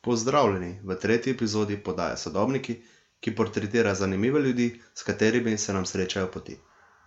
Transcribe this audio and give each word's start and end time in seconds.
Pozdravljeni 0.00 0.80
v 0.84 0.94
tretji 0.96 1.32
epizodi 1.32 1.76
podaje 1.76 2.16
Sodobniki, 2.16 2.76
ki 3.20 3.34
portretira 3.34 3.94
zanimive 3.94 4.40
ljudi, 4.40 4.82
s 4.94 5.02
katerimi 5.02 5.58
se 5.58 5.72
nam 5.72 5.86
srečajo 5.86 6.26
poti. 6.26 6.56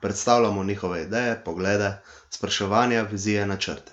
Predstavljamo 0.02 0.64
njihove 0.64 1.04
ideje, 1.04 1.42
poglede, 1.46 1.94
spraševanja, 2.30 3.02
vizije, 3.02 3.46
načrte. 3.46 3.92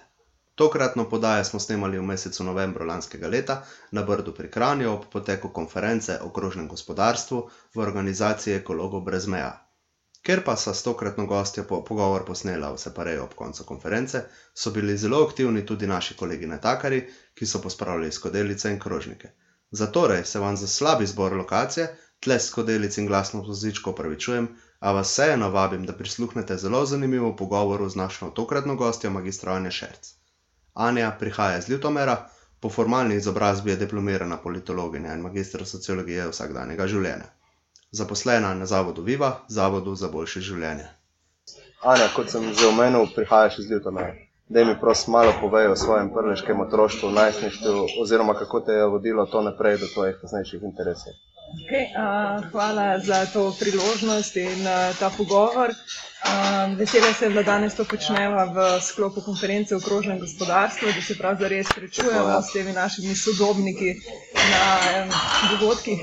Tokratno 0.54 1.08
podajo 1.11 1.45
smo 1.45 1.61
snemali 1.61 1.98
v 1.98 2.03
mesecu 2.03 2.45
novembru 2.45 2.87
lanskega 2.87 3.29
leta 3.29 3.62
na 3.90 4.03
Brdu 4.03 4.34
pri 4.34 4.50
Kranju 4.50 4.91
ob 4.93 5.05
poteku 5.12 5.49
konference 5.49 6.19
o 6.23 6.30
krožnem 6.30 6.69
gospodarstvu 6.69 7.43
v 7.75 7.80
organizaciji 7.80 8.55
Ekologov 8.55 9.01
brez 9.01 9.27
meja. 9.27 9.68
Ker 10.29 10.42
pa 10.45 10.56
sta 10.60 10.74
s 10.74 10.82
tokratno 10.84 11.24
gostjo 11.26 11.62
po 11.64 11.76
pogovor 11.84 12.24
posnela 12.28 12.68
v 12.72 12.78
Separeju 12.78 13.22
ob 13.22 13.30
koncu 13.36 13.64
konference, 13.64 14.20
so 14.54 14.70
bili 14.70 14.96
zelo 14.96 15.22
aktivni 15.27 15.62
tudi 15.66 15.86
naši 15.86 16.16
kolegi 16.16 16.46
natakari, 16.46 16.98
ki 17.34 17.46
so 17.46 17.60
pospravljali 17.64 18.12
skodelice 18.12 18.72
in 18.72 18.77
krožnike. 18.80 19.30
Zatorej 19.70 20.24
se 20.24 20.38
vam 20.38 20.56
za 20.56 20.69
slab 20.69 21.02
izbor 21.02 21.36
lokacije, 21.36 21.86
tle 22.20 22.38
skodelic 22.41 22.98
in 22.98 23.06
glasno 23.06 23.41
vozičko 23.46 23.91
opravičujem, 23.91 24.50
a 24.80 24.92
vas 24.92 25.14
vseeno 25.14 25.48
vabim, 25.50 25.86
da 25.86 25.96
prisluhnete 25.96 26.56
zelo 26.56 26.84
zanimivo 26.86 27.36
pogovoru 27.36 27.88
z 27.88 27.97
našo 27.97 28.30
tokratno 28.30 28.77
gostjo, 28.77 29.10
magistro 29.10 29.52
Anja 29.52 29.70
Šerc. 29.70 30.12
Anja 30.74 31.10
prihaja 31.20 31.58
iz 31.58 31.69
Ljutomera, 31.69 32.19
po 32.60 32.69
formalni 32.69 33.16
izobrazbi 33.16 33.70
je 33.70 33.80
diplomirana 33.86 34.36
politologinja 34.36 35.14
in 35.14 35.20
magistra 35.30 35.64
sociologije 35.64 36.28
vsakdanjega 36.28 36.86
življenja. 36.86 37.38
Zaposlena 37.91 38.55
na 38.55 38.66
zavodu 38.66 39.02
Viva, 39.02 39.33
Zavodu 39.48 39.95
za 39.95 40.09
boljše 40.09 40.41
življenje. 40.41 40.88
Anja, 41.83 42.09
kot 42.16 42.28
sem 42.30 42.51
že 42.52 42.66
omenil, 42.69 43.06
prihajaš 43.14 43.59
iz 43.59 43.70
Ljutomera. 43.70 44.14
Da 44.48 44.64
mi 44.64 44.74
prosim 44.80 45.12
malo 45.12 45.33
povej 45.41 45.66
o 45.73 45.77
svojem 45.77 46.11
prleškem 46.12 46.61
otroštvu, 46.61 47.11
najstništvu, 47.11 47.87
oziroma 48.01 48.34
kako 48.34 48.61
te 48.61 48.73
je 48.73 48.87
vodilo 48.87 49.27
to 49.27 49.42
naprej 49.42 49.78
do 49.78 49.88
tvojih 49.95 50.16
kasnejših 50.20 50.62
interesov. 50.62 51.12
Okay, 51.48 51.88
uh, 51.91 52.05
hvala 52.50 52.98
za 52.98 53.27
to 53.27 53.55
priložnost 53.55 54.36
in 54.36 54.61
uh, 54.61 54.72
ta 54.95 55.11
pogovor. 55.11 55.70
Uh, 55.70 56.75
vesela 56.75 57.12
sem, 57.12 57.33
da 57.33 57.42
danes 57.42 57.75
to 57.75 57.84
počnemo 57.84 58.45
v 58.48 58.59
sklopu 58.83 59.20
konference 59.20 59.72
o 59.72 59.81
krožnem 59.81 60.19
gospodarstvu, 60.19 60.89
da 60.89 61.03
se 61.03 61.14
prav 61.14 61.37
zares 61.37 61.67
srečujemo 61.69 62.42
s 62.42 62.53
temi 62.53 62.72
našimi 62.72 63.14
sodobniki 63.14 63.95
na 64.34 64.64
um, 64.98 65.12
dogodkih, 65.50 66.00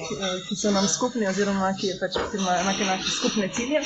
ki 0.47 0.55
so 0.55 0.71
nam 0.71 0.87
skupni, 0.87 1.27
oziroma 1.27 1.73
ki 1.73 1.93
pač 1.99 2.17
enake 2.33 2.85
naše 2.85 3.09
skupne 3.11 3.49
cilje. 3.49 3.81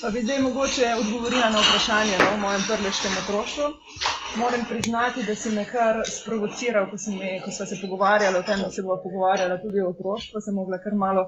Pa 0.00 0.10
bi 0.10 0.22
zdaj 0.22 0.40
mogoče 0.44 0.88
odgovorila 1.00 1.50
na 1.50 1.60
vprašanje 1.60 2.16
no, 2.18 2.26
o 2.34 2.40
mojem 2.40 2.62
prleškem 2.68 3.12
otroštvu. 3.22 3.64
Moram 4.36 4.64
priznati, 4.68 5.22
da 5.22 5.34
si 5.34 5.50
me 5.50 5.64
kar 5.64 6.02
sprovociral, 6.10 6.90
ko, 6.90 6.96
me, 7.18 7.30
ko 7.44 7.50
smo 7.50 7.66
se 7.66 7.78
pogovarjali 7.80 8.36
o 8.38 8.42
tem, 8.42 8.60
da 8.60 8.70
se 8.70 8.82
bomo 8.82 8.98
pogovarjali 9.02 9.56
tudi 9.62 9.80
o 9.80 9.88
otroštvu, 9.94 10.40
sem 10.40 10.54
mogla 10.54 10.78
kar 10.84 10.94
malo 10.94 11.24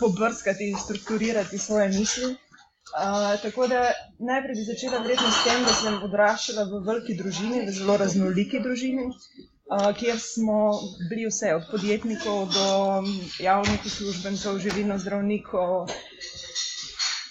pobrskati 0.00 0.70
in 0.70 0.78
strukturirati 0.84 1.58
svoje 1.58 1.88
misli. 1.88 2.30
Uh, 2.32 3.42
tako 3.42 3.66
da 3.66 3.82
najprej 4.18 4.54
bi 4.54 4.64
začela 4.64 5.02
verjetno 5.02 5.30
s 5.30 5.44
tem, 5.44 5.64
da 5.68 5.74
sem 5.74 6.02
odraščala 6.08 6.64
v 6.70 6.80
veliki 6.86 7.16
družini, 7.18 7.64
v 7.66 7.72
zelo 7.78 7.96
raznoliki 8.00 8.60
družini, 8.62 9.10
uh, 9.10 9.90
kjer 9.98 10.20
smo 10.22 10.60
bili 11.10 11.26
vse, 11.28 11.52
od 11.58 11.66
podjetnikov 11.70 12.46
do 12.54 12.68
javnih 13.42 13.90
uslužbencev, 13.90 14.62
živino 14.64 14.98
zdravnikov, 14.98 15.90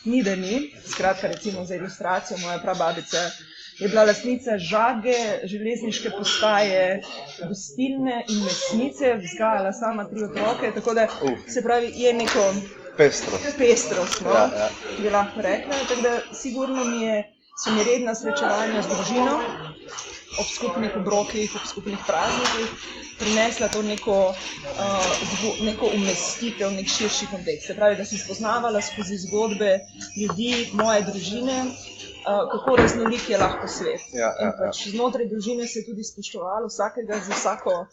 ni 0.05 0.23
da 0.23 0.35
ni. 0.35 0.71
Skratka, 0.87 1.27
recimo 1.27 1.65
za 1.65 1.75
ilustracijo, 1.75 2.37
moja 2.37 2.59
prababica 2.59 3.29
je 3.79 3.87
bila 3.87 4.03
lastnica 4.05 4.57
žage, 4.57 5.17
železniške 5.43 6.09
postaje, 6.17 7.01
gostilne 7.47 8.23
in 8.29 8.43
mesnice, 8.43 9.13
vzgajala 9.23 9.73
sama 9.73 10.09
tri 10.09 10.23
otroke. 10.23 10.71
Tako 10.75 10.93
da 10.93 11.07
se 11.53 11.63
pravi, 11.63 11.91
je 11.95 12.13
neko 12.13 12.53
pestrost. 12.97 13.57
Pestrost, 13.57 14.21
no, 14.21 14.31
ja, 14.31 14.49
ja. 14.59 14.69
bi 15.01 15.09
lahko 15.09 15.41
rekla. 15.41 15.73
Tako 15.89 16.01
da 16.01 16.19
sigurno 16.33 16.83
mi 16.83 17.01
je, 17.05 17.23
so 17.63 17.71
mi 17.71 17.83
redna 17.83 18.15
srečevanja 18.15 18.81
z 18.81 18.87
družino 18.87 19.39
ob 20.37 20.47
skupnih 20.49 20.95
obrokih, 20.95 21.55
ob 21.55 21.67
skupnih 21.67 21.99
praznikih, 22.07 22.87
prinesla 23.19 23.67
to 23.71 23.81
neko, 23.81 24.17
uh, 24.31 25.59
neko 25.63 25.91
umestitev, 25.95 26.71
nek 26.75 26.89
širši 26.91 27.29
kontekst. 27.31 27.67
Se 27.67 27.75
pravi, 27.75 27.95
da 27.95 28.05
sem 28.05 28.19
spoznavala 28.19 28.81
skozi 28.81 29.17
zgodbe 29.27 29.79
ljudi, 30.17 30.69
moje 30.73 31.05
družine, 31.11 31.59
kako 32.25 32.75
raznolik 32.75 33.29
je 33.29 33.37
lahko 33.37 33.67
svet. 33.67 34.01
Ja, 34.13 34.31
ja, 34.41 34.51
pač 34.59 34.85
ja. 34.85 34.91
Znotraj 34.91 35.29
družine 35.29 35.67
se 35.67 35.79
je 35.79 35.85
tudi 35.85 36.03
spoštovalo 36.03 36.67
vsakega 36.67 37.19
za 37.27 37.33
vsako 37.33 37.85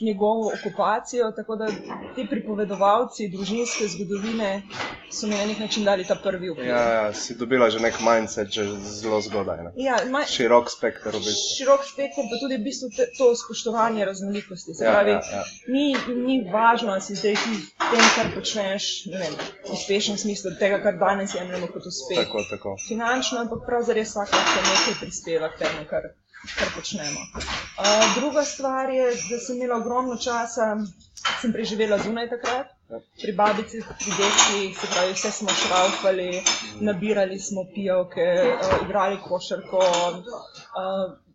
njegovo 0.00 0.52
okupacijo. 0.58 1.32
Tako 1.36 1.56
da 1.56 1.66
ti 2.14 2.26
pripovedovalci 2.30 3.28
družinske 3.28 3.88
zgodovine 3.88 4.62
so 5.10 5.26
mi 5.26 5.36
na 5.36 5.46
nek 5.46 5.58
način 5.58 5.84
dali 5.84 6.04
ta 6.04 6.14
prvi 6.14 6.50
upor. 6.50 6.64
Ja, 6.64 6.82
ja, 6.92 7.12
si 7.14 7.34
dobila 7.34 7.70
že 7.70 7.80
nek 7.80 7.94
mindset, 8.00 8.48
že 8.48 8.64
zelo 8.82 9.20
zgodaj. 9.20 9.58
Ja, 9.76 9.96
maj, 10.10 10.26
širok 10.26 10.70
spektr. 10.70 11.08
V 11.08 11.18
bistvu. 11.18 11.56
Širok 11.58 11.84
spektr, 11.84 12.20
pa 12.30 12.38
tudi 12.42 12.56
v 12.56 12.64
bistvu 12.64 12.90
te, 12.96 13.08
to 13.18 13.34
spoštovanje 13.36 14.04
raznolikosti. 14.04 14.74
Se 14.74 14.84
ja, 14.84 14.92
pravi, 14.92 15.10
ja, 15.10 15.20
ja. 15.32 15.42
Ni, 15.68 15.96
ni 16.14 16.36
važno, 16.52 16.94
da 16.94 17.00
si 17.00 17.18
zdaj 17.18 17.34
ti 17.42 17.56
tem, 17.90 18.06
kar 18.14 18.30
počneš, 18.34 18.88
vem, 19.10 19.34
uspešen 19.74 20.18
smisel 20.18 20.54
tega, 20.60 20.78
kar 20.84 20.98
danes 21.02 21.34
jemljemo 21.34 21.70
kot 21.74 21.90
uspeh. 21.90 22.22
Tako, 22.22 22.44
tako. 22.50 22.76
Finančno, 22.86 23.42
ampak 23.44 23.66
pravzaprav 23.80 24.04
vsak 24.04 24.32
lahko 24.32 24.64
nekaj 24.68 24.98
prispeva 25.00 25.48
k 25.48 25.58
temu, 25.58 25.84
kar 25.90 26.02
kar 26.58 26.68
počnemo. 26.74 27.20
Uh, 27.36 28.14
druga 28.20 28.44
stvar 28.44 28.90
je, 28.90 29.06
da 29.30 29.38
sem 29.38 29.56
imela 29.56 29.76
ogromno 29.76 30.16
časa, 30.16 30.76
sem 31.40 31.52
preživela 31.52 31.98
zunaj 31.98 32.30
takrat. 32.30 32.76
Pri 33.22 33.32
babici, 33.32 33.82
pri 33.98 34.12
dekih, 34.18 34.78
se 34.80 34.86
pravi, 34.92 35.12
vse 35.14 35.30
smo 35.30 35.52
šraufali, 35.54 36.42
nabirali 36.80 37.38
smo 37.38 37.64
pijavke, 37.74 38.28
uh, 38.54 38.76
igrali 38.84 39.20
košarko. 39.28 39.78
Uh, 39.78 41.29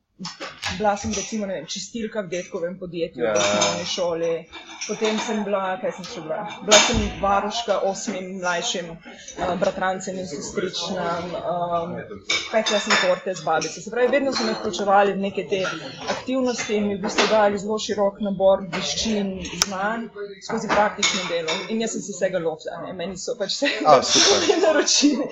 bila 0.78 0.98
sem 0.98 1.12
recimo 1.12 1.48
vem, 1.48 1.66
čistilka 1.68 2.22
v 2.22 2.30
detkovem 2.30 2.80
podjetju, 2.80 3.24
ja, 3.24 3.34
v 3.34 3.38
osnovni 3.38 3.86
šoli, 3.86 4.32
potem 4.88 5.20
sem 5.20 5.44
bila, 5.44 5.76
kaj 5.82 5.92
sem 5.98 6.08
še 6.08 6.24
bila? 6.24 6.40
Bila 6.64 6.80
sem 6.80 7.02
varuška 7.20 7.78
osmim 7.90 8.30
mlajšim 8.40 8.92
uh, 8.96 9.54
bratrancem 9.60 10.20
in 10.20 10.28
sestričnam, 10.28 11.36
um, 11.36 11.96
pekla 12.52 12.80
sem 12.80 12.96
torte 13.04 13.36
z 13.36 13.44
babico. 13.44 13.84
Se 13.84 13.92
pravi, 13.92 14.12
vedno 14.16 14.32
so 14.32 14.48
me 14.48 14.56
vključevali 14.56 15.16
v 15.16 15.24
neke 15.28 15.48
te 15.52 15.62
aktivnosti 16.16 16.80
in 16.80 16.90
mi 16.90 16.98
v 16.98 17.04
bistvu 17.04 17.28
dali 17.32 17.60
zelo 17.60 17.80
širok 17.80 18.24
nabor 18.24 18.64
veščin, 18.72 19.36
znanj 19.68 20.10
skozi 20.48 20.72
praktično 20.72 21.28
delo. 21.32 21.60
In 21.70 21.84
jaz 21.84 21.98
sem 21.98 22.08
se 22.08 22.16
vsega 22.16 22.40
lotila, 22.40 22.84
meni 22.96 23.20
so 23.20 23.36
pač 23.40 23.60
vse 23.60 23.74
naročili. 24.66 25.28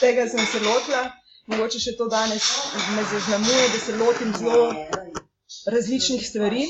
Tega 0.00 0.28
sem 0.28 0.46
se 0.48 0.64
lotila 0.64 1.10
mogoče 1.46 1.80
še 1.82 1.96
to 1.98 2.08
danes 2.08 2.48
me 2.96 3.04
zaznamuje, 3.10 3.68
da 3.74 3.78
se 3.78 3.96
lotim 3.96 4.34
zelo 4.38 4.66
različnih 5.66 6.26
stvari. 6.28 6.66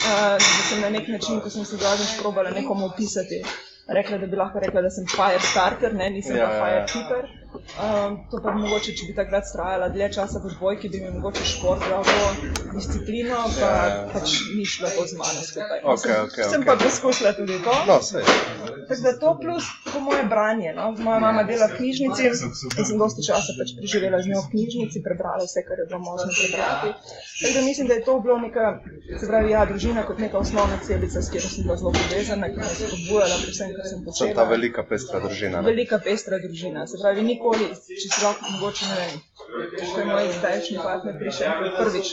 Uh, 0.00 0.38
da 0.38 0.62
sem 0.68 0.80
na 0.80 0.90
nek 0.90 1.08
način, 1.08 1.40
ko 1.40 1.50
sem 1.50 1.64
se 1.64 1.76
zadnjič 1.76 2.14
probala 2.20 2.50
nekomu 2.50 2.86
opisati, 2.86 3.42
rekla, 3.88 4.18
da 4.18 4.26
bi 4.26 4.36
lahko 4.36 4.60
rekla, 4.62 4.82
da 4.82 4.90
sem 4.90 5.06
fire 5.10 5.40
starter, 5.50 5.94
ne, 5.94 6.10
nisem 6.14 6.36
ja, 6.36 6.46
pa 6.46 6.54
ja, 6.54 6.60
fire 6.60 6.78
ja. 6.78 6.86
keeper. 6.92 7.49
Um, 7.50 8.18
to 8.30 8.38
pa 8.42 8.52
bi 8.54 8.60
mogoče, 8.62 8.92
če 8.94 9.06
bi 9.08 9.14
takrat 9.14 9.48
trajala 9.52 9.88
dlje 9.90 10.08
časa 10.14 10.38
v 10.42 10.52
dvojki, 10.52 10.88
bi 10.92 11.00
mi 11.02 11.10
mogoče 11.16 11.46
šport 11.52 11.82
dal 11.82 12.04
to 12.06 12.50
disciplino, 12.74 13.40
pa 13.56 13.70
ja, 13.70 13.86
ja. 13.90 14.04
pač 14.12 14.34
ni 14.54 14.66
šlo 14.66 14.90
to 14.94 15.06
z 15.10 15.18
mano 15.18 15.42
skupaj. 15.46 15.82
Okay, 15.82 16.02
sem, 16.02 16.26
okay, 16.28 16.44
sem 16.52 16.62
okay. 16.62 16.68
pa 16.70 16.76
poskusila 16.84 17.32
tudi 17.34 17.58
to. 17.64 17.74
No, 17.90 17.98
Tako 18.90 19.02
da 19.06 19.12
to 19.22 19.30
plus 19.42 19.64
po 19.92 20.00
moje 20.00 20.22
branje. 20.34 20.70
No? 20.78 20.90
Moja 20.98 21.18
mama 21.18 21.42
dela 21.46 21.66
v 21.70 21.78
knjižnici 21.78 22.26
in 22.26 22.34
sem 22.90 22.98
dosti 22.98 23.26
časa 23.26 23.54
pač 23.58 23.74
preživela 23.78 24.22
z 24.22 24.30
njo 24.30 24.42
v 24.46 24.50
knjižnici, 24.54 25.02
prebrala 25.06 25.42
vse, 25.46 25.62
kar 25.66 25.78
je 25.82 25.86
bilo 25.90 26.00
možno 26.06 26.30
prebrati. 26.38 26.88
Tako 27.40 27.52
da 27.54 27.60
mislim, 27.66 27.86
da 27.90 27.94
je 27.98 28.04
to 28.06 28.14
bilo 28.20 28.38
neka, 28.38 28.66
se 29.20 29.26
pravi, 29.26 29.50
ja, 29.54 29.62
družina 29.70 30.06
kot 30.06 30.18
neka 30.18 30.38
osnovna 30.38 30.78
celica, 30.86 31.22
s 31.22 31.30
katero 31.30 31.50
sem 31.54 31.66
bila 31.66 31.76
zelo 31.82 31.92
povezana, 31.98 32.50
ki 32.50 32.58
me 32.62 32.66
je 32.66 32.74
spodbujala 32.78 33.36
pri 33.42 33.50
vsem, 33.54 33.70
kar 33.78 33.86
sem 33.92 34.04
počela. 34.06 34.34
Ta 34.38 34.48
velika 34.50 34.86
pestra 34.90 35.22
družina. 35.26 35.62
Ne? 35.62 35.66
Velika 35.70 35.98
pestra 35.98 36.42
družina. 36.42 36.86
Se 36.90 36.98
pravi, 37.02 37.22
nikoli, 37.40 37.66
če 38.02 38.08
se 38.12 38.24
lahko 38.24 38.52
mogoče 38.52 38.86
ne 38.86 38.96
vem. 39.00 39.20
Ko 39.80 40.00
je 40.00 40.06
moj 40.06 40.28
zdajšnji 40.38 40.78
partner 40.84 41.14
prišel 41.18 41.68
prvič 41.78 42.10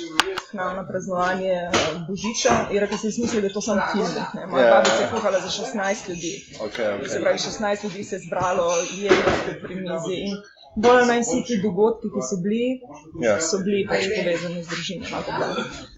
k 0.48 0.54
nam 0.58 0.76
na 0.80 0.84
praznovanje 0.88 1.52
eh, 1.52 1.72
Božiča, 2.08 2.54
je 2.72 2.80
rekel, 2.80 2.98
da 2.98 3.12
si 3.12 3.22
mislil, 3.22 3.42
da 3.44 3.48
je 3.48 3.54
to 3.54 3.62
samo 3.62 3.82
film. 3.92 4.14
Moja 4.52 4.66
yeah, 4.66 4.76
babica 4.76 5.02
je 5.02 5.10
kuhala 5.12 5.40
za 5.40 5.50
16 5.50 6.10
ljudi. 6.10 6.34
Okay, 6.68 6.88
okay. 6.96 7.10
Se 7.12 7.20
pravi, 7.22 7.38
16 7.38 7.84
ljudi 7.84 8.04
se 8.04 8.16
je 8.16 8.20
zbralo, 8.20 8.68
jedlo 8.96 9.34
pri 9.64 9.76
mizi. 9.76 10.16
In 10.28 10.38
bolj 10.76 11.04
manj 11.10 11.22
vsi 11.26 11.44
ti 11.48 11.60
dogodki, 11.64 12.08
ki 12.14 12.22
so 12.30 12.40
bili, 12.44 12.80
yeah. 13.20 13.36
Ja. 13.36 13.42
so 13.42 13.60
bili 13.66 13.84
pač 13.90 14.08
povezani 14.16 14.64
z 14.64 14.68
družino. 14.72 15.06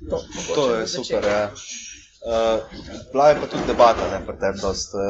No, 0.02 0.18
to, 0.18 0.18
to 0.56 0.66
je 0.76 0.88
super. 0.88 1.24
Ja. 1.26 1.46
Uh, 2.20 2.60
bila 3.12 3.30
je 3.30 3.36
pa 3.40 3.48
tudi 3.48 3.64
debata, 3.68 4.04
ne, 4.12 4.20
pri 4.28 4.36
tebi, 4.42 4.60
dost, 4.60 4.92
uh, 4.92 5.08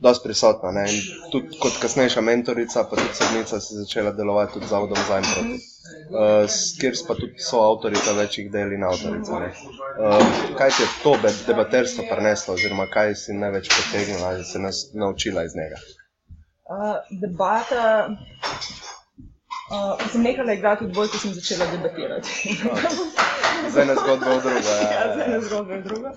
dost 0.00 0.22
prisotna. 0.24 0.70
Ne, 0.70 0.84
in 0.94 1.00
tudi 1.32 1.58
kot 1.60 1.78
kasnejša 1.82 2.20
mentorica, 2.20 2.84
pa 2.84 2.96
tudi 2.96 3.14
sodnica, 3.14 3.60
si 3.60 3.74
začela 3.74 4.12
delovati 4.12 4.52
tudi 4.52 4.66
z 4.66 4.70
Zavodom 4.70 4.98
za 5.08 5.18
Improv, 5.18 5.44
uh, 5.44 6.58
kjer 6.80 6.94
pa 7.08 7.14
tudi 7.14 7.38
so 7.38 7.62
avtorica 7.66 8.12
večjih 8.12 8.50
del 8.52 8.72
in 8.72 8.84
avtorica. 8.84 9.38
ne. 9.38 9.50
Uh, 9.98 10.26
kaj 10.58 10.70
ti 10.70 10.82
je 10.82 10.88
to 11.02 11.16
debaterstvo 11.46 12.04
prineslo, 12.10 12.54
oziroma 12.54 12.86
kaj 12.86 13.14
si 13.14 13.32
največ 13.34 13.68
potegnila 13.68 14.36
in 14.38 14.44
se 14.44 14.58
nas 14.58 14.86
naučila 14.94 15.44
iz 15.44 15.56
njega? 15.56 15.76
Uh, 16.68 16.96
debata. 17.20 18.08
Uh, 19.68 20.00
sem 20.12 20.22
nehala 20.22 20.52
igrati 20.52 20.84
v 20.84 20.92
bolj, 20.96 21.08
ko 21.12 21.18
sem 21.18 21.32
začela 21.36 21.66
debatirati. 21.68 22.56
Zdaj 23.70 23.86
na 23.86 23.94
zgodbo 23.94 24.38
drugo. 24.40 24.68
ja, 24.72 24.92
Ja, 24.92 25.02
zdaj 25.14 25.28
ne 25.28 25.40
zgodba 25.40 25.74
je 25.74 25.82
druga. 25.82 26.12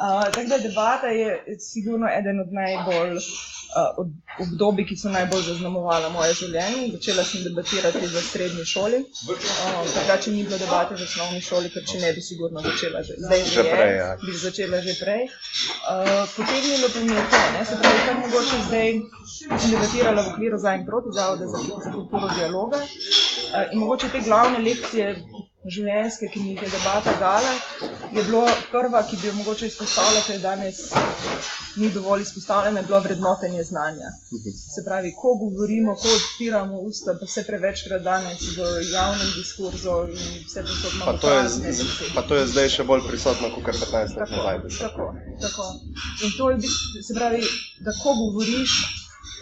Uh, 0.00 0.24
tako 0.34 0.48
da 0.48 0.58
debata 0.58 1.06
je 1.06 1.44
sigurno 1.58 2.06
eden 2.18 2.40
od 2.40 2.52
najbolj 2.52 3.16
uh, 3.16 4.06
obdobij, 4.44 4.86
ki 4.88 4.96
so 4.96 5.10
najbolj 5.12 5.42
zaznamovala 5.42 6.08
moje 6.08 6.34
življenje. 6.38 6.86
Začela 6.92 7.24
sem 7.24 7.42
debatirati 7.44 8.06
v 8.06 8.22
srednji 8.28 8.64
šoli. 8.70 9.00
Uh, 9.02 9.82
takrat, 9.94 10.24
če 10.24 10.32
ni 10.32 10.46
bilo 10.46 10.58
debate 10.62 10.96
v 10.96 11.04
osnovni 11.04 11.42
šoli, 11.44 11.68
ker 11.74 11.84
če 11.92 12.00
ne 12.04 12.14
bi 12.16 12.24
sigurno 12.24 12.64
začela 12.64 13.04
že, 13.04 13.18
zdaj 13.26 13.44
Že 13.50 13.60
je, 13.60 13.74
prej, 13.74 13.94
ja. 13.98 14.08
bi 14.24 14.38
začela 14.46 14.80
že 14.88 14.96
prej. 15.02 15.22
Uh, 15.28 16.24
potegnilo 16.32 16.88
pa 16.96 17.04
mi 17.04 17.20
je 17.20 17.26
to, 17.34 17.44
ne, 17.58 17.62
se 17.68 17.78
pravi, 17.84 18.00
kar 18.08 18.18
mogoče 18.24 18.64
zdaj 18.70 18.90
debatirala 19.68 20.24
v 20.24 20.32
okviru 20.32 20.64
za 20.64 20.74
in 20.80 20.88
proti 20.88 21.16
Zavoda 21.20 21.52
za, 21.52 21.60
za 21.84 21.92
kulturo 21.92 22.32
dialoga. 22.38 22.80
Uh, 22.80 23.68
in 23.68 23.84
mogoče 23.84 24.14
te 24.16 24.24
glavne 24.24 24.64
lekcije 24.64 25.12
življenjske, 25.66 26.28
ki 26.28 26.40
mi 26.40 26.50
jih 26.50 26.62
je 26.62 26.70
debata 26.70 27.12
dala, 27.14 27.52
je 28.10 28.22
bilo 28.22 28.40
prva, 28.70 29.02
ki 29.02 29.16
bi 29.16 29.28
jo 29.28 29.34
mogoče 29.34 29.66
izpostavila, 29.66 30.22
ker 30.22 30.38
danes 30.40 30.78
ni 31.76 31.90
dovolj 31.90 32.22
izpostavljena, 32.22 32.80
je 32.80 32.86
bilo 32.86 33.00
vrednotenje 33.00 33.64
znanja. 33.64 34.08
Se 34.66 34.82
pravi, 34.82 35.12
ko 35.12 35.34
govorimo, 35.36 35.94
ko 35.94 36.08
odpiramo 36.10 36.80
usta, 36.80 37.14
pa 37.14 37.26
vse 37.26 37.44
prevečkrat 37.44 38.02
danes 38.02 38.40
v 38.50 38.58
javnem 38.88 39.30
diskurzu 39.36 39.98
in 40.08 40.18
vse 40.40 40.62
posod 40.62 40.90
Pa 40.90 40.96
imamo 40.96 41.18
to, 41.18 41.30
je, 41.30 41.48
z- 41.48 42.14
pa 42.14 42.22
to 42.22 42.34
je 42.34 42.46
zdaj 42.46 42.68
še 42.70 42.84
bolj 42.84 43.04
prisotno, 43.06 43.52
kot 43.54 43.64
15 43.76 43.92
let 44.16 44.30
nazaj. 44.30 44.58
se 44.68 44.78
tako, 44.78 45.12
tako. 45.40 45.68
In 46.22 46.32
to 46.32 46.50
je, 46.50 46.58
se 47.02 47.14
pravi, 47.14 47.44
da 47.80 47.92
ko 47.94 48.14
govoriš, 48.16 48.74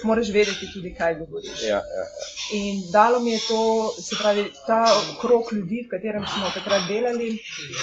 moraš 0.05 0.29
vedeti 0.35 0.69
tudi, 0.73 0.95
kaj 0.95 1.15
govoriš. 1.19 1.63
Ja, 1.63 1.81
ja, 1.97 2.05
In 2.53 2.83
dalo 2.93 3.21
mi 3.21 3.31
je 3.31 3.41
to, 3.49 3.63
se 4.03 4.17
pravi, 4.21 4.53
ta 4.67 4.85
krok 5.21 5.53
ljudi, 5.53 5.83
v 5.87 5.91
katerem 5.91 6.25
smo 6.27 6.51
takrat 6.55 6.87
delali, 6.89 7.39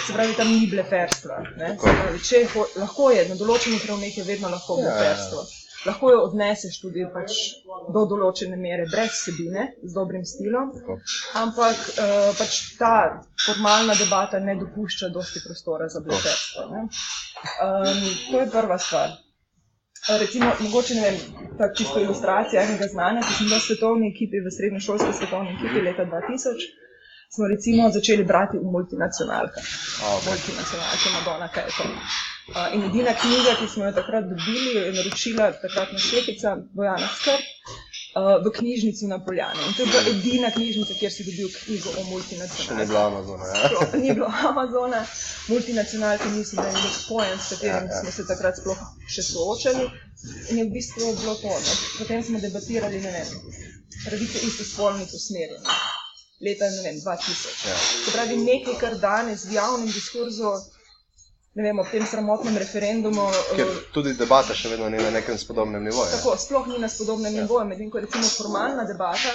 se 0.08 0.14
pravi, 0.14 0.34
tam 0.34 0.48
ni 0.48 0.68
bleferstva. 0.72 1.44
Pravi, 1.82 2.24
če 2.24 2.46
ho, 2.54 2.66
lahko 2.78 3.12
je, 3.12 3.28
na 3.30 3.36
določenih 3.36 3.86
ravneh 3.90 4.18
je 4.18 4.24
vedno 4.24 4.50
lahko 4.50 4.80
Ja, 4.80 4.84
ja, 4.84 4.90
ja. 4.90 4.96
bleferstvo. 4.96 5.46
Lahko 5.86 6.10
jo 6.12 6.22
odneseš 6.26 6.80
tudi 6.82 7.04
pač 7.14 7.36
do 7.94 8.06
določene 8.10 8.58
mere, 8.58 8.88
brez 8.90 9.12
vsebine, 9.14 9.68
z 9.84 9.94
dobrim 9.94 10.24
stilom, 10.26 10.72
tako. 10.74 10.96
ampak 11.38 11.84
uh, 11.94 12.32
pač 12.40 12.56
ta 12.80 12.94
formalna 13.46 13.94
debata 14.00 14.42
ne 14.42 14.56
dopušča 14.64 15.12
dosti 15.14 15.44
prostora 15.46 15.86
za 15.90 16.02
bleferstvo. 16.02 16.66
Um, 16.66 18.02
to 18.32 18.42
je 18.42 18.50
prva 18.50 18.80
stvar. 18.82 19.14
Uh, 20.06 20.20
Recimo, 20.22 20.52
mogoče 20.60 20.96
ne 20.96 21.02
vem, 21.02 21.16
ta 21.58 21.74
čisto 21.74 22.00
ilustracija 22.00 22.64
enega 22.64 22.88
znanja, 22.88 23.22
ki 23.26 23.34
sem 23.34 23.48
bila 23.48 23.58
v 23.58 23.66
svetovni 23.68 24.10
ekipi, 24.14 24.42
v 24.46 24.52
srednjošolski 24.58 25.14
svetovni 25.20 25.56
ekipi 25.56 25.82
leta 25.88 26.06
2000, 26.06 26.68
smo 27.36 27.48
recimo 27.54 27.90
začeli 27.90 28.24
brati 28.24 28.62
v 28.62 28.74
multinacionalkah. 28.76 29.66
Ok. 30.12 30.28
Multinacionalke, 30.30 31.08
Madonna, 31.16 31.48
kaj 31.56 31.66
je 31.70 31.74
to. 31.78 31.88
Uh, 31.90 32.76
in 32.78 32.86
edina 32.90 33.16
knjiga, 33.24 33.58
ki 33.60 33.68
smo 33.74 33.88
jo 33.88 33.96
takrat 33.98 34.30
dobili, 34.30 34.76
je 34.78 34.94
naročila 35.00 35.50
takratna 35.66 36.00
šefica 36.10 36.58
Bojana 36.78 37.10
Skrb 37.18 37.42
v 38.16 38.52
knjižnici 38.52 39.08
na 39.08 39.20
Poljani. 39.20 39.60
In 39.68 39.74
to 39.74 39.84
je 39.84 39.88
bila 39.88 40.04
edina 40.10 40.52
knjižnica, 40.52 40.94
kjer 41.00 41.12
si 41.12 41.24
dobil 41.24 41.50
knjigo 41.52 41.90
o 42.00 42.04
Še 42.64 42.76
ni 42.76 42.86
bilo 42.88 43.00
Amazona. 43.00 43.46
Ja. 43.46 43.68
Sploh 43.68 43.96
ni 44.00 44.14
bilo 44.14 44.30
Amazona, 44.50 45.02
multinacionalke 45.48 46.30
niso 46.32 46.56
imeli 46.56 46.80
nek 46.80 46.96
pojem, 47.10 47.40
s 47.40 47.50
katerim 47.50 47.90
Ja, 47.90 47.92
ja. 47.92 48.02
smo 48.02 48.14
se 48.16 48.28
takrat 48.30 48.62
sploh 48.62 48.86
še 49.12 49.26
soočali. 49.32 49.90
In 50.50 50.62
je 50.62 50.64
v 50.64 50.72
bistvu 50.72 51.12
bilo 51.20 51.36
to. 51.42 51.52
Ne. 51.52 51.76
Potem 51.98 52.24
smo 52.24 52.40
debatirali, 52.40 53.02
ne 53.04 53.12
vem, 53.18 53.36
pravice 54.06 54.46
istospolnih 54.48 55.12
usmerjenih. 55.12 55.84
Leta 56.40 56.72
ne 56.72 56.82
vem, 56.88 56.96
2000. 57.04 57.68
Ja. 57.68 57.76
Se 58.06 58.16
pravi, 58.16 58.40
nekaj, 58.48 58.80
kar 58.80 58.96
danes 59.04 59.44
v 59.50 59.60
javnem 59.60 59.92
diskurzu, 59.92 60.56
ne 61.56 61.64
vem, 61.64 61.80
ob 61.80 61.88
tem 61.90 62.06
sramotnem 62.06 62.58
referendumu. 62.58 63.26
Ker 63.56 63.70
tudi 63.96 64.14
debata 64.14 64.56
še 64.56 64.70
vedno 64.70 64.90
ni 64.92 65.00
na 65.00 65.12
nekem 65.12 65.38
spodobnem 65.40 65.84
nivoju. 65.84 66.12
Tako, 66.12 66.36
sploh 66.38 66.68
ni 66.68 66.80
na 66.80 66.90
spodobnem 66.90 67.36
Ja. 67.36 67.42
nivoju, 67.42 67.66
medtem 67.66 67.92
ko 67.92 68.04
recimo 68.04 68.28
formalna 68.30 68.84
debata 68.84 69.32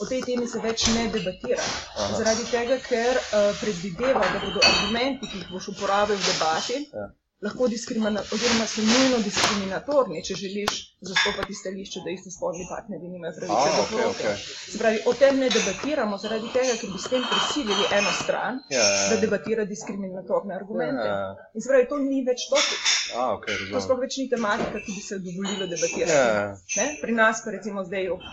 o 0.00 0.06
tej 0.06 0.22
temi 0.22 0.46
se 0.46 0.58
več 0.58 0.86
ne 0.90 1.08
debatira. 1.08 1.62
Aha. 1.96 2.14
Zaradi 2.18 2.46
tega, 2.50 2.78
ker 2.82 3.18
uh, 3.18 3.50
predvideva, 3.60 4.22
da 4.22 4.40
bodo 4.42 4.62
argumenti, 4.62 5.28
ki 5.30 5.38
jih 5.38 5.50
boš 5.52 5.68
uporabil 5.74 6.16
v 6.16 6.24
debati, 6.32 6.80
Ja. 6.94 7.10
Lahko 7.42 7.64
oziroma 7.64 8.66
so 8.66 8.82
nujno 8.82 9.18
diskriminatorni, 9.24 10.22
če 10.24 10.34
želiš 10.34 10.72
zastopati 11.04 11.54
stališče, 11.54 12.00
da 12.04 12.10
istospolni 12.10 12.64
partnerji 12.70 13.08
nimajo 13.08 13.32
pravice 13.38 13.72
do 13.76 13.82
ok, 13.82 13.90
poroke. 13.90 14.28
ok. 14.28 14.38
Se 14.72 14.78
pravi, 14.78 15.00
o 15.06 15.12
tem 15.14 15.38
ne 15.42 15.48
debatiramo, 15.50 16.18
zaradi 16.18 16.48
tega, 16.54 16.76
ker 16.80 16.92
bi 16.94 16.98
s 17.02 17.10
tem 17.12 17.26
prisilili 17.32 17.84
eno 17.98 18.12
stran, 18.22 18.62
Ja, 18.70 18.80
ja, 18.80 19.08
da 19.10 19.14
ja. 19.14 19.20
debatira 19.20 19.64
diskriminatorne 19.64 20.54
argumente. 20.56 21.06
Ja. 21.08 21.34
In 21.54 21.60
se 21.60 21.68
pravi, 21.68 21.88
to 21.90 21.98
ni 21.98 22.22
več 22.30 22.46
topik. 22.52 22.82
A, 23.18 23.28
ok, 23.36 23.46
To 23.74 23.80
sploh 23.84 24.00
več 24.00 24.16
ni 24.22 24.28
tematika, 24.32 24.80
ki 24.80 24.96
bi 24.96 25.02
se 25.10 25.20
dovolilo 25.26 25.66
debatirati. 25.66 26.16
Ja. 26.16 26.56
Ne? 26.78 26.88
Pri 27.02 27.12
nas 27.12 27.44
pa 27.44 27.52
recimo 27.58 27.84
zdaj 27.84 28.08
ob 28.16 28.24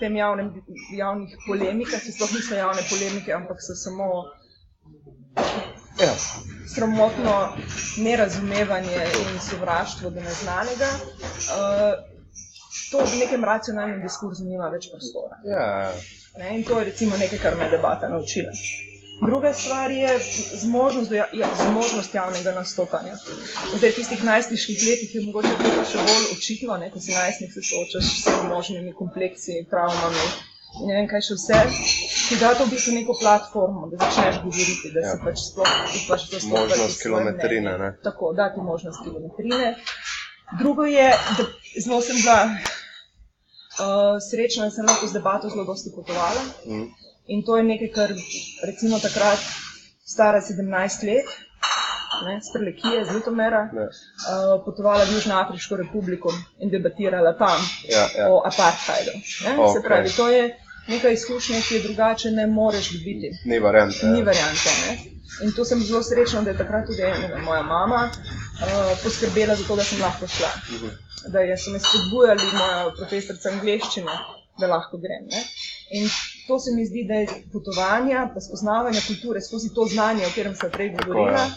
tem 0.00 0.14
javnem, 0.16 0.52
javnih 0.96 1.34
polemikah, 1.48 2.00
ki 2.00 2.14
sploh 2.14 2.30
niso 2.36 2.54
javne 2.54 2.86
polemike, 2.92 3.34
ampak 3.34 3.58
so 3.60 3.74
samo 3.74 4.12
Ja. 6.00 6.14
Sramotno 6.74 7.34
nerazumevanje 7.96 9.02
in 9.20 9.40
sovraštvo 9.50 10.10
do 10.10 10.20
neznanega. 10.20 10.90
Uh, 10.94 12.10
to 12.90 12.98
v 12.98 13.18
nekem 13.18 13.44
racionalnem 13.44 14.02
diskurzu 14.02 14.44
nima 14.44 14.68
več 14.70 14.90
prostora. 14.90 15.40
Ja. 15.46 15.92
Ne? 16.38 16.54
In 16.58 16.64
to 16.64 16.78
je 16.78 16.90
recimo 16.90 17.16
nekaj, 17.16 17.38
kar 17.38 17.58
me 17.58 17.66
je 17.66 17.76
debata 17.76 18.08
naučila. 18.08 18.54
Druga 19.20 19.52
stvar 19.52 19.90
je 19.90 20.14
zmožnost, 20.62 21.12
ja, 21.12 21.26
ja, 21.36 21.48
zmožnost 21.60 22.14
javnega 22.14 22.54
nastopanja. 22.56 23.18
Zdaj, 23.76 23.90
v 23.90 23.96
tistih 23.98 24.22
najstniških 24.24 24.84
letih 24.86 25.14
je 25.14 25.24
mogoče 25.26 25.50
to 25.60 25.82
še 25.90 26.04
bolj 26.06 26.30
očitno, 26.36 26.78
ne? 26.80 26.88
ko 26.94 27.02
si 27.04 27.12
najstnik, 27.12 27.52
se 27.52 27.66
soočaš 27.68 28.14
s 28.22 28.38
možnimi 28.48 28.94
kompleksi, 28.96 29.66
travmami 29.70 30.24
ne 30.86 30.94
vem 30.94 31.06
kaj 31.10 31.20
še 31.20 31.34
vse. 31.34 31.58
Ti 32.28 32.36
da 32.40 32.52
to 32.54 32.64
v 32.64 32.70
bistvu 32.70 32.92
neko 32.94 33.16
platformo, 33.20 33.88
da 33.90 33.98
začneš 34.04 34.36
govoriti, 34.44 34.92
da 34.94 35.00
Ja. 35.00 35.12
si 35.12 35.22
pač 35.24 35.38
sploh 35.42 35.72
upaš 35.98 36.22
zastopati 36.30 36.50
Možnost 36.50 36.78
svoje 36.78 37.02
kilometrine, 37.02 37.72
ne. 37.78 37.88
Tako, 38.04 38.32
dati 38.32 38.60
možnost 38.60 39.02
kilometrine. 39.04 39.74
Drugo 40.58 40.84
je, 40.86 41.08
da 41.38 41.44
zelo 41.84 42.00
sem 42.02 42.16
bila 42.22 42.38
uh, 42.44 44.16
srečna, 44.30 44.64
da 44.64 44.70
sem 44.70 44.86
lahko 44.86 45.06
z 45.06 45.12
debato 45.12 45.48
zelo 45.48 45.64
dosti 45.64 45.92
potovala. 45.94 46.42
Mm. 46.66 46.86
In 47.26 47.42
to 47.46 47.56
je 47.56 47.62
nekaj, 47.62 47.90
kar 47.94 48.10
recimo 48.66 48.98
takrat, 48.98 49.38
stara 50.06 50.40
17 50.42 51.06
let, 51.06 51.28
ne, 52.22 52.40
s 52.40 52.52
Prelekije, 52.52 53.04
z 53.04 53.10
Litomera, 53.10 53.62
Ne. 53.72 53.82
uh, 53.82 53.90
potovala 54.64 55.04
v 55.04 55.12
Južnoafriško 55.12 55.76
republiko 55.76 56.28
in 56.58 56.70
debatirala 56.70 57.32
tam 57.34 57.60
Ja, 57.86 58.08
ja. 58.16 58.28
o 58.28 58.42
apartheidu. 58.42 59.12
ne. 59.44 59.72
Se 59.72 59.82
pravi, 59.82 60.10
to 60.10 60.28
je 60.28 60.56
neka 60.88 61.08
izkušnja, 61.10 61.60
ki 61.60 61.74
je 61.74 61.82
drugače 61.82 62.30
ne 62.30 62.46
moreš 62.48 62.90
dobiti. 62.90 63.30
Ni 63.44 63.58
variante. 63.60 64.06
Ni 64.06 64.18
ja. 64.18 64.24
variante. 64.24 64.70
Ne? 64.80 64.98
In 65.42 65.52
to 65.52 65.64
sem 65.64 65.80
zelo 65.80 66.02
srečna, 66.02 66.42
da 66.42 66.50
je 66.50 66.58
takrat 66.58 66.86
tudi 66.86 67.02
vem, 67.02 67.14
moja 67.44 67.62
mama 67.64 68.00
uh, 68.04 68.66
poskrbela 69.04 69.54
za 69.54 69.64
to, 69.64 69.76
da 69.76 69.84
sem 69.84 70.00
lahko 70.00 70.26
šla. 70.28 70.48
Mhm. 70.70 70.88
Da 71.26 71.40
je- 71.40 71.58
so 71.58 71.70
me 71.70 71.78
spodbujali, 71.78 72.42
moja 72.54 72.90
profesorica 72.96 73.48
angleščine, 73.50 74.12
da 74.58 74.66
lahko 74.66 74.96
grem. 74.98 75.24
Ne? 75.26 75.42
In 75.92 76.08
to 76.48 76.58
se 76.58 76.70
mi 76.70 76.86
zdi, 76.86 77.04
da 77.04 77.14
je 77.14 77.26
potovanje, 77.52 78.14
pa 78.34 78.40
spoznavanje 78.40 79.00
kulture 79.06 79.40
skozi 79.40 79.74
to 79.74 79.84
znanje, 79.86 80.22
o 80.22 80.28
katerem 80.28 80.54
sem 80.56 80.70
prej 80.70 80.88
govorila, 80.90 81.40
ja. 81.40 81.50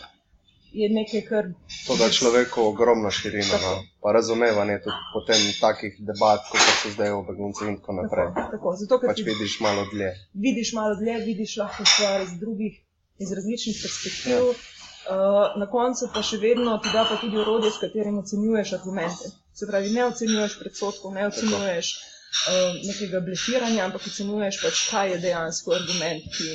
Je 0.74 0.90
nekaj, 0.90 1.22
kar. 1.30 1.50
To 1.88 1.96
da 2.00 2.10
človeku 2.10 2.62
ogromno 2.72 3.12
širino, 3.12 3.58
no. 3.62 3.74
Pa 4.02 4.12
razumevanje 4.18 4.80
tudi 4.84 5.00
potem 5.14 5.42
takih 5.62 5.94
debat, 6.10 6.42
kot 6.52 6.62
so 6.82 6.92
zdaj 6.96 7.12
o 7.14 7.22
beguncih 7.28 7.68
in 7.72 7.78
tako 7.80 7.98
naprej. 8.02 8.32
Tako, 8.36 8.52
tako, 8.56 8.76
zato, 8.82 9.00
ker 9.02 9.12
Pač 9.14 9.22
ti 9.22 9.28
vidiš 9.30 9.60
malo 9.66 9.86
dlje. 9.94 10.10
vidiš 10.46 10.74
malo 10.74 10.96
dlje, 11.02 11.18
vidiš 11.30 11.58
lahko 11.62 11.86
stvar 11.86 12.22
iz 12.26 12.34
drugih, 12.42 12.80
iz 13.20 13.32
različnih 13.32 13.78
perspektiv. 13.84 14.32
Ja. 14.34 14.72
Uh, 15.04 15.60
na 15.60 15.68
koncu 15.68 16.08
pa 16.14 16.22
še 16.24 16.38
vedno 16.40 16.78
ti 16.80 16.90
da 16.94 17.04
pa 17.04 17.18
tudi 17.22 17.38
orodje, 17.38 17.72
s 17.76 17.80
katerim 17.82 18.18
ocenjuješ 18.24 18.74
argumente. 18.80 19.32
Se 19.54 19.68
pravi, 19.68 19.90
ne 19.92 20.06
ocenjuješ 20.08 20.56
predsodkov, 20.62 21.12
ne 21.14 21.28
ocenjuješ 21.28 21.90
uh, 21.94 22.78
nekega 22.88 23.20
blefiranja, 23.26 23.84
ampak 23.86 24.08
ocenjuješ 24.08 24.62
pač, 24.64 24.86
kaj 24.92 25.12
je 25.12 25.18
dejansko 25.26 25.76
argument, 25.76 26.24
ki, 26.38 26.50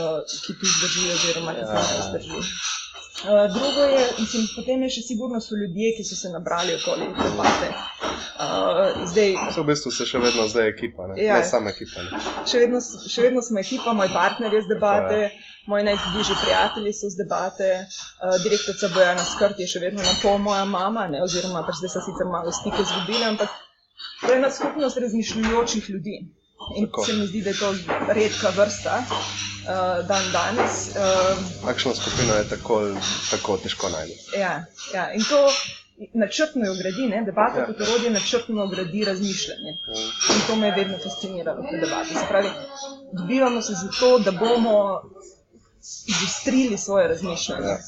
uh, 0.00 0.18
ki 0.42 0.58
ti 0.58 0.72
zdrži 0.74 1.06
oziroma 1.14 1.54
ki 1.54 1.62
Ja. 1.62 1.82
se 1.82 1.94
ne 1.94 2.08
zdrži. 2.10 2.42
Uh, 3.26 3.52
drugo 3.54 3.82
je, 3.82 4.02
mislim, 4.18 4.42
potem 4.56 4.82
je 4.82 4.90
še 4.96 5.02
sigurno 5.02 5.40
so 5.42 5.56
ljudje, 5.58 5.88
ki 5.96 6.04
so 6.06 6.14
se 6.14 6.28
nabrali 6.30 6.76
okoli 6.76 7.08
debate. 7.16 7.70
Uh, 8.38 9.06
zdaj, 9.10 9.32
So 9.54 9.64
v 9.64 9.72
bistvu 9.72 9.90
se 9.96 10.06
še 10.06 10.20
vedno 10.22 10.44
zdaj 10.48 10.68
ekipa, 10.70 11.08
ne, 11.10 11.16
Ja. 11.24 11.40
ne 11.40 11.48
sama 11.48 11.72
ekipa. 11.74 12.04
Ne. 12.06 12.20
še, 12.46 12.60
vedno, 12.62 12.78
še 13.14 13.24
vedno 13.24 13.42
smo 13.42 13.58
ekipa, 13.58 13.94
moj 13.98 14.12
partner 14.14 14.54
je 14.54 14.62
z 14.62 14.70
debate, 14.74 15.18
moji 15.66 15.88
najbližji 15.88 16.36
prijatelji 16.44 16.92
so 16.94 17.10
z 17.10 17.18
debate, 17.24 17.70
uh, 17.82 18.36
direktorica 18.44 18.92
Bojana 18.94 19.26
Skrt 19.26 19.58
je 19.64 19.68
še 19.74 19.82
vedno 19.82 20.06
na 20.06 20.14
pol 20.22 20.38
moja 20.38 20.62
mama, 20.64 21.08
ne, 21.10 21.24
oziroma 21.26 21.64
pač 21.66 21.82
zdaj 21.82 21.96
so 21.96 22.04
sicer 22.06 22.30
malo 22.30 22.54
stike 22.54 22.84
izgubili, 22.86 23.24
ampak 23.26 23.50
to 24.22 24.30
je 24.30 24.38
ena 24.38 24.52
skupnost 24.52 25.02
razmišljujočih 25.02 25.90
ljudi. 25.96 26.20
In 26.76 26.86
Tako. 26.86 27.04
se 27.04 27.12
mi 27.18 27.26
zdi, 27.26 27.42
da 27.42 27.50
je 27.50 27.58
to 27.58 27.74
redka 28.14 28.54
vrsta 28.56 29.02
uh, 29.68 30.06
dan 30.08 30.22
danes. 30.32 30.88
Uh, 30.88 31.66
Takšno 31.66 31.94
skupino 31.94 32.34
je 32.34 32.48
tako, 32.48 32.82
tako 33.30 33.56
težko 33.56 33.88
najti. 33.88 34.38
Ja, 34.38 34.64
ja, 34.94 35.12
in 35.12 35.24
to 35.24 35.40
načrtno 36.12 36.66
jo 36.66 36.74
gradi, 36.74 37.06
ne? 37.06 37.22
debata 37.24 37.58
Ja. 37.58 37.66
kot 37.66 37.80
orodje 37.80 38.10
načrtno 38.10 38.66
gradi 38.66 39.04
razmišljanje. 39.04 39.70
In 40.34 40.40
to 40.46 40.56
me 40.56 40.66
je 40.66 40.74
vedno 40.74 40.98
fasciniralo 40.98 41.62
pri 41.62 41.80
debati. 41.80 42.14
Se 42.14 42.24
pravi, 42.28 42.48
dobivamo 43.12 43.62
se 43.62 43.72
zato, 43.74 44.18
da 44.18 44.30
bomo 44.30 45.02
izostrili 46.06 46.78
svoje 46.78 47.08
razmišljanje. 47.08 47.66
Ja. 47.66 47.78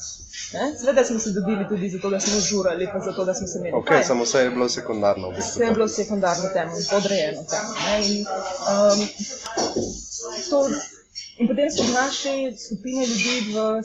Ne? 0.53 0.77
Seveda 0.79 1.03
smo 1.03 1.19
se 1.19 1.29
dobili 1.31 1.67
tudi 1.69 1.89
zato, 1.89 2.09
da 2.09 2.19
smo 2.19 2.39
žurali, 2.39 2.87
pa 2.93 2.99
zato, 2.99 3.25
da 3.25 3.33
smo 3.33 3.47
se 3.47 3.59
imeli. 3.59 3.75
Okay, 3.75 4.03
samo 4.03 4.23
vse 4.23 4.39
je 4.39 4.49
bilo 4.49 4.69
sekundarno. 4.69 5.29
V 5.29 5.35
bistvu, 5.35 5.51
Vse 5.51 5.63
je 5.63 5.71
bilo 5.71 5.87
sekundarno 5.87 6.49
temu, 6.53 6.71
podrejeno 6.91 7.43
temu. 7.43 7.69
ne, 7.85 8.07
In, 8.09 8.25
um, 8.67 9.07
to, 10.49 10.69
in 11.39 11.47
potem 11.47 11.69
so 11.71 11.83
v 11.83 11.93
naši 11.93 12.33
skupini 12.57 13.05
ljudi 13.05 13.35
v 13.49 13.81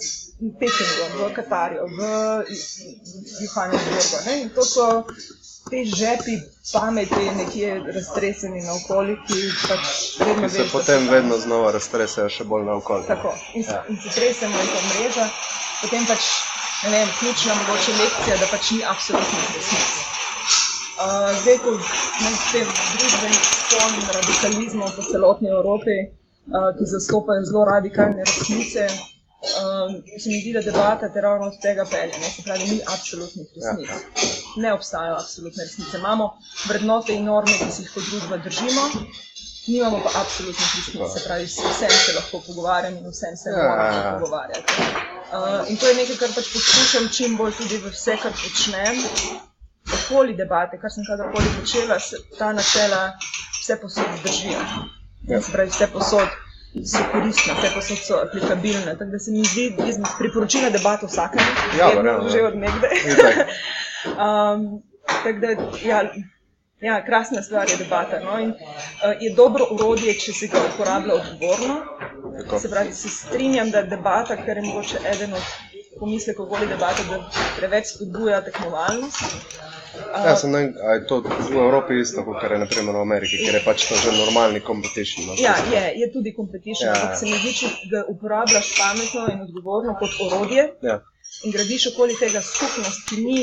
Pekingu, 0.58 1.04
v 1.20 1.32
Katarju, 1.32 1.84
v 1.88 2.00
Johannesburgu. 3.40 4.16
ne, 4.26 4.42
in 4.42 4.48
To 4.50 4.64
so 4.64 5.04
te 5.70 5.84
žepi 5.84 6.34
pameti, 6.72 7.30
nekje 7.36 7.82
raztreseni 7.86 8.60
naokoli, 8.60 9.16
ki 9.26 9.38
pač 9.68 9.84
vedno 10.20 10.42
ki 10.42 10.54
se 10.54 10.64
potem 10.72 11.08
vedno 11.08 11.38
znova 11.38 11.70
raztresejo 11.72 12.28
še 12.28 12.44
bolj 12.44 12.66
naokoli. 12.66 13.06
Tako. 13.06 13.32
In, 13.54 13.64
se, 13.64 13.72
Ja. 13.72 13.84
in 13.88 13.96
se 13.96 14.08
tresemo 14.10 14.58
in 14.60 14.68
ta 14.68 14.80
mreža, 14.88 15.28
potem 15.80 16.04
pač, 16.06 16.22
ne 16.84 16.90
vem, 16.90 17.08
ključna 17.20 17.54
mogoče 17.54 17.92
lekcija, 18.00 18.36
da 18.36 18.46
pač 18.50 18.70
ni 18.70 18.82
absolutnih 18.84 19.46
resnic. 19.54 19.94
Uh, 20.94 21.32
zdaj, 21.42 21.56
ko 21.58 21.70
med 21.70 22.36
tem 22.52 22.68
družbenim 22.98 23.40
spon 23.42 23.96
radikalizmom 24.14 24.90
po 24.96 25.02
celotni 25.02 25.48
Evropi, 25.50 25.96
ki 26.78 26.84
zastopajo 26.86 27.44
zelo 27.44 27.64
radikalne 27.64 28.24
resnice, 28.24 28.84
uh, 28.84 29.92
se 30.22 30.28
mi 30.30 30.40
zdi, 30.40 30.52
da 30.52 30.60
debata 30.60 31.08
te 31.12 31.20
ravno 31.20 31.46
od 31.46 31.60
tega 31.62 31.84
pelje. 31.90 32.18
Ne? 32.20 32.30
Se 32.36 32.42
pravi, 32.42 32.64
ni 32.70 32.80
absolutnih 32.94 33.46
resnic. 33.56 33.90
Ne 34.56 34.72
obstajajo 34.72 35.14
absolutne 35.14 35.64
resnice. 35.64 35.98
Imamo 35.98 36.30
vrednote 36.68 37.14
in 37.14 37.24
norme, 37.24 37.52
ki 37.58 37.70
se 37.72 37.82
jih 37.82 37.92
kot 37.94 38.10
družba 38.10 38.36
držimo, 38.36 38.84
nimamo 39.66 40.00
pa 40.04 40.10
absolutnih 40.20 40.68
resnic. 40.76 41.02
Se 41.14 41.24
pravi, 41.24 41.44
vsem 41.44 41.96
se 42.04 42.16
lahko 42.18 42.42
pogovarjam 42.46 42.96
in 43.00 43.10
vsem 43.10 43.36
se 43.36 43.50
Ja, 43.50 43.56
moramo 43.56 43.98
ja, 43.98 44.04
ja. 44.04 44.18
pogovarjati. 44.18 44.72
Uh, 45.34 45.70
in 45.70 45.76
to 45.76 45.88
je 45.88 45.94
nekaj, 45.94 46.16
kar 46.16 46.34
pač 46.36 46.52
poskušam 46.52 47.08
čim 47.12 47.36
bolj 47.36 47.56
tudi 47.58 47.80
v 47.82 47.90
vse, 47.90 48.18
kar 48.22 48.32
počnem. 48.42 49.00
Okoli 49.94 50.36
debate, 50.36 50.78
kar 50.80 50.92
sem 50.92 51.04
kadarkoli 51.08 51.48
počela, 51.60 51.98
se 52.00 52.16
ta 52.38 52.52
načela 52.52 53.02
vse 53.60 53.76
posod 53.80 54.20
držijo. 54.24 54.60
Ja. 55.28 55.40
Se 55.40 55.52
pravi, 55.52 55.70
vse 55.70 55.86
posod 55.92 56.28
so 56.84 56.98
koristne, 57.12 57.54
vse 57.54 57.70
posod 57.74 57.98
so 57.98 58.20
aplikabilne. 58.26 58.98
Tako 58.98 59.10
da 59.10 59.18
se 59.18 59.30
mi 59.30 59.44
zdi, 59.44 59.76
jaz 59.86 59.96
priporočila 60.18 60.70
debato 60.70 61.06
vsakemu, 61.06 61.44
Ja, 61.78 61.88
vedno, 61.88 62.28
že 62.28 62.38
ja. 62.38 62.46
od 62.46 62.56
nekdaj. 62.56 62.90
Itak. 63.12 63.46
Um, 64.04 64.82
tako 65.06 65.38
da, 65.38 65.48
ja, 65.84 66.02
ja, 66.80 67.04
krasna 67.06 67.42
stvar 67.42 67.70
je 67.70 67.76
debata. 67.76 68.20
No? 68.20 68.38
In, 68.38 68.50
uh, 68.50 69.14
je 69.20 69.34
dobro 69.34 69.64
urodje, 69.70 70.12
če 70.14 70.32
se 70.32 70.46
ga 70.46 70.60
uporablja 70.74 71.14
odgovorno. 71.14 71.76
Tako. 72.42 72.58
Se 72.58 72.70
pravi, 72.70 72.92
se 72.92 73.08
strinjam, 73.08 73.70
da 73.70 73.82
debata, 73.82 74.36
ker 74.36 74.56
je 74.56 74.62
mogoče 74.62 75.00
eden 75.14 75.32
od 75.34 75.42
pomislekov 76.00 76.46
okoli 76.46 76.66
debate, 76.66 77.02
da 77.08 77.22
preveč 77.56 77.94
spodbuja 77.94 78.42
tekmovalnost. 78.44 79.24
Uh, 79.94 80.24
Ja, 80.24 80.36
sem 80.36 80.50
ne, 80.50 80.58
vem, 80.58 80.74
a 80.80 80.94
je 80.94 81.06
to 81.06 81.20
v 81.22 81.56
Evropi 81.56 82.00
isto, 82.00 82.22
kot 82.22 82.42
je 82.42 82.58
naprimer 82.58 82.94
v 82.94 83.00
Ameriki, 83.00 83.36
ker 83.38 83.54
je 83.54 83.62
pač 83.62 83.84
to 83.84 83.94
že 83.94 84.10
normalni 84.12 84.60
competition. 84.60 85.26
No, 85.26 85.34
Ja, 85.36 85.54
je, 85.66 85.82
je 85.96 86.06
tudi 86.10 86.32
competition, 86.32 86.88
Ja, 86.88 86.94
ampak 86.94 87.10
ja. 87.10 87.16
se 87.16 87.26
mi 87.26 87.36
zdi, 87.36 87.52
če 87.52 87.66
ga 87.90 88.00
uporabljaš 88.08 88.68
pametno 88.74 89.26
in 89.28 89.42
odgovorno 89.42 89.94
kot 89.94 90.10
orodje 90.20 90.64
Ja. 90.82 91.00
in 91.42 91.50
gradiš 91.50 91.86
okoli 91.86 92.14
tega 92.14 92.40
skupnost, 92.42 93.08
ki 93.08 93.16
ni 93.18 93.40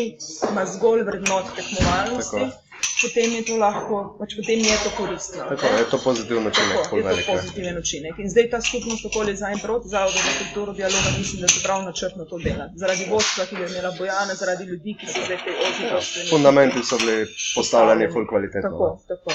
ima 0.49 0.65
zgolj 0.65 1.03
vrednot 1.03 1.45
tekmovalnosti, 1.55 2.39
Tako. 2.41 2.70
Potem 3.01 3.31
je 3.35 3.41
to 3.45 3.55
lahko, 3.57 3.97
pač 4.19 4.35
potem 4.37 4.59
je 4.59 4.77
to 4.83 4.89
koristno. 4.97 5.45
Tako, 5.49 5.65
ne? 5.71 5.79
je 5.79 5.85
to 5.89 5.97
pozitiven 6.03 6.47
učinek, 6.47 6.77
Tako, 6.83 6.97
je 6.97 7.03
to 7.03 7.15
ne. 7.15 7.23
pozitiven 7.27 7.77
učinek. 7.77 8.19
In 8.23 8.29
zdaj 8.29 8.49
ta 8.53 8.61
skupnost 8.61 9.05
okoli 9.05 9.35
za 9.35 9.49
in 9.51 9.59
proti 9.59 9.89
zavodu 9.89 10.17
za 10.17 10.33
kulturo 10.39 10.73
dialoga 10.73 11.09
mislim, 11.17 11.41
da 11.41 11.47
se 11.47 11.63
prav 11.63 11.83
načrtno 11.83 12.25
to 12.25 12.37
dela. 12.37 12.69
Zaradi 12.75 13.07
vodstva, 13.09 13.45
ki 13.45 13.55
ga 13.55 13.63
je 13.63 13.69
imela 13.71 13.91
Bojana, 13.97 14.35
zaradi 14.35 14.63
ljudi, 14.71 14.95
ki 14.99 15.05
so 15.07 15.25
zdaj 15.25 15.37
te 15.43 15.51
oči 15.67 15.83
vrsteni. 15.93 16.29
Fundamenti 16.29 16.83
so 16.83 16.97
bili 16.97 17.27
postavljeni 17.55 18.11
ful 18.13 18.27
kvalitetno. 18.27 18.69
Tako, 18.69 18.87
tako. 19.07 19.29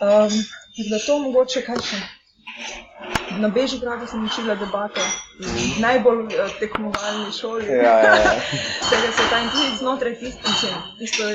Um, 0.00 0.30
tako 0.76 0.88
da 0.90 0.98
to 1.06 1.18
mogoče 1.18 1.64
kaj 1.66 1.82
še. 1.90 2.00
Na 3.38 3.48
Bežigradu 3.48 4.06
sem 4.06 4.24
učila 4.24 4.54
debate, 4.58 5.02
v 5.38 5.80
najbolj 5.80 6.24
uh, 6.26 6.54
tekmovalni 6.58 7.32
šoli. 7.32 7.66
Ja, 7.70 7.98
ja, 8.02 8.14
ja. 8.14 8.32
Tega 8.90 9.12
se 9.14 9.26
ta 9.30 9.38
in 9.44 9.52
tudi 9.54 9.76
znotraj 9.78 10.16
tistega, 10.18 10.80
tisto, 10.98 11.28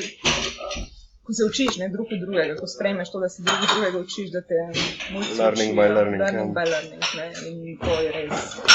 ko 1.34 1.38
se 1.38 1.46
učiš 1.46 1.78
ne, 1.78 1.90
drug 1.90 2.08
od 2.12 2.20
drugega, 2.20 2.56
ko 2.56 2.68
sprejmeš 2.68 3.12
to, 3.12 3.20
da 3.20 3.30
se 3.30 3.42
drug 3.42 3.58
od 3.62 3.70
drugega 3.74 3.98
učiš, 4.00 4.28
da 4.32 4.42
te 4.42 4.60
mulci 5.12 5.34
Learning 5.40 5.72
učijo, 5.72 5.82
by 5.82 5.94
learning, 5.96 6.22
Learning 6.22 6.50
ja. 6.50 6.56
by 6.58 6.66
learning, 6.70 7.04
ne, 7.18 7.28
in 7.50 7.78
to 7.80 7.94
je 8.02 8.12
res 8.12 8.32
um, 8.56 8.66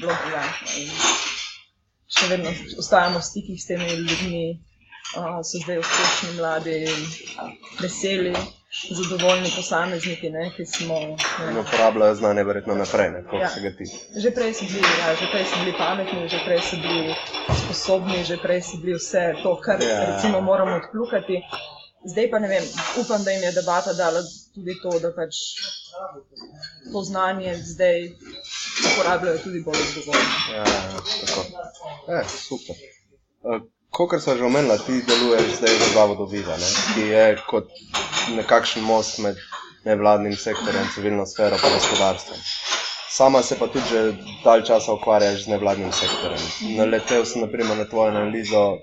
bilo 0.00 0.12
briljantno. 0.22 0.66
In 0.78 0.88
Še 2.10 2.26
vedno 2.26 2.50
ostajamo 2.78 3.18
v 3.18 3.22
stikih 3.22 3.58
s 3.62 3.68
temi 3.68 3.86
ljudmi, 4.00 4.44
uh, 5.16 5.36
so 5.46 5.60
zdaj 5.62 5.78
uspešni, 5.78 6.32
mladi, 6.40 6.78
veseli, 7.78 8.32
zadovoljni 8.90 9.52
posamezniki, 9.56 10.30
ne, 10.30 10.50
ki 10.56 10.66
smo. 10.66 10.98
In 11.00 11.54
Ne, 11.54 11.60
uporabljajo 11.60 12.14
znanje 12.14 12.44
verjetno 12.44 12.74
naprej, 12.74 13.10
ne, 13.10 13.22
koliko 13.24 13.44
Ja. 13.44 13.48
se 13.48 13.60
ga 13.60 13.70
tiče. 13.78 13.96
Že 14.16 14.30
prej 14.30 14.54
so 14.54 14.64
bili, 14.64 14.90
ja, 15.00 15.14
že 15.14 15.26
prej 15.32 15.44
so 15.44 15.62
bili 15.64 15.74
pametni, 15.78 16.28
že 16.28 16.38
prej 16.44 16.60
so 16.60 16.76
bili 16.76 17.14
sposobni, 17.62 18.24
že 18.24 18.36
prej 18.36 18.60
so 18.62 18.76
bili 18.76 18.94
vse 18.94 19.24
to, 19.42 19.54
kar 19.60 19.78
Ja. 19.82 20.00
recimo 20.10 20.40
moramo 20.40 20.76
odkljukati. 20.76 21.42
Zdaj 22.04 22.30
pa 22.30 22.38
ne 22.38 22.48
vem, 22.48 22.64
upam, 22.96 23.24
da 23.24 23.30
jim 23.30 23.42
je 23.42 23.52
debata 23.52 23.92
dala 23.92 24.22
tudi 24.54 24.76
to, 24.82 24.90
da 24.98 25.10
pač 25.12 25.36
to 26.92 27.02
znanje 27.02 27.56
zdaj 27.64 27.98
uporabljajo 28.86 29.38
tudi 29.38 29.60
bolj 29.60 29.82
odgovorno. 29.88 30.22
Ja, 30.52 30.64
ja, 30.64 31.02
tako. 31.20 31.44
E, 32.10 32.22
super. 32.38 32.76
Kot 33.90 34.22
so 34.22 34.36
že 34.36 34.44
omenila, 34.44 34.78
ti 34.78 35.02
deluješ 35.02 35.56
zdaj 35.58 35.74
v 35.74 35.88
Zavodu 35.94 36.24
Viva, 36.26 36.56
ne, 36.56 36.68
ki 36.94 37.06
je 37.08 37.24
kot 37.46 37.68
nekakšen 38.30 38.82
most 38.82 39.18
med 39.18 39.36
nevladnim 39.84 40.36
sektorjem, 40.36 40.88
civilno 40.94 41.26
sfero 41.26 41.56
in 41.58 41.74
gospodarstvom. 41.74 42.38
Sama 43.10 43.42
se 43.42 43.58
pa 43.58 43.66
tudi 43.66 43.88
že 43.88 44.00
dalj 44.44 44.62
časa 44.62 44.92
ukvarjaš 44.92 45.44
z 45.44 45.48
nevladnim 45.48 45.92
sektorjem. 45.92 46.42
Naletel 46.76 47.24
sem 47.26 47.42
naprimer 47.42 47.76
na 47.76 47.84
tvojo 47.84 48.10
analizo 48.10 48.78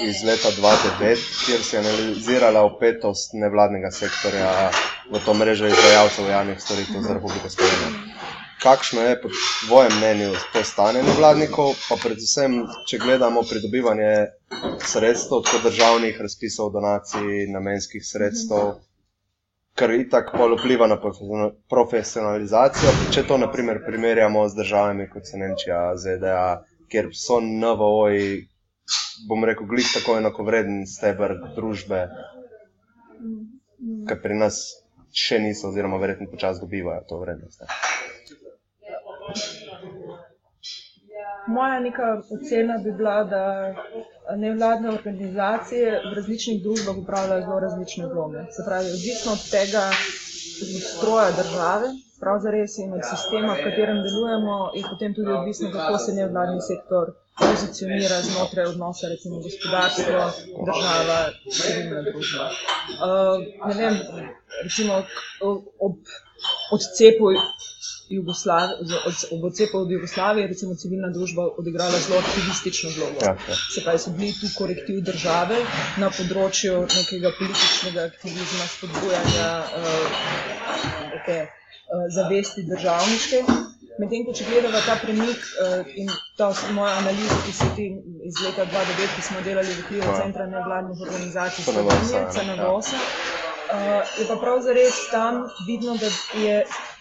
iz 0.00 0.22
leta 0.26 0.48
2009, 0.58 1.24
kjer 1.46 1.62
si 1.62 1.76
analizirala 1.76 2.62
opetost 2.62 3.34
nevladnega 3.34 3.90
sektorja 3.90 4.70
v 5.12 5.20
to 5.24 5.34
mrežo 5.34 5.66
izvajalcev 5.66 6.28
javnih 6.30 6.60
storitev 6.60 7.00
za 7.02 7.14
Republiko 7.14 7.48
Slovenijo. 7.48 7.90
Kakšno 8.62 9.00
je 9.00 9.20
po 9.22 9.28
tvojem 9.66 9.92
mnenju 9.98 10.30
to 10.52 10.62
stanje 10.64 11.02
nevladnikov, 11.02 11.74
pa 11.88 11.98
predvsem, 12.00 12.62
če 12.88 12.98
gledamo 12.98 13.42
pridobivanje 13.42 14.12
sredstev, 14.80 15.42
tako 15.44 15.68
državnih 15.68 16.20
razpisov, 16.20 16.70
donacij, 16.72 17.44
namenskih 17.52 18.06
sredstev, 18.06 18.78
kar 19.76 19.92
itak 19.92 20.32
pol 20.32 20.56
vpliva 20.56 20.86
na 20.86 20.96
profesional- 20.96 21.52
profesionalizacijo. 21.68 22.94
Če 23.12 23.26
to 23.28 23.38
naprimer 23.38 23.82
primerjamo 23.84 24.48
z 24.48 24.56
državami 24.62 25.10
kot 25.12 25.28
so 25.28 25.36
Nemčija, 25.36 25.82
ZDA, 26.00 26.64
kjer 26.88 27.10
so 27.12 27.40
NVO-ji, 27.44 28.48
bom 29.28 29.44
rekel, 29.44 29.66
glih 29.66 29.86
tako 29.94 30.18
enakovreden 30.18 30.86
steber 30.86 31.36
družbe, 31.56 32.00
kar 34.08 34.20
pri 34.22 34.38
nas 34.38 34.60
še 35.14 35.38
niso, 35.38 35.68
oziroma 35.68 35.96
verjetno 35.96 36.30
počasi 36.30 36.60
dobivajo 36.60 37.04
to 37.08 37.20
vrednost. 37.20 37.62
Ne. 37.62 37.68
Moja 41.46 41.80
neka 41.80 42.06
ocena 42.30 42.78
bi 42.78 42.92
bila, 42.92 43.16
da 43.24 43.42
nevladne 44.36 44.88
organizacije 44.90 45.90
v 46.04 46.12
različnih 46.16 46.62
družbah 46.62 46.96
upravljajo 46.96 47.42
zelo 47.42 47.58
različne 47.60 48.06
vloge. 48.06 48.44
Se 48.50 48.64
pravi, 48.66 48.88
odvisno 48.88 49.32
od 49.32 49.44
tega, 49.50 49.82
od 50.62 50.70
stroja 50.86 51.30
države, 51.32 51.90
prav 52.20 52.40
zares 52.40 52.78
in 52.78 52.92
od 52.92 53.04
sistema, 53.10 53.54
v 53.54 53.64
katerem 53.64 54.02
delujemo, 54.06 54.70
je 54.74 54.82
potem 54.90 55.14
tudi 55.14 55.30
odvisno, 55.32 55.70
kako 55.72 55.98
se 55.98 56.12
nevladni 56.12 56.60
sektor 56.62 57.12
pozicionira 57.38 58.20
znotraj 58.22 58.66
odnosa, 58.66 59.08
recimo 59.08 59.40
gospodarstvo, 59.40 60.20
država, 60.68 61.18
civilna 61.52 62.02
družba. 62.02 62.46
Uh, 63.06 63.68
ne 63.68 63.74
vem, 63.74 63.98
recimo 64.62 65.02
ob 65.78 65.96
odcepu 66.70 67.32
Jugoslavije, 68.08 68.78
ob 69.32 69.44
odcepu 69.44 69.78
od 69.78 69.90
Jugoslavije, 69.90 70.44
je 70.44 70.48
recimo 70.48 70.74
civilna 70.74 71.10
družba 71.10 71.48
odigrala 71.58 71.98
zelo 72.06 72.20
aktivistično 72.20 72.90
vlogo. 72.96 73.18
Ja, 73.22 73.36
ja. 73.48 73.56
Se 73.74 73.82
pravi, 73.82 73.98
so 73.98 74.10
bili 74.10 74.32
tu 74.32 74.46
korektiv 74.58 75.00
države 75.00 75.58
na 75.98 76.10
področju 76.10 76.80
nekega 76.82 77.32
političnega 77.38 78.06
aktivizma, 78.12 78.70
spodbujanja 78.76 79.50
uh, 79.82 80.24
neke, 81.14 81.38
uh, 81.42 81.63
zavesti 82.10 82.62
državniške. 82.62 83.44
Medtem 83.98 84.24
ko 84.26 84.32
če 84.34 84.44
gledamo 84.48 84.80
ta 84.82 84.96
premik 84.98 85.38
uh, 85.38 85.90
in 85.94 86.08
ta 86.38 86.48
moja 86.74 86.96
analiza, 86.98 87.36
ki 87.46 87.52
se 87.54 87.68
ti 87.76 87.84
iz 88.26 88.40
leta 88.42 88.64
2009, 88.72 89.12
ki 89.16 89.22
smo 89.22 89.42
delali 89.46 89.70
v 89.70 89.84
okviru 89.84 90.08
Ja. 90.08 90.16
Centra 90.18 90.46
nevladnih 90.50 91.04
organizacij 91.06 91.62
CNVOS-a, 91.62 91.76
Slovenije, 91.76 92.22
ja. 92.24 92.32
CNVOS-a, 92.34 92.98
uh, 92.98 94.18
je 94.18 94.26
pa 94.32 94.36
prav 94.42 94.58
zares 94.66 94.98
tam 95.12 95.44
vidno, 95.68 95.94
da 96.02 96.10
je 96.40 96.56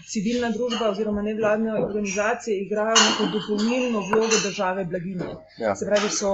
civilna 0.08 0.50
družba 0.50 0.90
oziroma 0.90 1.22
nevladne 1.22 1.74
organizacije 1.74 2.58
igrajo 2.62 2.96
neko 3.08 3.26
dopolnilno 3.34 4.00
vlogo 4.10 4.38
države 4.44 4.86
blaginje. 4.86 5.36
Ja. 5.58 5.76
Se 5.76 5.86
pravi, 5.86 6.10
so 6.10 6.32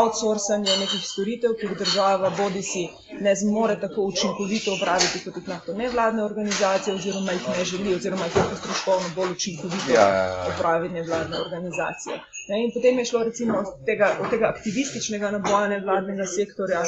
outsourcanje 0.00 0.76
nekih 0.80 1.02
storitev, 1.12 1.54
ki 1.60 1.66
jih 1.66 1.76
država 1.78 2.32
bodi 2.38 2.62
si 2.62 2.86
ne 3.20 3.34
zmore 3.42 3.76
tako 3.80 4.06
učinkovito 4.12 4.74
upraviti, 4.76 5.24
kot 5.24 5.36
jih 5.36 5.48
lahko 5.48 5.76
nevladne 5.82 6.24
organizacije, 6.24 6.94
oziroma 6.94 7.32
jih 7.32 7.48
ne 7.58 7.64
želi, 7.64 7.94
oziroma 7.94 8.24
jih 8.24 8.36
lahko 8.36 8.56
stroškovno 8.62 9.08
bolj 9.16 9.32
učinkovito 9.38 9.92
Ja, 9.94 10.08
ja, 10.08 10.24
ja. 10.24 10.46
upravi 10.54 10.88
nevladne 10.88 11.40
organizacije. 11.46 12.20
Ne, 12.48 12.64
in 12.64 12.70
potem 12.74 12.98
je 12.98 13.04
šlo 13.04 13.22
recimo 13.24 13.58
od 13.58 13.84
tega, 13.86 14.16
od 14.22 14.30
tega 14.30 14.46
aktivističnega 14.54 15.30
naboja 15.30 15.68
nevladnega 15.68 16.26
sektorja 16.26 16.82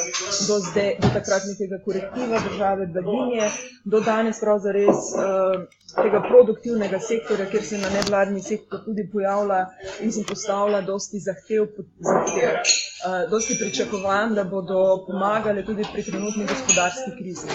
do, 0.47 0.59
zdaj, 0.59 0.89
do 0.99 1.07
takrat 1.13 1.43
nekega 1.51 1.83
korektiva 1.85 2.39
države 2.49 2.87
blaginje, 2.87 3.49
do 3.85 3.99
danes 3.99 4.39
pravzaprav 4.39 4.63
uh, 4.63 5.63
tega 5.95 6.21
produktivnega 6.27 6.99
sektorja, 6.99 7.45
kjer 7.51 7.63
se 7.63 7.77
na 7.77 7.89
nevladni 7.93 8.41
sektor 8.41 8.83
tudi 8.85 9.05
pojavlja 9.13 9.59
in 10.01 10.11
se 10.11 10.23
postavlja 10.29 10.81
dosti 10.81 11.19
zahtev, 11.19 11.67
zahtev 12.09 12.49
uh, 12.59 13.29
dosti 13.31 13.57
pričakovanj, 13.59 14.35
da 14.35 14.43
bodo 14.43 14.79
pomagali 15.07 15.65
tudi 15.65 15.85
pri 15.93 16.03
trenutni 16.03 16.47
gospodarski 16.49 17.11
krizi. 17.19 17.47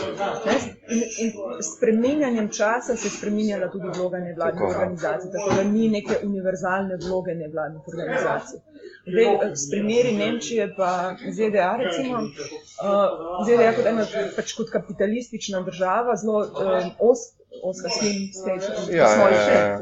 In, 0.95 1.03
in 1.25 1.33
s 1.61 1.77
spreminjanjem 1.77 2.49
časa 2.49 2.97
se 2.97 3.07
je 3.07 3.17
spreminjala 3.19 3.71
tudi 3.73 3.89
vloga 3.99 4.19
nevladnih 4.19 4.61
Tako, 4.61 4.73
organizacij, 4.75 5.31
tako 5.33 5.55
da 5.57 5.63
ni 5.65 5.89
neke 5.89 6.21
univerzalne 6.25 6.99
vloge 7.07 7.35
nevladnih 7.35 7.83
organizacij. 7.89 8.61
Zdaj, 9.09 9.25
eh, 9.25 9.57
s 9.57 9.71
primeri 9.71 10.13
Nemčije 10.17 10.75
pa 10.77 11.17
ZDA, 11.37 11.71
recimo, 11.81 12.19
uh, 12.19 13.47
ZDA 13.47 13.73
kot 13.77 13.87
ena 13.87 14.05
pač 14.37 14.53
kot 14.59 14.71
kapitalistična 14.73 15.63
država, 15.65 16.17
zelo 16.17 16.39
uh, 16.39 16.91
os, 17.11 17.25
oska 17.63 17.89
slim 17.91 18.33
state, 18.33 18.95
Ja, 18.97 19.09
small 19.15 19.33
ja, 19.33 19.43
ja, 19.43 19.65
ja. 19.69 19.79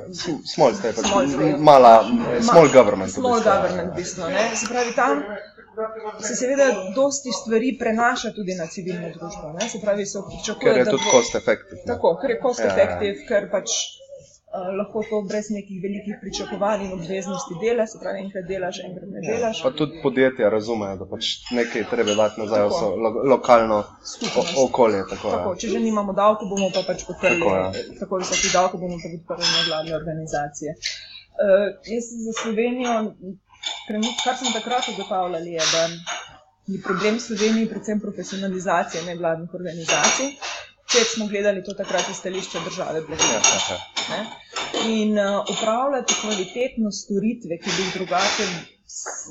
Small 0.55 0.75
state, 0.75 1.03
pač 1.03 1.59
mala, 1.59 2.05
small 2.41 2.69
government. 2.69 3.13
Small 3.13 3.39
ja. 3.39 3.45
government, 3.45 3.93
v 3.93 3.97
bistvu. 3.97 4.29
Ne? 4.31 4.49
Se 4.57 4.67
pravi, 4.71 4.95
tam 4.95 5.23
se 6.21 6.37
seveda 6.37 6.67
dosti 6.95 7.33
stvari 7.33 7.77
prenaša 7.79 8.33
tudi 8.33 8.55
na 8.55 8.67
civilno 8.67 9.09
družbo. 9.09 9.53
Ne? 9.61 9.69
Se 9.69 9.81
pravi, 9.81 10.07
so 10.07 10.25
pričakuje, 10.29 10.73
Ker 10.73 10.79
je 10.79 10.91
tudi 10.91 11.11
cost 11.11 11.35
effective. 11.35 11.83
Tako, 11.87 12.17
ker 12.23 12.31
je 12.31 12.41
cost 12.43 12.61
Ja, 12.61 12.67
ja. 12.67 12.73
effective, 12.73 13.27
ker 13.29 13.51
pač 13.51 13.69
lahko 14.79 15.03
to 15.11 15.21
brez 15.29 15.51
nekih 15.51 15.79
velikih 15.83 16.17
pričakovanj 16.23 16.85
in 16.85 16.93
obveznosti 16.93 17.55
dela, 17.63 17.87
se 17.87 17.99
pravi, 18.03 18.23
enkrat 18.25 18.45
delaš, 18.49 18.81
enkrat 18.89 19.09
ne 19.15 19.25
delaš. 19.27 19.63
Pa 19.63 19.71
tudi 19.81 20.01
podjetja 20.03 20.51
razumejo, 20.51 20.97
da 21.01 21.09
pač 21.13 21.31
nekaj 21.59 21.87
treba 21.91 22.15
dati 22.21 22.41
nazaj 22.41 22.67
v 22.67 22.77
so, 22.79 22.91
lo, 23.05 23.11
lokalno 23.33 23.81
Skupnost. 24.13 24.55
o, 24.57 24.67
okolje. 24.69 25.03
Tako, 25.11 25.33
Tako, 25.37 25.55
ja. 25.55 25.61
če 25.63 25.73
že 25.75 25.83
nimamo 25.89 26.15
davkov, 26.17 26.53
bomo 26.53 26.71
pa 26.75 26.85
pač 26.89 27.07
podprli 27.09 27.43
Tako, 27.43 27.57
ja. 27.57 27.67
tako, 28.01 28.23
visoki 28.23 28.53
davki, 28.55 28.83
bomo 28.85 29.01
pa 29.03 29.13
podprli 29.17 29.51
nevladne 29.59 29.97
organizacije. 30.01 30.77
Uh, 31.37 31.69
jaz 31.93 32.13
za 32.27 32.33
Slovenijo, 32.43 32.95
trenut, 33.89 34.23
kar 34.25 34.39
smo 34.41 34.55
takrat 34.57 34.89
ugotavljali, 34.95 35.59
je, 35.59 35.67
da 35.73 35.83
je 36.73 36.83
problem 36.83 37.21
Slovenije 37.21 37.69
predvsem 37.71 38.01
profesionalizacija 38.01 39.05
nevladnih 39.05 39.55
organizacij. 39.55 40.33
Če 40.87 41.05
smo 41.05 41.27
gledali 41.27 41.65
to 41.65 41.75
takrat 41.75 42.09
iz 42.11 42.17
stališča 42.17 42.61
države, 42.65 43.03
Ja, 43.11 43.17
ja, 43.35 43.79
ja. 44.11 44.25
In 44.87 45.19
uh, 45.19 45.45
upravljati 45.51 46.15
kvalitetno 46.21 46.93
storitve, 46.93 47.59
ki 47.59 47.71
bi 47.77 47.83
jih 47.83 47.95
drugače 47.95 48.47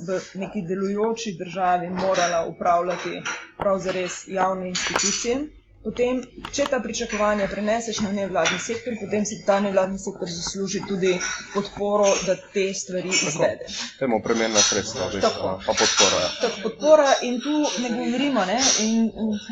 v 0.08 0.20
neki 0.36 0.62
delujoči 0.62 1.36
državi 1.40 1.90
morala 1.90 2.46
upravljati 2.46 3.22
prav 3.58 3.80
zares 3.80 4.28
javne 4.28 4.68
institucije. 4.70 5.38
Potem, 5.86 6.20
če 6.52 6.64
ta 6.66 6.80
pričakovanja 6.82 7.46
preneseš 7.48 8.00
na 8.02 8.12
nevladni 8.12 8.58
sektor, 8.60 8.96
potem 8.98 9.26
si 9.26 9.36
ta 9.46 9.60
nevladni 9.62 10.00
sektor 10.02 10.32
zasluži 10.34 10.82
tudi 10.88 11.12
podporo, 11.54 12.08
da 12.26 12.36
te 12.54 12.64
stvari 12.74 13.12
izvede. 13.14 13.68
Temu 14.00 14.18
primerna 14.26 14.64
sredstva, 14.66 15.12
Tako. 15.22 15.52
pa 15.66 15.74
podpora. 15.74 16.22
Ja. 16.24 16.32
Tako 16.42 16.64
podpora 16.64 17.12
in 17.22 17.38
tu 17.42 17.56
ne 17.84 17.94
govorimo. 17.94 18.46
Ne? 18.46 18.58
In 18.82 19.12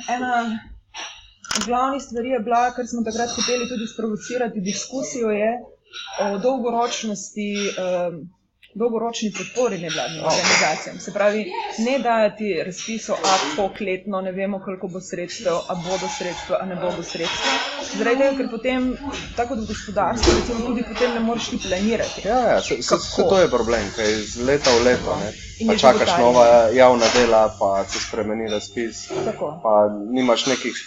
ena 0.09 0.33
glavnih 1.65 2.01
stvari 2.01 2.29
je 2.29 2.39
bila, 2.39 2.71
kar 2.75 2.87
smo 2.87 3.03
takrat 3.03 3.29
hoteli 3.35 3.69
tudi 3.69 3.87
sprovocirati 3.93 4.59
diskusijo, 4.59 5.29
je 5.29 5.51
o 6.25 6.37
dolgoročnosti. 6.37 7.49
Um, 7.83 8.29
Dolgoročni 8.75 9.33
podpori 9.37 9.77
nevladnim 9.77 10.23
organizacijam. 10.25 10.99
Se 10.99 11.13
pravi, 11.13 11.45
ne 11.77 11.99
dajati 11.99 12.63
razpisov, 12.65 13.15
a 13.15 13.33
pokletno, 13.55 14.21
ne 14.21 14.31
vemo, 14.31 14.59
koliko 14.65 14.87
bo 14.87 15.01
sredstev, 15.01 15.53
a 15.69 15.75
bodo 15.75 16.09
sredstva, 16.17 16.57
a 16.61 16.65
ne 16.65 16.75
bodo 16.75 17.03
sredstva. 17.03 17.51
Zaradi 17.97 18.17
tega, 18.17 18.37
ker 18.37 18.49
potem, 18.49 18.87
tako 19.35 19.53
kot 19.53 19.61
v 19.63 19.67
gospodarstvu, 19.67 20.33
recimo, 20.39 20.65
tudi 20.65 20.85
potem 20.89 21.13
ne 21.13 21.19
moreš 21.19 21.49
ti 21.51 21.59
planirati. 21.67 22.25
Ja, 22.27 22.39
ja, 22.47 22.61
se, 22.61 22.81
se, 22.81 22.97
se 22.97 23.27
to 23.29 23.39
je 23.39 23.51
problem, 23.51 23.85
ker 23.95 24.09
iz 24.09 24.37
leta 24.41 24.73
v 24.79 24.87
leto 24.87 25.19
ne, 25.21 25.29
pa 25.67 25.77
čakaš 25.77 26.17
nova 26.17 26.47
javna 26.73 27.13
dela, 27.13 27.43
pa 27.59 27.85
se 27.85 28.01
spremeni 28.07 28.49
razpis, 28.49 29.05
Tako. 29.25 29.53
pa 29.63 29.75
nimaš 30.09 30.45
nekih, 30.49 30.81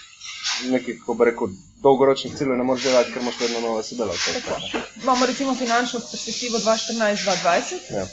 nekih 0.71 0.99
kako 1.01 1.15
bi 1.15 1.25
rekel, 1.25 1.49
dolgoročnih 1.83 2.37
ciljev, 2.37 2.57
ne 2.57 2.65
moreš 2.65 2.85
delati, 2.85 3.13
ker 3.13 3.23
imaš 3.23 3.41
vedno 3.41 3.61
nove 3.61 3.83
sodelavce. 3.83 4.31
Imamo 5.03 5.27
recimo 5.27 5.55
finančno 5.55 6.01
perspektivo 6.01 6.59
2014-2020, 6.59 7.75
Ja. 7.91 8.03
uh, 8.03 8.09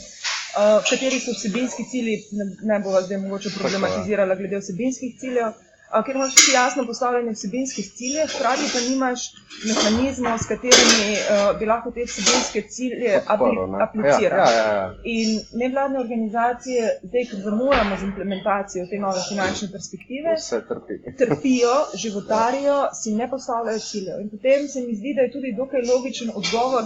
kateri 0.90 1.20
so 1.20 1.32
vsebinski 1.32 1.82
cilji, 1.90 2.16
ne, 2.32 2.44
ne 2.62 2.80
bova 2.80 3.02
zdaj 3.02 3.18
mogoče 3.18 3.50
problematizirala 3.58 4.34
glede 4.34 4.58
vsebinskih 4.58 5.16
ciljev, 5.20 5.52
ker 6.02 6.16
imaš 6.16 6.34
vsi 6.36 6.52
jasno 6.54 6.86
postavljene 6.86 7.32
vsebinske 7.32 7.82
cilje, 7.82 8.26
hkrati 8.26 8.66
pa 8.72 8.80
nimaš 8.88 9.20
mehanizmov, 9.68 10.38
s 10.38 10.46
katerimi 10.50 11.12
uh, 11.18 11.58
bi 11.58 11.66
lahko 11.66 11.90
te 11.90 12.06
vsebinske 12.08 12.62
cilje 12.74 13.12
apli, 13.16 13.54
Podporo, 13.54 13.66
ne. 13.66 13.82
aplicirali. 13.86 14.56
Ja, 14.56 14.66
ja, 14.66 14.74
ja. 14.78 14.94
In 15.04 15.40
nevladne 15.62 16.00
organizacije, 16.00 16.82
zdaj, 17.02 17.24
ko 17.30 17.36
zamujamo 17.46 17.96
z 18.00 18.08
implementacijo 18.10 18.86
te 18.90 18.98
nove 19.06 19.20
finančne 19.28 19.68
perspektive, 19.72 20.36
trpi. 20.68 20.94
trpijo, 21.18 21.74
životarijo, 21.94 22.78
si 23.02 23.14
ne 23.20 23.30
postavljajo 23.30 23.78
ciljev. 23.78 24.20
In 24.20 24.30
potem 24.30 24.68
se 24.68 24.80
mi 24.86 24.94
zdi, 24.94 25.14
da 25.16 25.22
je 25.22 25.32
tudi 25.36 25.54
dokaj 25.56 25.80
logičen 25.92 26.30
odgovor, 26.34 26.82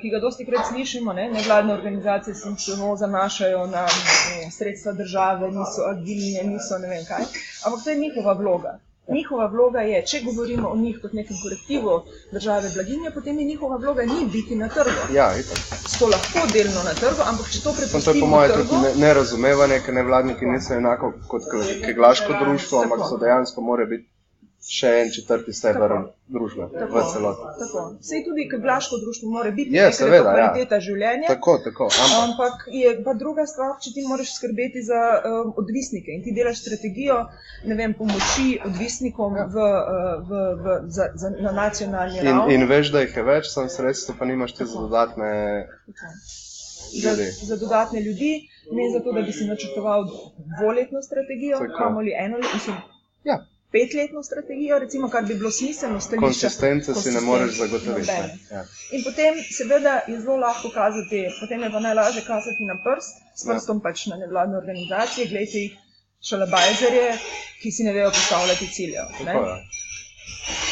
ki 0.00 0.10
ga 0.10 0.18
dosti 0.18 0.46
krat 0.46 0.66
slišimo. 0.66 1.12
Ne? 1.12 1.30
Nevladne 1.30 1.72
organizacije 1.74 2.34
se 2.34 2.48
samo 2.58 2.96
zanašajo 2.96 3.66
na 3.66 3.84
eh, 3.84 4.50
sredstva 4.50 4.92
države, 4.94 5.48
niso 5.48 5.82
agilne, 5.86 6.42
niso 6.44 6.78
ne 6.78 6.88
vem 6.88 7.04
kaj. 7.04 7.24
Ampak 7.64 7.84
to 7.84 7.90
je 7.90 7.96
njihova 7.98 8.32
vloga. 8.34 8.78
Njihova 9.08 9.46
vloga 9.46 9.80
je, 9.80 10.06
če 10.06 10.20
govorimo 10.20 10.68
o 10.68 10.76
njih 10.76 10.98
kot 11.02 11.12
nekem 11.12 11.36
kolektivu 11.42 11.94
države 12.32 12.68
blaginje, 12.74 13.10
potem 13.10 13.38
je 13.38 13.44
njihova 13.44 13.76
vloga 13.76 14.02
ni 14.04 14.26
biti 14.26 14.54
na 14.56 14.68
trgu. 14.68 15.14
Ja, 15.14 15.32
itak. 15.36 15.58
So 15.88 16.06
lahko 16.06 16.44
delno 16.52 16.82
na 16.84 16.94
trgu, 16.94 17.22
ampak 17.24 17.46
če 17.48 17.60
to 17.60 17.72
Samo 17.72 17.74
to 17.74 17.82
je 17.82 17.86
po 17.86 17.90
prepustimo 17.92 18.26
mojem 18.26 18.52
trgu, 18.52 18.68
tudi 18.68 18.82
ne- 18.82 18.94
nerazumevanje, 18.98 19.80
ker 19.80 19.94
nevladniki 19.94 20.46
niso 20.46 20.74
enako 20.74 21.12
kot 21.28 21.42
ke- 21.44 21.86
keglaško 21.86 22.32
društvo, 22.40 22.82
ampak 22.82 23.00
so 23.00 23.16
dejansko 23.18 23.60
more 23.62 23.86
biti 23.86 24.06
še 24.68 24.90
en 25.02 25.10
četrti 25.14 25.52
stebr 25.52 25.88
Tako. 25.88 26.12
družbe 26.28 26.66
v 26.68 26.80
Tako, 26.82 27.02
celoti. 27.12 27.46
tako. 27.60 27.84
Sej 28.04 28.24
tudi 28.24 28.48
keglaško 28.50 28.98
društvo 29.04 29.30
mora 29.30 29.50
biti, 29.50 29.72
Je, 29.76 29.92
seveda, 29.92 30.16
ja. 30.16 30.34
kvaliteta 30.34 30.80
življenja. 30.80 31.28
Tako, 31.28 31.58
tako. 31.64 31.88
Ampak 31.88 32.50
Ampak 32.50 32.66
je 32.72 32.92
pa 33.04 33.14
druga 33.14 33.46
stvar, 33.46 33.76
če 33.82 33.90
ti 33.94 34.04
moraš 34.08 34.34
skrbeti 34.36 34.82
za 34.82 35.00
um, 35.20 35.52
odvisnike 35.56 36.12
in 36.12 36.22
ti 36.24 36.34
delaš 36.36 36.60
strategijo 36.62 37.16
ne 37.64 37.74
vem, 37.74 37.94
pomoči 37.94 38.60
odvisnikom 38.64 39.34
v, 39.34 39.56
uh, 39.56 40.28
v, 40.28 40.42
v, 40.64 40.76
za, 40.88 41.10
za, 41.14 41.30
na 41.40 41.52
nacionalni 41.52 42.18
in, 42.18 42.26
ravni. 42.26 42.54
in 42.54 42.66
veš, 42.68 42.92
da 42.94 43.04
jih 43.04 43.16
je 43.16 43.24
več, 43.26 43.50
sem 43.52 43.68
sredstvo, 43.68 44.14
pa 44.18 44.24
nimaš 44.24 44.54
ti 44.56 44.64
za 44.64 44.80
dodatne. 44.80 45.30
Za, 46.90 47.10
ljudi. 47.10 47.26
za 47.46 47.56
dodatne 47.56 48.00
ljudi, 48.00 48.32
ne 48.72 48.88
zato, 48.92 49.12
da 49.12 49.22
bi 49.22 49.32
si 49.32 49.46
načrtoval 49.46 50.08
dvoletno 50.58 51.02
strategijo, 51.02 51.58
Tako. 51.58 51.76
kamoli 51.78 52.14
eno 52.18 52.40
leto. 52.40 52.74
Ja, 53.24 53.36
petletno 53.72 54.22
strategijo, 54.22 54.78
recimo, 54.78 55.08
kar 55.08 55.24
bi 55.24 55.34
bilo 55.34 55.50
smiselno 55.50 56.00
stališče. 56.00 56.26
Konsistence 56.26 56.94
si 56.94 57.10
ne 57.10 57.20
moreš 57.20 57.52
zagotoviti. 57.54 58.10
Ne. 58.10 58.38
Ja. 58.50 58.64
In 58.90 59.04
potem, 59.04 59.34
seveda, 59.50 60.00
je 60.08 60.20
zelo 60.20 60.36
lahko 60.36 60.70
kazati, 60.70 61.20
potem 61.40 61.62
je 61.62 61.70
pa 61.70 61.80
najlažje 61.80 62.22
kazati 62.22 62.64
na 62.64 62.76
prst, 62.84 63.12
s 63.34 63.44
Ja. 63.44 63.52
prstom 63.52 63.80
pač 63.80 64.06
na 64.06 64.16
nevladne 64.16 64.56
organizacije, 64.58 65.26
gledajte 65.26 65.58
jih 65.58 65.76
šalabajzerje, 66.22 67.10
ki 67.62 67.72
si 67.72 67.82
ne 67.82 67.92
vejo 67.92 68.10
postavljati 68.10 68.66
ciljev. 68.68 69.06
Ne? 69.24 69.34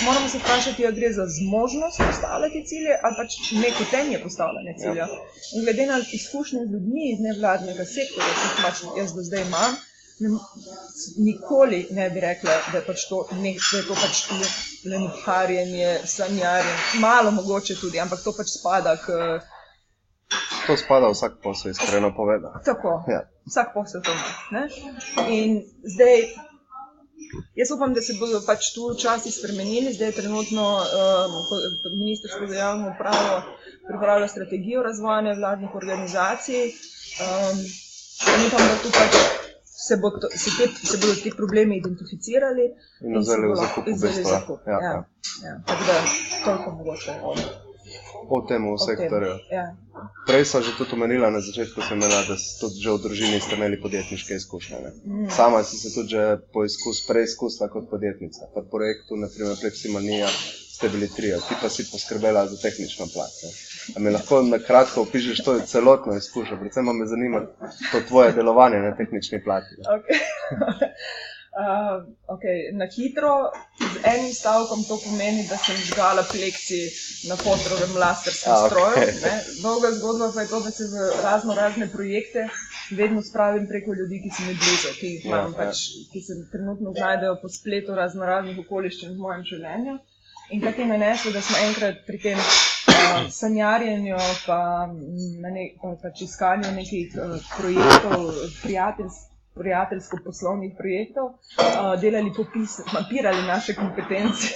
Moramo 0.04 0.28
se 0.28 0.38
vprašati, 0.38 0.87
ali 0.87 0.96
gre 0.96 1.12
za 1.12 1.24
zmožnost 1.28 1.98
postavljati 2.06 2.64
cilje 2.66 2.92
ali 3.02 3.14
pač 3.16 3.30
nekotenje 3.52 4.18
postavljanja 4.22 4.70
Ja. 4.70 4.78
ciljev. 4.78 5.08
In 5.54 5.62
glede 5.64 5.87
na 5.87 6.00
izkušnje 6.12 6.61
z 6.66 6.72
ljudmi 6.72 7.04
iz 7.12 7.20
nevladnega 7.20 7.84
sektorja, 7.87 8.32
ki 8.38 8.46
jih 8.46 8.56
pač 8.64 8.76
jaz 8.98 9.14
do 9.14 9.22
zdaj 9.22 9.42
imam, 9.42 9.76
ne, 10.20 10.28
nikoli 11.18 11.87
ne 11.90 12.11
bi 12.11 12.20
rekla, 12.20 12.57
da 12.72 12.78
je, 12.78 12.85
pač 12.87 13.07
to, 13.09 13.26
ne, 13.33 13.54
da 13.72 13.78
je 13.78 13.85
to 13.87 13.94
pač 13.94 14.24
le- 14.31 14.54
lenuharjenje, 14.92 15.98
sanjarjenje, 16.07 17.00
malo 17.00 17.31
mogoče 17.31 17.76
tudi, 17.81 18.00
ampak 18.00 18.24
to 18.24 18.33
pač 18.33 18.59
spada 18.59 18.96
k 18.96 19.38
To 20.66 20.76
spada 20.76 21.09
vsak 21.09 21.40
posel, 21.42 21.70
iskreno 21.70 22.12
povedano. 22.16 22.61
tako. 22.64 23.04
Ja. 23.09 23.24
Vsak 23.46 23.72
posel 23.74 24.02
to 24.04 24.12
ima. 24.12 24.68
In 25.28 25.64
zdaj, 25.85 26.28
jaz 27.54 27.70
upam, 27.72 27.94
da 27.94 28.02
se 28.04 28.12
bodo 28.20 28.42
pač 28.46 28.74
tu 28.74 28.92
časi 28.94 29.31
spremenili. 29.33 29.92
Zdaj 29.92 30.09
je 30.09 30.12
trenutno 30.12 30.66
um, 30.76 31.33
Ministrstvo 31.96 32.46
za 32.46 32.54
javno 32.54 32.92
upravo 32.92 33.42
pripravlja 33.88 34.28
strategijo 34.28 34.83
razvoja 34.83 35.33
vladnih 35.33 35.74
organizacij. 35.74 36.64
Um, 37.24 37.57
in 38.37 38.46
upam, 38.46 38.68
da 38.68 38.76
tu 38.83 38.92
pač 38.92 39.12
se, 39.88 39.96
bo 40.03 40.11
to, 40.11 40.29
se, 40.42 40.51
te, 40.59 40.87
se 40.87 40.96
bodo 41.01 41.14
ti 41.22 41.31
problemi 41.37 41.79
identificirali 41.83 42.64
In 43.01 43.18
vzeli 43.18 43.46
v 43.48 43.55
zakup. 43.57 43.87
Ja, 44.66 44.72
Ja, 44.74 44.81
ja. 44.83 44.92
ja. 45.48 45.55
Tako 45.66 45.83
da 45.88 45.94
toliko 46.44 46.70
mogoče 46.70 47.12
o, 48.29 48.40
tem 48.48 48.62
sektorju. 48.79 49.35
Ja. 49.51 49.77
Prej 50.27 50.44
sem 50.44 50.62
že 50.62 50.77
tudi 50.77 50.92
omenila 50.92 51.31
na 51.31 51.40
začetku, 51.40 51.81
imela, 51.92 52.20
da 52.29 52.37
ste 52.37 52.61
tudi 52.61 52.85
že 52.85 52.90
v 52.92 52.98
družini 53.03 53.40
imeli 53.57 53.81
podjetniške 53.81 54.35
izkušnje. 54.35 54.77
Ne? 54.85 54.90
Mm. 55.07 55.31
Sama 55.33 55.64
si 55.64 55.81
se 55.81 55.94
tudi 55.94 56.09
že 56.16 56.37
poizkus, 56.53 57.07
preizkusila 57.09 57.68
kot 57.72 57.88
podjetnica. 57.90 58.53
Pri 58.55 58.64
projektu, 58.70 59.16
naprimer 59.16 59.57
Pleximanija, 59.57 60.29
ste 60.79 60.88
bili 60.88 61.09
trije, 61.09 61.40
ti 61.48 61.55
pa 61.62 61.68
si 61.68 61.88
poskrbela 61.90 62.46
za 62.46 62.57
tehnično 62.61 63.09
plat. 63.14 63.33
Ne? 63.42 63.51
A 63.96 64.01
mi 64.01 64.11
lahko 64.11 64.42
na 64.42 64.59
kratko 64.59 65.03
opišeš 65.03 65.44
to 65.44 65.61
celotno 65.61 66.16
izkušnjo, 66.16 66.59
predvsem 66.61 66.87
pa 66.87 66.92
me 66.92 67.07
zanima 67.07 67.40
to 67.92 68.01
tvoje 68.09 68.33
delovanje 68.33 68.79
na 68.79 68.96
tehnični 68.96 69.44
plati. 69.44 69.81
Okay. 69.96 70.18
Uh, 71.59 72.05
okay. 72.35 72.59
Na 72.72 72.87
hitro, 72.96 73.51
z 73.81 73.96
enim 74.05 74.33
stavkom 74.35 74.85
to 74.88 74.98
pomeni, 75.05 75.46
da 75.48 75.57
sem 75.57 75.77
žgala 75.90 76.22
pleksi 76.33 76.81
na 77.29 77.37
fotrovem 77.37 77.96
laserskem 77.96 78.53
okay. 78.53 78.68
stroju. 78.68 79.07
ne. 79.22 79.35
Dolga 79.62 79.90
zgodba 79.98 80.33
pa 80.35 80.40
je 80.40 80.48
to, 80.48 80.61
da 80.61 80.70
se 80.70 80.85
v 80.92 81.09
razno 81.24 81.55
razne 81.55 81.88
projekte 81.92 82.48
vedno 82.90 83.22
spravim 83.22 83.66
preko 83.68 83.94
ljudi, 83.94 84.20
ki 84.22 84.31
so 84.37 84.42
mi 84.42 84.55
blizu, 84.55 84.94
ki, 85.01 85.11
Ja, 85.24 85.37
ja. 85.37 85.48
pač, 85.57 85.77
ki 86.12 86.20
se 86.20 86.33
trenutno 86.53 86.92
znajdejo 86.92 87.38
po 87.42 87.48
spletu 87.48 87.94
razno 87.94 88.24
raznih 88.27 88.59
okoliščin 88.66 89.16
v 89.16 89.20
mojem 89.27 89.44
življenju. 89.53 89.98
In 90.51 90.62
kaj 90.64 90.81
je 90.81 90.87
naneslo, 90.88 91.33
da 91.33 91.40
smo 91.44 91.59
enkrat 91.61 92.05
pri 92.07 92.18
tem 92.22 92.38
uh, 93.08 93.30
sanjarjenju, 93.30 94.16
pa 94.46 94.58
ne, 95.54 95.64
pa 95.82 95.94
pač 96.02 96.22
iskanju 96.26 96.72
nekih 96.76 97.16
uh, 97.16 97.36
projektov, 97.56 98.28
prijateljstv, 98.62 99.27
prijateljsko-poslovnih 99.58 100.72
projektov, 100.78 101.26
uh, 101.26 102.00
delali 102.00 102.32
popis, 102.36 102.78
mapirali 102.94 103.42
naše 103.46 103.74
kompetence 103.74 104.54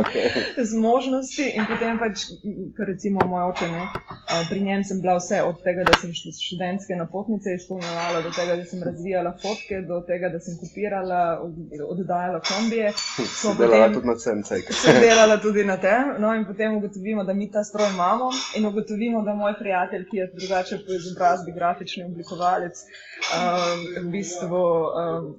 okay. 0.00 0.28
zmožnosti 0.72 1.46
in 1.56 1.66
potem 1.68 1.98
pač, 1.98 2.26
m, 2.44 2.70
ker 2.76 2.86
recimo 2.92 3.24
moj 3.28 3.50
oče, 3.50 3.68
ne, 3.72 3.84
a, 4.26 4.42
pri 4.48 4.60
njem 4.60 4.84
sem 4.84 5.00
bila 5.00 5.16
vse 5.18 5.42
od 5.42 5.62
tega, 5.64 5.84
da 5.88 5.96
sem 6.00 6.10
št- 6.10 6.34
študentske 6.46 6.96
napotnice 6.96 7.54
izpolnjevala, 7.54 8.22
do 8.22 8.30
tega, 8.30 8.56
da 8.56 8.64
sem 8.64 8.82
razvijala 8.82 9.34
fotke, 9.42 9.80
do 9.88 10.00
tega, 10.08 10.28
da 10.28 10.40
sem 10.40 10.58
kopirala, 10.60 11.22
od- 11.42 11.56
oddajala 11.90 12.40
kombije. 12.40 12.92
Si 13.36 13.48
delala 13.58 13.88
tudi 13.92 14.06
na 14.06 14.14
CNC. 14.16 14.48
Sem 14.82 15.00
delala 15.00 15.36
tudi 15.40 15.64
na 15.64 15.76
tem, 15.76 16.14
no 16.18 16.34
in 16.34 16.44
potem 16.44 16.76
ugotovimo, 16.76 17.24
da 17.24 17.32
mi 17.32 17.50
ta 17.50 17.64
stroj 17.64 17.88
imamo, 17.90 18.30
in 18.56 18.66
ugotovimo, 18.66 19.22
da 19.22 19.34
moj 19.34 19.54
prijatelj, 19.58 20.06
ki 20.10 20.16
je 20.16 20.26
drugače 20.34 20.78
po 20.78 20.92
izobrazbi 20.92 21.52
grafični 21.52 22.04
oblikovalec, 22.04 22.80
um, 22.82 23.84
v 24.02 24.10
bistvu 24.10 24.25
um, 24.50 25.34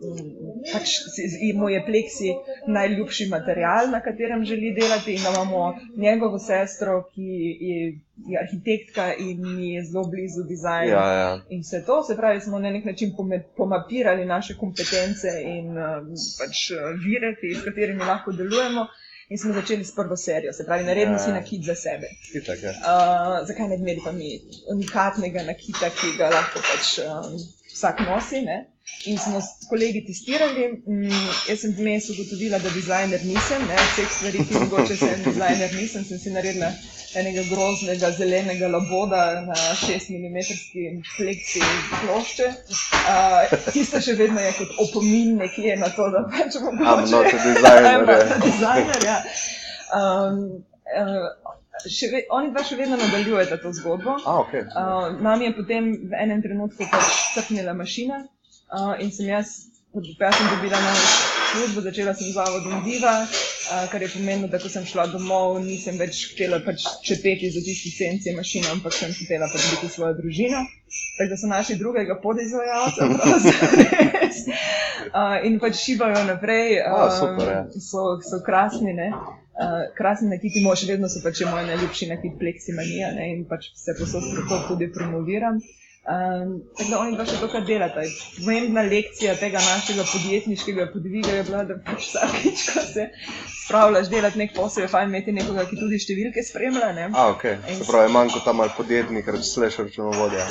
pač 0.73 0.95
mu 1.55 1.69
je 1.69 1.85
pleksi 1.85 2.33
najljubši 2.67 3.29
material, 3.29 3.89
na 3.91 4.01
katerem 4.01 4.45
želi 4.45 4.73
delati, 4.79 5.13
in 5.13 5.19
imamo 5.19 5.73
njegovo 5.97 6.39
sestro, 6.39 7.03
ki 7.13 7.21
je, 7.69 7.79
je 8.27 8.39
arhitektka 8.43 9.13
in 9.13 9.59
je 9.59 9.83
zelo 9.85 10.03
blizu 10.07 10.43
dizajna. 10.49 10.91
Ja, 10.91 11.13
ja. 11.13 11.41
In 11.49 11.61
vse 11.61 11.83
to, 11.85 12.03
se 12.03 12.15
pravi, 12.15 12.41
smo 12.41 12.59
na 12.59 12.69
nek 12.69 12.85
način 12.85 13.13
pomapirali 13.57 14.25
naše 14.25 14.57
kompetence 14.57 15.27
in 15.43 15.67
um, 15.77 16.13
pač 16.39 16.71
uh, 16.71 16.77
vire, 17.03 17.35
s 17.61 17.65
katerimi 17.65 18.03
lahko 18.03 18.31
delujemo. 18.31 18.87
In 19.29 19.37
smo 19.37 19.53
začeli 19.53 19.83
s 19.83 19.91
prvo 19.95 20.15
serijo, 20.15 20.53
se 20.53 20.65
pravi, 20.65 20.83
naredimo 20.83 21.17
Ja. 21.17 21.19
si 21.19 21.31
nakit 21.31 21.63
za 21.63 21.75
sebe. 21.75 22.07
Itak, 22.33 22.63
ja. 22.63 22.69
Uh, 22.69 23.47
zakaj 23.47 23.67
ne 23.67 23.77
bi 23.77 23.83
imeli 23.83 24.01
pa 24.05 24.11
mi 24.11 24.29
unikatnega 24.71 25.43
nakita, 25.43 25.89
ki 25.89 26.13
ga 26.17 26.29
lahko 26.31 26.59
pač 26.63 26.93
um, 27.03 27.35
vsak 27.77 28.03
nosi? 28.09 28.41
Ne? 28.41 28.57
In 29.05 29.17
smo 29.19 29.41
s 29.41 29.67
kolegi 29.69 30.01
testirali. 30.07 30.67
Mm, 30.87 31.25
jaz 31.49 31.61
sem 31.61 31.73
vmes 31.77 32.09
ugotovila, 32.09 32.59
da 32.59 32.69
dizajner 32.73 33.25
nisem, 33.29 33.65
ne? 33.69 33.79
vseh 33.93 34.13
stvari, 34.17 34.45
ki 34.47 34.61
mogoče 34.63 34.95
sem 34.97 35.25
dizajner 35.25 35.75
nisem, 35.75 36.05
sem 36.07 36.21
si 36.23 36.33
naredila 36.33 36.71
enega 37.15 37.43
groznega 37.49 38.11
zelenega 38.11 38.67
laboda 38.67 39.41
na 39.47 39.55
6 39.81 40.09
mm 40.15 40.39
pleksi 41.17 41.61
plošče. 42.01 42.47
Uh, 42.93 43.57
tisto 43.73 44.01
še 44.03 44.17
vedno 44.19 44.41
je 44.43 44.55
kot 44.59 44.81
opomin 44.85 45.37
nekje 45.41 45.77
na 45.83 45.91
to, 45.95 46.09
da 46.15 46.25
pač 46.31 46.57
I'm 46.59 46.79
mogoče. 46.79 47.11
not 47.11 47.33
a 47.33 47.37
designer. 47.43 47.91
I'm 47.91 48.05
not 48.05 48.25
ja. 48.25 48.35
a 48.35 48.39
designer, 48.47 49.07
ja. 49.11 49.19
Um, 49.97 50.41
uh, 50.91 51.46
še 51.85 52.09
ve, 52.11 52.23
oni 52.33 52.51
pa 52.55 52.63
še 52.65 52.77
vedno 52.79 52.97
nadaljujeta 52.99 53.59
to 53.61 53.71
zgodbo. 53.77 54.17
A, 54.25 54.37
ok. 54.41 54.53
Uh, 54.67 55.09
nam 55.23 55.43
je 55.45 55.53
potem 55.55 55.93
v 56.09 56.21
enem 56.23 56.43
trenutku 56.43 56.87
pač 56.91 57.17
crknila 57.35 57.77
mašina 57.77 58.23
uh, 58.25 58.95
in 59.03 59.13
sem 59.13 59.29
jaz, 59.29 59.59
jaz 59.93 60.37
sem 60.37 60.53
dobila 60.55 60.81
novo 60.81 61.35
službo, 61.47 61.81
začela 61.81 62.13
sem 62.13 62.27
z 62.27 62.33
zavodom 62.35 62.83
Diva, 62.83 63.23
uh, 63.23 63.27
kar 63.91 64.01
je 64.01 64.09
pomenilo, 64.11 64.47
da 64.51 64.59
ko 64.59 64.69
sem 64.69 64.85
šla 64.85 65.07
domov, 65.13 65.59
nisem 65.63 65.97
več 65.99 66.33
htela 66.33 66.59
pač 66.65 66.83
čepeti 67.05 67.51
za 67.53 67.61
tisti 67.63 67.89
senci 67.93 68.35
mašine, 68.35 68.67
ampak 68.73 68.93
sem 68.93 69.11
hotela 69.15 69.47
pač 69.51 69.63
biti 69.75 69.87
svojo 69.93 70.13
družino. 70.19 70.59
Tako 71.17 71.29
da 71.29 71.37
so 71.37 71.47
našli 71.49 71.75
drugega 71.79 72.15
podizvajalca, 72.21 73.05
uh, 73.11 73.15
in 75.47 75.59
pač 75.59 75.73
šibajo 75.81 76.23
naprej. 76.29 76.81
A, 76.83 76.85
super, 77.15 77.47
ja. 77.53 77.61
so, 77.81 78.01
so 78.23 78.37
krasni, 78.45 78.93
ne. 78.93 79.11
Uh, 79.57 79.87
krasni 79.97 80.29
nakiti, 80.29 80.61
moj 80.61 80.75
še 80.77 80.91
vedno 80.91 81.07
so 81.09 81.23
pač 81.23 81.39
moj 81.49 81.63
najljubši 81.65 82.11
nakit 82.11 82.35
pleksimanija 82.37 83.09
ne, 83.15 83.31
in 83.33 83.45
pač 83.49 83.71
se 83.73 83.95
posod 83.97 84.27
tudi 84.67 84.91
promoviram. 84.93 85.57
Um, 86.07 86.61
tako 86.77 86.89
da 86.89 86.99
oni 86.99 87.17
pa 87.19 87.25
še 87.27 87.35
to, 87.41 87.49
kar 87.51 87.65
delata. 87.67 88.05
Pomembna 88.37 88.85
lekcija 88.87 89.33
tega 89.35 89.59
našega 89.59 90.05
podjetniškega 90.07 90.85
podviga 90.93 91.33
je 91.35 91.41
bila, 91.49 91.65
da 91.67 91.75
pač 91.83 92.05
vsakič, 92.05 92.63
ko 92.71 92.83
se 92.93 93.09
spravljaš 93.65 94.07
delati 94.13 94.39
nek 94.39 94.53
posel, 94.55 94.85
je 94.85 94.87
fajn 94.93 95.11
imeti 95.11 95.33
nekoga, 95.35 95.65
ki 95.67 95.75
tudi 95.75 95.99
številke 95.99 96.45
spremlja. 96.47 96.93
Ne. 96.95 97.09
A, 97.11 97.25
ok. 97.33 97.43
Se 97.67 97.89
pravi, 97.89 98.13
manj 98.15 98.31
kot 98.37 98.47
tam 98.47 98.63
ali 98.63 98.71
podjetnik, 98.77 99.27
reč 99.35 99.49
slash 99.49 99.81
računovodja. 99.83 100.47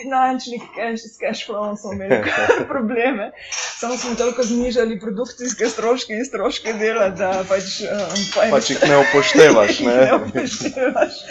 Finančni 0.00 0.58
cash, 0.74 1.06
s 1.06 1.14
cash 1.22 1.46
flowom 1.46 1.78
smo 1.78 1.94
imeli 1.94 2.18
probleme. 2.72 3.30
Samo 3.78 3.94
smo 4.02 4.16
toliko 4.18 4.42
znižali 4.42 4.98
produkcijske 4.98 5.70
stroške 5.76 6.18
in 6.18 6.26
stroške 6.26 6.74
dela, 6.82 7.12
da 7.14 7.36
pač 7.46 7.84
um, 7.86 8.50
Pač 8.50 8.74
jih 8.74 8.82
ne 8.90 8.98
upoštevaš, 9.06 9.80
ne? 9.86 9.96
ne 10.02 10.18
upoštevaš. 10.18 11.22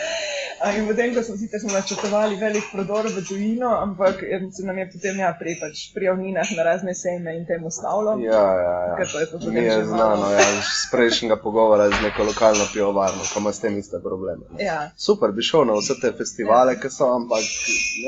In 0.77 0.87
potem, 0.87 1.13
ko 1.13 1.21
smo 1.23 1.35
sicer 1.37 1.59
smo 1.61 1.73
načrtovali 1.73 2.35
velik 2.35 2.63
prodor 2.71 3.05
v 3.05 3.21
tujino, 3.27 3.69
ampak 3.69 4.23
se 4.51 4.65
nam 4.65 4.77
je 4.77 4.87
potem 4.93 5.19
ja, 5.19 5.29
pri, 5.39 5.53
pač, 5.61 5.83
pri 5.93 6.09
javninah 6.09 6.53
na 6.57 6.63
razne 6.63 6.95
sejme 6.97 7.35
in 7.37 7.45
temu 7.45 7.69
stavilo. 7.71 8.17
Ja, 8.25 8.41
ja, 8.61 8.95
Ker 8.97 9.05
ja. 9.05 9.11
to 9.11 9.19
je 9.19 9.27
potem 9.31 9.53
Mi 9.53 9.65
je 9.65 9.85
znano, 9.85 10.31
ja, 10.31 10.47
iz 10.57 10.89
prejšnjega 10.91 11.37
pogovora 11.43 11.89
z 11.89 12.01
neko 12.03 12.23
lokalno 12.23 12.65
pivovarno, 12.73 13.21
ko 13.33 13.39
ima 13.39 13.53
s 13.53 13.61
tem 13.61 13.77
iste 13.77 14.01
probleme. 14.03 14.49
Ja, 14.59 14.89
Super, 14.97 15.31
bi 15.31 15.45
šel 15.45 15.69
na 15.69 15.77
vse 15.77 15.99
te 16.01 16.11
festivale, 16.17 16.79
ki 16.81 16.89
so, 16.89 17.13
ampak 17.21 17.45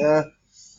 ne, 0.01 0.17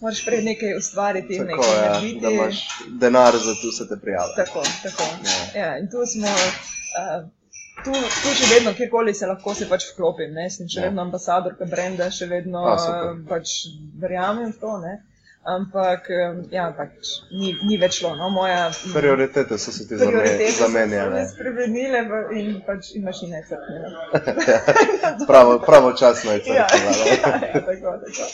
moraš 0.00 0.24
prej 0.24 0.42
nekaj 0.42 0.76
ustvariti 0.76 1.38
tako 1.38 1.50
nekaj 1.50 1.74
je, 1.74 1.90
narediti. 1.90 2.20
da 2.20 2.30
imaš 2.30 2.68
denar 2.88 3.36
za 3.36 3.54
tu 3.54 3.68
vse 3.72 3.88
te 3.88 3.96
prijave. 4.00 4.32
Tako, 4.36 4.62
tako. 4.82 5.04
Ja. 5.30 5.60
Ja, 5.60 5.78
in 5.78 5.90
tu 5.90 6.06
smo, 6.12 6.26
uh, 6.26 7.28
tu, 7.84 7.92
tu 7.92 8.32
še 8.32 8.54
vedno, 8.54 8.72
kjerkoli 8.74 9.14
se 9.14 9.26
lahko 9.26 9.54
se 9.54 9.68
pač 9.68 9.86
vklopim. 9.92 10.32
Ne? 10.32 10.48
Sem 10.50 10.68
še 10.68 10.80
Ja. 10.80 10.88
vedno 10.88 11.02
ambasadorka 11.02 11.64
brenda, 11.66 12.10
še 12.10 12.26
vedno 12.26 12.64
A, 12.66 12.78
super. 12.78 13.12
uh, 13.12 13.22
pač 13.28 13.54
verjamem 13.98 14.52
v 14.52 14.58
to. 14.58 14.74
Ne? 14.78 14.98
Ampak 15.40 16.04
ja, 16.52 16.66
pač, 16.76 16.90
ni, 17.32 17.54
ni 17.64 17.78
več 17.80 18.02
šlo. 18.02 18.10
No, 18.14 18.28
moja 18.28 18.66
Prioritete 18.92 19.56
so 19.58 19.72
se 19.72 19.86
ti 19.88 19.96
zamenjale. 19.96 21.22
spremenile 21.30 22.02
in, 22.36 22.60
pač, 22.66 22.90
in 22.94 23.06
mašina 23.08 23.40
je 23.40 23.46
crknila. 23.48 23.88
Pravo, 25.26 25.58
pravočasno 25.58 26.32
je 26.32 26.42
Ja, 26.44 26.66
crknila. 26.68 27.06
ja, 27.14 27.38
no. 27.40 27.46
ja, 27.46 27.64
tako, 27.64 27.96
tako. 28.04 28.28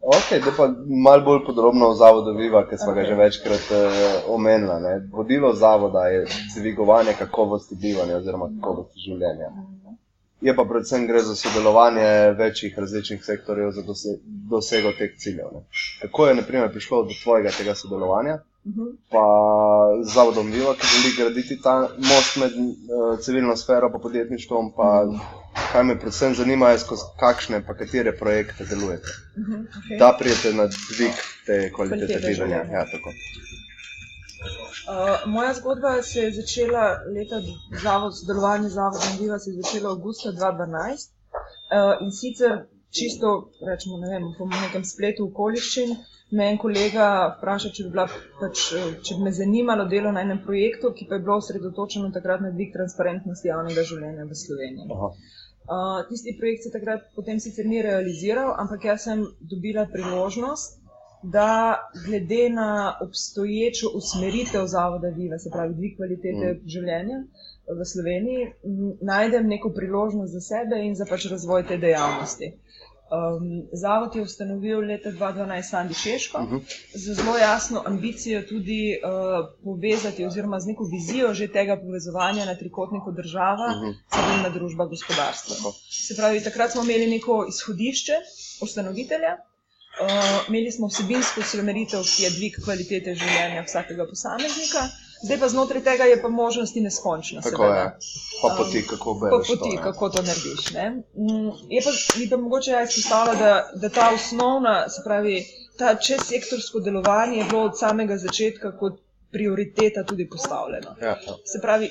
Ok, 0.00 0.44
da 0.44 0.50
pa 0.56 0.68
malo 1.04 1.24
bolj 1.24 1.40
podrobno 1.46 1.88
o 1.88 1.94
zavodu 1.94 2.32
Viva, 2.38 2.66
ki 2.68 2.76
smo 2.78 2.92
ga 2.92 3.00
Ok. 3.00 3.06
že 3.06 3.14
večkrat 3.14 3.66
uh, 3.70 4.34
omenili. 4.34 4.80
ne. 4.82 5.08
Vodilo 5.12 5.52
zavoda 5.54 6.06
je 6.08 6.26
dvigovanje 6.56 7.12
kakovosti 7.18 7.74
bivanja 7.74 8.16
oziroma 8.16 8.48
kakovosti 8.60 9.00
življenja. 9.00 9.50
Je 10.40 10.54
pa 10.56 10.64
predvsem 10.64 11.06
gre 11.06 11.20
za 11.20 11.34
sodelovanje 11.34 12.30
večjih 12.38 12.78
različnih 12.78 13.24
sektorjev 13.24 13.70
za 13.70 13.82
dose 13.82 14.08
dosego 14.50 14.92
teh 14.98 15.10
ciljev. 15.18 15.46
Ne. 15.52 15.60
Kako 16.02 16.26
je 16.26 16.34
naprimer, 16.34 16.70
prišlo 16.70 17.02
do 17.02 17.14
tvojega 17.22 17.50
tega 17.50 17.74
sodelovanja, 17.74 18.38
Mhm. 18.68 18.84
pa 19.12 19.26
z 20.04 20.14
zavodom 20.14 20.50
Viva, 20.52 20.74
ki 20.74 20.86
želi 20.86 21.14
graditi 21.16 21.62
ta 21.62 21.88
most 22.10 22.36
med 22.36 22.52
uh, 22.52 23.20
civilno 23.20 23.56
sfero 23.56 23.90
in 23.94 24.00
podjetništvom, 24.02 24.72
pa 24.76 24.88
kaj 25.72 25.84
me 25.84 25.98
predvsem 26.00 26.34
zanima, 26.34 26.68
je 26.70 26.78
skozi 26.78 27.02
kakšne 27.20 27.66
pa 27.66 27.74
katere 27.74 28.12
projekte 28.18 28.64
delujete. 28.64 29.08
Mhm, 29.38 29.60
okej. 29.78 29.98
Da 29.98 30.16
prijete 30.18 30.52
na 30.52 30.66
dvig 30.66 31.14
te 31.46 31.72
kvalitete 31.72 32.06
bivanja. 32.06 32.34
življenja. 32.34 32.72
Ja, 32.78 32.84
tako. 32.92 33.08
Uh, 34.88 35.32
moja 35.32 35.54
zgodba 35.54 36.02
se 36.02 36.20
je 36.20 36.32
začela 36.32 36.84
leta, 37.14 37.40
zavod, 37.82 38.12
sodelovanje 38.18 38.68
z 38.68 38.72
Zavodom 38.72 39.18
Viva 39.20 39.38
se 39.38 39.50
je 39.50 39.62
začelo 39.62 39.90
avgusta 39.90 40.32
2012 40.32 41.08
uh, 41.72 42.04
in 42.04 42.12
sicer 42.12 42.52
čisto, 42.90 43.50
rečemo, 43.70 43.96
ne 43.96 44.08
vem, 44.12 44.24
po 44.38 44.46
nekem 44.46 44.84
spletu 44.84 45.26
okoliščin, 45.30 45.96
me 46.30 46.44
je 46.44 46.50
en 46.52 46.58
kolega 46.60 47.04
vprašal, 47.38 47.72
če 47.76 47.84
bi, 47.86 47.90
bila, 47.94 48.06
pač, 48.40 48.64
eh, 48.76 48.88
če 49.04 49.16
bi 49.18 49.28
me 49.28 49.32
zanimalo 49.32 49.86
delo 49.88 50.12
na 50.12 50.24
enem 50.26 50.40
projektu, 50.44 50.92
ki 50.96 51.08
pa 51.08 51.16
je 51.16 51.24
bilo 51.24 51.38
osredotočeno 51.42 52.10
takrat 52.14 52.44
na 52.44 52.50
dvig 52.54 52.74
transparentnosti 52.74 53.48
javnega 53.48 53.84
življenja 53.90 54.26
v 54.28 54.40
Sloveniji. 54.42 54.90
Aha. 54.96 55.12
Uh, 55.68 55.98
tisti 56.08 56.32
projekt 56.38 56.64
se 56.64 56.72
takrat 56.72 57.10
potem 57.16 57.40
sicer 57.44 57.66
ni 57.68 57.82
realiziral, 57.84 58.54
ampak 58.60 58.86
jaz 58.88 59.02
sem 59.04 59.24
dobila 59.50 59.84
priložnost, 59.92 60.78
da 61.22 61.76
glede 62.06 62.48
na 62.50 62.96
obstoječo 63.02 63.90
usmeritev 63.94 64.66
Zavoda 64.66 65.08
Viva, 65.08 65.38
se 65.38 65.50
pravi 65.52 65.74
dvig 65.74 65.96
kvalitete 65.96 66.52
mm. 66.52 66.68
življenja 66.68 67.18
v 67.68 67.84
Sloveniji, 67.84 68.46
najdem 69.02 69.48
neko 69.48 69.72
priložnost 69.76 70.32
za 70.32 70.40
sebe 70.40 70.80
in 70.86 70.94
za 70.96 71.04
pač 71.10 71.26
razvoj 71.30 71.66
te 71.68 71.76
dejavnosti. 71.76 72.52
Um, 73.10 73.44
Zavod 73.72 74.16
je 74.16 74.22
ustanovil 74.22 74.80
leta 74.80 75.08
2012 75.10 75.62
Sandi 75.64 75.94
Češko 75.94 76.42
Mhm. 76.42 76.56
z 76.94 77.14
zelo 77.14 77.38
jasno 77.38 77.82
ambicijo 77.86 78.42
tudi 78.42 78.80
uh, 78.94 79.10
povezati, 79.64 80.26
oziroma 80.26 80.60
z 80.60 80.66
neko 80.66 80.84
vizijo 80.86 81.34
že 81.34 81.48
tega 81.48 81.76
povezovanja 81.76 82.44
na 82.44 82.54
trikotniku 82.54 83.12
država, 83.12 83.68
Mhm. 83.70 83.90
civilna 84.10 84.48
družba, 84.50 84.86
gospodarstvo. 84.86 85.72
Se 85.90 86.16
pravi, 86.16 86.44
takrat 86.44 86.72
smo 86.72 86.82
imeli 86.82 87.06
neko 87.06 87.46
izhodišče 87.48 88.12
ustanovitelja, 88.60 89.32
uh, 89.34 90.08
imeli 90.48 90.72
smo 90.72 90.86
vsebinsko 90.88 91.40
usmeritev, 91.40 92.00
ki 92.06 92.22
je 92.22 92.30
dvig 92.30 92.54
kvalitete 92.64 93.14
življenja 93.14 93.62
vsakega 93.62 94.06
posameznika, 94.06 94.84
zdaj 95.22 95.38
pa 95.38 95.48
znotraj 95.48 95.82
tega 95.82 96.04
je 96.04 96.22
pa 96.22 96.28
možnosti 96.30 96.80
neskončno. 96.80 97.40
Tako 97.40 97.56
seveda. 97.56 97.74
je. 97.76 97.96
Pa 98.42 98.54
poti, 98.56 98.86
kako 98.86 99.04
Po 99.04 99.20
bereš 99.20 99.48
poti, 99.48 99.76
to. 99.76 99.82
kako 99.82 100.08
to 100.08 100.22
narediš. 100.22 100.70
ne. 100.70 100.90
Mm, 100.90 101.50
Je 101.68 101.82
pa, 101.82 101.90
bi 102.16 102.30
pa 102.30 102.36
mogoče 102.36 102.70
jaz 102.70 102.88
izpostavila, 102.90 103.34
da, 103.36 103.52
da 103.76 103.88
ta 103.90 104.10
osnovna, 104.14 104.88
se 104.88 105.02
pravi, 105.04 105.46
ta 105.78 105.94
čezsektorsko 105.96 106.80
delovanje 106.80 107.38
je 107.38 107.44
bilo 107.44 107.62
od 107.62 107.78
samega 107.78 108.16
začetka 108.18 108.78
kot 108.78 109.00
prioriteta 109.32 110.04
tudi 110.04 110.28
postavljeno. 110.28 110.96
Ja, 111.00 111.08
ja. 111.08 111.34
Se 111.44 111.60
pravi, 111.62 111.90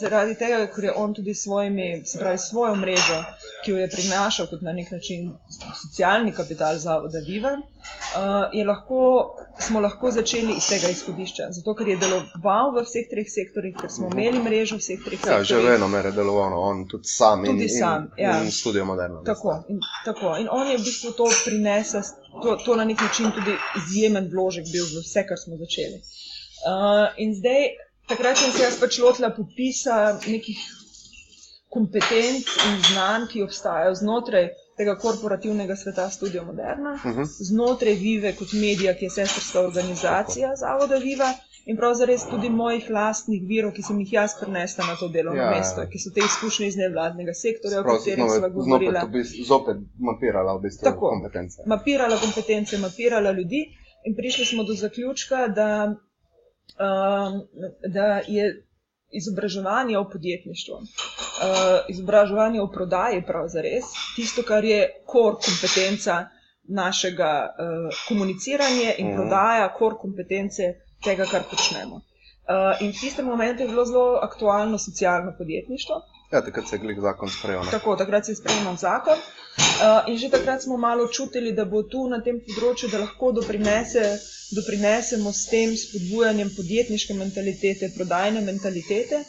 zaradi 0.00 0.34
tega, 0.34 0.66
ker 0.74 0.84
je 0.84 0.92
on 0.96 1.14
tudi 1.14 1.34
svojimi, 1.34 2.02
se 2.06 2.18
pravi, 2.18 2.38
svojo 2.38 2.76
mrežo, 2.76 3.16
ki 3.64 3.70
jo 3.70 3.78
je 3.78 3.88
prinašal 3.90 4.46
kot 4.46 4.62
na 4.62 4.72
nek 4.72 4.90
način 4.90 5.32
socialni 5.82 6.32
kapital 6.32 6.78
Zavoda 6.78 7.18
Viva, 7.26 7.52
uh, 7.56 8.66
lahko, 8.66 9.00
smo 9.60 9.80
lahko 9.80 10.10
začeli 10.10 10.54
iz 10.56 10.68
tega 10.68 10.88
izhodišča. 10.88 11.48
Zato, 11.50 11.74
ker 11.74 11.88
je 11.88 11.96
deloval 11.96 12.70
v 12.76 12.84
vseh 12.86 13.08
treh 13.10 13.26
sektorjih, 13.34 13.74
ker 13.80 13.90
smo 13.90 14.10
imeli 14.12 14.42
mrežo 14.42 14.78
vseh 14.78 15.02
treh 15.04 15.18
Ja, 15.26 15.40
že 15.42 15.48
sektorjih. 15.48 15.70
vedno 15.70 15.88
me 15.88 16.04
je 16.04 16.12
deloval, 16.12 16.50
no, 16.50 16.60
on 16.60 16.84
tudi 16.88 17.08
sam 17.08 17.44
in, 17.44 17.50
Tudi 17.56 17.68
sam, 17.68 18.10
in, 18.16 18.24
ja. 18.24 18.36
in 18.42 18.52
studio 18.52 18.84
moderno. 18.84 19.24
Tako 19.26 19.58
in, 19.68 19.80
tako. 20.04 20.36
in 20.36 20.48
on 20.50 20.70
je 20.70 20.78
v 20.78 20.86
bistvu 20.86 21.12
to 21.18 21.26
prinesel, 21.44 22.02
to, 22.42 22.56
to 22.64 22.76
na 22.76 22.84
nek 22.84 23.00
način 23.00 23.32
tudi 23.34 23.58
izjemen 23.82 24.30
vložek 24.30 24.70
bil 24.72 24.84
v 24.84 25.02
vse, 25.02 25.26
kar 25.26 25.38
smo 25.38 25.56
začeli. 25.56 26.02
Uh, 26.64 27.12
in 27.16 27.34
zdaj, 27.34 27.62
takrat 28.08 28.38
sem 28.38 28.52
se 28.52 28.62
jaz 28.62 28.80
pač 28.80 28.98
lotila 28.98 29.30
popisa 29.30 29.96
nekih 30.26 30.58
kompetenc 31.68 32.46
in 32.68 32.78
znanj, 32.82 33.26
ki 33.32 33.42
obstajajo 33.42 33.94
znotraj 33.94 34.46
tega 34.76 34.94
korporativnega 34.96 35.76
sveta 35.76 36.10
Studio 36.10 36.44
Moderna, 36.44 36.92
Uh 36.94 37.10
-huh. 37.12 37.26
znotraj 37.50 37.94
Vive 37.94 38.32
kot 38.32 38.52
medija, 38.52 38.94
ki 38.94 39.04
je 39.04 39.10
sestrska 39.10 39.60
organizacija 39.60 40.54
Zavoda 40.56 40.96
Viva. 40.96 41.32
In 41.66 41.76
pravzaprav 41.76 42.16
tudi 42.30 42.48
mojih 42.48 42.90
lastnih 42.90 43.42
virov, 43.48 43.72
ki 43.72 43.82
sem 43.82 44.00
jih 44.00 44.12
jaz 44.12 44.30
prenesla 44.40 44.84
na 44.86 44.96
to 44.96 45.08
delovno 45.08 45.42
Ja, 45.42 45.50
ja, 45.50 45.56
mesto, 45.58 45.82
ki 45.92 45.98
so 45.98 46.10
te 46.14 46.20
izkušnje 46.20 46.66
iz 46.66 46.76
nevladnega 46.76 47.34
sektorja, 47.34 47.80
o 47.80 47.82
Prav, 47.82 47.96
katerih 47.96 48.16
znova- 48.24 48.38
sva 48.38 48.48
govorila 48.48 49.00
Zopet, 49.00 49.08
v 49.08 49.12
bistvu, 49.12 49.44
zopet 49.44 49.76
mapirala 49.98 50.54
v 50.56 50.60
bistvu 50.62 50.84
Tako. 50.84 51.08
kompetence. 51.10 51.62
mapirala 51.66 52.16
kompetence, 52.18 52.78
mapirala 52.78 53.30
ljudi, 53.30 53.60
in 54.04 54.14
prišli 54.16 54.44
smo 54.44 54.62
do 54.64 54.74
zaključka, 54.74 55.48
da, 55.48 55.94
um, 56.78 57.42
da 57.92 58.20
je 58.26 58.62
izobraževanje 59.10 59.98
o 59.98 60.04
podjetništvu, 60.10 60.74
uh, 60.74 60.86
izobraževanje 61.88 62.60
o 62.60 62.70
prodaji, 62.72 63.22
pravzaprav 63.26 63.92
tisto, 64.16 64.42
kar 64.42 64.64
je 64.64 64.88
kor 65.06 65.34
kompetenca 65.34 66.26
našega 66.68 67.30
uh, 67.48 67.98
komuniciranja 68.08 68.94
in 68.98 69.12
mm. 69.12 69.16
prodaja, 69.16 69.68
kor 69.78 69.98
kompetence 70.00 70.74
tega, 71.04 71.26
kar 71.30 71.46
počnemo. 71.50 71.96
Uh, 71.96 72.82
in 72.82 72.90
v 72.90 73.00
tistem 73.00 73.26
momentu 73.26 73.62
je 73.62 73.68
bilo 73.68 73.84
zelo 73.84 74.18
aktualno 74.22 74.78
socialno 74.78 75.32
podjetništvo. 75.38 76.02
Ja, 76.32 76.42
takrat 76.42 76.68
se 76.68 76.76
je 76.76 76.80
glik 76.80 77.00
zakon 77.00 77.30
sprejel. 77.30 77.64
ne. 77.64 77.70
Tako, 77.70 77.96
takrat 77.96 78.26
se 78.26 78.32
je 78.32 78.36
sprejemal 78.36 78.76
zakon. 78.76 79.18
Uh, 79.56 80.08
in 80.10 80.18
že 80.18 80.30
takrat 80.30 80.62
smo 80.62 80.76
malo 80.76 81.08
čutili, 81.08 81.52
da 81.52 81.64
bo 81.64 81.82
tu 81.82 82.08
na 82.08 82.18
tem 82.20 82.40
področju, 82.48 82.90
da 82.92 82.98
lahko 83.04 83.30
doprinese, 83.32 84.02
doprinesemo 84.56 85.32
s 85.32 85.46
tem 85.52 85.72
spodbujanjem 85.76 86.50
podjetniške 86.56 87.14
mentalitete, 87.14 87.92
prodajne 87.96 88.42
mentalitete. 88.44 89.22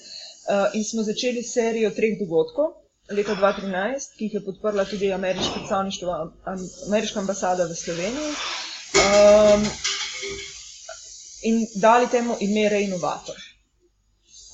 Uh, 0.48 0.68
in 0.74 0.84
smo 0.84 1.04
začeli 1.04 1.44
serijo 1.44 1.94
treh 1.96 2.20
dogodkov 2.20 2.76
leta 3.12 3.36
2013, 3.36 4.16
ki 4.18 4.28
jih 4.28 4.34
je 4.34 4.44
podprla 4.44 4.86
tudi 4.86 5.12
ameriško 5.14 5.54
predstavništvo, 5.54 6.12
am, 6.44 6.64
ameriška 6.88 7.20
ambasada 7.20 7.66
v 7.66 7.76
Sloveniji. 7.76 8.34
Um, 8.98 9.68
in 11.44 11.66
dali 11.76 12.08
temu 12.12 12.36
ime 12.40 12.70
Reinovator. 12.70 13.47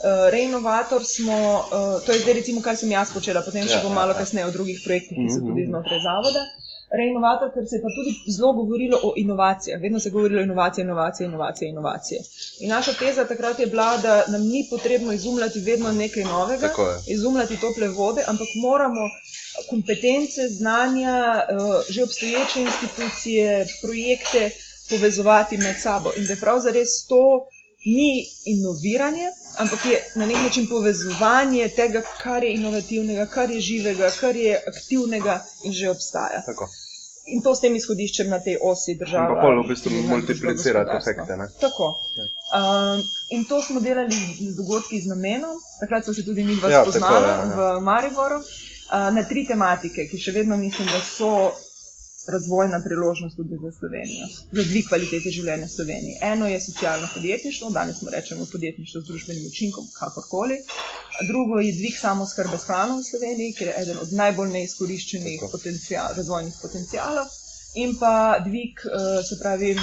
Uh, 0.04 0.10
Reinovator 0.30 1.02
smo, 1.06 1.36
uh, 1.62 2.06
to 2.06 2.12
je 2.12 2.20
zdaj 2.20 2.34
recimo, 2.34 2.62
kar 2.62 2.76
sem 2.76 2.92
jaz 2.92 3.14
počela, 3.14 3.42
potem 3.42 3.64
še 3.64 3.78
Ja, 3.78 3.84
bom 3.84 3.92
ja, 3.92 3.96
malo 3.96 4.12
ja. 4.12 4.20
kasneje 4.20 4.46
o 4.46 4.52
drugih 4.52 4.82
projektih, 4.84 5.16
ki 5.16 5.30
so 5.30 5.40
Mhm. 5.40 5.48
tudi 5.48 5.66
znotraj 5.66 6.00
zavoda. 6.02 6.42
Reinovator, 6.92 7.50
ker 7.50 7.64
se 7.66 7.76
je 7.76 7.82
pa 7.82 7.90
tudi 7.90 8.12
zelo 8.30 8.54
govorilo 8.54 9.00
o 9.04 9.14
inovacijah. 9.18 9.82
Vedno 9.82 10.00
se 10.00 10.08
je 10.08 10.12
govorilo 10.12 10.42
o 10.42 10.44
inovacijah, 10.44 10.86
inovacije, 10.86 11.28
inovacije, 11.28 11.70
inovacije. 11.70 12.20
In 12.60 12.70
naša 12.70 12.94
teza 12.94 13.26
takrat 13.26 13.60
je 13.60 13.68
bila, 13.68 13.98
da 13.98 14.24
nam 14.28 14.42
ni 14.44 14.68
potrebno 14.70 15.14
izumljati 15.14 15.60
vedno 15.60 15.92
nekaj 15.92 16.24
novega, 16.26 16.70
izumljati 17.08 17.58
tople 17.58 17.88
vode, 17.90 18.24
ampak 18.28 18.48
moramo 18.62 19.02
kompetence, 19.70 20.48
znanja, 20.50 21.16
eh, 21.40 21.56
že 21.90 22.04
obstoječe 22.04 22.62
institucije, 22.62 23.50
projekte 23.82 24.50
povezovati 24.90 25.58
med 25.58 25.76
sabo. 25.80 26.12
In 26.18 26.26
da 26.26 26.34
je 26.34 26.40
pravzaprav 26.40 26.84
to 27.10 27.24
ni 27.86 28.26
inoviranje, 28.46 29.28
ampak 29.58 29.86
je 29.86 30.04
na 30.16 30.26
nek 30.26 30.38
način 30.44 30.68
povezovanje 30.68 31.70
tega, 31.70 32.02
kar 32.24 32.44
je 32.44 32.54
inovativnega, 32.54 33.26
kar 33.26 33.52
je 33.52 33.62
živega, 33.62 34.12
kar 34.20 34.36
je 34.36 34.62
aktivnega 34.68 35.44
in 35.64 35.74
že 35.74 35.90
obstaja. 35.90 36.42
Tako. 36.46 36.70
In 37.26 37.42
to 37.42 37.56
s 37.56 37.62
tem 37.64 37.76
izhodiščem 37.76 38.28
na 38.30 38.40
tej 38.44 38.58
osi 38.62 38.98
države. 39.00 39.36
Pa 39.36 39.42
pol 39.42 39.62
v 39.64 39.68
bistvu 39.68 39.92
multiplicirati 40.08 40.98
efekte. 40.98 41.38
Ne? 41.40 41.48
Tako. 41.60 41.94
Um, 42.52 43.04
in 43.32 43.46
to 43.46 43.62
smo 43.62 43.80
delali 43.80 44.12
z 44.12 44.56
dogodki 44.58 45.00
z 45.02 45.08
namenom. 45.08 45.56
Takrat 45.80 46.06
so 46.06 46.14
se 46.14 46.26
tudi 46.26 46.44
mi 46.44 46.56
dva 46.56 46.70
Ja, 46.70 46.82
spoznala 46.84 47.22
tako, 47.22 47.62
ja, 47.62 47.70
ja. 47.70 47.78
v 47.78 47.82
Mariboru 47.82 48.42
uh, 48.42 49.16
na 49.16 49.24
tri 49.24 49.46
tematike, 49.48 50.10
ki 50.12 50.20
še 50.20 50.36
vedno 50.36 50.58
mislim, 50.58 50.88
da 50.92 51.00
so 51.00 51.32
razvojna 52.28 52.82
priložnost 52.84 53.36
tudi 53.36 53.58
za 53.62 53.72
Slovenijo, 53.80 54.28
za 54.52 54.64
dvig 54.64 54.88
kvalitete 54.88 55.32
življenja 55.32 55.66
v 55.66 55.76
Sloveniji. 55.76 56.18
Eno 56.22 56.48
je 56.48 56.62
socialno 56.62 57.08
podjetništvo, 57.14 57.70
danes 57.70 58.00
smo 58.00 58.10
rečemo 58.12 58.46
podjetništvo 58.52 59.02
z 59.02 59.08
družbenim 59.08 59.48
učinkom, 59.48 59.88
kakorkoli. 60.00 60.58
Drugo 61.28 61.60
je 61.60 61.74
dvig 61.74 61.98
samoskrbe 62.00 62.58
s 62.58 62.68
hrano 62.70 62.98
v 62.98 63.04
Sloveniji, 63.04 63.54
ker 63.54 63.68
je 63.68 63.78
eden 63.84 63.98
od 64.02 64.14
najbolj 64.14 64.50
neizkoriščenih 64.58 65.40
Tako. 65.40 65.52
potencial, 65.52 66.14
razvojnih 66.18 66.54
potencialov. 66.62 67.28
in 67.76 67.96
pa 68.00 68.40
dvig, 68.46 68.82
uh, 68.86 69.26
se 69.26 69.40
pravi, 69.42 69.76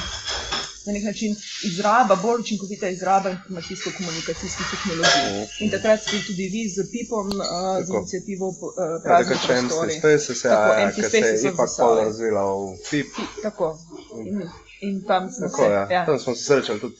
na 0.86 0.92
nek 0.92 1.04
način 1.04 1.32
izraba, 1.64 2.16
bolj 2.16 2.40
učinkovita 2.40 2.88
izraba 2.88 3.30
informacijsko-komunikacijskih 3.30 4.66
tehnologij. 4.72 5.46
In 5.60 5.70
takrat 5.70 6.00
ste 6.00 6.16
tudi 6.26 6.42
vi 6.48 6.62
z 6.68 6.76
PIP-om, 6.92 7.26
uh, 7.28 7.44
z 7.84 7.86
Tako. 7.86 7.98
inicijativo 7.98 8.46
uh, 8.48 8.56
Ja, 8.78 9.00
Prazni 9.04 9.34
tako 9.34 9.46
če 9.46 9.52
MC 9.54 9.68
prostori. 9.68 9.92
Spaces, 9.98 10.44
ja, 10.44 10.50
Tako, 10.50 10.72
ja, 10.72 10.88
MC 10.88 10.94
ki 10.94 11.02
se 11.02 11.18
je 11.18 11.52
ipak 11.52 11.70
pol 11.78 11.94
razvila 11.96 12.42
v 12.44 12.76
FIP. 12.84 13.12
Tako. 13.42 13.78
In, 14.20 14.42
in 14.80 15.02
tam 15.02 15.30
smo 15.30 15.46
Tako, 15.46 15.62
se. 15.62 15.70
ja. 15.70 15.86
Ja. 15.90 16.06
Tam 16.06 16.18
smo 16.18 16.34
se 16.34 16.44
srečali 16.44 16.80
tudi, 16.80 16.96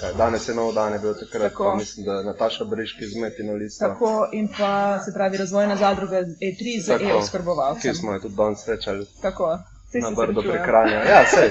kaj, 0.00 0.12
danes 0.14 0.48
je 0.48 0.54
nov 0.54 0.72
dan, 0.72 0.92
je 0.92 0.98
bil 0.98 1.14
takrat, 1.14 1.42
Tako. 1.42 1.64
pa 1.64 1.76
mislim, 1.76 2.06
da 2.06 2.22
Nataša 2.22 2.64
Briški 2.64 3.06
z 3.06 3.16
Metino 3.16 3.52
listo, 3.54 3.84
Tako 3.84 4.28
in 4.32 4.48
pa 4.48 4.72
se 4.98 5.12
pravi 5.12 5.36
razvojna 5.36 5.76
zadruga 5.76 6.16
E3 6.16 6.82
z 6.82 6.86
Tako. 6.88 7.78
ki 7.82 7.94
smo 7.94 8.12
jo 8.12 8.20
tudi 8.20 8.34
danes 8.34 8.64
srečali 8.64 9.06
Tako. 9.22 9.58
Vsi 9.86 10.00
na 10.02 10.10
Brdo 10.10 10.42
prekranja. 10.42 11.02
Ja, 11.02 11.24
sej, 11.26 11.50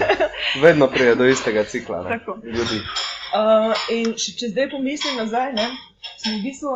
vedno 0.62 0.88
prije 0.88 1.16
do 1.16 1.26
istega 1.26 1.64
cikla, 1.64 2.04
ne, 2.04 2.20
ljudi. 2.44 2.80
Uh, 3.36 3.74
in 3.92 4.14
če, 4.14 4.32
če 4.40 4.50
zdaj 4.52 4.70
pomislim 4.72 5.18
nazaj, 5.20 5.54
ne, 5.56 5.68
smo 6.22 6.34
v 6.38 6.42
bistvu, 6.44 6.74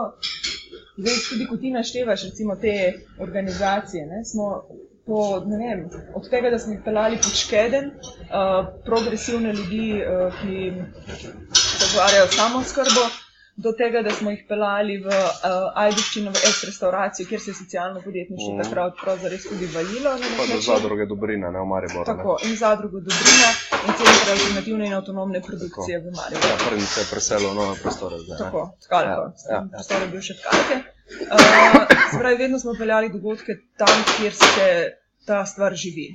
zdaj 0.97 1.19
tudi 1.29 1.47
ko 1.49 1.57
ti 1.61 1.71
naštevaš 1.71 2.23
recimo, 2.29 2.55
te 2.55 2.75
organizacije, 3.19 4.05
ne, 4.07 4.23
smo 4.25 4.49
po, 5.05 5.21
ne 5.45 5.57
vem, 5.57 5.85
od 6.15 6.29
tega, 6.29 6.51
da 6.53 6.59
smo 6.59 6.73
jih 6.73 6.83
pelali 6.85 7.17
pod 7.17 7.35
škeden, 7.35 7.91
uh, 7.91 8.59
progresivne 8.85 9.53
ljudi, 9.53 9.87
uh, 10.03 10.41
ki 10.41 10.71
se 11.59 11.89
ukvarjajo 11.89 12.27
samo 12.35 12.63
skrbo. 12.63 13.07
Do 13.59 13.71
tega, 13.73 14.01
da 14.01 14.11
smo 14.11 14.31
jih 14.31 14.43
pelali 14.47 14.95
v 14.99 15.07
uh, 15.09 15.23
Ajduščino, 15.77 16.31
v 16.31 16.41
S-restauracijo, 16.49 17.27
kjer 17.27 17.41
se 17.41 17.49
je 17.49 17.55
socialno 17.55 18.01
podjetništvo 18.01 18.51
Mhm. 18.51 18.61
takrat 18.61 18.93
pravzaprav 18.95 19.17
tudi 19.43 19.67
valilo. 19.67 20.11
Pa 20.37 20.45
do 20.47 20.59
zadruge 20.61 21.05
Dobrina, 21.05 21.51
ne 21.51 21.59
v 21.59 21.65
Mariboru. 21.65 21.99
ne. 22.01 22.05
Tako, 22.07 22.37
in 22.43 22.55
zadrugo 22.55 22.97
Dobrina 23.01 23.49
in 23.81 23.93
center 23.93 24.31
alternativne 24.31 24.85
in 24.85 24.93
avtonomne 24.93 25.41
produkcije 25.41 25.99
v 25.99 26.07
Mariboru. 26.11 26.47
Ja, 26.47 26.57
prvi 26.63 26.81
se 26.83 27.01
je 27.01 27.07
preselil 27.11 27.49
v 27.49 27.55
nove 27.55 27.75
prostore 27.77 28.15
zdaj. 28.17 28.37
ne. 28.37 28.43
Tako, 28.45 28.61
skalko. 28.79 29.05
Ja, 29.05 29.51
ja, 29.51 29.55
ja. 29.55 29.61
Prostor 29.71 30.01
je 30.01 30.07
bil 30.07 30.21
še 30.21 30.33
tkalke. 30.35 30.75
Uh, 31.09 31.37
se 32.07 32.17
pravi, 32.17 32.37
vedno 32.37 32.59
smo 32.59 32.73
peljali 32.75 33.09
dogodke 33.09 33.51
tam, 33.77 33.95
kjer 34.13 34.33
se 34.35 34.67
ta 35.25 35.45
stvar 35.45 35.73
živi. 35.75 36.07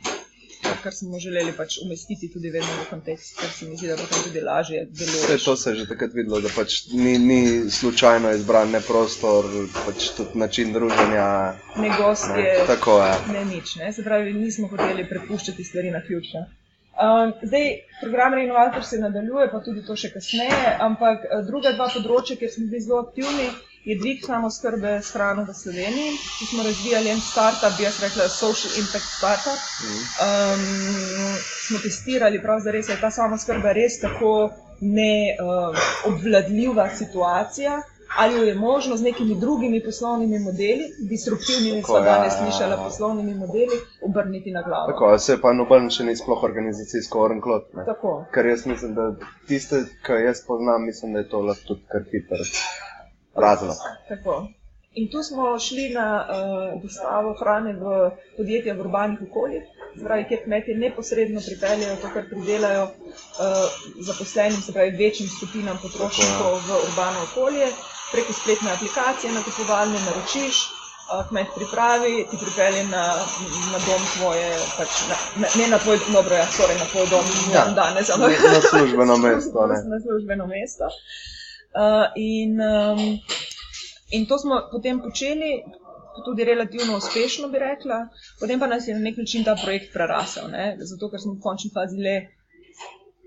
Kar- 0.83 0.93
smo 0.93 1.19
želeli 1.19 1.53
pač 1.53 1.79
umestiti 1.79 2.29
tudi 2.29 2.51
vedno 2.51 2.69
v 2.77 2.91
kontekst, 2.91 3.37
ker 3.37 3.51
se 3.51 3.67
mi 3.67 3.77
zdi, 3.77 3.89
da 3.89 3.97
potem 3.97 4.23
tudi 4.25 4.41
lažje 4.41 4.87
Vse 4.87 5.05
deluje. 5.05 5.39
to 5.39 5.57
se 5.57 5.71
je 5.71 5.77
že 5.77 5.87
takrat 5.87 6.13
videlo, 6.13 6.41
da 6.41 6.49
pač 6.49 6.71
ni, 6.89 7.19
ni 7.21 7.41
slučajno 7.71 8.31
izbran 8.33 8.71
ne 8.71 8.81
prostor, 8.81 9.45
pač 9.77 10.09
tudi 10.11 10.39
način 10.39 10.73
druženja. 10.73 11.29
Ne 11.77 11.83
Ne, 11.85 11.95
gostje, 11.99 12.67
tako 12.67 13.05
je. 13.05 13.15
ne 13.33 13.45
nič. 13.47 13.77
Ne? 13.77 13.93
Se 13.93 14.03
pravi, 14.03 14.33
nismo 14.35 14.69
hoteli 14.69 15.09
prepuščati 15.09 15.65
stvari 15.65 15.91
na 15.91 16.01
ključne. 16.01 16.47
Um, 16.95 17.33
zdaj, 17.43 17.65
program 18.01 18.35
Reinovator 18.35 18.85
se 18.85 18.99
nadaljuje, 18.99 19.51
pa 19.51 19.61
tudi 19.61 19.83
to 19.83 19.97
še 19.97 20.13
kasneje, 20.13 20.51
ampak 20.81 21.25
eh, 21.25 21.43
druga 21.43 21.73
dva 21.73 21.89
področja, 21.89 22.37
kjer 22.37 22.51
smo 22.51 22.67
bili 22.67 22.81
zelo 22.81 23.01
aktivni, 23.01 23.49
je 23.85 23.99
dvig 23.99 24.25
samoskrbe 24.27 25.03
s 25.03 25.12
hrano 25.12 25.44
v 25.44 25.55
Sloveniji. 25.55 26.11
Tu 26.38 26.47
smo 26.47 26.62
razvijali 26.62 27.11
en 27.11 27.20
startup, 27.20 27.77
bi 27.79 27.85
jaz 27.85 28.03
rekla 28.03 28.29
Social 28.29 28.73
Impact 28.83 29.05
Startup. 29.18 29.61
Um, 29.61 29.64
smo 31.66 31.79
testirali, 31.79 32.38
da 32.38 32.70
je 32.70 33.01
ta 33.01 33.11
samoskrba 33.11 33.73
res 33.73 34.01
tako 34.01 34.51
neobvladljiva 34.81 36.90
situacija. 36.90 37.83
Ali 38.18 38.35
jo 38.35 38.42
je 38.42 38.55
možno 38.55 38.97
z 38.97 39.03
nekimi 39.03 39.35
drugimi 39.40 39.85
poslovnimi 39.85 40.38
modeli, 40.38 40.85
disruptivnimi, 41.11 41.83
Tako, 41.83 41.92
smo 41.92 41.99
ja, 41.99 42.05
danes 42.05 42.33
ja, 42.33 42.38
ja. 42.38 42.44
slišali, 42.44 42.75
poslovnimi 42.85 43.35
modeli, 43.35 43.77
obrniti 44.03 44.51
na 44.51 44.62
glavo. 44.62 44.92
Tako, 44.92 45.18
se 45.18 45.40
pa 45.40 45.53
noben 45.53 45.90
še 45.90 46.05
ni 46.05 46.16
sploh 46.16 46.42
organizacijsko 46.42 47.20
orenklot. 47.25 47.64
Tako. 47.87 48.25
Ker 48.35 48.47
jaz 48.47 48.66
mislim, 48.70 48.94
da 48.94 49.14
tiste, 49.49 49.77
ki 50.07 50.12
jaz 50.29 50.47
poznam, 50.47 50.85
mislim, 50.87 51.12
da 51.12 51.18
je 51.18 51.29
to 51.29 51.40
lahko 51.40 51.62
tudi 51.66 51.83
kar 51.90 52.03
hiter 52.12 52.38
razlog. 53.37 53.77
Tako. 54.09 54.47
In 54.94 55.09
tu 55.11 55.23
smo 55.23 55.59
šli 55.59 55.88
na 55.90 56.07
uh, 56.23 56.83
dostavo 56.83 57.35
hrane 57.40 57.73
v 57.73 58.11
podjetja 58.37 58.75
v 58.75 58.85
urbanih 58.85 59.25
okoljih, 59.27 59.64
pravi, 60.05 60.27
kjer 60.29 60.44
kmetje 60.44 60.77
neposredno 60.79 61.42
pripeljejo 61.47 61.97
to, 62.03 62.11
kar 62.14 62.29
pridelajo 62.31 62.85
uh, 62.85 63.64
zaposlenim, 64.07 64.61
se 64.62 64.73
pravi 64.77 64.94
večjim 65.01 65.29
skupinam 65.38 65.83
potrošnikov 65.83 66.61
v 66.68 66.79
urbano 66.87 67.27
okolje, 67.27 67.73
preko 68.12 68.38
spletne 68.38 68.70
aplikacije, 68.77 69.35
nakupovalne 69.35 69.99
naročiš. 70.07 70.62
uh, 70.62 71.27
Kmet 71.29 71.51
pripravi, 71.59 72.14
ti 72.31 72.42
pripelje 72.44 72.87
na, 72.94 73.05
na 73.75 73.85
dom 73.88 74.09
tvoje, 74.14 74.49
pač 74.79 75.03
na, 75.11 75.16
na, 75.42 75.55
ne 75.59 75.70
na 75.75 75.79
tvoj, 75.79 75.99
dobro, 76.12 76.38
ja, 76.38 76.47
sorry, 76.55 76.79
na 76.79 76.87
tvoj 76.94 77.11
dom, 77.11 77.37
Ja, 77.51 77.66
ja, 77.66 77.70
danes, 77.83 78.14
ampak 78.14 78.38
na 78.47 78.61
službeno 78.70 79.18
mesto, 79.27 79.66
ne. 79.66 79.87
Na 79.90 80.05
službeno 80.07 80.47
mesto. 80.47 80.87
Uh, 80.87 81.43
in, 82.17 82.61
um, 82.61 83.01
in 84.11 84.27
to 84.27 84.39
smo 84.39 84.61
potem 84.73 85.01
počeli, 85.01 85.63
tudi 86.25 86.45
relativno 86.45 86.97
uspešno, 86.97 87.49
bi 87.49 87.59
rekla. 87.59 88.09
Potem 88.41 88.61
pa 88.61 88.67
nas 88.67 88.89
je 88.89 88.95
na 88.95 89.01
nek 89.01 89.17
način 89.17 89.45
ta 89.45 89.57
projekt 89.65 89.93
prerasel, 89.93 90.49
ne? 90.51 90.77
zato 90.81 91.11
ker 91.11 91.21
smo 91.21 91.35
v 91.35 91.41
končni 91.41 91.71
fazi 91.75 91.97
le 91.99 92.17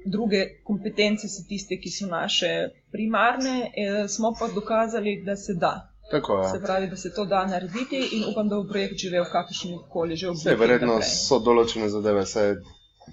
druge 0.05 0.63
kompetence, 0.63 1.27
so 1.27 1.43
tiste, 1.49 1.75
ki 1.77 1.91
so 1.91 2.07
naše 2.07 2.51
primarne, 2.91 3.71
eh, 3.75 4.07
smo 4.07 4.33
pa 4.39 4.47
dokazali, 4.47 5.23
da 5.25 5.35
se 5.35 5.53
da. 5.53 5.91
Tako 6.11 6.43
Se 6.51 6.57
je. 6.57 6.61
pravi, 6.63 6.87
da 6.87 6.95
se 6.95 7.13
to 7.13 7.25
da 7.25 7.45
narediti 7.45 7.99
in 8.11 8.23
upam, 8.31 8.49
da 8.49 8.55
bo 8.55 8.63
projekt 8.69 8.97
živel 8.97 9.23
v 9.23 9.31
kakršni 9.31 9.77
koli 9.89 10.15
že 10.15 10.29
obliki. 10.29 10.55
verjetno 10.55 11.01
so 11.01 11.39
določene 11.39 11.89
zadeve 11.89 12.25
se 12.25 12.55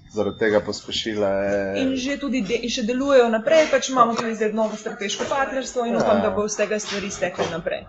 zaradi 0.09 0.39
tega 0.39 0.59
pospešile. 0.59 1.29
In 1.75 1.95
že 1.95 2.17
tudi 2.17 2.41
de, 2.41 2.55
in 2.57 2.69
še 2.69 2.83
delujejo 2.83 3.29
naprej, 3.29 3.67
pač 3.67 3.89
imamo 3.89 4.15
tudi 4.15 4.35
zdaj 4.35 4.53
novo 4.53 4.75
strateško 4.75 5.25
partnerstvo 5.25 5.85
in 5.85 5.93
Ja. 5.93 5.99
upam, 5.99 6.21
da 6.21 6.29
bo 6.29 6.45
iz 6.45 6.55
tega 6.55 6.79
stvari 6.79 7.11
stekle 7.11 7.45
naprej. 7.51 7.85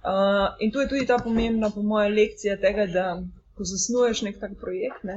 Uh, 0.00 0.54
in 0.58 0.70
tu 0.70 0.78
je 0.78 0.88
tudi 0.88 1.06
ta 1.06 1.18
pomembna, 1.18 1.70
po 1.70 1.82
mojem, 1.82 2.14
lekcija 2.14 2.56
tega, 2.56 2.86
da 2.86 3.06
ko 3.54 3.64
zasnuješ 3.64 4.22
nek 4.22 4.38
tak 4.38 4.54
projekt, 4.56 5.02
ne, 5.02 5.16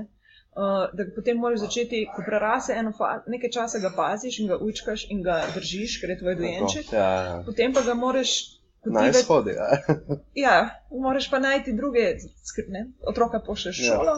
uh, 0.52 0.90
da 0.92 1.06
potem 1.16 1.38
moraš 1.38 1.60
začeti, 1.60 2.08
ko 2.08 2.24
prerase 2.26 2.74
eno 2.74 2.92
fa- 2.92 3.22
nekaj 3.28 3.52
časa, 3.52 3.80
ga 3.80 3.92
paziš 3.92 4.40
in 4.40 4.48
ga 4.48 4.58
učkaš 4.58 5.06
in 5.10 5.22
ga 5.22 5.44
držiš, 5.54 6.00
ker 6.02 6.10
je 6.10 6.18
tvoj 6.18 6.36
dojenček. 6.36 6.90
Ja, 6.92 7.12
ja. 7.22 7.36
Potem 7.46 7.74
pa 7.74 7.82
ga 7.82 7.94
moraš. 7.96 8.34
Naj 8.82 9.14
shodi. 9.14 9.54
Ja. 9.54 9.70
Ja, 10.44 10.56
moraš 10.92 11.30
pa 11.30 11.38
najti 11.40 11.74
druge, 11.74 12.16
skrbne. 12.44 12.88
Otroka 13.04 13.40
pošlješ 13.40 13.80
v 13.80 13.86
Ja. 13.86 14.16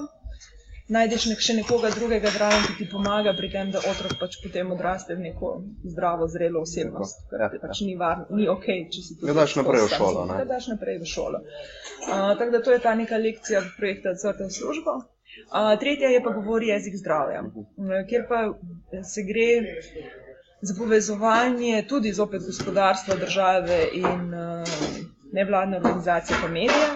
Najdeš 0.93 1.25
nek, 1.31 1.41
še 1.43 1.55
nekoga 1.57 1.89
drugega 1.93 2.31
zraven, 2.33 2.65
ki 2.67 2.75
ti 2.79 2.87
pomaga 2.91 3.33
pri 3.37 3.49
tem, 3.53 3.71
da 3.73 3.81
otrok 3.89 4.15
pač 4.21 4.37
potem 4.43 4.71
odraste 4.75 5.15
v 5.17 5.25
neko 5.27 5.51
zdravo, 5.93 6.27
zrelo 6.31 6.63
osebnost. 6.65 7.25
Ker 7.31 7.45
ja, 7.45 7.49
ti 7.53 7.61
pač 7.63 7.81
ni 7.87 7.95
varno, 7.99 8.27
ni 8.37 8.47
ok, 8.51 8.67
če 8.93 9.05
si 9.05 9.17
ti 9.17 9.29
Ga 9.29 9.35
daš 9.41 9.55
naprej 9.59 9.85
v 9.87 9.91
šolo, 9.95 10.25
ne? 10.29 10.41
Ga 10.43 10.49
daš 10.53 10.69
naprej 10.73 10.99
v 11.01 11.09
šolo. 11.09 11.41
Uh, 11.43 12.33
tako 12.37 12.49
da 12.51 12.61
to 12.61 12.75
je 12.75 12.83
ta 12.83 12.95
neka 12.99 13.19
lekcija 13.19 13.63
projekta 13.77 14.13
Odsvrta 14.13 14.49
v 14.49 14.55
službo. 14.57 14.97
Uh, 15.49 15.73
tretja 15.81 16.11
je 16.13 16.19
pa 16.21 16.33
govori 16.35 16.69
jezik 16.69 16.99
zdravja, 16.99 17.41
uh, 17.47 17.95
kjer 18.09 18.27
pa 18.29 18.43
se 19.03 19.23
gre 19.25 19.49
za 20.63 20.75
povezovanje 20.77 21.81
tudi 21.89 22.13
zopet 22.13 22.45
gospodarstva, 22.45 23.17
države 23.19 23.79
in 23.93 24.29
uh, 24.31 24.77
nevladne 25.33 25.77
organizacije, 25.77 26.37
pa 26.41 26.47
medije. 26.47 26.91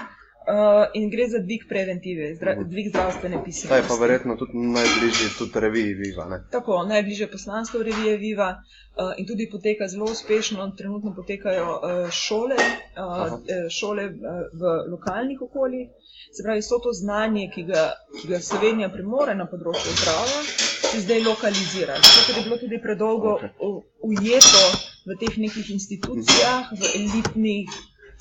Uh, 0.47 0.53
in 0.93 1.09
gre 1.09 1.27
za 1.27 1.39
dvig 1.39 1.65
preventive, 1.67 2.35
zdra, 2.35 2.51
Mhm. 2.53 2.69
dvig 2.69 2.87
zdravstvene 2.87 3.35
Ta 3.35 3.39
je 3.39 3.45
pismenosti. 3.45 3.87
pa 3.89 3.95
verjetno 3.95 4.35
tudi 4.35 4.51
najbližji 4.55 5.27
tudi 5.37 5.59
reviji 5.59 5.93
Viva. 5.95 6.25
Ne? 6.25 6.37
Tako, 6.51 6.83
najbližje 6.85 7.27
poslanstvo 7.27 7.83
revije 7.83 8.17
Viva 8.17 8.49
uh, 8.53 9.11
in 9.17 9.27
tudi 9.27 9.49
poteka 9.51 9.87
zelo 9.87 10.05
uspešno. 10.05 10.71
Trenutno 10.71 11.11
potekajo 11.13 11.65
uh, 11.73 11.81
šole, 12.11 12.55
uh, 12.55 13.27
eh, 13.45 13.67
šole 13.69 14.05
uh, 14.05 14.13
v 14.53 14.61
lokalnih 14.87 15.41
okoljih. 15.41 15.87
Se 16.31 16.43
pravi, 16.43 16.61
so 16.61 16.79
to 16.79 16.91
znanje, 16.93 17.51
ki 17.53 17.63
ga, 17.63 17.83
ki 18.15 18.27
ga 18.27 18.39
Slovenija 18.41 18.89
premore 18.89 19.35
na 19.35 19.45
področju 19.45 19.91
zdravja, 19.93 20.39
se 20.83 21.01
zdaj 21.01 21.19
lokalizira. 21.21 21.93
Zato 21.97 22.19
ker 22.25 22.37
je 22.37 22.43
bilo 22.43 22.57
tudi 22.57 22.79
predolgo 22.79 23.35
u- 23.61 23.81
ujeto 24.01 24.63
v 25.05 25.19
teh 25.19 25.37
nekih 25.37 25.69
institucijah, 25.71 26.71
v 26.71 26.81
elitnih. 26.95 27.67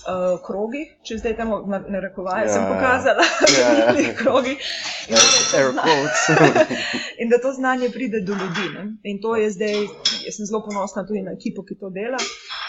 Uh, 0.06 0.38
krogih, 0.40 0.90
če 1.02 1.16
zdaj 1.18 1.32
tam 1.34 1.48
na, 1.66 1.80
na 1.84 2.00
rekovaje 2.00 2.44
Ja, 2.44 2.52
sem 2.52 2.62
ja. 2.62 2.68
pokazala, 2.68 3.24
Ja, 3.24 3.58
ja. 3.58 3.70
v 3.74 3.80
elitnih 3.82 4.12
krogih. 4.14 4.58
In 5.08 5.16
to 5.16 5.26
je 5.28 5.42
to 5.42 5.56
Air 5.56 5.70
zna- 5.72 5.82
quotes. 5.82 6.22
in 7.20 7.28
da 7.28 7.38
to 7.38 7.52
znanje 7.52 7.90
pride 7.90 8.20
do 8.20 8.32
ljudi. 8.34 8.66
Ne? 8.70 8.84
In 9.04 9.18
to 9.18 9.34
je 9.34 9.50
zdaj, 9.50 9.74
jaz 10.22 10.36
sem 10.36 10.46
zelo 10.46 10.62
ponosna 10.62 11.02
tudi 11.02 11.22
na 11.22 11.32
ekipo, 11.32 11.64
ki 11.64 11.74
to 11.74 11.90
dela. 11.90 12.20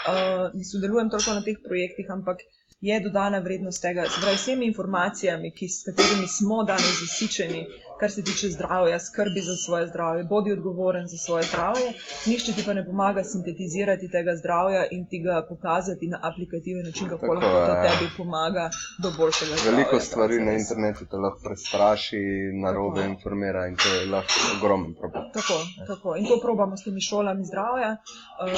Uh, 0.04 0.14
ne 0.52 0.64
sodelujem 0.64 1.10
toliko 1.10 1.30
na 1.32 1.42
teh 1.42 1.62
projektih, 1.62 2.10
ampak 2.10 2.42
je 2.80 3.00
dodana 3.00 3.38
vrednost 3.38 3.82
tega, 3.82 4.04
pravi, 4.12 4.36
vsemi 4.36 4.66
informacijami, 4.66 5.52
ki, 5.52 5.68
s 5.68 5.82
katerimi 5.84 6.26
smo 6.28 6.64
danes 6.64 7.00
zasičeni, 7.00 7.62
kar 8.00 8.10
se 8.10 8.22
tiče 8.22 8.48
zdravja, 8.48 8.98
skrbi 8.98 9.40
za 9.40 9.56
svoje 9.56 9.86
zdravje, 9.86 10.24
bodi 10.24 10.52
odgovoren 10.52 11.06
za 11.06 11.18
svoje 11.26 11.44
zdravje, 11.50 11.88
nišče 12.26 12.52
ti 12.52 12.62
pa 12.66 12.72
ne 12.74 12.86
pomaga 12.86 13.24
sintetizirati 13.24 14.10
tega 14.10 14.36
zdravja 14.36 14.82
in 14.90 15.06
ti 15.10 15.18
ga 15.26 15.46
pokazati 15.48 16.06
na 16.08 16.18
aplikativen 16.28 16.84
način, 16.86 17.08
kako 17.08 17.26
lahko 17.26 17.66
to 17.66 17.74
je. 17.74 17.82
tebi 17.86 18.06
pomaga 18.16 18.70
do 19.02 19.08
boljšega 19.18 19.52
zdravja. 19.56 19.76
Veliko 19.76 20.00
stvari 20.00 20.36
na 20.48 20.52
internetu 20.52 21.02
te 21.10 21.16
lahko 21.16 21.40
prestraši, 21.48 22.22
narobe 22.64 23.00
Tako. 23.00 23.12
informira 23.14 23.66
in 23.66 23.76
to 23.76 23.88
je 23.94 24.06
lahko 24.14 24.34
ogromen 24.56 24.94
problem. 25.00 25.24
Tako, 25.38 25.56
tako. 25.86 26.16
In 26.16 26.24
to 26.30 26.40
probamo 26.42 26.76
s 26.76 26.84
temi 26.84 27.00
šolami 27.00 27.44
zdravja, 27.50 27.90
uh, 27.96 28.48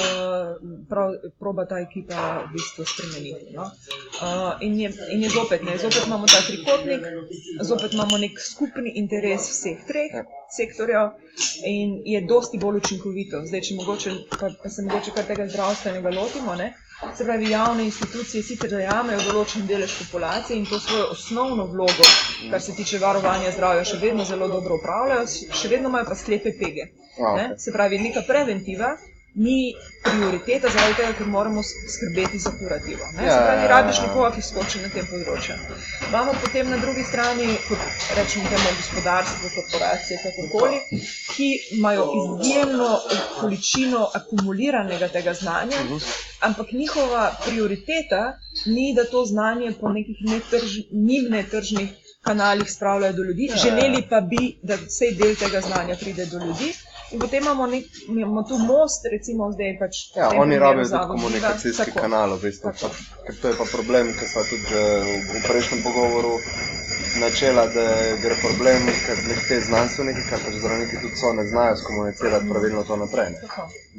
prav, 0.89 1.07
proba 1.39 1.65
ta 1.65 1.79
ekipa 1.87 2.19
v 2.45 2.53
bistvu 2.53 2.85
spremeniti. 2.93 3.45
No? 3.57 3.63
Uh, 3.63 4.61
in, 4.61 4.79
je, 4.79 4.89
in 5.13 5.23
je 5.23 5.29
zopet, 5.29 5.63
ne, 5.63 5.77
zopet 5.77 6.03
imamo 6.07 6.25
ta 6.33 6.41
trikotnik, 6.47 7.01
zopet 7.61 7.93
imamo 7.93 8.17
nek 8.17 8.39
skupni 8.51 8.91
interes 8.95 9.30
vseh 9.37 9.81
treh 9.87 10.13
Ja. 10.13 10.23
sektorjev 10.49 11.09
in 11.65 12.01
je 12.05 12.21
dosti 12.21 12.57
bolj 12.57 12.77
učinkovito. 12.77 13.45
Zdaj, 13.45 13.61
če 13.61 13.75
mogoče, 13.75 14.11
pa, 14.31 14.49
pa 14.63 14.69
se 14.69 14.81
mogoče 14.81 15.11
kar 15.11 15.25
tega 15.25 15.47
zdravstvenega 15.47 16.09
lotimo. 16.09 16.55
Ne? 16.55 16.73
Se 17.17 17.25
pravi, 17.25 17.49
javne 17.49 17.83
institucije 17.83 18.43
sicer 18.43 18.69
zajamejo 18.69 19.21
določen 19.23 19.63
delež 19.65 19.93
populacije 19.97 20.57
in 20.57 20.65
to 20.65 20.79
svojo 20.79 21.07
osnovno 21.11 21.65
vlogo, 21.65 22.05
kar 22.51 22.61
se 22.61 22.75
tiče 22.75 22.99
varovanja 22.99 23.51
zdravja, 23.51 23.83
še 23.83 23.97
vedno 23.97 24.25
zelo 24.25 24.47
dobro 24.47 24.75
upravljajo, 24.75 25.23
še 25.51 25.67
vedno 25.67 25.89
imajo 25.89 26.05
pa 26.05 26.15
sklepe 26.15 26.53
pege. 26.59 26.91
A, 27.17 27.33
Ne? 27.35 27.45
okej. 27.45 27.57
Se 27.57 27.71
pravi, 27.71 27.97
neka 27.99 28.21
preventiva 28.21 28.97
ni 29.35 29.73
prioriteta, 30.03 30.67
zaradi 30.69 30.95
tega, 30.95 31.13
ker 31.13 31.27
moramo 31.27 31.61
skrbeti 31.63 32.37
za 32.37 32.51
kurativo. 32.51 33.05
Ne? 33.15 33.23
Ja, 33.23 33.31
Se 33.31 33.37
pravi, 33.37 33.57
ja, 33.57 33.61
ja, 33.61 33.67
rabiš 33.69 33.97
ja. 33.97 34.03
nekoga, 34.03 34.31
ki 34.31 34.41
skoči 34.41 34.81
na 34.81 34.89
tem 34.89 35.05
področju. 35.05 35.55
Imamo 36.09 36.33
potem 36.35 36.69
na 36.69 36.77
drugi 36.77 37.03
strani, 37.03 37.47
kot 37.67 37.79
rečemo, 38.11 38.49
temu 38.49 38.73
gospodarstvo, 38.77 39.49
korporacije, 39.55 40.19
kakorkoli, 40.19 40.81
ki 41.29 41.47
imajo 41.71 42.07
izjemno 42.41 42.89
količino 43.39 44.09
akumuliranega 44.13 45.07
tega 45.09 45.33
znanja, 45.33 45.79
Mhm. 45.79 45.97
ampak 46.41 46.71
njihova 46.73 47.23
prioriteta 47.45 48.21
ni, 48.65 48.93
da 48.95 49.03
to 49.05 49.25
znanje 49.25 49.71
po 49.71 49.89
nekih 49.89 50.17
netrž, 50.23 50.71
njim 50.91 51.27
netržnih 51.29 51.89
kanalih 52.21 52.71
spravljajo 52.71 53.13
do 53.13 53.23
ljudi, 53.23 53.45
Ja. 53.45 53.55
želeli 53.57 54.07
pa 54.09 54.21
bi, 54.21 54.57
da 54.63 54.75
vsej 54.77 55.11
del 55.13 55.35
tega 55.35 55.61
znanja 55.61 55.95
pride 55.95 56.25
do 56.25 56.37
ljudi. 56.37 56.73
In 57.11 57.19
potem 57.19 57.43
imamo, 57.43 57.65
nek, 57.65 57.85
imamo 58.07 58.43
tu 58.43 58.57
most, 58.57 59.05
recimo 59.05 59.51
zdaj 59.51 59.77
pač. 59.79 59.95
v 60.09 60.17
Ja, 60.17 60.29
oni 60.35 60.55
rabijo 60.57 60.85
tudi 60.85 61.07
komunikacijski 61.07 61.85
Tako. 61.85 61.99
kanal, 61.99 62.35
v 62.35 62.41
bistvu. 62.41 62.71
Pa, 62.71 62.87
ker 63.25 63.35
to 63.35 63.47
je 63.47 63.55
pa 63.55 63.65
problem, 63.67 64.13
ki 64.13 64.25
smo 64.25 64.41
tudi 64.43 64.65
v, 64.65 64.79
v 65.31 65.43
prejšnjem 65.43 65.83
pogovoru 65.83 66.33
načela, 67.13 67.65
da 67.67 67.83
gre 68.15 68.35
problem, 68.37 68.85
ker 69.05 69.17
glih 69.25 69.41
te 69.47 69.59
znanstveniki, 69.59 70.21
kar 70.29 70.39
pač 70.39 70.55
zdravniki 70.55 70.95
tudi 70.97 71.15
so, 71.15 71.33
ne 71.33 71.43
znajo 71.43 71.75
skomunicirati 71.75 72.49
pravilno 72.49 72.83
to 72.83 72.95
naprej. 72.95 73.35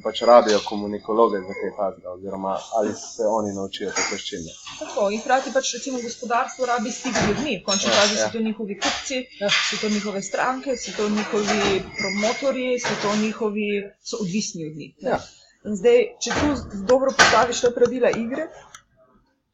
Pač 0.02 0.22
rabijo 0.22 0.60
komunikologe 0.64 1.38
za 1.40 1.52
te 1.52 1.68
faze, 1.76 2.08
oziroma 2.08 2.56
ali 2.72 2.94
se 2.94 3.26
oni 3.28 3.52
naučijo 3.52 3.90
te 3.90 4.02
veščine. 4.10 4.52
Tako, 4.78 5.10
in 5.10 5.20
hkrati 5.20 5.52
pač 5.52 5.74
recimo 5.74 6.00
gospodarstvo 6.00 6.66
rabi 6.66 6.90
stik 6.90 7.12
z 7.14 7.28
ljudmi. 7.28 7.58
V 7.58 7.64
končni 7.64 7.90
Ja, 7.90 7.98
fazi 7.98 8.16
ja. 8.16 8.24
so 8.24 8.32
to 8.32 8.40
njihovi 8.40 8.78
kupci, 8.80 9.18
so 9.60 9.76
to 9.76 9.88
njihove 9.88 10.22
stranke, 10.22 10.76
so 10.76 10.96
to 10.96 11.08
njihovi 11.10 11.60
promotorji, 12.00 12.80
so 12.80 12.94
to 13.02 13.16
njihovi, 13.22 13.68
so 14.00 14.16
odvisni 14.20 14.66
od 14.66 14.76
njih. 14.76 14.94
ne. 15.02 15.10
Ja. 15.10 15.18
In 15.64 15.76
zdaj, 15.78 15.98
če 16.18 16.30
tu 16.40 16.46
dobro 16.88 17.12
postaviš 17.18 17.60
te 17.62 17.70
pravila 17.74 18.10
igre, 18.10 18.48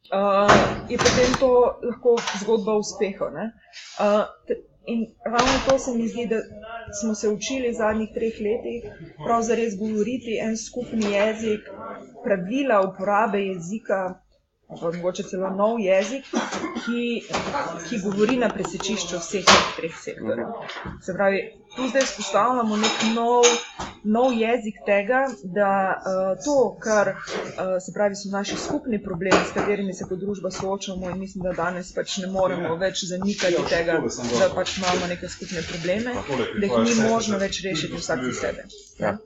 uh, 0.09 0.53
je 0.89 0.97
potem 0.99 1.35
to 1.41 1.51
lahko 1.83 2.17
zgodba 2.41 2.73
o 2.73 2.83
uspehu. 2.85 3.29
Uh, 3.29 4.25
te- 4.49 4.63
in 4.89 5.05
ravno 5.25 5.59
to 5.69 5.79
se 5.79 5.93
mi 5.95 6.09
zdi, 6.09 6.27
da 6.27 6.39
smo 7.01 7.15
se 7.15 7.29
učili 7.29 7.69
v 7.69 7.77
zadnjih 7.77 8.09
treh 8.15 8.39
letih, 8.41 8.87
prav 9.25 9.43
zares 9.43 9.77
govoriti 9.77 10.39
en 10.41 10.57
skupni 10.57 11.13
jezik, 11.13 11.69
pravila 12.25 12.81
uporabe 12.89 13.43
jezika, 13.51 14.01
mogoče 14.69 15.23
celo 15.23 15.51
nov 15.51 15.81
jezik, 15.81 16.25
ki, 16.85 17.03
ki 17.89 18.01
govori 18.05 18.37
na 18.37 18.51
presečišču 18.53 19.21
vseh 19.21 19.45
teh 19.49 19.71
treh 19.77 19.95
sektorjev. 19.97 20.51
Se 21.05 21.15
pravi, 21.17 21.41
tu 21.77 21.89
zdaj 21.89 22.05
vzpostavljamo 22.05 22.77
nek 22.77 23.07
nov, 23.15 23.49
nov 24.05 24.37
jezik 24.37 24.83
tega, 24.87 25.23
da 25.57 25.71
uh, 25.97 26.35
to, 26.45 26.59
kar 26.85 27.15
uh, 27.15 27.79
se 27.81 27.95
pravi, 27.97 28.19
so 28.21 28.33
naši 28.33 28.57
skupni 28.57 29.01
problemi, 29.05 29.41
s 29.49 29.57
katerimi 29.57 29.95
se 29.95 30.05
kot 30.11 30.21
družba 30.21 30.51
soočamo, 30.51 31.11
in 31.11 31.19
mislim, 31.19 31.49
da 31.49 31.57
danes 31.63 31.95
pač 31.97 32.19
ne 32.25 32.29
moremo 32.33 32.77
več 32.77 33.07
zanikati 33.09 33.65
tega, 33.73 34.03
da 34.39 34.53
pač 34.55 34.77
imamo 34.83 35.09
neke 35.09 35.33
skupne 35.33 35.65
probleme, 35.73 36.15
da 36.61 36.67
jih 36.67 36.79
ni 36.85 37.09
možno 37.09 37.41
več 37.41 37.65
rešiti 37.65 37.97
vsak 37.97 38.25
za 38.29 38.37
sebe. 38.43 38.69
Ja. 39.01 39.17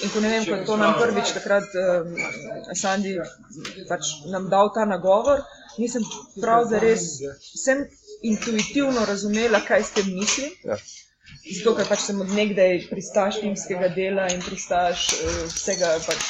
In 0.00 0.08
ko 0.08 0.20
ne 0.24 0.28
vem, 0.32 0.44
ko 0.48 0.56
je 0.56 0.64
to 0.64 0.76
nam 0.80 0.94
prvič 0.96 1.34
takrat 1.36 1.74
um, 1.76 2.14
Sandi 2.72 3.12
pač 3.90 4.12
nam 4.32 4.48
dal 4.52 4.72
ta 4.72 4.86
nagovor, 4.88 5.42
nisem 5.76 6.06
prav 6.40 6.64
zares, 6.70 7.04
sem 7.64 7.84
intuitivno 8.24 9.04
razumela, 9.08 9.60
kaj 9.66 9.84
s 9.84 9.96
tem 9.98 10.08
mislim. 10.16 10.54
Ja. 10.64 10.78
Zato, 11.42 11.74
ker 11.76 11.88
pač 11.90 12.06
sem 12.06 12.20
od 12.24 12.32
nekdaj 12.32 12.86
pristaš 12.88 13.42
timskega 13.42 13.90
dela 13.96 14.28
in 14.32 14.40
pristaš 14.46 15.10
uh, 15.18 15.36
vsega, 15.52 15.92
pač, 16.06 16.24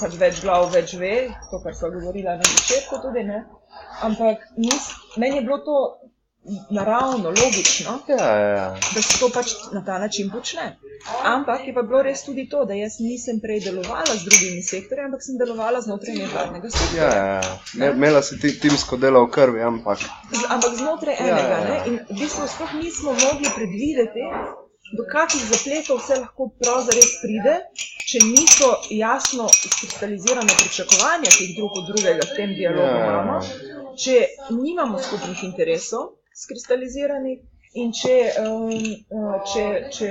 pač 0.00 0.16
več 0.20 0.40
glav, 0.46 0.70
več 0.72 0.96
ve, 1.00 1.14
to, 1.50 1.60
kar 1.64 1.76
smo 1.76 1.92
govorili 1.98 2.28
na 2.30 2.38
začetku 2.40 3.02
tudi. 3.04 3.26
Ne? 3.28 3.44
Ampak 4.06 4.48
nis, 4.56 4.88
meni 5.20 5.42
je 5.42 5.46
bilo 5.46 5.60
to 5.68 5.78
naravno, 6.70 7.28
logično, 7.30 7.92
Ja, 8.08 8.16
ja, 8.30 8.48
ja. 8.48 8.66
da 8.94 9.02
se 9.02 9.18
to 9.18 9.28
pač 9.30 9.46
na 9.72 9.84
ta 9.84 9.98
način 9.98 10.30
počne. 10.30 10.78
Ampak 11.24 11.66
je 11.66 11.74
pa 11.74 11.82
bilo 11.82 12.02
res 12.02 12.22
tudi 12.22 12.48
to, 12.48 12.64
da 12.64 12.74
jaz 12.74 12.98
nisem 13.00 13.40
prej 13.40 13.60
delovala 13.60 14.12
z 14.12 14.24
drugimi 14.24 14.62
sektorji, 14.62 15.04
ampak 15.04 15.22
sem 15.22 15.38
delovala 15.38 15.80
znotraj 15.80 16.14
nevladnega 16.14 16.66
Ja, 16.66 16.70
sektorja. 16.72 17.08
ja, 17.08 17.34
ja. 17.36 17.58
Ne, 17.74 17.90
imela 17.90 18.22
si 18.22 18.38
ti, 18.38 18.52
timsko 18.58 18.96
delo 18.98 19.24
v 19.24 19.30
krvi, 19.30 19.62
ampak 19.62 19.98
Z- 19.98 20.48
Ampak 20.48 20.72
znotraj 20.74 21.14
Ja, 21.14 21.20
enega. 21.22 21.48
ja, 21.50 21.58
ja. 21.58 21.64
Ne? 21.66 21.76
In 21.86 21.98
v 22.08 22.18
bistvu 22.18 22.46
sploh 22.46 22.72
nismo 22.74 23.10
mogli 23.14 23.48
predvideti, 23.50 24.24
do 24.92 25.04
kakšnih 25.06 25.44
zapletov 25.46 25.98
vse 25.98 26.14
lahko 26.16 26.50
pravzaprav 26.56 27.08
pride, 27.20 27.54
če 28.04 28.18
niso 28.22 28.68
jasno 28.92 29.46
izkristalizirane 29.60 30.52
pričakovanja, 30.54 31.28
ki 31.28 31.44
jih 31.44 31.56
drug 31.56 31.72
od 31.74 31.86
drugega 31.86 32.22
v 32.22 32.36
tem 32.36 32.50
dialogu 32.52 32.84
Ja, 32.86 32.98
ja, 32.98 33.06
ja. 33.06 33.12
imamo, 33.14 33.40
če 33.96 34.16
nimamo 34.52 34.98
skupnih 35.00 35.40
interesov 35.44 36.04
skristaliziranih 36.34 37.42
in 37.74 37.92
če, 37.94 38.16
um, 38.42 38.70
uh, 38.70 39.38
če, 39.50 39.64
če, 39.94 40.10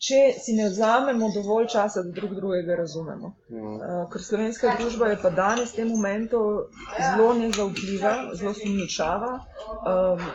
če 0.00 0.20
si 0.40 0.54
ne 0.56 0.66
vzamemo 0.68 1.30
dovolj 1.34 1.68
časa, 1.74 2.02
da 2.04 2.12
drug 2.16 2.34
drugega 2.36 2.76
razumemo. 2.80 3.32
mm, 3.52 3.76
Uh, 3.76 4.02
ker 4.12 4.24
slovenska 4.24 4.74
družba 4.80 5.10
je 5.12 5.20
pa 5.22 5.30
danes 5.36 5.72
v 5.72 5.80
tem 5.80 5.92
momentu 5.92 6.42
zelo 6.96 7.30
nezaupljiva, 7.40 8.14
zelo 8.40 8.52
sumničava. 8.56 9.32
Um, 9.80 10.26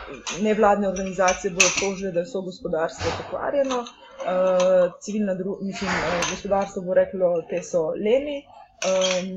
nevladne 0.46 0.90
organizacije 0.90 1.54
bodo 1.54 1.70
tožile, 1.80 2.14
da 2.16 2.24
je 2.24 2.30
vso 2.30 2.42
gospodarstvo 2.50 3.14
pokvarjeno, 3.20 3.84
uh, 3.86 4.98
civilna 5.02 5.38
dru 5.38 5.60
mislim, 5.62 5.90
uh, 5.92 6.18
gospodarstvo 6.32 6.86
bo 6.86 6.98
reklo, 6.98 7.36
da 7.52 7.62
so 7.64 7.88
leni. 7.94 8.42
Um, 8.86 9.30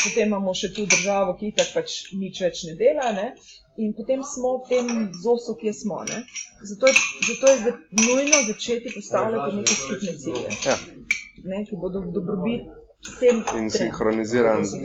potem 0.00 0.28
imamo 0.28 0.52
še 0.56 0.72
tu 0.74 0.84
državo, 0.88 1.36
ki 1.38 1.52
itak 1.52 1.72
pač 1.74 1.96
nič 2.16 2.40
več 2.44 2.64
ne 2.68 2.76
dela. 2.80 3.12
Ne? 3.16 3.32
In 3.80 3.92
potem 3.96 4.20
smo 4.22 4.48
v 4.58 4.68
tem 4.68 4.86
zosu, 5.16 5.54
kjer 5.56 5.74
smo. 5.74 6.02
Ne? 6.04 6.18
Zato 6.62 6.86
je, 6.86 6.94
zato 7.28 7.44
je 7.46 7.56
zdaj 7.58 7.74
nujno 8.06 8.38
začeti 8.48 8.92
postavljati 8.94 9.56
neke 9.56 9.74
skupne 9.74 10.12
cilje, 10.18 10.50
ja. 10.66 10.76
ne? 11.44 11.64
ki 11.64 11.74
bodo 11.76 12.02
v 12.04 12.12
dobrobit 12.12 12.62
vsem 13.00 13.36
in 13.56 13.70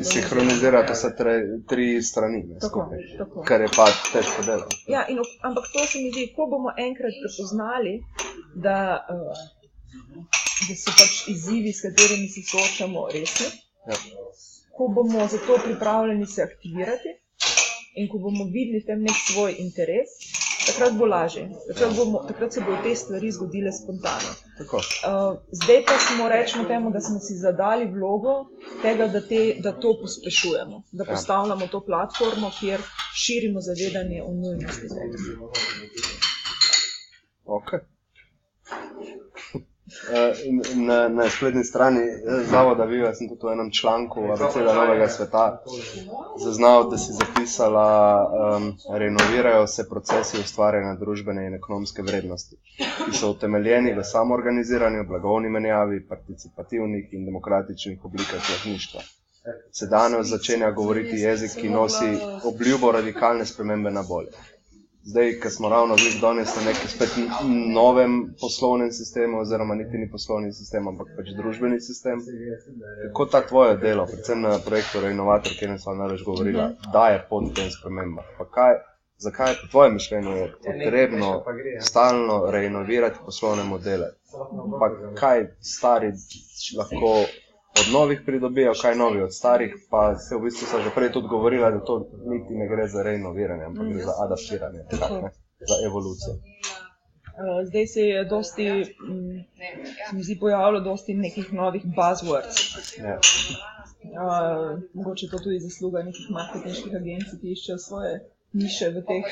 sinhronizirati 0.06 0.94
vse 0.94 1.10
tre, 1.18 1.34
tri 1.68 2.02
strani 2.02 2.40
ne, 2.44 2.60
Tako, 2.60 2.86
skupaj. 2.86 3.02
tako. 3.18 3.44
Kar 3.44 3.62
je 3.62 3.68
pa 3.76 3.86
težko 4.14 4.46
delo. 4.46 4.68
Ja, 4.88 5.02
in, 5.08 5.20
ampak 5.44 5.66
to 5.74 5.84
se 5.86 6.00
mi 6.00 6.12
zdi, 6.12 6.30
ko 6.36 6.48
bomo 6.48 6.72
enkrat 6.80 7.16
prepoznali, 7.24 7.94
da, 8.56 8.78
uh, 9.12 9.44
da 10.70 10.74
so 10.76 10.96
pač 10.96 11.28
izzivi, 11.28 11.74
s 11.74 11.84
katerimi 11.84 12.28
se 12.30 12.42
soočamo, 12.52 13.08
resni, 13.14 13.52
Ja. 13.86 13.98
ko 14.78 14.88
bomo 14.88 15.28
za 15.28 15.38
to 15.48 15.60
pripravljeni 15.66 16.26
se 16.26 16.42
aktivirati 16.42 17.12
in 17.96 18.10
ko 18.12 18.18
bomo 18.18 18.46
videli 18.52 18.82
v 18.84 18.88
tem 18.90 19.00
nek 19.04 19.16
svoj 19.32 19.56
interes, 19.64 20.10
takrat 20.68 20.98
bo 21.00 21.06
lažje. 21.06 21.46
Takrat, 21.70 21.96
bomo, 21.96 22.24
takrat 22.28 22.54
se 22.54 22.62
bodo 22.62 22.78
te 22.84 22.96
stvari 22.96 23.32
zgodile 23.32 23.72
spontano. 23.72 24.34
Tako. 24.58 24.78
Uh, 24.78 25.38
zdaj 25.52 25.82
pa 25.88 25.98
smo 26.00 26.30
rečemo 26.30 26.68
temu, 26.68 26.92
da 26.92 27.00
smo 27.02 27.20
si 27.20 27.38
zadali 27.40 27.88
vlogo 27.92 28.36
tega, 28.82 29.08
da, 29.08 29.22
te, 29.22 29.56
da 29.60 29.72
to 29.72 29.96
pospešujemo, 30.02 30.84
da 30.92 31.04
Ja. 31.04 31.12
postavljamo 31.14 31.68
to 31.68 31.82
platformo, 31.86 32.52
kjer 32.60 32.82
širimo 33.16 33.62
zavedanje 33.62 34.24
o 34.24 34.32
nujnosti 34.34 34.88
tega. 34.88 35.18
Okay. 37.46 37.95
Eh, 39.86 40.34
Na, 40.76 41.08
na 41.10 41.30
spletni 41.30 41.64
strani 41.64 42.00
eh, 42.02 42.44
Zavoda 42.50 42.86
Viva 42.86 43.14
sem 43.14 43.28
tudi 43.30 43.46
v 43.46 43.52
enem 43.54 43.72
članku 43.72 44.24
Abeceda 44.34 44.74
Novega 44.74 45.08
sveta 45.08 45.62
zaznal, 46.44 46.90
da 46.90 46.98
si 46.98 47.14
zapisala, 47.14 47.86
um, 48.58 48.74
renovirajo 48.98 49.68
se 49.68 49.86
procesi 49.90 50.40
ustvarjanja 50.42 50.96
družbene 51.00 51.46
in 51.48 51.54
ekonomske 51.54 52.02
vrednosti, 52.02 52.58
ki 52.78 53.14
so 53.14 53.30
utemeljeni 53.36 53.94
v 53.94 54.04
samoorganiziranju, 54.04 55.06
blagovni 55.08 55.50
menjavi, 55.50 56.02
participativnih 56.10 57.14
in 57.14 57.26
demokratičnih 57.26 58.06
oblikah 58.06 58.42
lastništva. 58.42 59.02
Se 59.72 59.86
danes 59.88 60.28
začenja 60.28 60.72
govoriti 60.72 61.22
jezik, 61.22 61.52
ki 61.62 61.70
nosi 61.70 62.10
obljubo 62.44 62.92
radikalne 62.92 63.46
spremembe 63.46 63.92
na 63.92 64.02
bolje. 64.04 64.34
Zdaj, 65.06 65.40
ko 65.40 65.50
smo 65.50 65.70
ravno 65.70 65.98
zdaj 65.98 66.22
danes 66.22 66.56
na 66.56 66.62
nekem 66.66 66.88
spet 66.88 67.10
novem 67.74 68.34
poslovnem 68.42 68.92
sistemu, 68.92 69.40
oziroma 69.40 69.76
niti 69.76 69.98
ni 69.98 70.12
poslovni 70.12 70.54
sistem, 70.54 70.88
ampak 70.88 71.08
pač 71.18 71.30
družbeni 71.38 71.78
sistem. 71.82 72.24
Kako 73.04 73.26
ta 73.26 73.42
tvoje 73.48 73.78
delo, 73.78 74.08
predvsem 74.10 74.42
na 74.42 74.58
projektu 74.66 75.04
Reinovator, 75.06 75.54
ki 75.54 75.66
je 75.66 75.70
nam 75.70 75.98
največ 75.98 76.26
govorila, 76.26 76.72
daje 76.94 77.22
pot 77.30 77.54
tem 77.56 77.70
spremembam? 77.70 78.26
Pa 78.40 78.50
Kaj, 78.58 78.74
zakaj 79.18 79.52
je 79.52 79.58
po 79.62 79.68
tvojem 79.72 79.94
mišljenju 79.94 80.36
je 80.38 80.52
potrebno 80.66 81.32
stalno 81.82 82.52
reinovirati 82.52 83.20
poslovne 83.26 83.64
modele? 83.64 84.08
Pa 84.80 84.90
kaj 85.16 85.48
stari 85.62 86.14
lahko 86.78 87.14
od 87.80 87.94
novih 87.94 88.22
pridobijo, 88.26 88.74
kaj 88.82 88.96
novi 88.96 89.22
od 89.22 89.34
starih, 89.36 89.76
pa 89.90 90.16
se 90.16 90.36
v 90.36 90.42
bistvu 90.42 90.68
so 90.68 90.82
že 90.82 90.92
prej 90.96 91.12
tudi 91.12 91.28
govorila, 91.28 91.72
da 91.72 91.80
to 91.80 92.08
niti 92.26 92.54
ne 92.54 92.68
gre 92.68 92.88
za 92.88 93.04
reinoviranje, 93.04 93.66
ampak 93.66 93.88
gre 93.88 94.04
za 94.04 94.14
adaptiranje, 94.26 94.82
tako, 94.90 95.22
ne, 95.22 95.30
za 95.70 95.76
evolucijo. 95.88 96.34
Uh, 97.36 97.68
zdaj 97.68 97.88
se 97.88 98.02
je 98.02 98.26
dosti, 98.26 98.70
mm, 98.70 99.40
se 100.10 100.16
mi 100.16 100.24
zdi, 100.24 100.40
pojavilo 100.40 100.80
dosti 100.80 101.14
nekih 101.14 101.54
novih 101.54 101.84
buzzwords. 101.86 102.56
Ja. 103.04 103.20
Uh, 104.06 104.80
mogoče 104.94 105.28
to 105.32 105.38
tudi 105.38 105.60
zasluga 105.60 106.04
nekih 106.04 106.30
marketinških 106.30 106.96
agencij, 106.96 107.40
ki 107.42 107.52
iščejo 107.52 107.78
svoje 107.78 108.14
niše 108.54 108.90
v 108.90 109.04
teh 109.10 109.26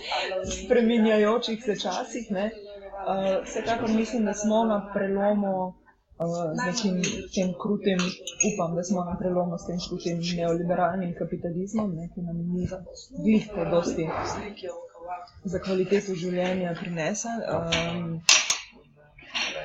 spreminjajočih 0.64 1.64
se 1.64 1.76
časih. 1.80 2.30
ne. 2.30 2.50
Uh, 3.02 3.44
vsekakor 3.44 3.90
mislim, 3.90 4.24
da 4.24 4.34
smo 4.34 4.64
na 4.64 4.90
prelomu 4.94 5.81
z 6.28 6.66
nekim 6.66 7.02
tem 7.34 7.54
krutim, 7.62 7.98
upam, 8.52 8.76
da 8.76 8.84
smo 8.84 9.04
na 9.04 9.16
prelomu 9.18 9.58
s 9.58 9.66
tem 9.66 9.78
krutim 9.88 10.20
neoliberalnim 10.36 11.14
kapitalizmom, 11.18 11.94
ne, 11.94 12.08
ki 12.14 12.20
nam 12.26 12.36
ni 12.54 12.68
glih 13.24 13.48
kaj 13.54 13.70
dosti 13.70 14.08
za 15.44 15.58
kvaliteto 15.58 16.14
življenja 16.14 16.74
prinese. 16.80 17.32
Um, 17.56 18.20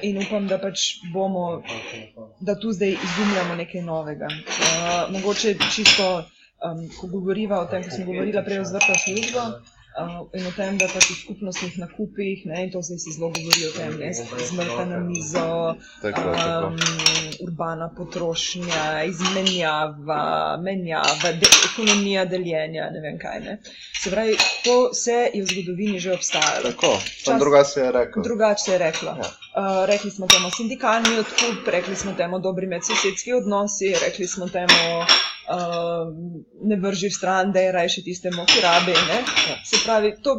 in 0.01 0.19
upam, 0.21 0.47
da 0.47 0.57
pač 0.61 0.87
bomo, 1.13 1.61
da 2.39 2.55
tu 2.59 2.73
zdaj 2.73 2.97
izumljamo 3.09 3.55
nekaj 3.61 3.81
novega. 3.81 4.29
Uh, 4.29 5.13
mogoče 5.15 5.55
čisto, 5.73 6.09
um, 6.63 6.85
ko 6.99 7.09
govoriva 7.13 7.61
o 7.61 7.65
tem, 7.71 7.83
ko 7.83 7.95
smo 7.95 8.05
govorili 8.11 8.45
prej 8.45 8.63
o 8.63 8.69
zvrta 8.71 8.99
službo. 9.05 9.49
Uh, 9.97 10.29
in 10.33 10.45
o 10.45 10.51
tem, 10.53 10.77
da 10.77 10.85
pač 10.85 11.07
v 11.09 11.15
skupnostnih 11.17 11.77
nakupih, 11.81 12.43
ne, 12.45 12.63
in 12.63 12.71
to 12.71 12.81
zdaj 12.81 12.99
se 12.99 13.11
zelo 13.11 13.31
govori 13.33 13.63
o 13.65 13.71
tem, 13.73 13.95
ne, 13.97 14.11
zmrta 14.45 14.85
na 14.85 14.99
mizo, 14.99 15.73
Tako, 16.01 16.21
tako. 16.33 16.67
um, 16.67 16.75
urbana 17.41 17.87
potrošnja, 17.97 18.83
izmenjava, 19.09 20.21
menjava, 20.57 21.31
de, 21.33 21.49
ekonomija 21.71 22.25
deljenja, 22.25 22.91
ne 22.93 23.01
vem 23.01 23.17
kaj. 23.17 23.39
Ne. 23.39 23.57
Se 23.97 24.11
pravi, 24.11 24.37
to 24.63 24.89
vse 24.91 25.17
je 25.33 25.41
v 25.41 25.47
zgodovini 25.47 25.99
že 25.99 26.13
obstajalo. 26.13 26.69
Tako, 26.69 26.93
Čas- 27.23 27.39
drugače 27.39 27.69
se 27.69 27.81
je 27.81 27.91
rekel. 27.91 28.23
Drugače 28.23 28.63
se 28.63 28.71
je 28.71 28.77
reklo. 28.77 29.15
Ja. 29.17 29.31
Uh, 29.57 29.63
rekli 29.85 30.11
smo 30.11 30.27
temu 30.27 30.51
sindikalni 30.51 31.17
odkup, 31.17 31.67
rekli 31.67 31.95
smo 31.95 32.13
temu 32.13 32.39
dobri 32.39 32.67
medsosedski 32.67 33.33
odnosi, 33.33 33.89
rekli 33.97 34.27
smo 34.27 34.45
temu 34.47 34.81
uh, 34.99 36.13
ne 36.63 36.75
vrži 36.77 37.09
v 37.09 37.13
stran, 37.13 37.49
da 37.51 37.59
je 37.59 37.71
rajši 37.71 38.03
tistemu, 38.03 38.45
ki 38.45 38.61
rabi. 38.61 38.93
Ne? 39.07 39.23
Se 39.65 39.81
pravi, 39.85 40.13
to, 40.23 40.35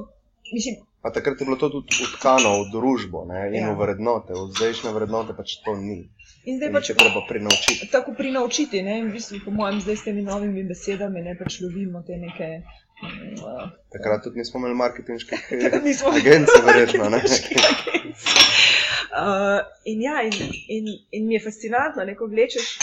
mislim, 0.54 0.76
Pa 1.02 1.10
takrat 1.10 1.40
je 1.40 1.44
bilo 1.44 1.56
to 1.56 1.68
tudi 1.68 1.94
utkano 2.04 2.50
v 2.58 2.70
družbo 2.72 3.24
ne, 3.24 3.48
in 3.48 3.62
Ja. 3.62 3.70
v 3.70 3.78
vrednote, 3.78 4.34
v 4.34 4.50
zdajšnje 4.50 4.90
vrednote 4.90 5.32
pač 5.32 5.62
to 5.64 5.74
ni. 5.76 6.10
in 6.44 6.56
zdaj 6.58 6.68
In 6.68 6.74
pač 6.74 6.86
če 6.86 6.94
treba 6.94 7.22
prinaučiti. 7.22 7.86
tako 7.86 8.14
prinaučiti, 8.14 8.82
ne, 8.82 8.98
in 8.98 9.08
v 9.08 9.14
bistvu, 9.14 9.38
po 9.44 9.50
mojem, 9.50 9.78
zdaj 9.80 9.96
s 9.96 10.04
temi 10.04 10.22
novimi 10.22 10.62
besedami 10.64 11.22
ne 11.22 11.34
pač 11.38 11.60
lovimo 11.60 12.02
te 12.02 12.16
neke. 12.16 12.62
Uh, 12.98 13.70
Takrat 13.94 14.26
tudi 14.26 14.38
nismo 14.38 14.58
imeli 14.58 14.74
marketinških 14.74 15.38
Takrat 15.62 15.84
nismo 15.84 16.08
imeli 16.08 16.20
agencij, 16.20 16.62
verjetno. 16.62 17.04
Uh, 19.08 19.64
in 19.84 20.02
ja, 20.02 20.22
in, 20.22 20.32
in, 20.68 20.84
in 21.10 21.26
mi 21.26 21.34
je 21.34 21.44
fascinantno, 21.44 22.04
ne, 22.04 22.14
ko 22.16 22.26
vlečeš, 22.26 22.78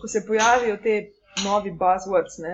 ko 0.00 0.08
se 0.08 0.22
pojavijo 0.26 0.76
te 0.82 0.94
novi 1.42 1.70
buzzwords, 1.70 2.38
ne, 2.38 2.52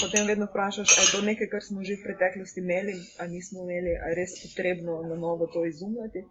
potem 0.00 0.26
vedno 0.26 0.46
vprašaš, 0.46 0.98
ali 0.98 1.06
je 1.06 1.12
to 1.12 1.22
nekaj, 1.26 1.48
kar 1.50 1.62
smo 1.62 1.82
že 1.84 1.96
v 1.98 2.04
preteklosti 2.04 2.60
imeli, 2.60 2.94
ali 3.18 3.30
nismo 3.30 3.64
imeli, 3.64 3.96
ali 4.02 4.10
je 4.12 4.18
res 4.20 4.36
potrebno 4.42 5.02
na 5.02 5.16
novo 5.16 5.46
to 5.46 5.64
izumljati. 5.66 6.24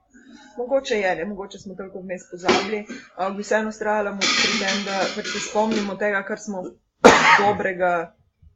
Mogoče 0.58 1.00
je, 1.00 1.16
ne, 1.16 1.26
mogoče 1.26 1.60
smo 1.60 1.76
toliko 1.76 2.00
vmes 2.00 2.24
pozabili, 2.32 2.86
ampak 3.16 3.36
bi 3.38 3.44
vseeno 3.44 3.70
ustrajala 3.70 4.16
pri 4.20 4.54
tem, 4.62 4.78
da 4.86 5.02
pač 5.16 5.28
se 5.34 5.44
spomnimo 5.50 5.96
tega, 5.96 6.24
kar 6.24 6.40
smo 6.40 6.64
dobrega 7.40 8.16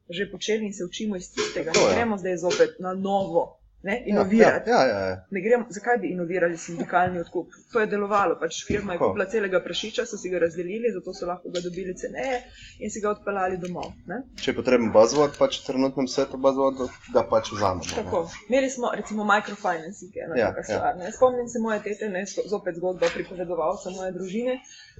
že 0.10 0.32
počeli 0.32 0.66
in 0.66 0.74
se 0.74 0.84
učimo 0.84 1.16
iz 1.16 1.32
tistega. 1.34 1.72
Ne 1.76 1.96
gremo 1.96 2.18
zdaj 2.18 2.38
zopet 2.38 2.80
na 2.80 2.94
novo, 2.94 3.62
ne, 3.84 4.04
inovirati. 4.06 4.70
Ja, 4.70 4.78
ja, 4.78 4.88
ja, 4.90 5.06
ja. 5.08 5.16
Ne 5.30 5.42
gremo, 5.42 5.66
zakaj 5.70 5.98
bi 5.98 6.08
inovirali 6.10 6.58
sindikalni 6.58 7.20
odkup? 7.20 7.48
To 7.74 7.80
je 7.80 7.88
delovalo. 7.88 8.38
Pač 8.40 8.62
firma 8.66 8.94
je 8.94 9.00
kupila 9.00 9.26
celega 9.26 9.60
prašiča, 9.60 10.06
so 10.06 10.18
si 10.18 10.30
ga 10.30 10.40
razdelili, 10.40 10.92
zato 10.94 11.14
so 11.14 11.26
lahko 11.26 11.50
ga 11.50 11.60
dobili 11.60 11.96
ceneje 11.96 12.42
in 12.80 12.90
si 12.90 13.02
ga 13.02 13.10
odpeljali 13.10 13.58
domov. 13.58 13.92
Ne? 14.08 14.22
Če 14.38 14.52
je 14.52 14.56
potreben 14.56 14.92
buzzword, 14.92 15.38
pač 15.38 15.60
v 15.60 15.68
trenutnem 15.68 16.08
svetu 16.08 16.38
buzzword, 16.38 16.84
ga 17.14 17.24
pač 17.26 17.52
vzamemo. 17.52 17.84
ne. 17.86 17.96
Tako. 17.96 18.24
Imeli 18.50 18.70
smo 18.70 18.92
recimo 18.94 19.24
microfinancing, 19.26 20.16
ena 20.18 20.36
Ja, 20.36 20.48
taka 20.50 20.60
ja. 20.62 20.78
stvar. 20.78 20.96
ne. 20.98 21.12
Spomnim 21.12 21.48
se 21.48 21.60
moje 21.60 21.80
tete, 21.82 22.10
ne, 22.10 22.24
zopet 22.46 22.76
zgodba 22.76 23.08
pripovedovalca 23.14 23.90
moje 23.90 24.12
družine. 24.12 24.58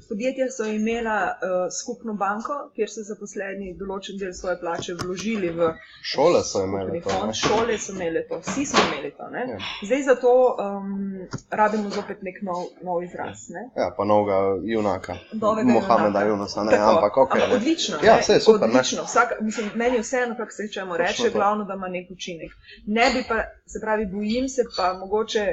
Podjetja 0.10 0.52
so 0.52 0.66
imela 0.66 1.18
uh, 1.32 1.50
skupno 1.74 2.14
banko, 2.16 2.72
kjer 2.76 2.90
so 2.90 3.04
zaposleni 3.04 3.74
določen 3.76 4.18
del 4.18 4.34
svoje 4.34 4.60
plače 4.60 4.94
vložili 4.96 5.50
v 5.52 5.72
Šole 6.04 6.44
so 6.44 6.64
imele 6.64 7.00
to. 7.00 7.10
fond, 7.10 7.28
ne. 7.28 7.34
šole 7.34 7.78
so 7.78 7.94
imele 7.94 8.26
to, 8.28 8.40
vsi 8.42 8.66
smo 8.74 8.84
imeli 8.94 9.12
to. 9.18 9.28
Ne? 9.30 9.40
Ja. 9.52 9.58
Zdaj 9.88 10.02
zato 10.02 10.30
um, 10.60 11.28
rabimo 11.50 11.90
zopet 11.90 12.22
nek 12.22 12.42
nov, 12.42 12.62
nov 12.82 13.04
izraz. 13.04 13.50
Ne? 13.50 13.70
Ja, 13.78 13.92
pa 13.98 14.06
novega 14.06 14.38
junaka. 14.64 15.16
Novega 15.34 15.72
Mohameda. 15.72 16.22
Junusa, 16.26 16.64
ne, 16.64 16.72
Tako. 16.72 16.90
ampak 16.92 17.18
ok. 17.18 17.36
Ampak 17.36 17.50
ne. 17.50 17.56
odlično. 17.56 17.98
Ja, 18.04 18.16
ne, 18.16 18.24
saj 18.24 18.36
je 18.36 18.42
super, 18.42 18.70
ne. 18.70 18.76
odlično. 18.76 19.04
Vsak, 19.04 19.30
mislim, 19.42 19.70
meni 19.76 19.96
je 19.96 20.02
vseeno, 20.02 20.36
kako 20.38 20.52
se 20.52 20.72
čemu 20.74 20.98
reče, 20.98 21.30
glavno, 21.34 21.64
da 21.66 21.74
ima 21.74 21.88
nek 21.88 22.12
učinek. 22.12 22.52
Ne 22.88 23.12
bi 23.14 23.24
pa, 23.28 23.36
se 23.66 23.80
pravi, 23.82 24.06
bojim 24.06 24.50
se 24.50 24.64
pa 24.78 24.94
mogoče. 24.94 25.46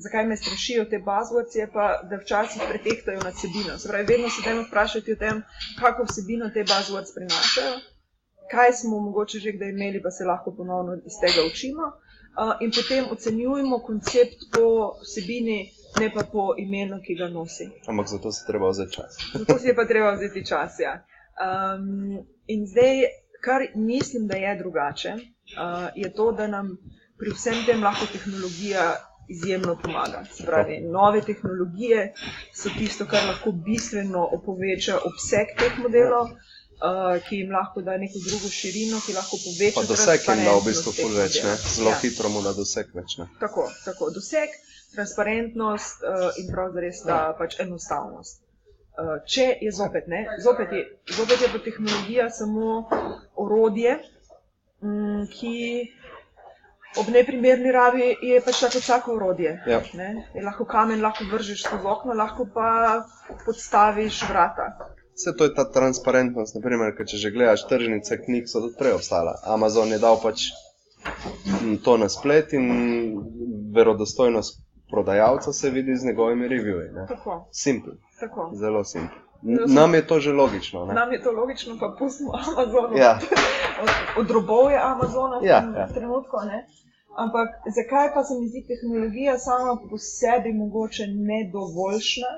Zakaj 0.00 0.26
me 0.26 0.36
strašijo 0.36 0.84
te 0.84 0.98
buzzwords, 1.06 1.54
pa, 1.72 1.86
da 2.10 2.16
včasih 2.16 2.62
pretehtajo 2.68 3.20
nad 3.24 3.34
vsebino. 3.34 3.78
Se 3.78 3.88
pravi, 3.88 4.06
vedno 4.06 4.28
se 4.30 4.42
dajmo 4.44 4.62
vprašati 4.62 5.12
o 5.12 5.16
tem, 5.16 5.42
kako 5.80 6.06
vsebino 6.08 6.50
te 6.54 6.62
buzzwords 6.70 7.10
prinašajo, 7.16 7.72
kaj 8.50 8.72
smo 8.72 9.00
mogoče 9.00 9.38
že 9.38 9.52
kdaj 9.52 9.68
imeli, 9.68 10.02
pa 10.02 10.10
se 10.10 10.24
lahko 10.24 10.54
ponovno 10.56 10.92
iz 11.08 11.16
tega 11.22 11.46
učimo. 11.52 11.82
In 12.60 12.70
potem 12.70 13.08
ocenjujemo 13.10 13.80
koncept 13.82 14.46
po 14.54 14.94
vsebini, 15.02 15.70
ne 16.00 16.10
pa 16.14 16.22
po 16.32 16.54
imenu, 16.58 17.00
ki 17.02 17.14
ga 17.18 17.28
nosi. 17.28 17.66
Ampak 17.86 18.06
zato 18.08 18.32
se 18.32 18.46
treba 18.46 18.70
vzeti 18.70 18.92
čas. 18.92 19.18
Zato 19.34 19.58
si 19.58 19.66
je 19.66 19.74
pa 19.74 19.84
treba 19.84 20.12
vzeti 20.14 20.44
čas. 20.46 20.78
Ja. 20.78 20.94
Um, 21.38 22.18
in 22.46 22.66
zdaj, 22.66 23.04
kar 23.42 23.66
mislim, 23.74 24.26
da 24.26 24.36
je 24.36 24.56
drugače, 24.58 25.12
uh, 25.14 25.88
je 25.94 26.12
to, 26.14 26.32
da 26.32 26.46
nam 26.46 26.76
pri 27.18 27.34
vsem 27.34 27.64
tem 27.66 27.82
lahko 27.82 28.06
tehnologija 28.12 28.94
izjemno 29.28 29.76
pomaga. 29.82 30.24
Se 30.30 30.46
Pravi, 30.46 30.80
nove 30.80 31.20
tehnologije 31.20 32.12
so 32.54 32.70
tisto, 32.78 33.06
kar 33.06 33.26
lahko 33.26 33.52
bistveno 33.52 34.28
poveča 34.46 34.98
obseg 35.10 35.54
teh 35.58 35.78
modelov. 35.82 36.30
Uh, 36.78 37.18
ki 37.26 37.36
jim 37.40 37.48
lahko 37.50 37.82
da 37.82 37.96
neko 37.98 38.20
drugo 38.22 38.48
širino, 38.54 39.00
ki 39.06 39.12
lahko 39.16 39.36
poveča 39.42 39.80
Pa 39.80 39.82
doseg 39.88 40.26
jim 40.28 40.44
da 40.46 40.52
v 40.54 40.64
bistvu 40.68 40.92
ful 40.94 41.16
več, 41.16 41.40
ne? 41.42 41.54
Zelo 41.74 41.90
Ja. 41.90 41.96
hitro 42.02 42.28
mu 42.30 42.42
da 42.42 42.52
doseg 42.54 42.92
več, 42.94 43.16
ne? 43.18 43.26
Tako, 43.40 43.64
tako 43.84 44.10
doseg, 44.14 44.52
transparentnost 44.94 46.04
uh, 46.06 46.28
in 46.38 46.46
pravzaprav 46.52 46.84
res 46.84 47.00
ta 47.02 47.16
pač 47.38 47.56
enostavnost. 47.64 48.38
Uh, 48.98 49.16
če 49.26 49.48
je 49.62 49.72
zopet, 49.74 50.06
ne, 50.06 50.20
zopet 50.44 50.70
je, 50.74 50.84
zopet 51.16 51.42
je 51.42 51.48
pa 51.50 51.58
tehnologija 51.66 52.28
samo 52.30 52.76
orodje, 53.34 53.96
mm, 54.82 55.26
ki 55.34 55.56
ob 57.02 57.10
neprimerni 57.14 57.74
rabi 57.74 58.12
je 58.22 58.38
pač 58.42 58.60
tako 58.60 58.84
vsako 58.84 59.16
orodje. 59.18 59.56
Ja. 59.66 59.82
Ne? 59.98 60.08
Je 60.34 60.46
lahko 60.46 60.66
kamen, 60.66 61.02
lahko 61.02 61.26
vržeš 61.32 61.66
skozi 61.66 61.90
okno, 61.90 62.14
lahko 62.14 62.46
pa 62.54 62.70
podstaviš 63.44 64.22
vrata. 64.30 64.70
Vse 65.18 65.32
to 65.34 65.44
je 65.44 65.54
ta 65.54 65.64
transparentnost, 65.66 66.54
naprimer, 66.54 66.92
ker 66.94 67.02
če 67.04 67.16
že 67.18 67.30
gledaš 67.30 67.66
tržnice 67.66 68.18
knjig, 68.18 68.46
so 68.46 68.60
tudi 68.60 68.76
prej 68.78 68.92
obstala. 68.92 69.34
Amazon 69.46 69.88
je 69.88 69.98
dal 69.98 70.20
pač 70.22 70.44
mm, 71.58 71.76
to 71.78 71.96
na 71.96 72.08
splet 72.08 72.52
in 72.52 72.68
verodostojnost 73.72 74.60
prodajalca 74.90 75.52
se 75.52 75.70
vidi 75.70 75.96
z 75.96 76.04
njegovimi 76.04 76.48
reviji. 76.48 76.94
tako. 78.20 78.50
zelo 78.54 78.84
N- 79.44 79.66
Nam 79.68 79.94
je 79.94 80.06
to 80.06 80.20
že 80.20 80.32
logično. 80.32 80.84
Ne? 80.84 80.94
Nam 80.94 81.12
je 81.12 81.22
to 81.22 81.32
logično, 81.32 81.76
pa 81.80 81.96
pustimo 81.98 82.32
Amazonu. 82.34 82.96
Ja, 82.96 83.18
Od, 83.82 83.90
od 84.16 84.30
robovja 84.30 84.80
Amazona 84.86 85.38
v 85.38 85.44
Ja, 85.44 85.60
tem 85.60 85.74
ja. 85.74 85.86
trenutku. 85.88 86.36
Ne? 86.44 86.66
Ampak 87.16 87.48
zakaj 87.68 88.14
pa 88.14 88.24
se 88.24 88.34
mi 88.34 88.48
zdi 88.48 88.66
tehnologija 88.66 89.38
sama 89.38 89.76
po 89.90 89.98
sebi 89.98 90.52
mogoče 90.52 91.04
nedovoljšna? 91.08 92.30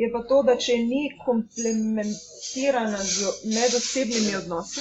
Je 0.00 0.08
pa 0.12 0.22
to, 0.28 0.40
da 0.48 0.56
če 0.56 0.78
ni 0.88 1.02
komplementirana 1.24 3.00
z 3.04 3.32
medosebnimi 3.52 4.34
odnosi, 4.38 4.80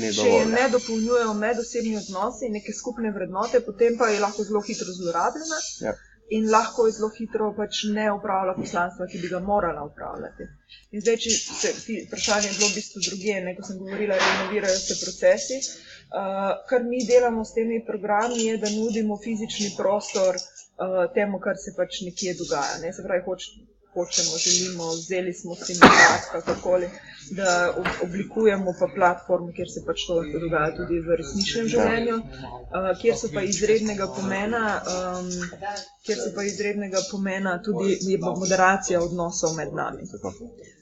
ni 0.00 0.08
če 0.16 0.24
je 0.24 0.38
dovolj. 0.38 0.52
ne 0.54 0.68
dopolnjujejo 0.72 1.34
medosebni 1.40 1.96
odnosi 2.00 2.48
in 2.48 2.56
neke 2.56 2.72
skupne 2.72 3.12
vrednote, 3.12 3.60
potem 3.66 3.98
pa 4.00 4.08
je 4.08 4.22
lahko 4.22 4.46
zelo 4.48 4.62
hitro 4.68 4.94
zlorabljena 5.00 5.58
Ja. 5.84 5.92
in 6.38 6.48
lahko 6.50 6.86
je 6.86 6.94
zelo 6.96 7.10
hitro 7.18 7.50
pač 7.58 7.82
ne 7.98 8.06
upravlja 8.12 8.54
poslanstva, 8.62 9.06
ki 9.12 9.20
bi 9.22 9.28
ga 9.34 9.42
morala 9.50 9.84
upravljati. 9.90 10.48
In 10.96 11.04
zdaj, 11.04 11.20
če 11.26 11.30
se 11.36 11.74
ti 11.84 12.00
vprašanje 12.06 12.48
je 12.48 12.56
bilo 12.56 12.70
v 12.72 12.78
bistvu 12.80 13.04
druge, 13.10 13.36
ne, 13.44 13.54
ko 13.58 13.68
sem 13.68 13.78
govorila, 13.78 14.16
renovirajo 14.24 14.80
se 14.80 14.96
procesi. 15.04 15.60
Uh, 16.06 16.52
kar 16.70 16.84
mi 16.86 17.04
delamo 17.04 17.44
s 17.44 17.52
temi 17.54 17.84
programi, 17.86 18.40
je, 18.48 18.56
da 18.62 18.72
nudimo 18.72 19.20
fizični 19.22 19.72
prostor 19.76 20.36
uh, 20.38 21.00
temu, 21.14 21.38
kar 21.44 21.60
se 21.60 21.76
pač 21.76 22.00
nekje 22.08 22.34
dogaja. 22.40 22.78
Ne. 22.82 22.92
Se 22.96 23.04
pravi, 23.06 23.24
hoč, 23.26 23.50
hočemo, 23.96 24.38
želimo, 24.38 24.88
vzeli 24.92 25.32
smo 25.34 25.56
simulacijo, 25.56 26.30
kakorkoli, 26.32 26.88
da 27.30 27.48
ob- 27.78 28.02
oblikujemo 28.02 28.74
pa 28.80 28.88
platformo, 28.94 29.52
kjer 29.56 29.68
se 29.70 29.82
pač 29.86 30.04
to 30.06 30.14
lahko 30.14 30.38
dogaja 30.38 30.74
tudi 30.76 31.00
v 31.00 31.16
resničnem 31.16 31.68
življenju, 31.68 32.16
uh, 32.16 32.90
kjer 33.00 33.16
so 33.16 33.32
pa 33.34 33.42
izrednega 33.44 34.06
pomena. 34.08 34.62
Um, 34.86 35.30
Ker 36.06 36.16
so 36.16 36.30
pa 36.36 36.44
izrednega 36.46 37.00
pomena 37.10 37.56
tudi 37.64 37.96
moderacija 38.22 39.00
odnosov 39.02 39.56
med 39.56 39.72
nami. 39.74 40.04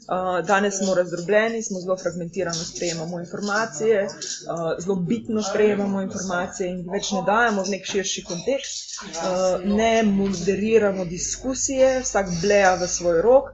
Uh, 0.05 0.47
danes 0.47 0.79
smo 0.79 0.95
razdrobljeni, 0.95 1.63
smo 1.63 1.81
zelo 1.81 1.97
fragmentirano 1.97 2.65
sprejemamo 2.65 3.21
informacije, 3.21 4.05
uh, 4.05 4.83
zelo 4.85 4.95
bitno 4.97 5.43
sprejemamo 5.43 6.03
informacije 6.03 6.69
in 6.71 6.83
več 6.93 7.13
ne 7.13 7.23
dajemo 7.27 7.63
v 7.63 7.73
nek 7.73 7.87
širši 7.89 8.25
kontekst, 8.25 8.99
uh, 9.01 9.65
ne 9.65 10.03
moderiramo 10.03 11.05
diskusije, 11.05 12.01
vsak 12.05 12.29
bleja 12.43 12.75
v 12.75 12.89
svoj 12.89 13.23
rok. 13.23 13.53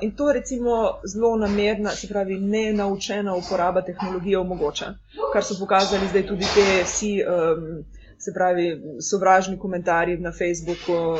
In 0.00 0.10
to 0.16 0.32
recimo 0.32 1.00
zelo 1.08 1.36
namerna, 1.36 1.90
se 1.96 2.08
pravi, 2.08 2.36
nenaučena 2.38 3.34
uporaba 3.34 3.82
tehnologije 3.82 4.38
omogoča, 4.38 4.92
kar 5.32 5.44
so 5.44 5.56
pokazali 5.58 6.08
zdaj 6.12 6.26
tudi 6.28 6.46
te 6.54 6.66
vsi. 6.84 7.12
Um, 7.24 7.84
Se 8.22 8.30
pravi, 8.30 8.66
sovražni 9.02 9.56
komentarji 9.58 10.20
na 10.22 10.30
Facebooku, 10.32 10.94
uh, 10.94 11.18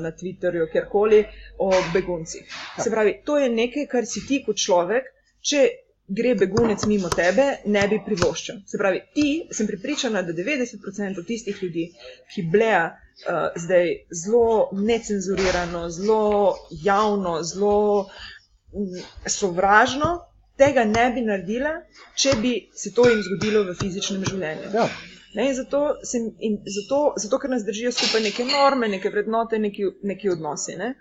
na 0.00 0.12
Twitterju, 0.16 0.70
kjerkoli 0.72 1.24
o 1.58 1.70
beguncih. 1.92 2.46
Se 2.80 2.90
pravi, 2.90 3.18
to 3.24 3.36
je 3.38 3.50
nekaj, 3.52 3.86
kar 3.92 4.08
si 4.08 4.24
ti 4.26 4.40
kot 4.46 4.56
človek, 4.56 5.10
če 5.44 5.66
gre 6.10 6.34
begunec 6.34 6.86
mimo 6.90 7.10
tebe, 7.12 7.44
ne 7.70 7.82
bi 7.90 8.00
privoščil. 8.06 8.64
Se 8.66 8.80
pravi, 8.80 9.02
ti, 9.14 9.26
sem 9.54 9.68
pripričana, 9.68 10.24
da 10.26 10.34
90% 10.34 11.26
tistih 11.28 11.60
ljudi, 11.62 11.86
ki 12.32 12.46
bleja 12.50 12.82
uh, 12.88 13.52
zdaj 13.60 13.92
zelo 14.22 14.70
necenzurirano, 14.72 15.84
zelo 15.94 16.56
javno, 16.82 17.36
zelo 17.52 17.76
mm, 18.72 19.06
sovražno, 19.26 20.10
tega 20.60 20.84
ne 20.84 21.06
bi 21.14 21.22
naredila, 21.24 21.76
če 22.18 22.36
bi 22.42 22.56
se 22.76 22.92
to 22.96 23.06
jim 23.08 23.22
zgodilo 23.28 23.62
v 23.68 23.76
fizičnem 23.78 24.26
življenju. 24.28 24.74
Ja, 24.74 24.88
Ne, 25.34 25.48
in 25.48 25.54
zato, 25.54 25.80
sem, 26.02 26.30
in 26.38 26.56
zato, 26.66 27.00
zato, 27.22 27.38
ker 27.38 27.52
nas 27.52 27.64
držijo 27.66 27.92
skupaj 27.94 28.22
neke 28.24 28.46
norme, 28.48 28.88
neke 28.90 29.12
vrednote, 29.14 29.60
neki, 29.62 29.86
neki 30.02 30.32
odnosi. 30.32 30.74
Ne? 30.80 30.94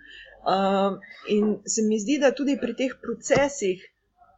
Um, 0.46 1.00
in 1.28 1.56
se 1.66 1.82
mi 1.88 1.98
zdi, 2.00 2.20
da 2.22 2.30
tudi 2.36 2.58
pri 2.62 2.76
teh 2.78 2.94
procesih 3.02 3.82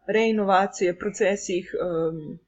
reinovacije, 0.08 0.96
procesih 1.00 1.76
um, 1.76 2.40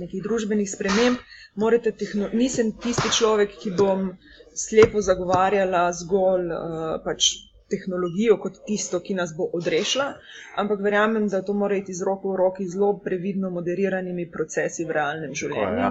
nekih 0.00 0.22
družbenih 0.24 0.70
sprememb, 0.70 1.20
morate 1.54 1.92
tehno, 1.92 2.30
nisem 2.32 2.72
tisti 2.80 3.12
človek, 3.18 3.54
ki 3.60 3.74
bom 3.76 4.08
slepo 4.56 5.02
zagovarjala 5.04 5.86
zgolj 6.00 6.52
uh, 6.56 6.92
pač 7.04 7.34
tehnologijo 7.72 8.36
kot 8.42 8.60
tisto, 8.66 9.00
ki 9.00 9.16
nas 9.18 9.32
bo 9.36 9.48
odrešila, 9.58 10.06
ampak 10.62 10.84
verjamem, 10.84 11.26
da 11.32 11.42
to 11.42 11.56
mora 11.56 11.78
iti 11.80 11.94
z 11.96 12.06
roko 12.08 12.32
v 12.32 12.38
roki 12.42 12.68
zelo 12.68 12.92
previdno 13.04 13.50
moderiranimi 13.50 14.28
procesi 14.30 14.86
v 14.88 14.96
realnem 14.98 15.34
življenju. 15.42 15.82
ja. 15.82 15.90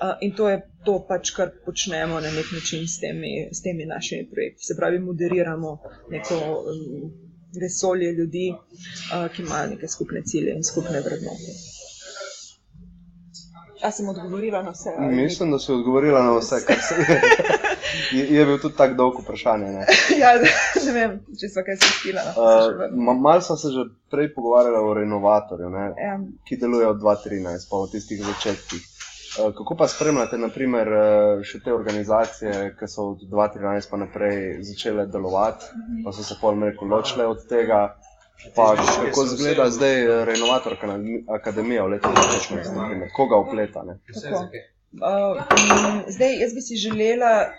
Uh, 0.00 0.14
in 0.24 0.34
to 0.40 0.50
je 0.52 0.60
to, 0.84 0.98
pač, 1.08 1.32
kar 1.36 1.52
počnemo 1.64 2.20
na 2.24 2.34
nek 2.34 2.52
način 2.56 2.88
s 2.88 3.00
temi, 3.04 3.32
s 3.52 3.62
temi 3.62 3.86
našimi 3.86 4.28
projekti. 4.32 4.70
Se 4.70 4.76
pravi, 4.78 5.00
moderiramo 5.04 5.78
neko 6.10 6.38
um, 6.58 7.10
vesolje 7.60 8.12
ljudi, 8.12 8.52
ki 9.34 9.42
imajo 9.42 9.74
neke 9.74 9.88
skupne 9.88 10.22
cilje 10.22 10.54
in 10.56 10.64
skupne 10.64 11.00
vrednote. 11.00 11.56
A 13.82 13.90
sem 13.90 14.08
odgovorila 14.08 14.62
na 14.62 14.70
vse? 14.70 14.90
Mislim, 15.10 15.50
da 15.50 15.58
si 15.58 15.72
odgovorila 15.72 16.22
na 16.22 16.38
vse, 16.38 16.56
kar 16.66 16.76
se 16.88 16.94
je. 18.12 18.24
Je, 18.28 18.44
bil 18.44 18.58
tudi 18.58 18.76
tako 18.76 18.94
dolg 18.94 19.20
vprašanje. 19.20 19.68
Ne? 19.68 19.86
ja, 20.22 20.32
ne 20.78 20.92
vem, 20.92 21.16
če 21.32 21.48
so 21.48 21.62
kaj 21.62 21.76
spustila. 21.76 22.22
No, 22.26 22.32
Uh, 22.32 22.66
vrnem. 22.68 22.98
ma- 23.00 23.14
Malo 23.20 23.40
smo 23.40 23.56
se 23.56 23.68
že 23.68 23.82
prej 24.10 24.34
pogovarjali 24.34 24.78
o 24.80 24.94
renovatorju, 24.94 25.70
ne? 25.70 25.86
Ja. 25.98 26.14
ki 26.44 26.56
deluje 26.56 26.86
od 26.86 26.96
2013, 26.98 27.68
pa 27.70 27.76
v 27.76 27.90
tistih 27.90 28.22
začetkih. 28.22 28.82
Uh, 29.38 29.52
Kako 29.54 29.76
pa 29.76 29.86
spremljate, 29.86 30.38
naprimer, 30.38 30.88
uh, 30.88 31.02
še 31.42 31.60
te 31.60 31.72
organizacije, 31.72 32.52
ki 32.74 32.86
so 32.86 33.10
od 33.10 33.24
2013 33.24 33.90
pa 33.90 33.96
naprej 33.98 34.38
začele 34.62 35.06
delovati, 35.06 35.64
pa 36.04 36.12
so 36.12 36.22
se 36.22 36.34
pol 36.40 36.56
rekel 36.60 36.88
ločile 36.88 37.26
od 37.26 37.44
tega? 37.46 37.96
Pa 38.54 38.76
kako 38.76 39.24
izgleda 39.24 39.64
zdaj 39.68 39.96
eh, 39.98 40.24
renovatorka 40.24 40.86
na 40.86 40.94
akademija 41.28 41.82
v 41.82 41.88
letu 41.88 42.08
2016, 42.08 42.70
naprimer? 42.72 43.08
koga 43.10 43.36
upleta? 43.36 43.82
Ne? 43.82 43.96
Tako. 44.14 44.44
Uh, 44.94 45.34
mm, 45.42 46.04
zdaj, 46.08 46.38
jaz 46.38 46.54
bi 46.54 46.60
si 46.60 46.76
želela, 46.76 47.50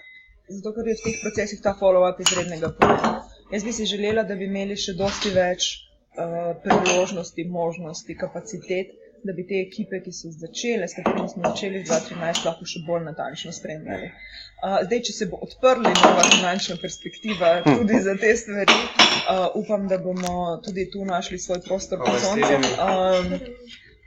zato 0.49 0.73
ker 0.75 0.87
je 0.87 0.95
v 0.97 1.03
teh 1.05 1.19
procesih 1.23 1.61
ta 1.61 1.75
follow-up 1.79 2.21
izrednega 2.25 2.71
pomena. 2.79 3.11
Jaz 3.53 3.63
bi 3.63 3.73
si 3.73 3.85
želela, 3.85 4.23
da 4.23 4.35
bi 4.35 4.45
imeli 4.49 4.77
še 4.77 4.93
dosti 4.97 5.33
več 5.33 5.69
uh, 6.17 6.53
priložnosti, 6.63 7.45
možnosti, 7.49 8.17
kapacitet, 8.17 8.93
da 9.23 9.33
bi 9.35 9.43
te 9.47 9.57
ekipe, 9.59 9.99
ki 10.03 10.13
so 10.15 10.31
začele, 10.31 10.87
s 10.87 10.95
katerimi 10.95 11.27
smo 11.29 11.43
začeli 11.49 11.81
v 11.81 11.87
2013, 11.89 12.45
lahko 12.47 12.67
še 12.71 12.83
bolj 12.87 13.03
natančno 13.09 13.51
spremljali. 13.55 14.11
Uh, 14.59 14.79
zdaj, 14.85 15.01
če 15.09 15.15
se 15.17 15.27
bo 15.31 15.41
odprla 15.43 15.91
nova 15.91 16.23
finančna 16.29 16.77
perspektiva 16.81 17.51
tudi 17.67 17.99
za 18.05 18.15
te 18.21 18.31
stvari, 18.39 18.79
uh, 18.79 19.45
upam, 19.59 19.89
da 19.91 19.99
bomo 20.01 20.57
tudi 20.65 20.87
tu 20.93 21.05
našli 21.05 21.39
svoj 21.39 21.61
prostor 21.67 22.03
pod 22.05 22.19
soncem. 22.23 22.65
Um, 22.79 23.37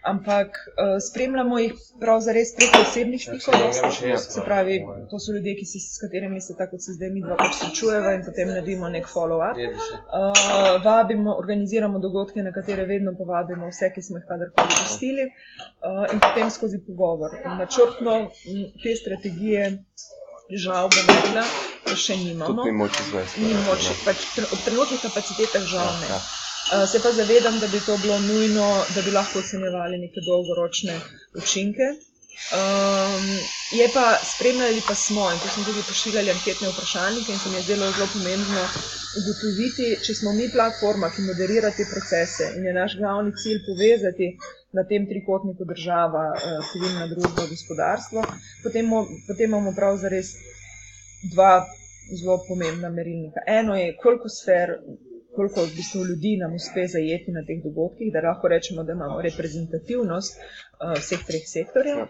ampak 0.03 0.49
uh, 0.49 0.99
spremljamo 1.09 1.59
jih 1.59 1.73
pravzaprav 2.01 2.45
preko 2.57 2.81
osebnih 2.83 3.21
stikov. 3.21 3.55
dosti. 3.63 4.33
Se 4.33 4.41
pravi, 4.45 4.85
to 5.11 5.19
so 5.19 5.33
ljudje, 5.33 5.65
se, 5.67 5.79
s 5.79 5.99
katerimi 6.01 6.41
se 6.41 6.57
tako 6.59 6.79
se 6.79 6.93
zdaj 6.93 7.11
mi 7.11 7.23
dva 7.23 7.37
pač 7.37 7.55
srečujeva 7.61 8.15
in 8.15 8.25
potem 8.27 8.49
naredimo 8.49 8.89
nek 8.89 9.07
follow-up. 9.15 9.57
Uh, 9.59 10.85
vabimo, 10.85 11.37
organiziramo 11.39 11.99
dogodke, 11.99 12.43
na 12.43 12.53
katere 12.53 12.87
vedno 12.87 13.15
povabimo 13.19 13.71
vse, 13.71 13.93
ki 13.95 14.03
smo 14.03 14.19
jih 14.19 14.27
kadarkoli 14.29 14.69
gostili, 14.83 15.29
uh, 15.29 16.05
in 16.13 16.21
potem 16.21 16.51
skozi 16.51 16.83
pogovor. 16.87 17.31
Načrtno 17.59 18.31
te 18.83 18.97
strategije, 18.97 19.73
žal, 20.51 20.89
bom 20.93 21.17
rekla, 21.17 21.47
še 21.97 22.17
nimamo. 22.17 22.65
Ni 22.65 22.73
moč 22.73 23.01
izvesti. 23.07 23.47
Ni 23.47 23.59
moč, 23.67 23.91
pač 24.05 24.29
ob 24.51 24.61
trenutnih 24.67 25.03
kapacitetah 25.03 25.69
žal 25.75 25.93
ne. 26.01 26.09
Ja, 26.11 26.19
ja. 26.19 26.42
Uh, 26.63 26.89
se 26.89 27.03
pa 27.03 27.11
zavedam, 27.13 27.59
da 27.61 27.67
bi 27.67 27.81
to 27.87 27.97
bilo 27.99 28.19
nujno, 28.21 28.85
da 28.95 29.03
bi 29.03 29.11
lahko 29.11 29.39
ocenjevali 29.39 29.99
neke 29.99 30.21
dolgoročne 30.27 30.95
učinke. 31.43 31.87
Um, 32.51 33.25
je 33.79 33.87
pa 33.95 34.07
spremljali 34.33 34.83
pa 34.89 34.95
smo 34.95 35.25
in 35.33 35.39
tu 35.43 35.49
smo 35.55 35.65
tudi 35.65 35.83
pošiljali 35.89 36.31
anketne 36.31 36.69
vprašalnike 36.69 37.33
in 37.33 37.39
se 37.39 37.49
mi 37.49 37.57
je 37.57 37.63
zdelo 37.63 37.91
zelo 37.93 38.09
pomembno 38.13 38.63
ugotoviti, 39.21 39.87
če 40.05 40.15
smo 40.15 40.33
mi 40.33 40.49
platforma, 40.57 41.11
ki 41.15 41.27
moderira 41.29 41.71
te 41.77 41.85
procese 41.93 42.49
in 42.57 42.67
je 42.67 42.73
naš 42.79 42.97
glavni 43.01 43.35
cilj 43.43 43.61
povezati 43.69 44.27
na 44.73 44.85
tem 44.91 45.07
trikotniku 45.13 45.69
država, 45.75 46.25
uh, 46.33 46.73
civilna 46.73 47.07
družba, 47.13 47.47
gospodarstvo, 47.53 48.25
potem, 48.65 48.91
potem 49.29 49.51
imamo 49.51 49.75
prav 49.77 49.99
zares 50.05 50.35
dva 51.35 51.53
zelo 52.21 52.39
pomembna 52.49 52.89
merilnika. 52.89 53.45
Eno 53.47 53.77
je, 53.77 53.97
koliko 54.03 54.29
sfer 54.29 54.79
koliko 55.37 55.65
v 55.65 55.75
bistvu 55.77 56.05
ljudi 56.11 56.37
nam 56.43 56.55
uspe 56.55 56.87
zajeti 56.95 57.35
na 57.37 57.43
teh 57.49 57.63
dogodkih, 57.65 58.13
da 58.15 58.25
lahko 58.29 58.49
rečemo, 58.49 58.85
da 58.85 58.93
imamo 58.93 59.23
reprezentativnost 59.29 60.33
uh, 60.37 60.93
vseh 61.03 61.23
treh 61.29 61.45
sektorjev. 61.57 62.07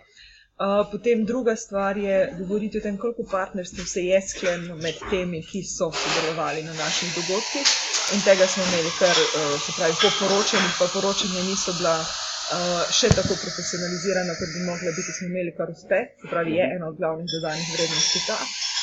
Uh, 0.62 0.86
potem 0.92 1.24
druga 1.24 1.56
stvar 1.56 1.96
je 1.98 2.16
govoriti 2.38 2.78
o 2.78 2.84
tem, 2.84 2.98
koliko 2.98 3.22
partnerstv 3.30 3.86
se 3.94 4.02
je 4.04 4.18
sklenilo 4.30 4.76
med 4.84 4.98
temi, 5.10 5.40
ki 5.50 5.62
so 5.76 5.88
sodelovali 6.02 6.62
na 6.62 6.74
naših 6.82 7.14
dogodkih. 7.18 7.66
In 8.14 8.20
tega 8.26 8.46
smo 8.46 8.62
imeli 8.68 8.92
kar, 8.98 9.16
uh, 9.16 9.56
se 9.64 9.72
pravi, 9.78 9.94
po 10.02 10.10
poročanju, 10.20 10.70
pa 10.78 10.86
poročanja 10.94 11.42
niso 11.48 11.74
bila 11.78 11.96
uh, 12.02 12.82
še 12.98 13.08
tako 13.16 13.38
profesionalizirana, 13.44 14.36
kot 14.38 14.50
bi 14.54 14.66
mogla 14.68 14.92
biti, 14.98 15.16
smo 15.18 15.30
imeli 15.32 15.54
kar 15.58 15.72
uspeh. 15.74 16.12
Se 16.20 16.30
pravi, 16.34 16.58
je 16.58 16.68
ena 16.76 16.90
od 16.92 17.00
glavnih 17.00 17.28
dodanih 17.34 17.72
vrednosti 17.76 18.20
ta. 18.28 18.38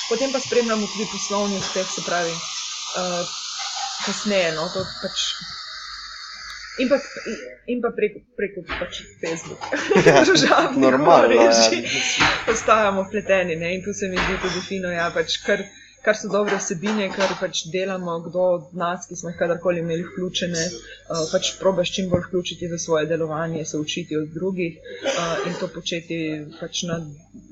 Potem 0.09 0.33
pa 0.33 0.39
spremljamo 0.41 0.89
tudi 0.89 1.05
poslovni 1.13 1.61
uspeh, 1.63 1.87
se 1.95 2.01
pravi, 2.09 2.33
uh, 2.33 3.37
kasneje. 4.05 4.51
No, 4.57 4.69
to 4.73 4.85
pač 5.01 5.33
In 6.79 6.87
pa, 6.87 6.95
in 7.67 7.81
pa 7.83 7.89
preko, 7.91 8.21
preko 8.39 8.61
pač 8.79 9.01
Facebooka, 9.19 9.75
državno. 10.23 10.79
Normalno, 10.87 11.35
ja. 11.35 11.51
Postajamo 12.45 13.03
pleteni 13.11 13.57
ne? 13.59 13.73
in 13.75 13.83
tu 13.83 13.93
se 13.93 14.07
mi 14.07 14.15
zdi 14.15 14.37
tudi 14.41 14.61
fino, 14.63 14.91
ja, 14.91 15.09
pač 15.11 15.41
kar, 15.43 15.59
kar 16.05 16.17
so 16.17 16.31
dobre 16.31 16.57
vsebine, 16.59 17.09
kar 17.15 17.33
pač 17.39 17.65
delamo, 17.73 18.19
kdo 18.27 18.45
od 18.59 18.71
nas, 18.83 19.07
ki 19.09 19.19
smo 19.19 19.33
jih 19.33 19.39
kadarkoli 19.41 19.83
imeli 19.83 20.07
vključene, 20.07 20.63
uh, 20.69 21.25
pač 21.33 21.53
probaš 21.59 21.93
čim 21.97 22.09
bolj 22.13 22.25
vključiti 22.29 22.71
v 22.71 22.79
svoje 22.79 23.09
delovanje, 23.11 23.65
se 23.65 23.77
učiti 23.77 24.17
od 24.17 24.33
drugih 24.39 24.79
uh, 24.79 25.47
in 25.47 25.59
to 25.59 25.71
početi 25.75 26.19
pač 26.59 26.83
na 26.89 27.03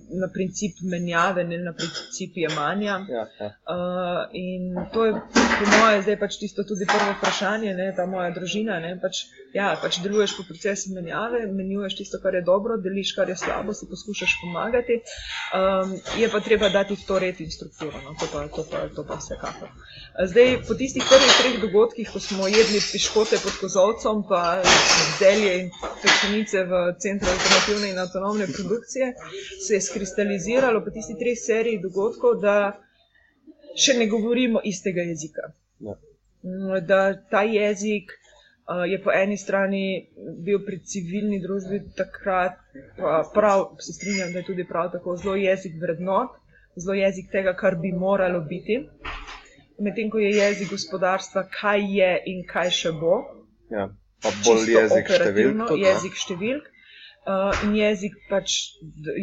na 0.10 0.28
princip 0.28 0.78
menjave, 0.82 1.44
ne 1.44 1.58
na 1.58 1.74
princip 1.74 2.32
jemanja. 2.36 3.00
Ja, 3.10 3.28
ja. 3.40 3.48
Uh, 3.68 4.30
in 4.32 4.76
to 4.94 5.06
je, 5.06 5.14
po 5.34 5.66
mojem, 5.72 6.02
zdaj 6.02 6.20
pač 6.20 6.38
tisto 6.40 6.64
tudi 6.64 6.88
prvo 6.88 7.12
vprašanje, 7.18 7.74
ne, 7.76 7.90
ta 7.96 8.06
moja 8.06 8.32
družina. 8.36 8.80
Ne, 8.84 8.96
pač, 9.02 9.26
ja, 9.58 9.68
pač 9.82 9.98
deluješ 10.04 10.36
po 10.38 10.44
procesu 10.48 10.94
menjave, 10.96 11.42
menjuješ 11.60 11.96
tisto, 12.00 12.20
kar 12.24 12.36
je 12.38 12.44
dobro, 12.46 12.78
deliš, 12.84 13.14
kar 13.18 13.30
je 13.32 13.38
slabo, 13.40 13.74
si 13.74 13.88
poskušaš 13.90 14.36
pomagati. 14.42 15.00
Um, 15.58 15.96
je 16.22 16.30
pa 16.34 16.42
treba 16.46 16.70
dati 16.70 16.96
v 16.96 17.06
to 17.08 17.20
red 17.24 17.42
in 17.42 17.52
strukturo. 17.52 18.02
No, 18.06 18.14
to, 18.20 18.30
pa, 18.34 18.46
to, 18.56 18.66
pa, 18.70 18.84
to 18.96 19.06
pa 19.08 19.18
vsekakor. 19.22 19.72
Zdaj, 20.32 20.54
po 20.68 20.78
tistih 20.80 21.06
prvih 21.10 21.34
treh 21.40 21.60
dogodkih, 21.62 22.10
ko 22.14 22.22
smo 22.22 22.50
jedli 22.52 22.82
piškote 22.92 23.42
pod 23.44 23.58
kozovcem, 23.62 24.24
pa 24.30 24.44
zelje 25.20 25.54
in 25.62 25.72
pečenice 26.04 26.66
v 26.70 26.84
Centru 27.02 27.34
alternativne 27.34 27.94
in 27.94 28.02
avtonomne 28.06 28.50
produkcije, 28.54 29.14
se 29.68 29.74
je 29.74 29.82
izkristaliziralo 29.84 30.84
po 30.86 30.94
tisti 30.94 31.18
treh 31.20 31.38
seriji 31.40 31.82
dogodkov, 31.82 32.42
da 32.46 32.58
še 33.78 33.98
ne 33.98 34.08
govorimo 34.10 34.62
istega 34.64 35.06
jezika. 35.10 35.52
Mm, 35.82 36.86
Da 36.88 37.02
ta 37.32 37.42
jezik 37.42 38.14
je 38.88 38.98
po 39.04 39.12
eni 39.16 39.38
strani 39.38 40.10
bil 40.44 40.60
pri 40.66 40.80
civilni 40.84 41.40
družbi 41.40 41.80
takrat, 41.96 42.60
pa 42.98 43.22
prav, 43.34 43.78
se 43.80 43.94
strinjam, 43.94 44.34
da 44.34 44.40
je 44.40 44.46
tudi 44.50 44.66
prav 44.68 44.92
tako 44.92 45.16
zelo 45.18 45.36
jezik 45.36 45.78
vrednot, 45.82 46.36
zelo 46.76 46.98
jezik 46.98 47.32
tega, 47.32 47.56
kar 47.56 47.78
bi 47.82 47.92
moralo 47.92 48.42
biti. 48.50 48.82
Medtem 49.80 50.10
ko 50.10 50.20
je 50.20 50.34
jezik 50.36 50.70
gospodarstva, 50.70 51.48
kaj 51.62 51.86
je 52.00 52.12
in 52.34 52.44
kaj 52.50 52.74
še 52.82 52.92
bo. 52.92 53.22
Ja. 53.72 53.88
Pa 54.24 54.34
bolj 54.44 54.66
čisto 54.66 54.80
jezik 54.82 55.14
številk. 55.14 55.64
tudi, 55.68 55.82
ne? 55.82 55.88
Jezik 55.88 56.18
številk 56.18 56.74
uh, 57.28 57.64
in 57.64 57.76
jezik 57.78 58.18
pač 58.30 58.58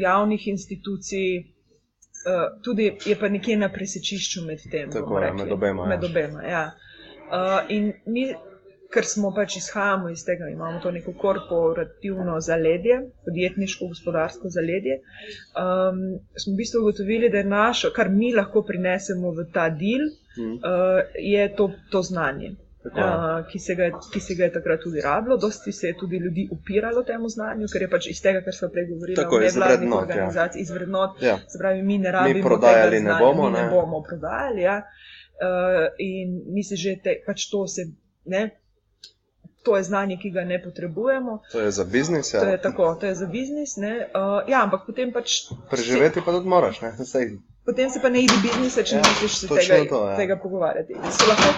javnih 0.01 0.47
institucij, 0.49 1.29
uh, 2.25 2.47
tudi 2.65 2.91
je 3.07 3.17
pa 3.21 3.29
nekje 3.29 3.57
na 3.61 3.69
presečišču 3.73 4.45
med 4.47 4.65
tem. 4.71 4.91
Tako 4.93 5.19
je, 5.19 5.25
rekli. 5.27 5.43
med 5.43 5.53
obema. 5.53 5.89
Med 5.89 6.05
obema 6.05 6.45
ja. 6.47 6.65
uh, 7.29 7.61
in 7.69 7.93
mi, 8.07 8.29
ker 8.95 9.05
smo 9.05 9.33
pač 9.33 9.57
izhajamo 9.57 10.09
iz 10.09 10.23
tega, 10.23 10.49
imamo 10.49 10.81
to 10.81 10.91
neko 10.91 11.13
korporativno 11.15 12.41
zaledje, 12.43 12.97
podjetniško, 13.25 13.89
gospodarsko 13.89 14.49
zaledje, 14.51 15.01
um, 15.55 16.03
smo 16.37 16.53
v 16.53 16.57
bistvu 16.57 16.81
ugotovili, 16.81 17.29
da 17.29 17.39
je 17.39 17.45
našo, 17.47 17.91
kar 17.93 18.09
mi 18.11 18.35
lahko 18.35 18.63
prinesemo 18.65 19.31
v 19.33 19.49
ta 19.53 19.69
del, 19.71 20.05
Mhm. 20.37 20.53
uh, 20.55 20.61
je 21.17 21.49
to, 21.53 21.65
to 21.91 22.03
znanje 22.03 22.49
Tako 22.85 23.01
uh, 23.01 23.47
ki, 23.49 23.59
se 23.61 23.75
ga, 23.75 23.85
je- 23.85 23.93
ki 24.13 24.21
se 24.21 24.35
ga 24.35 24.45
je 24.45 24.53
takrat 24.53 24.81
tudi 24.81 25.01
rabilo. 25.01 25.37
Dosti 25.39 25.73
se 25.73 25.87
je 25.87 25.95
tudi 25.95 26.19
ljudi 26.19 26.49
upiralo 26.53 27.03
temu 27.05 27.29
znanju, 27.29 27.67
ker 27.69 27.83
je 27.83 27.89
pač 27.89 28.07
iz 28.07 28.21
tega, 28.21 28.41
kar 28.41 28.55
smo 28.55 28.69
prej 28.69 28.87
govorili, 28.87 29.17
Tako, 29.17 29.41
iz 29.41 29.57
vrednot, 29.57 29.93
ja. 29.93 29.99
organizacij, 30.01 30.61
iz 30.61 30.71
vrednot. 30.71 31.23
Ja. 31.23 31.37
Se 31.49 31.59
pravi, 31.59 31.83
mi 31.83 31.99
ne 31.99 32.11
rabimo 32.13 32.43
prodajali 32.45 32.91
tega 32.91 33.05
ne 33.05 33.11
znanja, 33.11 33.21
bomo, 33.21 33.47
mi 33.47 33.53
ne 33.53 33.63
ne. 33.63 33.71
bomo 33.71 34.03
prodajali. 34.03 34.63
Ja. 34.63 34.77
Uh, 35.37 35.87
in 36.01 36.29
mi 36.49 36.63
se 36.63 36.77
že 36.77 36.97
te, 36.99 37.17
pač 37.27 37.49
to 37.49 37.67
se 37.69 37.83
ne. 38.27 38.43
To 39.65 39.77
je 39.77 39.83
znanje, 39.83 40.19
ki 40.23 40.31
ga 40.31 40.45
ne 40.45 40.59
potrebujemo. 40.63 41.39
To 41.53 41.61
je 41.61 41.71
za 41.71 41.85
biznis, 41.85 42.31
To 42.31 42.45
je 42.45 42.51
ja. 42.51 42.61
tako, 42.61 42.95
to 43.01 43.07
je 43.07 43.15
za 43.15 43.27
biznis. 43.27 43.77
ne. 43.77 44.09
Uh, 44.13 44.49
ja, 44.49 44.63
ampak 44.63 44.85
potem 44.87 45.13
pač. 45.13 45.49
Preživeti 45.71 46.21
pa 46.21 46.33
tudi 46.33 46.49
moraš, 46.49 46.81
ne? 46.85 46.93
Saj, 47.13 47.31
Potem 47.65 47.91
se 47.91 48.01
pa 48.01 48.11
ne 48.13 48.21
ide 48.21 48.35
biznisa, 48.43 48.83
če 48.85 48.95
Ja, 48.95 49.01
ja, 49.01 49.03
ne 49.03 49.13
misliš 49.15 49.37
se 49.39 49.49
tega, 49.49 49.77
to, 49.89 50.01
ja. 50.09 50.17
tega 50.17 50.37
pogovarjati. 50.37 50.97
Se 51.11 51.29
Lahko, 51.29 51.53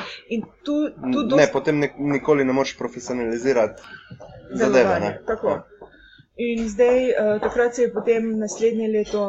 tu, 0.63 0.77
tu 0.91 1.23
ne, 1.23 1.25
dosti 1.27 1.53
potem 1.53 1.81
ne, 1.83 1.89
nikoli 1.99 2.45
ne 2.47 2.55
moreš 2.55 2.77
profesionalizirati 2.79 3.83
zadeve. 4.55 5.01
Ne? 5.01 5.11
Tako. 5.27 5.57
In 6.37 6.69
zdaj, 6.69 7.11
uh, 7.11 7.41
takrat 7.43 7.75
se 7.75 7.89
je 7.89 7.93
potem 7.93 8.39
naslednje 8.39 8.89
leto, 8.89 9.25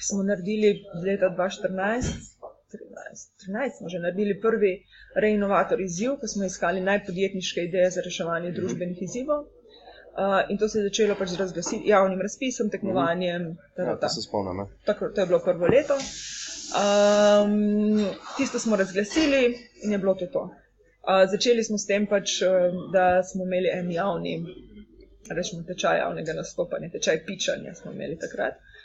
smo 0.00 0.22
naredili 0.22 0.82
leta 1.00 1.32
2014, 1.32 2.35
13, 2.68 2.78
13 3.46 3.78
smo 3.78 3.88
že 3.88 3.98
naredili 3.98 4.40
prvi 4.40 4.72
reinovator 5.16 5.80
izziv, 5.80 6.16
ko 6.16 6.26
smo 6.26 6.44
iskali 6.44 6.80
najpodjetniške 6.82 7.60
ideje 7.62 7.90
za 7.90 8.00
reševanje 8.00 8.50
družbenih 8.52 9.02
izzivov. 9.02 9.44
Uh, 10.16 10.22
in 10.48 10.58
to 10.58 10.68
se 10.68 10.78
je 10.78 10.84
začelo 10.84 11.14
pač 11.14 11.28
z 11.28 11.36
razglasi- 11.36 11.82
javnim 11.84 12.20
razpisom, 12.20 12.70
tekmovanjem. 12.70 13.42
ta, 13.76 13.84
ta, 13.84 13.90
Ja, 13.90 13.96
ta. 13.96 14.08
se 14.08 14.22
spomnim. 14.22 14.56
ne. 14.56 14.64
Tako, 14.84 15.08
to 15.08 15.20
je 15.20 15.26
bilo 15.26 15.40
prvo 15.40 15.66
leto. 15.66 15.94
Um, 16.74 18.06
tisto 18.36 18.58
smo 18.58 18.76
razglasili 18.76 19.42
in 19.82 19.92
je 19.92 19.98
bilo 19.98 20.14
to. 20.14 20.26
to. 20.26 20.42
Uh, 20.42 20.50
začeli 21.30 21.64
smo 21.64 21.78
s 21.78 21.86
tem, 21.86 22.06
pač, 22.06 22.42
um, 22.42 22.48
da 22.92 23.22
smo 23.22 23.44
imeli 23.44 23.68
en 23.70 23.92
javni, 23.92 24.34
rečemo, 25.30 25.62
tečaj 25.64 25.98
javnega 25.98 26.32
nastopanja, 26.32 26.88
tečaj 26.90 27.24
pičanja 27.24 27.74
smo 27.74 27.92
imeli 27.92 28.18
takrat. 28.18 28.54
Uh, 28.54 28.75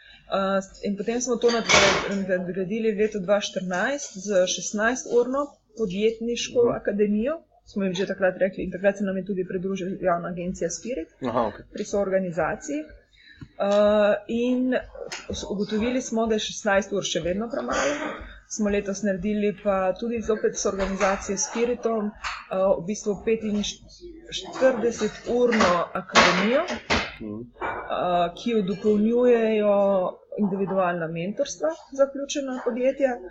in 0.83 0.97
potem 0.97 1.21
smo 1.21 1.35
to 1.35 1.49
nadgradili 1.51 2.91
v 2.91 2.97
letu 2.97 3.19
2014 3.19 3.67
z 4.17 4.27
16-urno 4.47 5.47
podjetniško 5.77 6.65
Mhm. 6.65 6.75
akademijo. 6.75 7.41
Smo 7.65 7.83
jim 7.83 7.93
že 7.93 8.05
takrat 8.05 8.37
rekli, 8.37 8.63
in 8.63 8.71
takrat 8.71 8.97
se 8.97 9.03
nam 9.03 9.17
je 9.17 9.25
tudi 9.25 9.45
pridružila 9.47 9.91
javna 10.01 10.27
agencija 10.29 10.69
Spirit 10.69 11.07
Aha, 11.21 11.39
okay. 11.41 11.63
pri 11.73 11.83
soorganizaciji. 11.85 12.79
Uh, 12.81 12.87
in 14.27 14.73
ugotovili 15.49 16.01
smo, 16.01 16.27
da 16.27 16.35
je 16.35 16.39
16 16.39 16.95
ur 16.95 17.03
še 17.03 17.19
vedno 17.19 17.49
premalo. 17.49 17.95
Smo 18.51 18.67
letos 18.69 19.01
naredili 19.01 19.55
pa 19.63 19.93
tudi 19.93 20.21
zopet 20.21 20.55
s 20.55 20.65
organizacijo 20.65 21.37
Spiritom, 21.39 22.05
uh, 22.05 22.11
v 22.77 22.85
bistvu 22.85 23.23
45-urno 23.23 25.71
akademijo, 25.93 26.61
Mhm. 27.21 27.33
uh, 27.33 27.45
ki 28.35 28.51
jo 28.51 28.61
dopolnjujejo 28.63 29.73
individualna 30.37 31.07
mentorstva 31.09 31.69
za 31.91 32.05
vključena 32.05 32.61
podjetja. 32.65 33.15
Uh, 33.15 33.21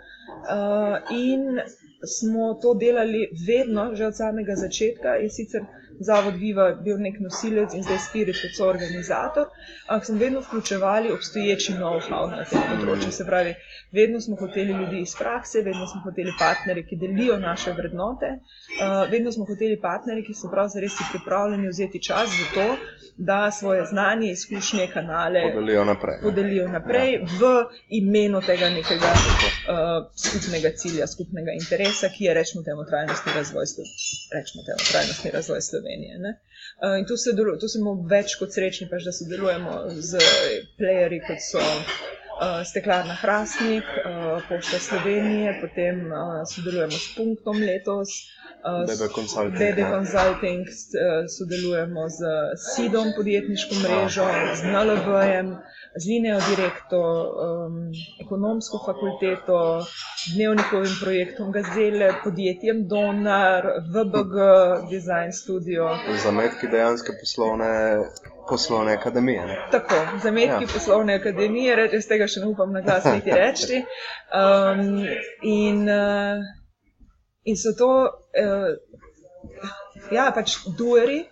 in 1.13 1.61
smo 2.09 2.55
to 2.55 2.75
delali 2.77 3.29
vedno, 3.47 3.95
že 3.95 4.07
od 4.07 4.17
samega 4.17 4.57
začetka. 4.57 5.17
Je 5.17 5.31
sicer 5.31 5.63
Zavod 6.01 6.39
Viva 6.41 6.71
bil 6.85 6.97
nek 6.99 7.19
nosilec 7.21 7.75
in 7.77 7.83
zdaj 7.85 7.99
Spirit 8.09 8.39
kot 8.41 8.57
soorganizator, 8.57 9.51
ampak 9.87 10.07
smo 10.07 10.17
vedno 10.19 10.41
vključevali 10.41 11.13
obstoječi 11.13 11.75
know-how 11.77 12.31
na 12.31 12.45
tem 12.49 12.63
področju. 12.71 13.13
Se 13.13 13.27
pravi, 13.29 13.55
vedno 13.93 14.21
smo 14.21 14.39
hoteli 14.41 14.73
ljudi 14.73 15.03
iz 15.05 15.13
prakse, 15.19 15.63
vedno 15.67 15.87
smo 15.91 16.01
hoteli 16.07 16.33
partnerje, 16.39 16.87
ki 16.89 17.01
delijo 17.05 17.37
naše 17.39 17.75
vrednote, 17.77 18.33
uh, 18.37 19.11
vedno 19.13 19.33
smo 19.33 19.45
hoteli 19.51 19.77
partnerje, 19.81 20.25
ki 20.31 20.35
so 20.35 20.49
pravzaprav 20.49 20.87
res 20.87 20.97
pripravljeni 21.13 21.69
vzeti 21.69 22.03
čas 22.03 22.31
za 22.39 22.47
to, 22.55 22.67
da 23.17 23.51
svoje 23.51 23.85
znanje, 23.87 24.31
izkušnje, 24.33 24.87
kanale 24.95 25.41
Podelijo 25.55 25.85
naprej. 25.85 26.19
podelijo 26.23 26.69
naprej 26.69 27.13
ja. 27.13 27.21
v 27.41 27.51
imenu 28.01 28.41
tega 28.41 28.71
nekega 28.71 29.13
uh, 29.13 30.07
skupnega 30.25 30.71
cilja, 30.77 31.07
skupnega 31.07 31.53
interesa, 31.61 32.09
ki 32.09 32.25
je 32.25 32.35
rečemo 32.35 32.65
temu 32.65 32.87
trajnostni 32.91 33.33
razvoj, 33.37 33.65
rečemo 34.37 34.61
temu 34.69 34.81
trajnostni 34.91 35.31
razvoj 35.37 35.61
Slovenije. 35.61 35.90
Ne. 35.97 36.33
Uh, 36.79 36.99
in 36.99 37.07
tu, 37.07 37.17
se 37.17 37.33
delu, 37.33 37.59
tu 37.59 37.69
smo 37.69 38.07
več 38.07 38.37
kot 38.37 38.53
srečni, 38.53 38.89
pač, 38.89 39.05
da 39.05 39.13
sodelujemo 39.13 39.73
z 39.91 40.19
playerji, 40.79 41.21
kot 41.27 41.41
so 41.41 41.59
uh, 41.61 42.63
Steklarna 42.65 43.15
Hrastnik, 43.15 43.85
uh, 44.05 44.43
Pošta 44.49 44.79
Slovenije, 44.79 45.59
potem 45.61 46.07
uh, 46.07 46.19
sodelujemo 46.47 46.93
s 46.93 47.15
Punktom 47.17 47.57
letos. 47.61 48.09
Uh, 48.61 48.85
BB 48.85 49.09
Consulting. 49.15 49.79
Consulting, 49.91 50.69
s- 50.69 50.93
eh, 50.95 51.25
sodelujemo 51.29 52.09
z 52.09 52.19
SIDom, 52.67 53.13
podjetniško 53.17 53.75
mrežo, 53.75 54.27
z 54.55 54.65
NLB-jem, 54.65 55.55
z 55.97 56.07
Linejo 56.07 56.39
Direkto, 56.51 57.01
um, 57.01 57.91
ekonomsko 58.21 58.79
fakulteto, 58.87 59.83
dnevnikovim 60.35 60.93
projektom 61.01 61.53
Gazele, 61.53 62.13
podjetjem 62.25 62.89
Donar, 62.89 63.67
VBG, 63.95 64.37
Design 64.91 65.33
Studio. 65.33 65.89
Zametki 66.23 66.69
dejanske 66.69 67.13
poslovne, 67.21 67.99
poslovne 68.49 68.93
akademije. 68.93 69.47
Ne? 69.47 69.57
Tako, 69.71 69.95
zametki 70.23 70.65
Ja. 70.65 70.71
poslovne 70.75 71.15
akademije, 71.15 71.77
reč, 71.77 72.07
tega 72.07 72.27
še 72.31 72.41
ne 72.41 72.47
upam 72.47 72.73
na 72.73 72.81
glas 72.81 73.05
niti 73.05 73.31
reči. 73.41 73.83
Um, 74.31 75.03
in, 75.43 75.89
uh, 75.89 76.39
in 77.45 77.57
so 77.57 77.75
to, 77.79 77.91
uh, 78.39 78.71
ja, 80.15 80.31
pač 80.35 80.55
dueri, 80.79 81.25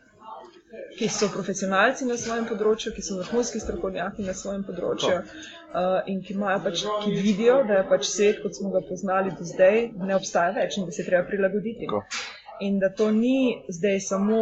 ki 0.99 1.09
so 1.09 1.29
profesionalci 1.33 2.07
na 2.09 2.17
svojem 2.19 2.47
področju, 2.49 2.93
ki 2.97 3.05
so 3.07 3.19
vrhunski 3.21 3.61
strokovnjaki 3.63 4.27
na 4.27 4.35
svojem 4.35 4.65
področju 4.67 5.15
uh, 5.19 6.01
in 6.11 6.23
ki, 6.27 6.35
pač, 6.65 6.83
ki 7.05 7.15
vidijo, 7.15 7.61
da 7.69 7.81
je 7.83 7.87
pač 7.93 8.09
svet, 8.11 8.43
kot 8.43 8.59
smo 8.59 8.73
ga 8.75 8.83
poznali 8.89 9.35
do 9.39 9.47
zdaj, 9.47 9.85
ne 10.11 10.19
obstaja 10.19 10.57
več 10.59 10.81
in 10.81 10.89
da 10.89 10.97
se 10.97 11.07
treba 11.07 11.25
prilagoditi. 11.31 11.87
Tako. 11.87 12.03
In 12.61 12.81
da 12.83 12.89
to 12.91 13.13
ni 13.15 13.63
zdaj 13.71 14.01
samo 14.03 14.39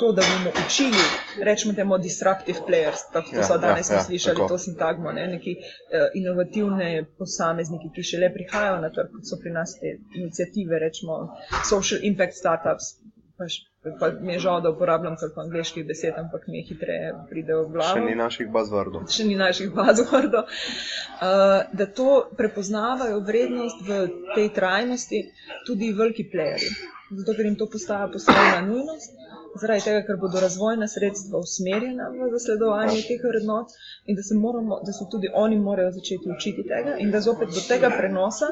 to, 0.00 0.12
da 0.14 0.22
bomo 0.22 0.52
učili, 0.66 1.02
rečemo 1.42 1.74
temu 1.74 1.98
disruptive 1.98 2.62
players, 2.68 3.02
tako 3.12 3.34
Ja, 3.34 3.40
ja, 3.40 3.46
so 3.48 3.56
ja, 3.56 3.62
danes 3.64 3.90
ja, 3.90 3.96
ja, 3.96 4.04
slišali 4.04 4.36
tako. 4.36 4.48
to 4.48 4.58
sintagmo, 4.58 5.12
ne? 5.12 5.26
neki 5.32 5.56
uh, 5.58 6.06
inovativne 6.14 6.92
posamezniki, 7.18 7.90
ki 7.96 8.06
šele 8.12 8.30
prihajajo 8.36 8.78
na 8.84 8.92
trg, 8.94 9.10
kot 9.16 9.26
so 9.26 9.40
pri 9.42 9.56
nas 9.58 9.74
te 9.80 9.96
inicijative, 10.14 10.78
rečemo 10.78 11.18
social 11.66 12.06
impact 12.06 12.38
startups. 12.38 12.94
Pa, 13.36 13.44
š- 13.46 13.64
pa 14.00 14.08
mi 14.18 14.32
je 14.32 14.38
žal, 14.38 14.60
da 14.60 14.70
uporabljam 14.70 15.16
toliko 15.16 15.40
angliških 15.42 15.84
besed, 15.84 16.14
ampak 16.16 16.46
mi 16.46 16.58
je 16.58 16.64
hitreje 16.64 17.10
pridejo 17.28 17.62
v 17.62 17.72
glavo 17.72 17.92
Še 17.92 18.02
ni 18.02 18.14
naših 18.16 18.48
buzzwordov. 18.48 19.02
še 19.10 19.24
ni 19.24 19.36
naših 19.36 19.70
buzzwordov, 19.72 20.44
uh, 20.46 21.28
da 21.72 21.86
to 21.92 22.06
prepoznavajo 22.32 23.20
vrednost 23.22 23.82
v 23.82 23.98
tej 24.34 24.48
trajnosti 24.50 25.20
tudi 25.66 25.92
veliki 25.92 26.24
playerji. 26.26 26.72
Zato, 27.12 27.34
ker 27.34 27.44
jim 27.44 27.56
to 27.56 27.66
postaja 27.68 28.08
poslovna 28.08 28.62
nujnost, 28.62 29.12
zaradi 29.56 29.82
tega, 29.82 30.00
ker 30.02 30.16
bodo 30.18 30.40
razvojna 30.40 30.88
sredstva 30.88 31.38
usmerjena 31.38 32.08
v 32.10 32.30
zasledovanje 32.32 33.04
teh 33.04 33.22
vrednot 33.22 33.70
in 34.06 34.16
da 34.16 34.22
se, 34.22 34.34
moramo, 34.36 34.80
da 34.80 34.92
se 34.92 35.06
tudi 35.08 35.28
oni 35.34 35.56
morajo 35.60 35.92
začeti 35.92 36.26
učiti 36.30 36.64
tega 36.64 36.96
in 36.98 37.10
da 37.10 37.20
zopet 37.22 37.48
do 37.50 37.62
tega 37.64 37.92
prenosa. 37.92 38.50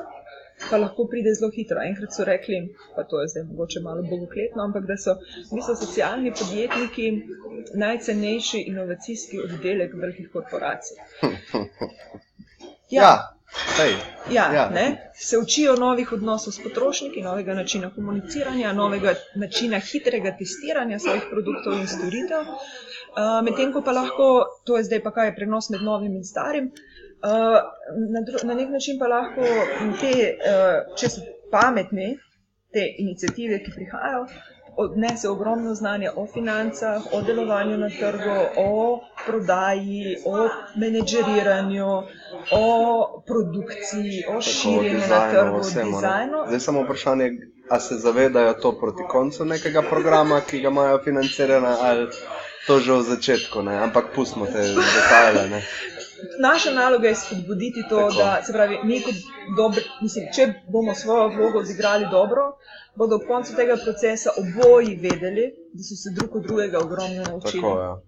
Pa 0.71 0.79
lahko 0.79 1.07
pride 1.11 1.35
zelo 1.35 1.51
hitro. 1.57 1.83
Enkrat 1.83 2.15
so 2.15 2.25
rekli, 2.25 2.61
pa 2.97 3.05
to 3.05 3.21
je 3.21 3.29
zdaj 3.29 3.45
mogoče 3.45 3.81
malo 3.81 4.03
bogokletno, 4.03 4.63
ampak 4.63 4.87
da 4.87 4.97
so, 4.97 5.17
mi 5.53 5.63
so 5.63 5.75
socialni 5.77 6.33
podjetniki 6.39 7.11
najcenejši 7.75 8.65
inovacijski 8.73 9.41
oddelek 9.47 9.95
velikih 9.95 10.31
korporacij. 10.33 10.97
Ja, 12.91 13.35
hej. 13.79 13.95
Ja, 14.31 14.53
Ja. 14.55 14.69
Ne, 14.71 15.11
se 15.15 15.39
učijo 15.39 15.77
novih 15.77 16.13
odnosov 16.13 16.53
s 16.53 16.63
potrošniki, 16.63 17.23
novega 17.23 17.55
načina 17.55 17.91
komuniciranja, 17.95 18.73
novega 18.73 19.15
načina 19.35 19.81
hitrega 19.81 20.37
testiranja 20.39 20.99
svojih 20.99 21.23
produktov 21.31 21.73
in 21.73 21.87
storitev. 21.89 22.45
Uh, 22.45 23.41
Medtem 23.45 23.73
ko 23.73 23.83
pa 23.83 23.93
lahko, 23.93 24.45
to 24.65 24.77
je 24.77 24.85
zdaj 24.85 25.03
pa 25.03 25.11
kaj 25.11 25.27
je 25.27 25.37
prenos 25.37 25.71
med 25.71 25.83
novim 25.83 26.15
in 26.15 26.25
starim, 26.25 26.67
uh, 26.67 26.94
na, 27.23 28.21
dru, 28.27 28.39
na 28.45 28.55
nek 28.55 28.71
način 28.71 28.99
pa 28.99 29.07
lahko 29.07 29.43
te, 30.01 30.13
uh, 30.39 30.97
če 30.97 31.09
so 31.09 31.23
pametni, 31.51 32.15
te 32.75 32.85
inicijative, 32.99 33.61
ki 33.65 33.73
prihajajo, 33.75 34.27
odnese 34.77 35.29
ogromno 35.29 35.75
znanja 35.75 36.13
o 36.17 36.27
financah, 36.27 37.03
o 37.13 37.23
delovanju 37.23 37.77
na 37.79 37.89
trgu, 37.89 38.39
o 38.57 39.01
prodaji, 39.27 40.17
o 40.27 40.49
menedžeriranju, 40.77 41.87
o 42.51 43.23
produkciji, 43.27 44.25
o 44.37 44.41
širjenju 44.43 45.07
na 45.11 45.31
trgu, 45.31 45.61
vsemu, 45.61 45.91
ne. 45.91 45.97
dizajnu. 45.97 46.45
Zdaj 46.47 46.61
samo 46.61 46.83
vprašanje, 46.83 47.31
a 47.71 47.81
se 47.81 47.95
zavedajo 47.95 48.53
to 48.53 48.79
proti 48.81 49.03
koncu 49.09 49.45
nekega 49.45 49.83
programa, 49.83 50.41
ki 50.41 50.61
ga 50.61 50.69
imajo 50.69 50.99
financirana, 51.05 51.77
ali 51.81 52.07
to 52.67 52.79
že 52.81 52.93
v 52.93 53.03
začetku, 53.03 53.63
ne? 53.63 53.77
ampak 53.79 54.05
pustimo 54.15 54.47
te 54.47 54.63
detajle. 54.75 55.49
Ne? 55.49 55.63
Naša 56.41 56.71
naloga 56.71 57.09
je 57.09 57.15
spodbuditi 57.15 57.83
to, 57.89 57.99
Tako. 57.99 58.15
da 58.19 58.43
se 58.47 58.53
pravi, 58.53 58.79
mi 58.85 59.01
kot 59.01 59.15
dobri, 59.57 59.83
mislim, 60.03 60.25
če 60.37 60.53
bomo 60.69 60.95
svojo 60.95 61.29
vlogo 61.29 61.59
odigrali 61.59 62.07
dobro, 62.11 62.43
bodo 62.97 63.17
ob 63.17 63.23
koncu 63.29 63.57
tega 63.57 63.77
procesa 63.85 64.31
oboji 64.43 64.97
vedeli, 64.97 65.47
da 65.73 65.83
so 65.83 65.97
se 66.03 66.11
drug 66.17 66.37
od 66.37 66.43
drugega 66.43 66.79
ogromno 66.79 67.23
naučili. 67.29 67.63
Tako, 67.63 67.81
ja. 67.81 68.01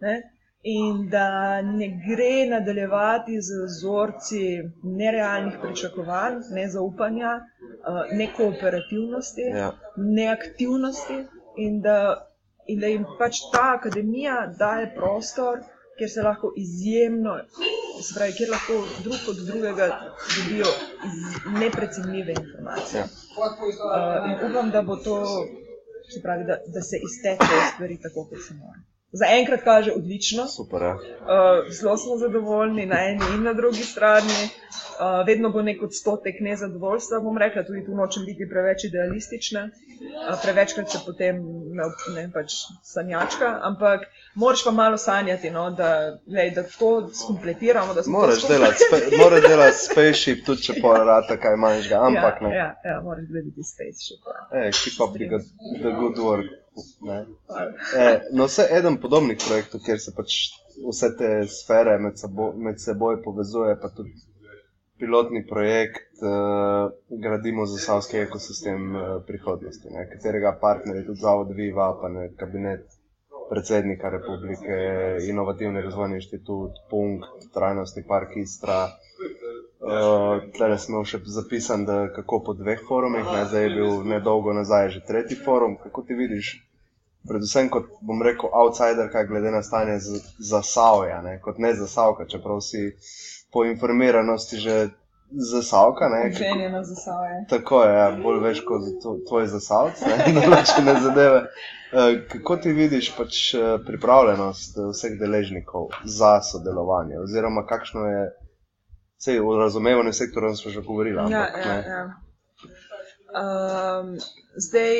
Ne? 0.00 0.22
In 0.62 1.08
da 1.10 1.28
ne 1.62 1.88
gre 2.06 2.46
nadaljevati 2.50 3.40
z 3.40 3.48
vzorci 3.66 4.40
nerealnih 4.82 5.54
pričakovanj, 5.62 6.34
nezaupanja, 6.50 7.30
eh, 7.36 8.16
nekooperativnosti, 8.16 9.42
Ja. 9.56 9.72
neaktivnosti, 9.96 11.24
in 11.56 11.80
da, 11.80 12.26
in 12.66 12.80
da 12.80 12.86
jim 12.86 13.04
pač 13.18 13.38
ta 13.52 13.74
akademija 13.78 14.52
daje 14.58 14.94
prostor, 14.96 15.58
kjer 15.98 16.10
se 16.10 16.22
lahko 16.22 16.52
izjemno, 16.56 17.32
se 18.02 18.14
pravi, 18.14 18.32
kjer 18.32 18.50
lahko 18.50 18.72
drug 19.04 19.20
od 19.28 19.36
drugega 19.42 19.86
dobijo 20.36 20.66
iz- 21.06 21.36
neprecenljive 21.54 22.32
informacije. 22.34 23.02
Uh, 23.02 23.08
in 24.26 24.50
upam, 24.50 24.70
da 24.70 24.82
bo 24.82 24.96
to, 24.98 25.16
se 26.10 26.22
pravi, 26.22 26.44
da, 26.44 26.56
da 26.66 26.80
se 26.82 26.96
iztečejo 26.98 27.62
stvari 27.74 27.98
tako, 28.02 28.24
kot 28.24 28.38
se 28.48 28.54
mora. 28.54 28.80
Zaenkrat 29.12 29.60
kaže 29.64 29.92
odlično, 29.92 30.46
Super, 30.46 30.82
ja. 30.82 30.92
uh, 30.94 31.72
zelo 31.72 31.96
smo 31.96 32.16
zadovoljni 32.16 32.86
na 32.86 32.96
eni 33.00 33.24
in 33.34 33.42
na 33.42 33.52
drugi 33.52 33.82
strani. 33.82 34.38
Uh, 34.96 35.26
vedno 35.26 35.50
bo 35.50 35.62
nek 35.62 35.82
odstotek 35.82 36.34
nezadovoljstva, 36.40 37.20
bom 37.20 37.38
rekla, 37.38 37.62
tudi 37.64 37.84
tu 37.86 37.94
nočem 37.94 38.24
biti 38.24 38.46
preveč 38.50 38.84
idealistična, 38.84 39.68
uh, 39.68 40.38
prevečkrat 40.42 40.90
se 40.90 40.98
potem 41.06 41.36
ne, 42.14 42.30
pač 42.34 42.52
sanjačka, 42.82 43.58
ampak 43.62 44.00
moraš 44.34 44.64
pa 44.64 44.70
malo 44.70 44.96
sanjati, 44.96 45.50
no, 45.50 45.70
da, 45.70 45.90
lej, 46.26 46.50
da 46.50 46.62
to 46.78 47.08
skompletiramo. 47.14 47.94
Da 47.94 48.02
to 48.02 48.10
Moraš 48.10 48.34
skomplet- 48.40 48.48
delati, 48.58 48.84
spe, 48.88 49.16
moraš 49.18 49.42
delati 49.48 49.76
spaceship, 49.84 50.44
tudi 50.46 50.62
če 50.62 50.80
pol 50.80 50.96
rata 51.04 51.36
kaj 51.36 51.56
manjšega, 51.56 52.00
ampak 52.00 52.40
ja, 52.40 52.48
ne. 52.48 52.54
ja, 52.56 52.68
ja, 52.84 53.00
moraš 53.04 53.24
gledati 53.28 53.62
spaceship. 53.64 54.20
Ja. 54.26 54.40
Hey, 54.52 54.72
keep 54.72 55.00
up 55.00 55.12
the 55.14 55.28
good, 55.28 55.44
the 55.82 55.92
good 56.00 56.18
work. 56.18 56.48
Ne. 57.08 57.18
E, 57.96 58.06
no, 58.32 58.46
vse 58.46 58.68
eden 58.78 59.00
podobnih 59.00 59.38
projektov, 59.46 59.80
kjer 59.86 60.00
se 60.02 60.14
pač 60.16 60.38
vse 60.88 61.12
te 61.18 61.30
sfere 61.48 61.98
med, 61.98 62.18
sabo, 62.20 62.52
med 62.56 62.80
seboj 62.80 63.22
povezuje, 63.24 63.76
pa 63.80 63.88
tudi 63.96 64.12
pilotni 64.98 65.46
projekt, 65.46 66.12
uh, 66.24 66.90
gradimo 67.22 67.66
za 67.66 67.78
savski 67.78 68.18
ekosistem 68.18 68.94
uh, 68.96 69.02
prihodnosti, 69.26 69.88
ne, 69.92 70.06
katerega 70.12 70.58
partnerji 70.60 71.06
tudi 71.06 71.20
Zavod 71.20 71.52
Viva, 71.56 71.90
pa 72.00 72.08
ne 72.08 72.30
kabinet 72.36 72.86
predsednika 73.50 74.08
republike, 74.10 74.76
inovativni 75.28 75.82
razvojni 75.82 76.14
inštitut, 76.14 76.80
Punkt, 76.90 77.52
trajnostni 77.54 78.02
park 78.08 78.36
Istra. 78.36 78.88
Uh, 79.80 80.42
Tlele 80.56 80.78
smo 80.78 81.04
še 81.04 81.20
zapisali, 81.24 81.86
da 81.86 81.98
kako 82.16 82.40
po 82.46 82.54
dveh 82.58 82.80
forumih, 82.88 83.28
ne, 83.28 83.44
zdaj 83.50 83.62
je 83.68 83.74
bil 83.76 84.00
nedolgo 84.08 84.52
nazaj 84.56 84.88
že 84.96 85.04
tretji 85.06 85.36
forum. 85.44 85.76
Kako 85.82 86.02
ti 86.02 86.14
vidiš, 86.14 86.54
predvsem 87.28 87.68
kot 87.68 87.84
bom 88.02 88.22
rekel, 88.22 88.50
outsider, 88.54 89.10
kaj 89.10 89.26
glede 89.26 89.50
na 89.50 89.62
stanje 89.62 89.98
z- 90.00 90.20
za 90.40 90.62
Savja, 90.64 91.22
ne, 91.22 91.40
kot 91.40 91.58
ne 91.58 91.74
za 91.74 91.86
Savka, 91.88 92.26
čeprav 92.26 92.60
si 92.62 92.92
po 93.52 93.64
informiranosti 93.64 94.56
že 94.58 94.88
za 95.28 95.62
Savka, 95.62 96.06
kako, 96.06 96.34
Ženjena 96.34 96.84
za 96.84 96.94
save. 96.96 97.44
tako 97.48 97.82
je, 97.82 97.94
ja, 97.94 98.10
bolj 98.14 98.38
veš 98.40 98.60
kot 98.60 98.82
za 98.82 98.92
to- 99.00 99.18
tvoj 99.28 99.46
zasavc, 99.48 100.00
ne, 100.02 100.16
določene 100.36 101.00
zadeve. 101.00 101.40
Eh, 101.92 102.26
Kako 102.28 102.56
ti 102.56 102.72
vidiš 102.72 103.16
pač 103.16 103.54
eh, 103.54 103.58
pripravljenost 103.86 104.76
eh, 104.76 104.90
vseh 104.90 105.18
deležnikov 105.18 105.88
za 106.04 106.40
sodelovanje, 106.42 107.18
oziroma 107.18 107.64
kakšno 107.64 108.06
je, 108.06 108.22
vse 109.18 109.40
v 109.40 109.58
razumevanju 109.58 110.12
sektorja 110.12 110.54
smo 110.54 110.70
že 110.70 110.80
govorili, 110.82 111.16
Ja, 111.16 111.22
ampak 111.24 111.56
ja, 111.58 111.72
ne. 111.72 111.82
ja. 111.88 112.02
Um, 113.32 114.16
zdaj, 114.58 114.96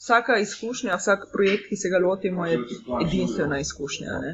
vsaka 0.00 0.38
izkušnja, 0.42 0.96
vsak 0.96 1.26
projekt, 1.32 1.66
ki 1.68 1.76
se 1.76 1.90
ga 1.92 1.98
lotimo, 2.04 2.46
je 2.46 2.58
edinstvena 3.04 3.58
izkušnja. 3.60 4.18
Ne? 4.24 4.32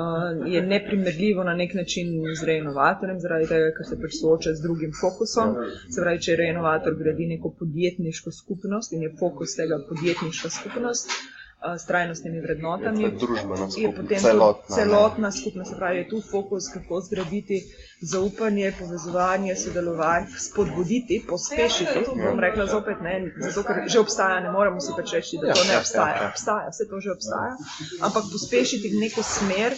Uh, 0.00 0.46
je 0.54 0.62
neprimerljivo 0.62 1.44
na 1.44 1.54
nek 1.54 1.74
način 1.74 2.12
z 2.40 2.50
reinovatorjem, 2.50 3.20
zaradi 3.24 3.48
tega, 3.54 3.72
ker 3.78 3.88
se 3.90 4.00
pač 4.02 4.18
sooča 4.20 4.54
z 4.54 4.66
drugim 4.66 4.92
fokusom. 5.00 5.56
Se 5.88 6.04
pravi, 6.04 6.22
če 6.28 6.36
reinovator 6.42 6.98
gradi 7.00 7.30
neko 7.32 7.54
podjetniško 7.62 8.36
skupnost 8.42 8.92
in 8.92 9.08
je 9.08 9.14
fokus 9.20 9.56
tega 9.56 9.80
podjetniška 9.88 10.52
skupnost 10.60 11.08
uh, 11.14 11.38
s 11.78 11.84
trajnostnimi 11.84 12.40
vrednotami, 12.40 13.02
Je 13.02 13.10
družbena 13.10 13.66
je 13.66 13.70
skupnost, 13.70 13.96
potem 13.96 14.18
celotna, 14.18 14.76
celotna, 14.76 15.30
skupnost, 15.32 15.70
se 15.70 15.76
pravi, 15.76 15.98
je 15.98 16.08
tu 16.08 16.20
fokus, 16.22 16.68
kako 16.68 17.00
zgraditi 17.00 17.58
zaupanje, 18.02 18.72
povezovanje, 18.78 19.56
sodelovanje, 19.56 20.26
spodbuditi, 20.38 21.24
pospešiti. 21.28 22.04
Bom 22.14 22.40
rekla 22.40 22.66
zopet 22.66 23.00
ne, 23.02 23.32
zato 23.50 23.66
ker 23.66 23.82
že 23.88 23.98
obstaja, 23.98 24.40
ne 24.40 24.52
moremo 24.52 24.80
si 24.80 24.94
pač 24.96 25.12
reči, 25.12 25.38
da 25.42 25.48
Ja, 25.48 25.54
to 25.54 25.60
ja, 25.60 25.66
ne 25.66 25.72
ja, 25.72 25.80
obstaja. 25.80 26.14
ja. 26.16 26.28
Obstaja, 26.30 26.68
vse 26.70 26.84
to 26.86 27.00
že 27.00 27.10
obstaja, 27.10 27.52
ampak 28.00 28.24
pospešiti 28.32 28.88
v 28.88 29.00
neko 29.00 29.22
smer, 29.22 29.74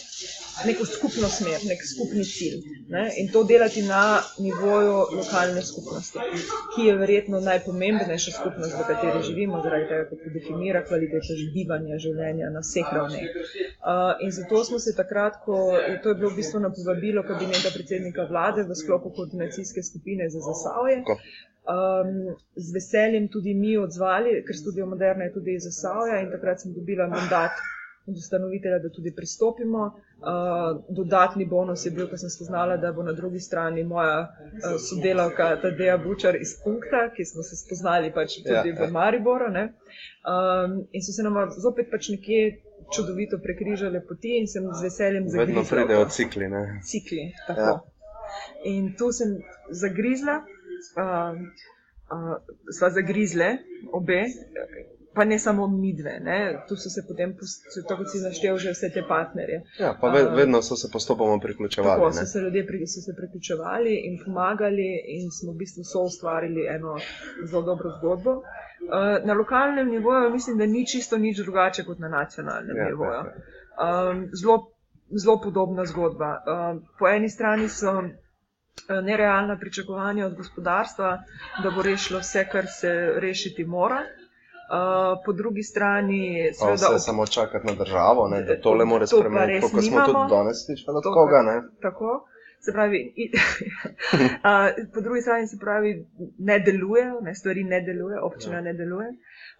neko 0.66 0.84
skupno 0.86 1.28
smer, 1.28 1.60
nek 1.68 1.80
skupni 1.86 2.24
cilj. 2.24 2.60
Ne? 2.88 3.04
In 3.22 3.28
to 3.32 3.42
delati 3.44 3.82
na 3.82 4.20
nivoju 4.38 4.94
lokalne 5.18 5.62
skupnosti, 5.62 6.18
ki 6.74 6.86
je 6.88 6.96
verjetno 6.96 7.40
najpomembnejša 7.40 8.32
skupnost, 8.38 8.74
v 8.78 8.86
kateri 8.88 9.22
živimo, 9.28 9.62
zaradi 9.64 9.88
tega, 9.90 10.06
ker 10.10 10.34
definira 10.34 10.82
kvaliteto 10.88 11.38
bivanja, 11.54 11.98
življenja 12.06 12.50
na 12.54 12.64
vseh 12.64 12.92
ravneh. 12.96 13.28
Uh, 13.80 14.14
in 14.24 14.34
zato 14.36 14.64
smo 14.64 14.78
se 14.78 14.96
takrat, 14.96 15.40
ko 15.44 15.60
to 16.02 16.12
je 16.12 16.18
bilo 16.20 16.30
v 16.30 16.40
bistvu 16.40 16.60
na 16.60 16.72
povabilo 16.74 17.24
kabineta 17.26 17.72
predsednika 17.74 18.26
vlade 18.30 18.66
v 18.68 18.76
sklopu 18.76 19.14
koordinacijske 19.16 19.82
skupine 19.82 20.28
za 20.30 20.40
Zasavje, 20.44 21.02
um, 21.06 22.36
z 22.56 22.74
veseljem 22.74 23.28
tudi 23.28 23.54
mi 23.54 23.76
odzvali, 23.78 24.40
ker 24.46 24.56
studio 24.56 24.86
Moderna 24.86 25.28
je 25.28 25.36
tudi 25.38 25.54
iz 25.56 25.68
Zasavja 25.68 26.20
in 26.20 26.32
takrat 26.34 26.60
sem 26.60 26.74
dobila 26.74 27.08
mandat 27.08 27.62
od 28.10 28.16
ustanovitelja, 28.16 28.78
da 28.78 28.90
tudi 28.92 29.12
pristopimo. 29.16 29.90
Uh, 30.20 30.82
dodatni 30.88 31.46
bonus 31.48 31.86
je 31.86 31.90
bil, 31.96 32.08
ko 32.10 32.16
sem 32.20 32.30
spoznala, 32.30 32.76
da 32.76 32.92
bo 32.92 33.02
na 33.02 33.12
drugi 33.12 33.40
strani 33.40 33.84
moja 33.84 34.18
uh, 34.28 34.74
sodelavka 34.88 35.54
Tadeja 35.62 35.96
Bučar 35.98 36.36
iz 36.36 36.54
Punkta, 36.64 37.06
ki 37.16 37.24
smo 37.24 37.42
se 37.42 37.56
spoznali 37.56 38.12
pač 38.12 38.36
tudi 38.42 38.74
ja, 38.74 38.86
v 38.86 38.90
Mariboru. 38.92 39.48
Um, 39.50 40.82
in 40.92 41.02
so 41.02 41.12
se 41.16 41.24
nam 41.24 41.38
zopet 41.56 41.88
pač 41.90 42.10
nekje 42.12 42.60
čudovito 42.92 43.38
prekrižale 43.38 44.02
poti 44.08 44.36
in 44.40 44.48
sem 44.48 44.68
z 44.74 44.82
veseljem 44.82 45.28
zagrizla. 45.28 45.62
Vedno 45.62 45.64
pridejo 45.70 46.04
cikli. 46.10 46.48
Ne? 46.48 46.62
Cikli, 46.84 47.32
tako. 47.46 47.60
Ja. 47.60 47.80
In 48.64 48.92
tu 48.98 49.12
sem 49.12 49.38
zagrizla, 49.70 50.42
uh, 51.00 51.38
uh, 52.12 52.36
sva 52.76 52.90
zagrizle 52.90 53.56
obe, 53.92 54.24
pa 55.14 55.24
ne 55.24 55.38
samo 55.38 55.66
midve, 55.66 56.20
ne? 56.20 56.64
tu 56.68 56.76
so 56.76 56.90
se 56.90 57.02
potem, 57.08 57.34
tako 57.88 58.04
si 58.04 58.20
naštel, 58.22 58.58
že 58.58 58.70
vse 58.70 58.90
te 58.94 59.02
partnerje. 59.08 59.62
Ja, 59.78 59.94
pa 60.00 60.08
ved, 60.08 60.28
vedno 60.36 60.62
so 60.62 60.76
se 60.76 60.88
postopoma 60.92 61.38
priključevali. 61.42 62.00
Tako, 62.00 62.12
so 62.12 62.26
se 62.26 62.38
ljudje 62.40 62.66
pri, 62.66 62.86
so 62.86 63.00
se 63.00 63.14
priključevali 63.16 63.94
in 64.06 64.18
pomagali 64.24 64.90
in 65.16 65.30
smo 65.30 65.52
v 65.52 65.56
bistvu 65.56 65.84
so 65.84 66.04
ustvarili 66.06 66.66
eno 66.66 66.96
zelo 67.44 67.62
dobro 67.62 67.90
zgodbo. 67.98 68.42
Na 69.24 69.34
lokalnem 69.34 69.88
nivoju 69.88 70.30
mislim, 70.30 70.58
da 70.58 70.66
ni 70.66 70.86
čisto 70.86 71.18
nič 71.18 71.38
drugače 71.38 71.84
kot 71.84 71.98
na 71.98 72.08
nacionalnem 72.08 72.76
ja, 72.76 72.88
nivoju. 72.88 73.10
Ja, 73.10 73.24
ja. 73.26 74.14
Zelo, 74.42 74.72
zelo 75.10 75.40
podobna 75.40 75.84
zgodba. 75.84 76.36
Po 76.98 77.08
eni 77.08 77.28
strani 77.28 77.68
so 77.68 78.02
nerealna 79.02 79.58
pričakovanja 79.58 80.26
od 80.26 80.34
gospodarstva, 80.34 81.22
da 81.62 81.70
bo 81.70 81.82
rešilo 81.82 82.20
vse, 82.20 82.46
kar 82.52 82.66
se 82.66 83.12
rešiti 83.16 83.64
mora. 83.64 84.00
Uh, 84.70 85.18
po 85.24 85.32
drugi 85.32 85.62
strani, 85.62 86.52
seveda, 86.54 86.74
vse 86.74 86.94
ob... 86.94 87.00
samo 87.00 87.26
čakati 87.26 87.66
na 87.66 87.74
državo, 87.74 88.28
ne, 88.28 88.42
da 88.42 88.60
tole 88.60 88.84
more 88.84 89.06
spremeniti, 89.06 89.60
kot 89.60 89.84
smo 89.84 90.04
tudi 90.06 90.28
danes 90.30 90.66
slišali 90.66 90.96
od 90.96 91.02
koga. 91.14 91.42
Ne? 91.42 91.62
Tako. 91.82 92.26
Se 92.60 92.72
pravi, 92.72 93.12
i, 93.16 93.32
a, 94.42 94.68
po 94.94 95.00
drugi 95.00 95.20
strani 95.20 95.46
se 95.46 95.56
pravi, 95.60 96.06
ne 96.38 96.58
delujejo, 96.58 97.20
ne, 97.20 97.34
stvari 97.34 97.64
ne 97.64 97.80
delujejo, 97.80 98.20
občina 98.26 98.54
ja. 98.54 98.60
ne 98.60 98.72
deluje, 98.72 99.08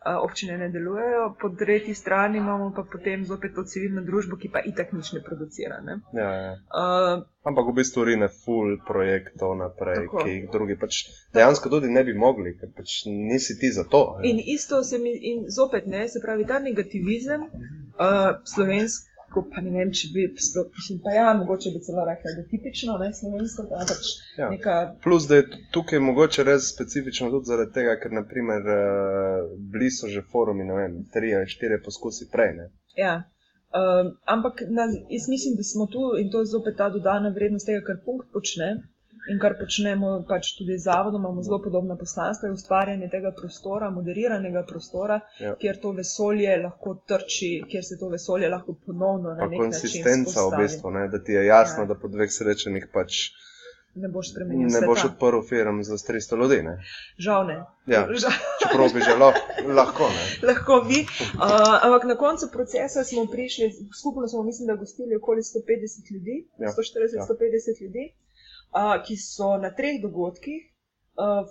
občine 0.07 0.59
ne 0.59 0.69
delujejo, 0.69 1.37
po 1.41 1.49
tretji 1.49 1.95
strani 1.95 2.39
imamo 2.39 2.73
pa 2.77 2.85
potem 2.93 3.25
zopet 3.25 3.55
to 3.55 3.65
civilno 3.65 4.03
družbo, 4.03 4.37
ki 4.37 4.49
pa 4.49 4.63
itak 4.65 4.93
nič 4.93 5.13
ne 5.13 5.21
producira. 5.23 5.81
Ne. 5.81 6.01
Ja, 6.17 6.31
ja. 6.33 6.55
A, 6.69 7.21
Ampak 7.45 7.69
v 7.69 7.75
bistvu 7.81 8.05
rine 8.05 8.29
full 8.29 8.77
projektov 8.87 9.57
naprej, 9.57 10.07
tako. 10.07 10.25
ki 10.25 10.31
jih 10.31 10.49
drugi 10.53 10.77
pač 10.77 11.03
dejansko 11.35 11.73
tudi 11.73 11.89
ne 11.89 12.05
bi 12.05 12.15
mogli, 12.17 12.57
ker 12.57 12.73
pač 12.77 13.05
nisi 13.07 13.59
ti 13.61 13.73
za 13.73 13.85
to. 13.85 14.17
Ne. 14.21 14.29
In 14.31 14.41
isto 14.45 14.83
se 14.85 14.99
mi, 14.99 15.13
in 15.33 15.45
zopet 15.49 15.87
ne, 15.87 16.09
se 16.09 16.21
pravi, 16.25 16.49
ta 16.49 16.59
negativizem 16.59 17.49
uh, 17.49 18.41
slovenski 18.45 19.10
tako, 19.31 19.47
pa 19.55 19.63
ne 19.63 19.71
vem, 19.71 19.93
če 19.95 20.09
bi 20.11 20.25
sploh, 20.43 20.67
mislim, 20.75 20.99
pa 21.05 21.15
ja, 21.15 21.31
mogoče 21.39 21.71
bi 21.71 21.81
celo 21.87 22.05
rekla, 22.05 22.33
da 22.35 22.43
je 22.43 22.49
tipično, 22.51 22.97
ne, 22.99 23.11
slovensko, 23.15 23.67
da 23.71 23.85
pač 23.87 24.09
ja. 24.39 24.49
neka. 24.51 24.77
Plus, 25.05 25.29
da 25.31 25.39
je 25.39 25.47
tukaj 25.75 26.03
mogoče 26.03 26.45
res 26.49 26.67
specifično 26.75 27.31
tudi 27.31 27.51
zaradi 27.53 27.73
tega, 27.79 27.95
ker 28.03 28.17
naprimer 28.19 28.67
uh, 28.67 29.53
bili 29.73 29.91
so 29.95 30.11
že 30.11 30.25
forumi, 30.33 30.67
ne 30.67 30.79
vem, 30.81 30.97
tri 31.15 31.31
ali 31.39 31.47
štiri 31.47 31.79
poskusi 31.85 32.27
prej, 32.33 32.57
ne. 32.59 32.71
Ja. 32.99 33.15
Um, 33.71 34.17
ampak 34.27 34.65
na, 34.67 34.89
jaz 35.15 35.31
mislim, 35.31 35.55
da 35.55 35.63
smo 35.63 35.87
tu 35.87 36.11
in 36.19 36.31
to 36.31 36.43
je 36.43 36.51
zopet 36.51 36.75
ta 36.77 36.91
dodana 36.91 37.31
vrednost 37.31 37.71
tega, 37.71 37.85
kar 37.87 38.03
punkt 38.05 38.33
počne, 38.35 38.73
In 39.29 39.39
kar 39.39 39.55
počnemo 39.59 40.11
pač 40.29 40.55
tudi 40.57 40.79
z 40.79 40.87
zavodom, 40.87 41.21
imamo 41.21 41.43
zelo 41.45 41.59
podobna 41.63 41.97
poslanstva, 41.97 42.49
je 42.49 42.57
ustvarjanje 42.57 43.11
tega 43.13 43.33
prostora, 43.37 43.91
moderiranega 43.93 44.63
prostora, 44.69 45.21
ja. 45.41 45.53
kjer 45.61 45.81
to 45.83 45.93
vesolje 45.99 46.57
lahko 46.63 46.95
trči, 47.13 47.51
kjer 47.69 47.85
se 47.85 47.99
to 48.01 48.09
vesolje 48.09 48.49
lahko 48.49 48.79
ponovno 48.87 49.35
na 49.35 49.45
nek 49.45 49.51
način. 49.51 49.67
Konsistenca 49.67 50.47
v 50.49 50.63
bistvu, 50.63 50.95
ne? 50.97 51.07
da 51.13 51.21
ti 51.25 51.37
je 51.37 51.45
jasno, 51.47 51.85
ja. 51.85 51.91
da 51.93 51.99
po 52.01 52.09
dveh 52.09 52.33
srečanjih 52.33 52.89
pač. 52.95 53.29
Ne 54.01 54.09
boš 54.09 54.31
spremenil. 54.31 54.71
Ne 54.71 54.81
boš 54.87 55.05
odprl 55.09 55.43
firm 55.49 55.83
za 55.83 55.99
300 55.99 56.39
ljudi. 56.41 56.61
Ne? 56.63 56.77
Žal 57.19 57.47
ne. 57.47 57.57
Ja. 57.91 58.05
Čeprav 58.63 58.95
bi 58.95 59.03
že 59.05 59.17
lahko. 59.19 60.09
Ne? 60.09 60.31
lahko 60.51 60.81
bi. 60.89 61.03
Uh, 61.03 61.77
ampak 61.83 62.07
na 62.13 62.17
koncu 62.17 62.49
procesa 62.55 63.05
smo 63.05 63.27
prišli, 63.27 63.69
skupno 64.01 64.29
smo, 64.31 64.47
mislim, 64.47 64.71
da 64.71 64.79
gostili 64.81 65.19
okoli 65.19 65.43
150 65.43 66.15
ljudi, 66.15 66.37
ja. 66.59 66.71
140-150 66.71 67.77
ja. 67.77 67.85
ljudi 67.85 68.07
ki 69.07 69.17
so 69.17 69.57
na 69.59 69.71
treh 69.75 70.03
dogodkih 70.03 70.71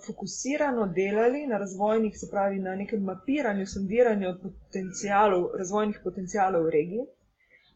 fokusirano 0.06 0.86
delali 0.86 1.46
na 1.46 1.58
razvojnih, 1.58 2.18
se 2.18 2.30
pravi 2.30 2.58
na 2.58 2.74
nekem 2.76 3.02
mapiranju, 3.02 3.66
sondiranju 3.66 4.34
potencijalov, 4.42 5.50
razvojnih 5.58 6.00
potencijalov 6.04 6.64
v 6.64 6.70
regiji. 6.70 7.06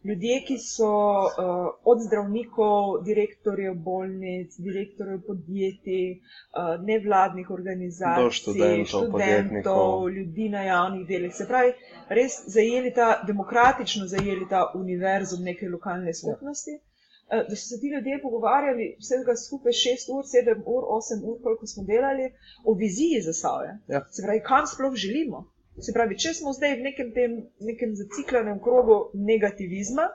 Ljudje, 0.05 0.41
ki 0.47 0.59
so 0.59 0.89
uh, 1.25 1.69
od 1.85 2.03
zdravnikov, 2.07 3.05
direktorjev 3.05 3.75
bolnic, 3.75 4.57
direktorjev 4.59 5.23
podjetij, 5.27 6.11
uh, 6.13 6.75
nevladnih 6.85 7.51
organizacij, 7.51 8.31
študentov, 8.31 9.07
študentov 9.07 10.09
ljudi 10.11 10.49
na 10.49 10.63
javnih 10.63 11.07
delih, 11.09 11.33
se 11.35 11.47
pravi, 11.49 11.73
res 12.09 12.37
zajeli 12.57 12.93
ta, 12.93 13.23
demokratično 13.27 14.07
zajeli 14.07 14.49
ta 14.51 14.67
univerzum 14.75 15.41
neke 15.43 15.69
lokalne 15.73 16.15
skupnosti. 16.15 16.77
Ja. 16.77 16.94
Eh, 17.31 17.45
da 17.49 17.57
so 17.57 17.69
se 17.69 17.81
ti 17.81 17.89
ljudje 17.89 18.23
pogovarjali 18.23 18.97
vsega 19.01 19.37
skupaj 19.37 19.73
6 19.73 20.11
ur, 20.17 20.25
7 20.25 20.63
ur, 20.67 20.83
8 20.97 21.23
ur, 21.31 21.43
koliko 21.43 21.67
smo 21.67 21.85
delali, 21.85 22.33
o 22.65 22.75
viziji 22.75 23.23
za 23.23 23.33
sabo. 23.33 23.65
Ja. 23.89 24.05
Se 24.11 24.23
pravi, 24.23 24.43
kam 24.43 24.67
sploh 24.67 24.95
želimo. 24.95 25.51
Se 25.81 25.93
pravi, 25.93 26.19
če 26.19 26.35
smo 26.35 26.53
zdaj 26.53 26.77
v 26.77 26.85
nekem, 26.89 27.15
tem, 27.15 27.33
nekem 27.61 27.97
zaciklenem 27.97 28.61
krogu 28.63 28.99
negativizma, 29.15 30.07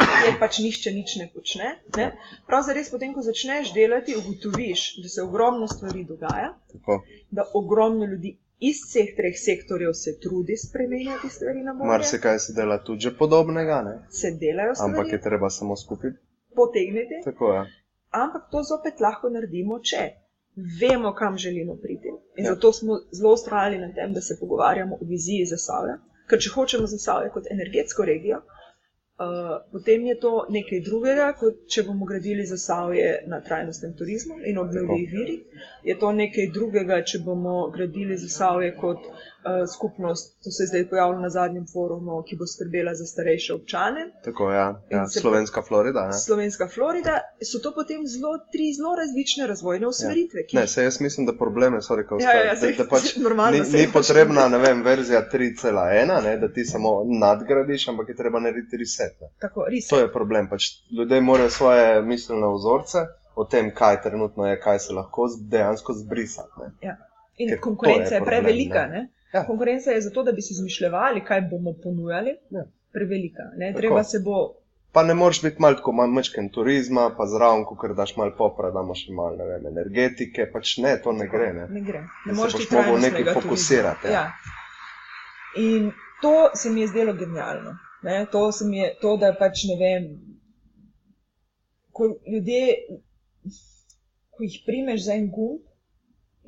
kjer 0.00 0.34
pač 0.40 0.58
nišče 0.64 0.92
nič 0.92 1.14
ne 1.20 1.28
počne, 1.34 1.70
ne? 1.96 2.08
pravzaprav 2.50 2.76
res 2.80 2.90
potem, 2.92 3.14
ko 3.14 3.22
začneš 3.22 3.70
delati, 3.76 4.16
ugotoviš, 4.18 4.84
da 5.04 5.12
se 5.14 5.22
ogromno 5.22 5.68
stvari 5.70 6.04
dogaja, 6.04 6.50
Tako. 6.72 6.98
da 7.30 7.46
ogromno 7.54 8.10
ljudi 8.10 8.34
iz 8.58 8.76
vseh 8.84 9.10
treh 9.16 9.36
sektorjev 9.38 9.92
se 9.92 10.18
trudi 10.20 10.56
spremenjati 10.56 11.28
stvari 11.28 11.62
na 11.62 11.74
bolje. 11.74 11.88
Mar 11.88 12.04
se 12.04 12.52
dela 12.56 12.78
tudi 12.84 13.10
podobnega? 13.18 13.82
Ne? 13.82 13.94
Se 14.10 14.30
delajo 14.30 14.74
stvari. 14.74 14.92
Ampak 14.92 15.12
je 15.12 15.20
treba 15.20 15.50
samo 15.50 15.76
skupaj 15.76 16.10
potegniti. 16.54 17.20
Tako 17.24 17.52
je. 17.52 17.60
Ampak 18.10 18.42
to 18.50 18.62
zopet 18.62 19.00
lahko 19.00 19.30
naredimo, 19.30 19.80
če 19.90 20.02
vemo, 20.80 21.14
kam 21.14 21.36
želimo 21.38 21.76
priti. 21.82 22.08
In 22.36 22.44
ja. 22.44 22.54
zato 22.54 22.72
smo 22.72 23.00
zelo 23.12 23.32
ustrajali 23.32 23.78
na 23.78 23.92
tem, 23.94 24.12
da 24.12 24.20
se 24.20 24.36
pogovarjamo 24.40 24.94
o 24.96 25.08
viziji 25.14 25.46
za 25.46 25.56
Savje. 25.56 25.98
Ker 26.28 26.40
če 26.44 26.50
hočemo 26.54 26.86
za 26.86 26.98
Savje 26.98 27.30
kot 27.34 27.50
energetsko 27.50 28.04
regijo, 28.04 28.40
Uh, 29.18 29.26
potem 29.72 30.04
je 30.06 30.14
to 30.20 30.32
nekaj 30.48 30.80
drugega, 30.80 31.32
kot 31.34 31.64
če 31.66 31.82
bomo 31.82 32.06
gradili 32.06 32.44
zasavje 32.46 33.06
na 33.26 33.40
trajnostnem 33.40 33.96
turizmu 33.98 34.36
in 34.46 34.58
obnovljivih 34.58 35.10
virih. 35.12 35.64
Je 35.84 35.96
to 35.98 36.12
nekaj 36.12 36.46
drugega, 36.54 37.00
če 37.02 37.18
bomo 37.20 37.56
gradili 37.70 38.16
zasavje 38.16 38.76
kot 38.76 39.08
uh, 39.08 39.18
skupnost, 39.74 40.36
to 40.44 40.50
se 40.50 40.62
je 40.62 40.66
zdaj 40.66 40.88
pojavilo 40.88 41.20
na 41.20 41.30
zadnjem 41.30 41.66
forumu, 41.72 42.22
ki 42.28 42.36
bo 42.36 42.46
skrbela 42.46 42.94
za 42.94 43.06
starejše 43.06 43.54
občane. 43.54 44.10
Tako 44.24 44.50
ja. 44.52 44.82
ja. 44.90 45.06
Slovenska 45.08 45.62
Florida. 45.62 46.06
Ne? 46.06 46.12
Slovenska 46.12 46.68
Florida. 46.74 47.14
So 47.50 47.62
to 47.62 47.74
potem 47.74 48.06
zelo, 48.06 48.38
tri 48.52 48.72
zelo 48.76 48.96
različne 48.96 49.46
razvojne 49.46 49.86
usmeritve. 49.86 50.40
Ja. 50.52 50.60
Ne, 50.60 50.66
se 50.66 50.82
jaz 50.82 51.00
mislim, 51.00 51.26
da 51.26 51.32
probleme 51.38 51.82
so 51.82 51.96
rekel, 51.96 52.20
ja, 52.20 52.32
ja, 52.32 52.54
da, 52.54 52.70
da 52.82 52.88
pač 52.90 53.16
ni, 53.52 53.60
ni 53.78 53.86
potrebna 53.92 54.46
vem, 54.46 54.82
verzija 54.82 55.22
3.1, 55.32 56.40
da 56.40 56.52
ti 56.52 56.64
samo 56.64 57.04
nadgradiš, 57.04 57.88
ampak 57.88 58.08
je 58.08 58.16
treba 58.16 58.40
narediti 58.40 58.76
reset. 58.76 59.16
Tako, 59.38 59.66
to 59.90 60.00
je 60.00 60.12
problem. 60.12 60.48
Pač 60.48 60.64
ljudje 60.98 61.20
morajo 61.20 61.50
svoje 61.50 62.02
miselne 62.02 62.54
vzorce 62.54 63.06
o 63.34 63.44
tem, 63.44 63.70
kaj 63.74 64.02
trenutno 64.02 64.46
je, 64.46 64.60
kaj 64.60 64.78
se 64.78 64.92
lahko 64.92 65.28
dejansko 65.50 65.92
zbrisati. 65.92 66.72
Ja. 66.82 66.96
In 67.38 67.48
Ker 67.48 67.60
konkurenca 67.60 68.14
je, 68.14 68.18
je 68.18 68.24
prevelika. 68.24 68.86
Ne? 68.86 68.98
Ne? 68.98 69.17
Ja. 69.32 69.46
Konkurenca 69.46 69.90
je 69.90 70.00
zato, 70.00 70.22
da 70.22 70.32
bi 70.32 70.42
si 70.42 70.52
izmišljali, 70.52 71.24
kaj 71.24 71.40
bomo 71.50 71.74
ponujali. 71.82 72.36
Ja. 72.50 72.64
Prevelika. 72.92 73.42
Ne? 73.56 73.74
Treba 73.76 74.04
se 74.04 74.18
bo. 74.24 74.54
Pa 74.92 75.02
ne 75.02 75.14
moreš 75.14 75.42
biti 75.42 75.60
malo 75.62 75.76
tako 75.76 75.92
manjčken 75.92 76.48
turizma, 76.48 77.10
pa 77.16 77.26
zraven, 77.26 77.64
ko 77.64 77.88
daš 77.88 78.16
malo 78.16 78.32
popra, 78.38 78.70
da 78.70 78.80
imaš 78.84 79.06
malo 79.16 79.36
ne 79.36 79.44
vem, 79.44 79.66
energetike. 79.66 80.48
Pač 80.52 80.76
ne, 80.78 80.96
to 81.02 81.12
ne 81.12 81.28
gre. 81.28 81.52
Ne, 81.52 81.66
ne 81.70 81.80
gre. 81.80 82.00
Ne 82.26 82.32
moreš 82.32 82.56
biti 82.62 82.74
mogel 82.74 83.00
nekaj 83.00 83.34
fokusirati. 83.34 84.06
Ja. 84.06 84.12
Ja. 84.12 84.32
In 85.56 85.92
to 86.22 86.50
se 86.54 86.70
mi 86.70 86.80
je 86.80 86.88
zdelo 86.88 87.12
genialno. 87.12 87.76
Ne, 88.02 88.26
to, 88.32 88.50
je, 88.72 88.94
to, 89.00 89.16
da 89.16 89.34
pač 89.38 89.64
ne 89.68 89.76
vem, 89.76 90.04
ko 91.92 92.14
ljudje, 92.32 92.66
ko 94.30 94.42
jih 94.46 94.60
primeš 94.66 95.04
za 95.04 95.16
en 95.18 95.30
gumb 95.34 95.67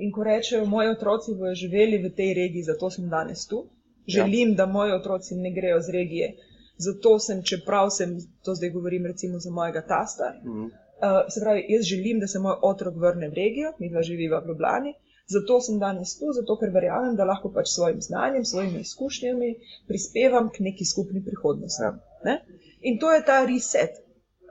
in 0.01 0.13
ko 0.13 0.25
rečejo, 0.25 0.65
moji 0.67 0.89
otroci 0.89 1.35
bodo 1.35 1.55
živeli 1.55 1.99
v 2.05 2.11
tej 2.17 2.35
regiji, 2.35 2.69
zato 2.69 2.91
sem 2.91 3.09
danes 3.09 3.47
tu. 3.47 3.65
Želim, 4.07 4.55
ja. 4.55 4.57
da 4.57 4.67
moji 4.67 4.93
otroci 4.93 5.35
ne 5.35 5.53
grejo 5.55 5.81
z 5.81 5.93
regije. 5.95 6.31
Zato 6.79 7.19
sem, 7.19 7.43
čeprav 7.45 7.91
sem, 7.91 8.17
to 8.45 8.55
zdaj 8.55 8.71
govorim 8.71 9.07
recimo 9.07 9.39
za 9.39 9.51
mojega 9.51 9.83
tasta, 9.87 10.33
mm 10.45 10.51
-hmm. 10.51 10.67
uh, 10.67 11.29
se 11.29 11.41
pravi, 11.41 11.67
jaz 11.69 11.85
želim, 11.85 12.21
da 12.21 12.27
se 12.27 12.39
moj 12.39 12.57
otrok 12.63 12.95
vrne 12.97 13.29
v 13.29 13.35
regijo, 13.35 13.73
mi 13.79 13.91
dva 13.91 14.03
živiva 14.03 14.41
v 14.41 14.49
Ljubljani, 14.49 14.95
Zato 15.31 15.61
sem 15.63 15.79
danes 15.79 16.17
tu, 16.19 16.33
zato 16.35 16.57
ker 16.59 16.73
verjamem, 16.75 17.15
da 17.19 17.25
lahko 17.29 17.53
pač 17.55 17.69
svojim 17.71 18.01
znanjem, 18.03 18.45
svojimi 18.45 18.81
izkušnjami 18.83 19.51
prispevam 19.87 20.49
k 20.55 20.65
neki 20.67 20.85
skupni 20.85 21.23
prihodnosti. 21.25 21.85
Ja. 21.85 21.93
Ne? 22.25 22.35
In 22.81 22.99
to 22.99 23.13
je 23.15 23.21
ta 23.29 23.37
reset. 23.47 24.01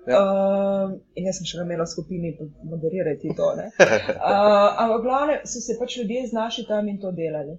Ja. 0.08 0.20
Uh, 0.20 0.94
in 1.16 1.26
jaz 1.28 1.40
sem 1.40 1.48
še 1.50 1.60
imela 1.64 1.86
v 1.86 1.92
skupini, 1.92 2.30
moderirati 2.64 3.34
to. 3.36 3.50
Uh, 3.56 3.82
ampak, 4.82 5.02
glavne 5.04 5.40
so 5.50 5.62
se 5.64 5.76
pač 5.80 5.98
ljudje 6.00 6.28
znašli 6.32 6.66
tam 6.70 6.88
in 6.88 7.02
to 7.02 7.12
delali. 7.16 7.58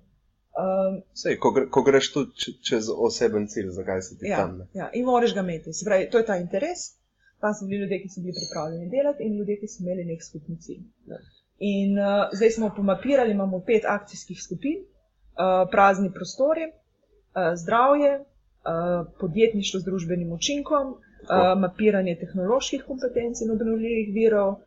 Um, 0.61 1.03
Sej, 1.14 1.36
ko, 1.38 1.53
gre, 1.55 1.68
ko 1.70 1.82
greš 1.86 2.11
tu 2.14 2.24
če- 2.34 2.57
čez 2.66 2.88
oseben 2.91 3.47
cilj, 3.49 3.70
zakaj 3.76 4.03
si 4.03 4.16
ti 4.18 4.30
ja, 4.32 4.43
tam? 4.43 4.57
Ne? 4.59 4.64
ja, 4.74 4.88
in 4.97 5.07
moraš 5.07 5.34
ga 5.36 5.45
imeti. 5.47 5.72
Se 5.76 5.86
Pravi, 5.86 6.09
to 6.11 6.18
je 6.18 6.26
ta 6.26 6.41
interes. 6.41 6.97
Tam 7.41 7.55
so 7.57 7.68
bili 7.68 7.84
ljudje, 7.84 8.01
ki 8.03 8.09
so 8.12 8.20
bili 8.24 8.34
pripravljeni 8.36 8.91
delati, 8.93 9.24
in 9.24 9.36
ljudje, 9.38 9.61
ki 9.61 9.68
so 9.70 9.84
imeli 9.84 10.09
nek 10.09 10.24
skupni 10.26 10.59
cilj. 10.61 10.82
Ja. 11.09 11.20
In 11.61 11.95
uh, 12.01 12.32
zdaj 12.36 12.51
smo 12.57 12.72
pomapirali, 12.76 13.32
imamo 13.36 13.62
pet 13.66 13.86
akcijskih 13.88 14.43
skupin, 14.43 14.82
uh, 14.82 15.68
prazni 15.72 16.11
prostori, 16.12 16.66
uh, 16.72 17.53
zdravje, 17.62 18.12
uh, 18.20 19.07
podjetništvo 19.20 19.80
z 19.80 19.88
družbenim 19.88 20.32
učinkom, 20.32 20.97
uh, 21.23 21.53
mapiranje 21.61 22.16
tehnoloških 22.21 22.85
kompetenc 22.87 23.41
in 23.41 23.55
obnovljivih 23.57 24.14
virov, 24.14 24.59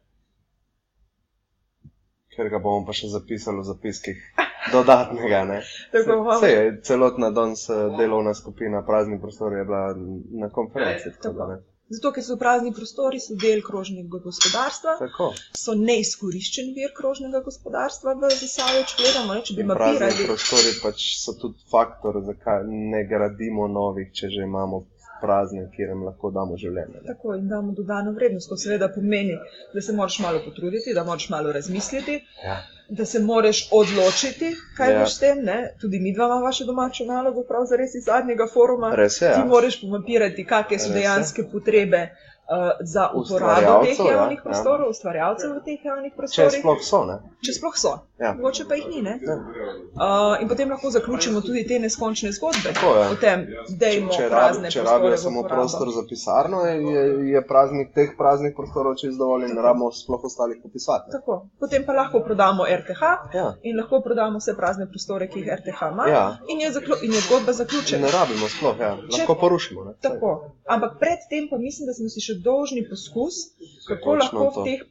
Ker 2.34 2.49
ga 2.49 2.58
bomo 2.58 2.82
pa 2.86 2.93
še 2.97 3.12
zapisali 3.14 3.62
v 3.62 3.68
zapiskih 3.68 4.22
dodatnega. 4.74 5.43
Ne? 5.45 5.60
Tako 5.93 6.39
Sej, 6.41 6.54
je 6.56 6.72
celotna 6.82 7.30
danes 7.30 7.68
eh, 7.70 7.84
delovna 7.99 8.34
skupina 8.34 8.82
prazni 8.88 9.20
prostor 9.22 9.54
je 9.54 9.66
bila 9.66 9.84
na 10.41 10.49
konferenci. 10.49 11.12
Tako, 11.14 11.22
Tako. 11.28 11.47
da. 11.51 11.60
Zato, 11.93 12.10
ker 12.16 12.24
so 12.26 12.38
prazni 12.41 12.72
prostori, 12.74 13.20
so 13.22 13.36
del 13.38 13.60
krožnega 13.62 14.18
gospodarstva, 14.24 14.95
tako. 14.97 15.28
so 15.54 15.76
neizkoriščen 15.78 16.72
vir 16.74 16.93
krožnega 16.97 17.43
gospodarstva 17.45 18.16
v 18.18 18.32
Zasavju, 18.39 18.86
če 18.89 18.95
gledamo, 19.01 19.36
ne, 19.36 19.43
če 19.45 19.58
bi 19.58 19.66
In 19.66 19.74
prazni 19.76 19.99
mapirali. 19.99 20.28
prostori 20.32 20.72
pač 20.82 21.04
so 21.22 21.36
tudi 21.38 21.60
faktor, 21.70 22.18
zakaj 22.26 22.64
ne 22.66 23.04
gradimo 23.12 23.68
novih, 23.70 24.10
če 24.16 24.32
že 24.34 24.47
imamo 24.47 24.86
prazne, 25.24 25.63
kjer 25.76 25.89
jim 25.89 26.03
lahko 26.03 26.32
damo 26.32 26.57
življenje. 26.57 26.97
Ne? 26.97 27.07
Tako 27.07 27.36
in 27.36 27.47
damo 27.47 27.71
dodano 27.74 28.11
vrednost. 28.11 28.49
To 28.49 28.57
seveda 28.57 28.89
pomeni, 28.89 29.36
da 29.74 29.82
se 29.82 29.93
moraš 29.93 30.19
malo 30.19 30.41
potruditi, 30.45 30.93
da 30.93 31.03
moraš 31.03 31.30
malo 31.30 31.51
razmisliti, 31.51 32.15
Ja. 32.43 32.57
da 32.91 33.05
se 33.05 33.19
moraš 33.21 33.63
odločiti, 33.71 34.49
kaj 34.78 34.91
Ja. 34.91 34.99
boš 34.99 35.15
s 35.15 35.19
tem. 35.19 35.43
Ne? 35.43 35.57
Tudi 35.82 35.99
mi 35.99 36.13
dva 36.13 36.26
imamo 36.26 36.45
vašo 36.45 36.65
domačo 36.65 37.05
nalogo, 37.05 37.43
pravzaprav 37.43 37.86
iz 37.86 38.05
zadnjega 38.05 38.47
foruma. 38.47 38.93
Res 38.95 39.21
je. 39.21 39.32
Ti 39.32 39.39
Ja. 39.39 39.45
moraš 39.47 39.82
pomapirati, 39.82 40.45
kakšne 40.45 40.80
so 40.80 40.88
Res 40.88 40.95
je. 40.95 40.99
dejanske 40.99 41.41
potrebe 41.51 42.01
uh, 42.03 42.32
za 42.84 43.10
uporabo 43.12 43.54
teh 43.84 43.91
Ustvarjalcev, 43.91 44.06
ja, 44.06 44.14
javnih 44.14 44.38
ja. 44.38 44.43
prostorov, 44.43 44.89
ustvarjalcev 44.89 45.49
v 45.51 45.62
teh 45.62 45.86
javnih 45.86 46.12
Če 46.12 46.18
prostorih. 46.18 46.60
sploh 46.60 46.82
so. 46.82 47.04
Ne? 47.06 47.18
Če 47.39 47.54
sploh 47.54 47.76
so. 47.76 47.93
Ja. 48.20 48.34
Mogoče 48.34 48.64
pa 48.66 48.76
jih 48.76 48.88
ni. 48.88 49.01
Ne? 49.01 49.14
Ja. 49.22 49.36
Uh, 49.93 50.41
in 50.41 50.47
potem 50.47 50.70
lahko 50.70 50.89
zaključimo 50.89 51.41
tudi 51.41 51.66
te 51.68 51.80
neskončne 51.80 52.32
zgodbe 52.32 52.72
Tako 52.72 52.95
je. 52.95 53.08
o 53.08 53.16
tem, 53.16 53.45
da 53.72 53.88
imamo 53.89 54.14
Če, 54.14 54.30
prazne 54.30 54.64
rab, 54.64 54.72
če 54.72 54.84
rabijo 54.84 55.18
samo 55.18 55.43
prostor 55.43 55.88
za 55.89 56.04
pisarno, 56.10 56.62
je, 56.62 56.76
je, 56.86 57.01
je 57.30 57.41
praznik 57.43 57.93
teh 57.93 58.14
praznih 58.18 58.54
prostorov 58.56 58.95
čez 58.95 59.18
dovolj 59.18 59.43
in 59.43 59.56
ne 59.56 59.62
rabimo 59.62 59.91
sploh 59.93 60.24
ostalih 60.24 60.58
popisati. 60.64 61.08
ne. 61.08 61.12
Tako. 61.14 61.39
Potem 61.60 61.86
pa 61.86 61.93
lahko 61.93 62.22
prodamo 62.22 62.64
RTH 62.66 63.04
Ja. 63.34 63.47
in 63.64 63.78
lahko 63.78 64.01
prodamo 64.01 64.38
vse 64.38 64.56
prazne 64.56 64.88
prostore, 64.88 65.28
ki 65.28 65.39
jih 65.39 65.51
RTH 65.54 65.82
ima. 65.91 66.08
Ja. 66.08 66.24
In, 66.47 66.62
je 66.62 66.72
zaklu, 66.72 66.95
in 67.01 67.12
je 67.12 67.22
zgodba 67.22 67.51
Če 67.51 67.54
zaključena. 67.56 68.06
ne 68.06 68.12
rabimo 68.12 68.47
sploh, 68.49 68.76
ja. 68.80 68.95
Če- 68.97 69.18
lahko 69.18 69.36
porušimo. 69.36 69.84
Ne? 69.84 69.93
Tako. 70.01 70.32
Ampak 70.68 70.91
predtem 70.99 71.49
pa 71.49 71.58
mislim, 71.58 71.86
da 71.86 71.93
smo 71.93 72.10
si 72.10 72.22
še 72.22 72.34
dolžni 72.47 72.83
poskus, 72.89 73.39
kako 73.87 74.15
Točno 74.15 74.39
lahko 74.39 74.61
v 74.61 74.65
teh, 74.67 74.81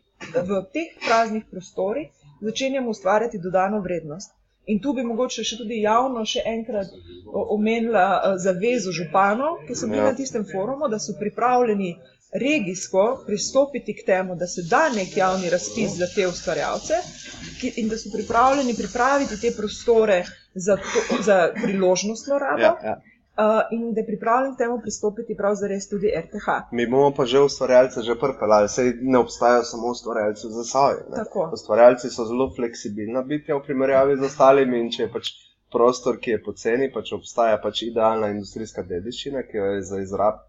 v 0.51 0.61
teh 0.75 0.95
praznih 1.07 1.45
prostorih 1.51 2.09
začenjamo 2.41 2.91
ustvarjati 2.91 3.39
dodano 3.39 3.81
vrednost. 3.81 4.33
In 4.67 4.79
tu 4.79 4.93
bi 4.95 5.03
mogoče 5.03 5.43
še 5.45 5.57
tudi 5.59 5.81
javno 5.83 6.23
še 6.25 6.43
enkrat 6.47 6.91
omenila 7.57 8.07
eh, 8.15 8.35
zavezo 8.39 8.95
županov, 8.95 9.65
ki 9.67 9.75
so 9.75 9.91
bili 9.91 10.03
Ja. 10.03 10.11
na 10.11 10.15
tistem 10.15 10.45
forumu, 10.53 10.89
da 10.89 10.99
so 11.03 11.17
pripravljeni 11.19 11.97
regijsko 12.33 13.03
pristopiti 13.27 13.95
k 13.95 14.07
temu, 14.07 14.37
da 14.37 14.47
se 14.47 14.63
da 14.71 14.89
nek 14.95 15.17
javni 15.17 15.51
razpis 15.51 15.99
za 15.99 16.07
te 16.15 16.27
ustvarjalce 16.29 17.01
ki, 17.61 17.73
in 17.77 17.89
da 17.89 17.99
so 17.99 18.11
pripravljeni 18.13 18.75
pripraviti 18.75 19.41
te 19.41 19.51
prostore 19.57 20.25
za, 20.55 20.77
to, 20.77 21.23
za 21.23 21.39
priložnostno 21.63 22.39
rabo. 22.39 22.63
Ja, 22.63 22.77
ja. 22.85 23.01
Uh, 23.33 23.63
in 23.71 23.95
da 23.95 24.01
je 24.01 24.07
pripravljen 24.07 24.55
k 24.55 24.59
temu 24.59 24.75
pristopiti 24.81 25.37
prav 25.37 25.55
zares 25.55 25.89
tudi 25.89 26.11
RTH. 26.17 26.49
Mi 26.73 26.85
bomo 26.87 27.15
pa 27.17 27.25
že 27.25 27.41
ustvarjalce 27.41 28.03
že 28.03 28.19
prpeljali, 28.21 28.69
sej 28.69 28.93
ne 29.01 29.19
obstajajo 29.19 29.63
samo 29.65 29.89
ustvarjalci 29.89 30.51
za. 30.51 30.65
Tako. 31.17 31.51
Ustvarjalci 31.53 32.11
so 32.11 32.27
zelo 32.29 32.51
fleksibilna 32.57 33.23
bitja 33.23 33.57
v 33.57 33.65
primerjavi 33.65 34.17
z 34.17 34.29
ostalimi 34.29 34.81
in 34.81 34.91
če 34.93 35.03
je 35.03 35.13
pač 35.13 35.33
prostor, 35.73 36.19
ki 36.21 36.31
je 36.31 36.43
poceni, 36.45 36.91
pač 36.93 37.13
obstaja 37.17 37.57
pač 37.63 37.83
idealna 37.89 38.29
industrijska 38.35 38.85
dediščina, 38.93 39.47
ki 39.49 39.57
jo 39.57 39.65
je 39.65 39.83
za 39.83 40.01
izrab, 40.05 40.45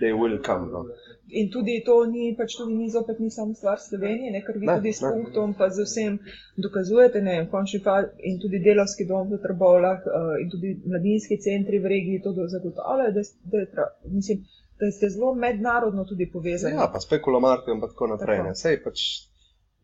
they 0.00 0.16
will 0.16 0.40
come. 0.46 0.72
No. 0.72 0.86
In 1.30 1.50
tudi 1.50 1.82
to 1.84 2.06
ni, 2.06 2.34
pač 2.34 2.56
tudi 2.56 2.72
ni 2.72 2.88
zopet 2.88 3.18
ni 3.18 3.30
samo 3.30 3.54
stvar 3.54 3.76
Slovenije, 3.78 4.30
ne, 4.30 4.40
ker 4.40 4.56
vi 4.56 4.66
Ne, 4.66 4.76
tudi 4.76 4.92
s 4.92 5.02
ne. 5.02 5.10
punktom, 5.12 5.54
pa 5.54 5.68
z 5.68 5.84
vsem 5.84 6.18
dokazujete, 6.56 7.20
ne, 7.20 7.42
v 7.42 7.50
končni 7.50 7.80
fa 7.80 7.98
in 8.20 8.38
tudi 8.40 8.58
delovski 8.58 9.04
dom 9.04 9.28
v 9.28 9.38
Trbovlah 9.38 10.00
uh, 10.00 10.40
in 10.40 10.48
tudi 10.48 10.72
mladinski 10.86 11.36
centri 11.38 11.78
v 11.78 11.86
regiji 11.86 12.22
to 12.22 12.32
zagotavljajo, 12.32 13.12
da, 13.12 13.22
da, 13.44 13.64
tra- 13.66 13.90
mislim, 14.06 14.40
da 14.78 14.90
ste 14.90 15.08
zelo 15.08 15.34
mednarodno 15.36 16.04
tudi 16.04 16.30
povezani. 16.32 16.76
Ja, 16.76 16.88
pa 16.88 17.00
spekulomarti 17.00 17.70
in 17.70 17.80
tako 17.80 18.06
naprej. 18.06 18.38
Tako. 18.38 18.48
Ne. 18.48 18.54
Sej 18.54 18.80
pač 18.82 19.04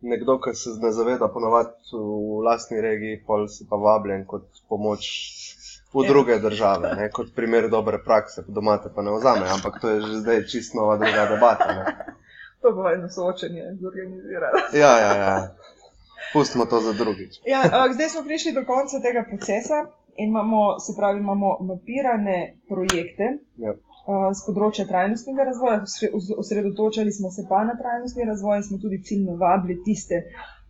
nekdo, 0.03 0.39
ki 0.39 0.55
se 0.55 0.71
ne 0.81 0.93
zaveda 0.93 1.29
ponovadi 1.29 1.77
v 1.93 2.01
lastni 2.41 2.81
regiji, 2.81 3.23
pol 3.23 3.49
si 3.49 3.67
pa 3.67 3.77
vabljen 3.79 4.25
kot 4.25 4.49
pomoč 4.69 5.05
v 5.95 6.05
Ja. 6.05 6.09
druge 6.09 6.39
države, 6.39 6.95
ne, 6.97 7.11
kot 7.11 7.27
primer 7.35 7.69
dobre 7.71 7.99
prakse, 7.99 8.43
doma 8.49 8.79
te 8.79 8.89
pa 8.89 9.03
ne 9.03 9.13
vzame, 9.13 9.47
ampak 9.49 9.81
to 9.81 9.89
je 9.89 10.01
že 10.01 10.17
zdaj 10.17 10.45
čisto 10.47 10.79
nova 10.79 10.97
druga 10.97 11.27
debata. 11.27 11.69
Ne. 11.73 11.85
To 12.61 12.73
bo 12.73 12.89
eno 12.91 13.09
soočenje 13.09 13.63
zorganiziralo. 13.77 14.59
Ja, 14.75 14.93
ja, 14.99 15.13
ja. 15.17 15.35
Pustimo 16.33 16.65
to 16.67 16.81
za 16.81 16.93
drugič. 16.95 17.41
Ja, 17.47 17.61
ampak 17.63 17.93
zdaj 17.93 18.09
smo 18.09 18.23
prišli 18.25 18.53
do 18.53 18.65
konca 18.65 19.01
tega 19.01 19.23
procesa 19.23 19.85
in 20.17 20.29
imamo, 20.29 20.79
se 20.81 20.93
pravi, 20.97 21.21
imamo 21.21 21.59
mapirane 21.63 22.39
projekte 22.69 23.27
Ja. 23.59 23.71
uh, 23.71 24.33
z 24.33 24.41
področja 24.47 24.87
trajnostnega 24.87 25.45
razvoja. 25.45 25.83
Osre- 25.83 26.11
os- 26.13 26.35
Osredotočali 26.37 27.13
smo 27.13 27.31
se 27.31 27.47
pa 27.49 27.65
na 27.65 27.75
trajnostni 27.75 28.25
razvoj 28.25 28.57
in 28.57 28.63
smo 28.63 28.79
tudi 28.79 29.03
ciljno 29.03 29.37
vabili 29.37 29.83
tiste 29.85 30.23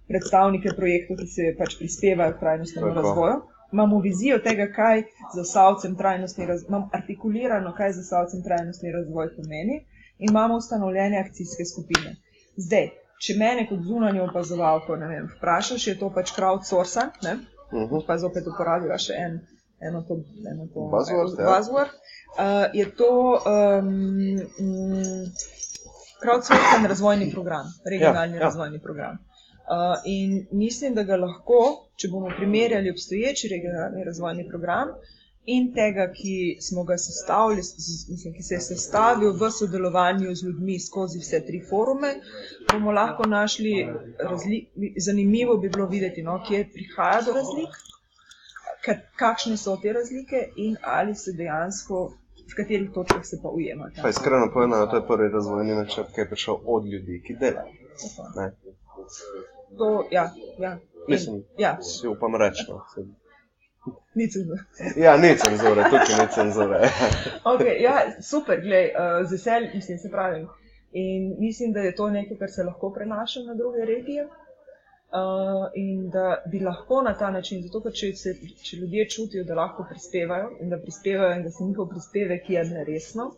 predstavnike 0.08 0.68
projektov, 0.76 1.16
ki 1.16 1.26
se 1.28 1.54
pač 1.58 1.78
prispevajo 1.78 2.32
k 2.32 2.40
trajnostnemu 2.40 2.94
razvoju. 2.94 3.40
Imamo 3.74 3.98
vizijo 4.00 4.38
tega, 4.38 4.68
kaj 4.72 5.02
za 5.34 5.44
savcem 5.44 5.96
trajnostni 5.98 6.46
razvoj, 6.46 6.68
imamo 6.68 6.90
artikulirano, 6.92 7.72
kaj 7.76 7.92
za 7.92 8.02
savcem 8.02 8.42
trajnostni 8.42 8.92
razvoj 8.92 9.32
pomeni 9.36 9.80
in 10.18 10.30
imamo 10.30 10.56
ustanovljene 10.56 11.18
akcijske 11.18 11.64
skupine. 11.64 12.16
Zdaj, 12.56 12.86
če 13.24 13.34
mene 13.40 13.66
kot 13.68 13.82
zunanjo 13.88 14.28
opazovalko 14.28 15.00
vem, 15.10 15.26
vprašaš, 15.36 15.88
je 15.90 15.96
to 15.98 16.12
pač 16.14 16.30
crowdsourcing, 16.36 17.18
ne? 17.26 17.34
Mhm. 17.74 18.04
pa 18.06 18.18
zopet 18.22 18.46
uporabiva 18.46 18.98
še 19.00 19.18
en, 19.18 19.38
eno 19.82 20.04
to, 20.08 20.20
eno 20.50 20.68
to 20.74 20.86
Buzzword, 20.94 21.38
ja. 21.40 21.50
buzzword. 21.50 22.00
Uh, 22.34 22.66
je 22.78 22.86
to 22.98 23.10
um, 23.34 23.90
mm, 24.68 25.26
crowdsourcing 26.22 26.86
razvojni 26.94 27.32
program, 27.34 27.74
regionalni 27.90 28.38
Ja, 28.38 28.40
ja, 28.40 28.40
ja. 28.40 28.42
ja. 28.42 28.48
razvojni 28.50 28.82
program. 28.86 29.18
Uh, 29.64 29.96
in 30.04 30.46
mislim, 30.52 30.94
da 30.94 31.02
ga 31.02 31.16
lahko, 31.16 31.88
če 31.96 32.08
bomo 32.12 32.28
primerjali 32.36 32.90
obstoječi 32.90 33.48
regionalni 33.48 34.04
razvojni 34.04 34.48
program 34.48 34.90
in 35.46 35.70
tega, 35.74 36.04
ki 36.12 36.56
smo 36.60 36.84
ga 36.84 36.98
sestavili, 36.98 37.62
mislim, 38.10 38.34
ki 38.34 38.42
se 38.42 38.54
je 38.54 38.60
sestavil 38.60 39.32
v 39.40 39.50
sodelovanju 39.50 40.34
z 40.34 40.46
ljudmi 40.46 40.76
skozi 40.80 41.18
vse 41.18 41.40
tri 41.46 41.62
forume, 41.70 42.14
bomo 42.72 42.92
lahko 42.92 43.26
našli 43.28 43.74
razli 44.18 44.60
zanimivo 45.06 45.56
bi 45.56 45.68
bilo 45.68 45.86
videti, 45.86 46.22
no, 46.22 46.38
kje 46.48 46.68
prihaja 46.72 47.22
do 47.22 47.32
razlik, 47.32 47.80
ka- 48.84 49.00
kakšne 49.16 49.56
so 49.56 49.76
te 49.82 49.92
razlike 49.92 50.48
in 50.56 50.76
ali 50.82 51.14
se 51.14 51.32
dejansko, 51.32 52.04
v 52.52 52.56
katerih 52.56 52.90
točkah 52.94 53.24
se 53.24 53.40
pa 53.42 53.48
ujema. 53.48 53.90
Pa 54.02 54.08
iskreno 54.08 54.50
povedano, 54.52 54.86
to 54.86 54.96
je 54.96 55.06
prvi 55.08 55.28
razvojni 55.28 55.74
načrt, 55.74 56.12
ki 56.14 56.20
je 56.20 56.28
prišel 56.28 56.56
od 56.64 56.86
ljudi, 56.86 57.22
ki 57.26 57.36
delajo. 57.40 57.72
To, 59.78 60.06
ja, 60.10 60.30
ja. 60.58 60.78
Mislim, 61.08 61.44
Ja, 61.58 61.82
si 61.82 62.08
upam 62.08 62.36
reči. 62.36 62.64
No. 62.68 62.80
Ni 64.14 64.30
cenzure. 64.30 64.62
Ja, 64.96 65.16
ni 65.16 65.36
cenzure, 65.38 65.84
tukaj 65.84 66.14
ni 66.20 66.26
cenzure. 66.34 66.88
Okay, 67.52 67.82
ja, 67.82 68.22
super, 68.22 68.60
glej, 68.60 68.86
uh, 68.94 69.26
z 69.28 69.32
veseljem, 69.32 69.70
mislim, 69.74 69.98
se 69.98 70.10
pravim. 70.10 70.48
In 70.92 71.36
mislim, 71.38 71.72
da 71.72 71.80
je 71.80 71.94
to 71.94 72.10
nekaj, 72.10 72.36
kar 72.38 72.50
se 72.50 72.62
lahko 72.62 72.92
prenaša 72.92 73.40
na 73.40 73.54
druge 73.54 73.84
regije. 73.84 74.24
Uh, 74.24 75.66
in 75.74 76.10
da 76.10 76.42
bi 76.50 76.60
lahko 76.60 77.02
na 77.02 77.14
ta 77.18 77.30
način, 77.30 77.62
zato 77.62 77.80
ker 77.82 77.92
če, 77.92 78.12
se, 78.18 78.32
če 78.62 78.76
ljudje 78.76 79.08
čutijo, 79.08 79.44
da 79.44 79.54
lahko 79.54 79.86
prispevajo 79.90 80.48
in 80.60 80.70
da 80.70 80.78
prispevajo 80.78 81.36
in 81.36 81.44
da 81.44 81.50
se 81.50 81.64
njihov 81.64 81.88
prispevek 81.92 82.50
jemlje 82.50 82.84
resno, 82.84 83.28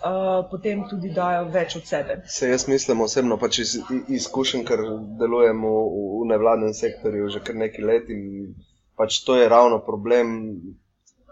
uh, 0.00 0.44
potem 0.50 0.84
tudi 0.88 1.10
dajo 1.10 1.48
več 1.48 1.76
od 1.76 1.86
sebe. 1.86 2.16
Se 2.28 2.48
jaz 2.48 2.68
mislim 2.68 3.00
osebno, 3.00 3.36
pač 3.36 3.58
iz 3.58 3.74
i- 3.76 4.02
izkušenj, 4.10 4.64
ker 4.64 4.82
delujem 5.18 5.60
v, 5.60 5.74
v 6.20 6.26
nevladnem 6.26 6.74
sektorju 6.74 7.28
že 7.28 7.40
kar 7.40 7.54
nekaj 7.56 7.84
let 7.84 8.08
in 8.10 8.54
pač 8.96 9.20
to 9.20 9.36
je 9.36 9.48
ravno 9.48 9.78
problem, 9.80 10.34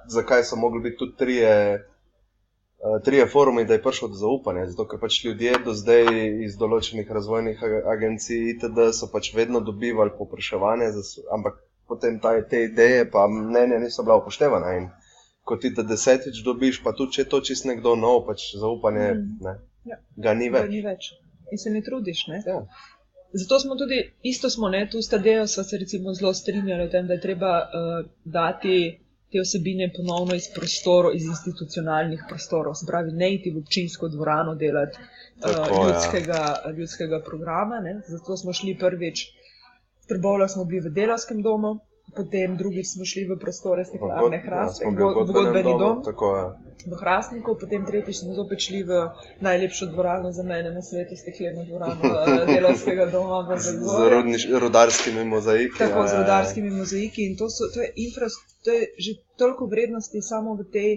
zakaj 0.08 0.44
so 0.44 0.56
mogli 0.56 0.80
biti 0.80 0.96
tudi 0.96 1.16
trije, 1.16 1.52
trije 3.04 3.26
forumi, 3.26 3.64
da 3.64 3.74
je 3.74 3.82
prišlo 3.82 4.08
do 4.08 4.14
zaupanja. 4.14 4.66
Zato, 4.66 4.88
ker 4.88 4.98
pač 4.98 5.24
ljudje 5.24 5.52
do 5.64 5.74
zdaj 5.74 6.08
iz 6.44 6.56
določenih 6.56 7.10
razvojnih 7.10 7.62
ag- 7.62 7.86
agencij 7.88 8.48
itd. 8.50 8.88
so 8.92 9.06
pač 9.06 9.34
vedno 9.34 9.60
dobivali 9.60 10.10
popraševanje, 10.18 10.90
ampak 11.30 11.60
potem 11.88 12.18
ta, 12.20 12.34
te 12.42 12.64
ideje 12.64 13.10
pa 13.10 13.28
mnenja 13.28 13.78
niso 13.78 14.02
bila 14.02 14.16
upoštevana. 14.16 14.74
In 14.74 14.90
ko 15.44 15.56
ti 15.56 15.74
te 15.74 15.82
desetič 15.82 16.42
dobiš, 16.44 16.82
pa 16.82 16.92
tudi 16.92 17.12
če 17.12 17.22
je 17.22 17.28
to 17.28 17.40
čist 17.40 17.64
nekdo 17.64 17.94
nov, 17.96 18.26
pač 18.26 18.54
zaupanje 18.56 19.12
Mm. 19.12 19.36
ne, 19.40 19.54
Ja. 19.84 19.96
ga 20.16 20.34
ni 20.34 20.50
Da 20.50 20.58
več. 20.58 20.70
ni 20.70 20.82
več. 20.82 21.12
In 21.50 21.58
se 21.58 21.70
ne 21.70 21.82
trudiš. 21.82 22.26
Ne? 22.28 22.42
Ja. 22.46 22.60
Zato 23.34 23.58
smo 23.58 23.76
tudi, 23.76 23.98
isto 24.22 24.50
smo, 24.50 24.68
ne, 24.68 24.88
tu 24.88 25.00
s 25.00 25.08
Tadejo 25.08 25.46
sva 25.46 25.64
se 25.64 25.78
recimo 25.78 26.12
zelo 26.14 26.34
strinjali 26.34 26.82
o 26.82 26.88
tem, 26.88 27.06
da 27.06 27.14
je 27.14 27.20
treba 27.20 27.52
uh, 27.60 28.04
dati 28.26 28.76
te 29.32 29.40
osebine 29.40 29.90
ponovno 29.90 30.34
iz 30.34 30.46
prostorov, 30.54 31.14
iz 31.14 31.24
institucionalnih 31.24 32.24
prostorov, 32.28 32.74
se 32.74 32.86
pravi, 32.86 33.12
ne 33.12 33.34
iti 33.34 33.50
v 33.50 33.58
občinsko 33.58 34.08
dvorano 34.08 34.54
delati 34.54 34.98
uh, 34.98 35.42
Tako, 35.42 35.74
ja. 35.74 35.86
ljudskega, 35.86 36.40
ljudskega 36.76 37.22
programa. 37.22 37.80
Ne. 37.80 37.94
Zato 38.06 38.36
smo 38.36 38.52
šli 38.52 38.76
prvič, 38.78 39.24
v 39.98 40.08
Trbovlju 40.08 40.48
smo 40.48 40.64
bili 40.64 40.80
v 40.80 40.92
delovskem 40.92 41.40
domu, 41.42 41.78
potem 42.12 42.56
drugič 42.56 42.86
smo 42.88 43.04
šli 43.04 43.24
v 43.24 43.36
prostore 43.36 43.84
steklarne 43.84 44.36
Ja, 44.36 44.42
Hrastnik, 44.42 44.92
smo 44.92 45.08
v 45.18 45.32
godbeni 45.32 45.72
dom 45.74 46.02
Tako 46.02 46.26
je. 46.36 46.44
v 46.84 46.94
Hrastniku, 46.94 47.54
potem 47.54 47.82
tretjič 47.82 48.16
smo 48.18 48.34
zopet 48.34 48.60
šli 48.60 48.82
v 48.82 48.92
najlepšo 49.40 49.86
dvorano 49.86 50.28
za 50.30 50.42
mene 50.42 50.70
na 50.70 50.82
svetu, 50.82 51.14
stekleno 51.14 51.64
dvorano 51.64 52.02
eh, 52.18 52.46
delovskega 52.48 53.06
doma 53.06 53.46
Z 53.56 53.78
Zagorju. 53.78 54.10
rodniš, 54.10 54.42
rudarskimi 54.52 55.24
mozaiki. 55.24 55.78
Tako 55.78 55.98
ja, 55.98 56.06
z 56.06 56.10
ja, 56.10 56.14
ja. 56.14 56.20
rodarskimi 56.20 56.70
mozaiki 56.70 57.20
in 57.22 57.36
to, 57.36 57.48
so, 57.48 57.68
to, 57.68 57.80
je 57.80 57.88
infra, 57.98 58.26
to 58.60 58.70
je 58.70 58.82
že 58.98 59.10
toliko 59.36 59.66
vrednosti 59.66 60.20
samo 60.22 60.54
v 60.54 60.64
tej 60.66 60.90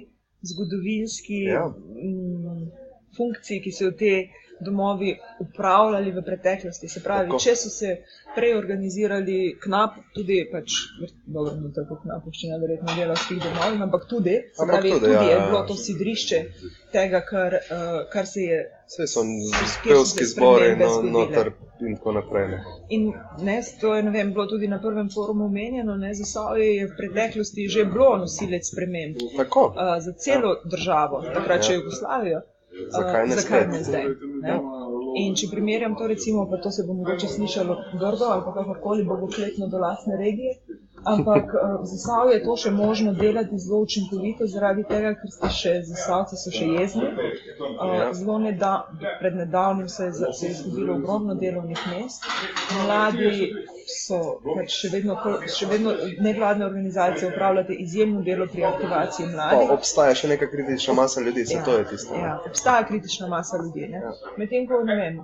zgodovinski 0.43 1.43
Ja. 1.45 1.65
mm, 1.67 2.71
funkciji, 3.13 3.61
ki 3.61 3.71
so 3.71 3.83
jo 3.83 3.91
te 3.93 4.11
domovi 4.59 5.17
upravljali 5.39 6.11
v 6.11 6.23
preteklosti. 6.25 6.89
Se 6.89 7.03
pravi, 7.03 7.29
Tako. 7.29 7.39
če 7.39 7.55
so 7.55 7.69
se 7.69 7.97
prej 8.35 8.55
organizirali 8.57 9.57
knap, 9.63 9.97
tudi 10.15 10.41
pač, 10.51 10.77
dobro, 11.25 11.55
ni 11.59 11.73
tako 11.75 11.99
knapovščina, 12.03 12.59
verjetno 12.61 12.95
delovskih 12.97 13.41
domovih, 13.43 13.81
ampak 13.87 14.07
tudi, 14.09 14.37
se 14.53 14.63
Ampak 14.63 14.79
pravi, 14.79 14.91
tudi, 14.91 15.05
tudi, 15.05 15.13
ja, 15.15 15.27
je 15.29 15.35
ja. 15.37 15.45
bilo 15.49 15.61
to 15.67 15.75
sidrišče 15.75 16.41
tega, 16.95 17.21
kar, 17.27 17.59
uh, 17.59 18.01
kar 18.11 18.27
se 18.27 18.47
je 18.49 18.63
Vse 18.85 19.07
so 19.07 19.21
pevski 19.83 20.25
zbori 20.25 20.75
no, 20.75 21.01
noter 21.01 21.51
in 21.81 21.95
tako 21.95 22.11
naprej. 22.11 22.47
Ne. 22.47 22.63
In 22.89 23.13
ne, 23.41 23.55
to 23.81 23.95
je 23.95 24.01
vem, 24.13 24.33
bilo 24.33 24.45
tudi 24.47 24.67
na 24.67 24.81
prvem 24.81 25.09
forumu 25.09 25.45
omenjeno, 25.45 25.95
ne, 25.97 26.13
Zasavje 26.13 26.75
je 26.75 26.87
v 26.87 26.97
preteklosti 26.97 27.67
že 27.69 27.85
bilo 27.85 28.17
nosilec 28.17 28.69
sprememb 28.71 29.17
Tako. 29.37 29.73
uh, 29.73 29.97
za 29.99 30.13
celo 30.13 30.55
državo, 30.65 31.23
takrat 31.33 31.65
še 31.65 31.73
Ja. 31.73 31.79
Jugoslavijo. 31.79 32.41
Zakaj 32.89 33.27
ne 33.27 33.35
zakaj 33.35 33.61
spet? 33.61 33.71
ne 33.71 33.83
zdaj? 33.83 34.05
Ne? 34.41 34.55
In 35.15 35.35
če 35.35 35.47
primerjam 35.51 35.95
to, 35.95 36.07
recimo, 36.07 36.43
pa 36.51 36.57
to 36.57 36.71
se 36.71 36.83
bo 36.83 36.93
mogoče 36.93 37.27
slišalo 37.27 37.75
grdo 37.93 38.25
ali 38.27 38.43
pa 38.45 38.53
kakorkoli 38.53 39.05
bogokletno 39.05 39.67
do 39.67 39.77
lastne 39.77 40.17
regije, 40.17 40.57
ampak 41.05 41.53
uh, 41.53 41.81
v 41.81 41.85
Zasavju 41.85 42.33
je 42.33 42.43
to 42.43 42.55
še 42.57 42.71
možno 42.71 43.13
delati 43.13 43.57
zelo 43.57 43.79
učinkovito, 43.85 44.47
zaradi 44.47 44.83
tega, 44.89 45.13
ker 45.19 45.31
ste 45.31 45.49
še 45.49 45.73
Zasavci 45.85 46.37
so 46.37 46.51
še 46.51 46.65
jezni. 46.67 47.07
Uh, 47.59 48.09
zelo 48.13 48.39
neda, 48.39 48.73
pred 49.19 49.35
nedavnim 49.35 49.89
se 49.89 50.05
je, 50.05 50.13
se 50.33 50.45
je 50.45 50.51
izgubilo 50.51 50.95
ogromno 50.95 51.35
delovnih 51.35 51.81
mest. 51.91 52.25
Mladi 52.73 53.53
so 53.87 54.19
pač 54.45 54.73
še 54.73 54.89
vedno, 54.89 55.15
še 55.47 55.69
vedno 55.69 55.93
nevladne 56.19 56.65
organizacije 56.65 57.29
upravljate 57.29 57.73
izjemno 57.79 58.21
delo 58.21 58.47
pri 58.47 58.65
aktivaciji 58.65 59.25
Pa 59.25 59.31
mladih. 59.31 59.71
obstaja 59.71 60.15
še 60.15 60.27
neka 60.27 60.47
kritična 60.47 60.93
masa 60.93 61.21
ljudi, 61.21 61.45
se 61.45 61.61
to 61.65 61.77
je 61.77 61.85
tisto. 61.85 62.15
ne. 62.15 62.21
Ja, 62.21 62.39
obstaja 62.45 62.85
kritična 62.87 63.27
masa 63.27 63.57
ljudi. 63.57 63.87
ne. 63.87 64.01
Ja. 64.01 64.13
Medtem 64.37 64.67
ko 64.67 64.81
ne 64.83 64.95
vem, 64.95 65.19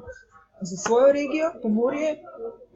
za 0.62 0.78
svojo 0.78 1.12
regijo, 1.12 1.48
pomorje, 1.62 2.12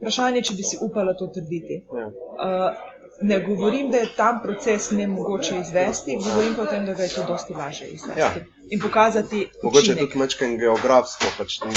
vprašanje, 0.00 0.42
če 0.42 0.54
bi 0.54 0.62
si 0.62 0.78
upala 0.82 1.14
to 1.14 1.26
trditi. 1.28 1.84
Ja. 1.94 2.06
Uh, 2.06 2.95
ne 3.22 3.40
govorim, 3.40 3.90
da 3.90 3.96
je 3.96 4.08
tam 4.16 4.40
proces 4.42 4.90
ne 4.90 5.06
mogoče 5.06 5.58
izvesti, 5.60 6.18
govorim 6.24 6.54
pa 6.54 6.62
o 6.62 6.66
tem, 6.66 6.86
da 6.86 6.94
ga 6.94 7.02
je 7.02 7.08
to 7.08 7.24
dosti 7.28 7.54
lažje 7.54 7.88
izvesti. 7.88 8.20
Ja. 8.20 8.30
In 8.68 8.80
pokazati, 8.80 9.48
Mogoče 9.62 9.78
učinek. 9.82 9.98
tudi 10.02 10.18
mečken 10.18 10.56
geografsko, 10.58 11.24
pač 11.38 11.58
tu, 11.58 11.68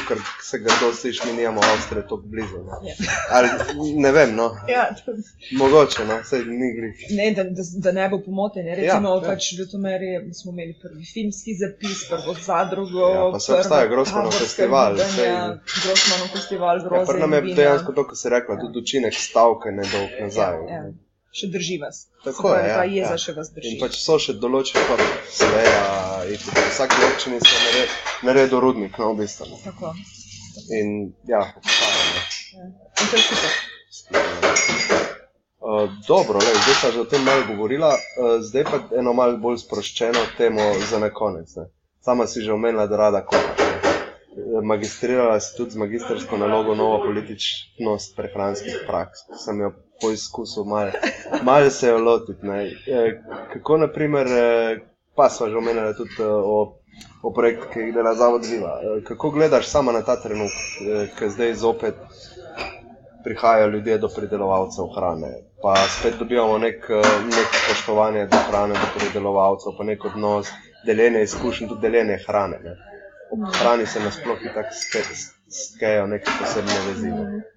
ker 0.00 0.18
se 0.40 0.58
grdo 0.58 0.92
sliši, 0.92 1.26
mi 1.26 1.32
nimamo 1.34 1.60
Avstrije 1.64 2.02
tako 2.02 2.16
blizu. 2.24 2.58
Ne. 2.60 2.76
Ja. 2.84 2.94
Ali 3.30 3.48
ne 3.96 4.12
vem, 4.12 4.34
no. 4.34 4.46
Ja, 4.68 4.84
to- 4.96 5.16
Mogoče, 5.52 6.04
no, 6.04 6.20
sej 6.24 6.44
ni 6.46 6.68
grih. 6.72 6.96
ne, 7.10 7.30
da, 7.32 7.44
da, 7.46 7.62
da 7.78 7.92
ne 7.92 8.08
bo 8.08 8.20
pomote. 8.20 8.60
Ne. 8.60 8.74
Recimo, 8.76 9.08
Ja, 9.08 9.14
ja, 9.14 9.22
ja. 9.22 9.26
pač 9.26 9.48
v 9.48 9.58
Ljutomeri 9.58 10.10
smo 10.32 10.52
imeli 10.52 10.74
prvi 10.76 11.04
filmski 11.04 11.56
zapis, 11.56 12.04
prvo 12.08 12.34
zadrugo. 12.40 13.00
Ja, 13.00 13.24
pa 13.26 13.38
prva 13.38 13.56
obstaja 13.56 13.86
Grossmanov 13.86 14.32
festival, 14.34 14.96
sej- 14.96 15.58
Grossmanov 15.80 16.28
festival, 16.30 16.76
Ja, 16.76 16.84
groze. 16.84 17.08
pri 17.08 17.20
nam 17.20 17.32
je 17.34 17.54
dejansko 17.54 17.92
to, 17.92 18.06
kar 18.06 18.16
si 18.16 18.28
rekla, 18.28 18.56
tudi 18.56 18.78
učinek 18.78 19.14
stavke 19.16 19.68
nedolg 19.72 20.10
nazaj. 20.20 20.56
Ja, 20.68 20.74
ja. 20.76 20.84
Še 21.36 21.50
drži 21.52 21.76
vas. 21.82 21.96
Tako 22.24 22.54
je, 22.54 22.62
ja, 22.68 22.76
Ta 22.78 22.84
jeza 22.88 23.10
ja. 23.12 23.20
še 23.20 23.32
vas 23.36 23.50
drži. 23.52 23.74
In 23.74 23.80
pač 23.82 23.98
so 24.00 24.16
še 24.22 24.36
določene, 24.40 24.96
sveja, 25.28 25.82
in 26.32 26.40
tudi 26.40 26.56
v 26.62 26.70
vsaki 26.70 27.02
občini 27.10 27.40
se 27.44 27.58
nared, 27.64 27.96
naredil 28.28 28.62
rudnik, 28.64 28.96
no, 29.02 29.12
v 29.12 29.20
bistvu. 29.24 29.50
ne. 29.52 29.60
Tako. 29.66 29.92
In 30.72 30.94
ja, 31.28 31.42
obstaja. 31.60 32.24
Ja. 32.56 32.64
In 32.64 33.12
to 33.12 33.16
je 33.16 33.24
super. 33.28 33.52
Uh, 35.66 35.90
dobro, 36.06 36.38
lej, 36.38 36.56
zdaj 36.62 36.76
pa 36.82 36.88
že 36.94 37.00
o 37.00 37.06
tem 37.10 37.22
malo 37.26 37.42
govorila, 37.48 37.90
uh, 37.92 38.38
zdaj 38.40 38.64
pa 38.64 38.78
eno 38.94 39.12
malo 39.12 39.36
bolj 39.36 39.58
sproščeno 39.64 40.22
temo 40.38 40.62
za 40.90 41.00
na 41.02 41.10
konec. 41.10 41.50
Ne. 41.58 41.68
Sama 42.00 42.26
si 42.30 42.44
že 42.44 42.54
omenila, 42.54 42.86
da 42.86 42.96
rada 42.96 43.20
kopaš. 43.26 43.58
Eh, 44.36 44.62
Magistrirala 44.62 45.40
si 45.40 45.56
tudi 45.56 45.74
z 45.74 45.80
magistrsko 45.80 46.36
nalogo 46.38 46.74
novo 46.74 47.00
političnost 47.02 48.14
prehranskih 48.16 48.84
praks. 48.86 49.26
Sem 49.42 49.60
jo 49.60 49.72
poizkusil 50.00 50.64
malo 50.64 50.90
mal 51.42 51.70
se 51.70 51.88
jo 51.88 51.98
lotiti. 51.98 52.46
ne. 52.46 52.64
Eh, 52.86 53.22
Kako 53.52 53.76
naprimer, 53.76 54.26
eh, 54.26 54.78
pa 55.14 55.28
sva 55.28 55.48
že 55.48 55.56
omenila 55.56 55.92
tudi 55.92 56.16
eh, 56.18 56.24
o, 56.26 56.78
o 57.22 57.32
projektu, 57.32 57.66
ki 57.72 57.80
jih 57.80 57.94
dela 57.94 58.14
Zavod 58.14 58.44
Viva. 58.44 58.80
Eh, 58.82 59.02
Kako 59.04 59.30
gledaš 59.30 59.68
sama 59.68 59.92
na 59.92 60.02
ta 60.02 60.16
trenutek, 60.16 61.16
ki 61.18 61.30
zdaj 61.30 61.54
zopet 61.54 61.94
prihajajo 63.26 63.68
ljudje 63.68 63.98
do 63.98 64.08
pridelovalcev 64.08 64.84
hrane. 64.96 65.30
Pa 65.62 65.74
spet 65.76 66.14
dobivamo 66.18 66.58
nek, 66.58 66.84
eh, 66.90 67.02
nek 67.24 67.48
spoštovanje 67.64 68.26
do 68.26 68.36
hrane, 68.48 68.74
do 68.74 68.88
pridelovalcev, 68.98 69.72
pa 69.78 69.84
nek 69.84 70.04
odnos, 70.04 70.46
deljenje 70.86 71.22
izkušenj, 71.22 71.68
tudi 71.68 71.80
deljenje 71.80 72.18
hrane. 72.26 72.60
Ne. 72.64 72.76
Ob 73.32 73.40
hrani 73.54 73.86
se 73.86 74.00
nasploh 74.00 74.38
in 74.42 74.52
tako 74.54 74.74
skejo 75.50 76.06
neke 76.06 76.30
posebne 76.40 76.78
vezi. 76.88 77.10
Ne. 77.10 77.55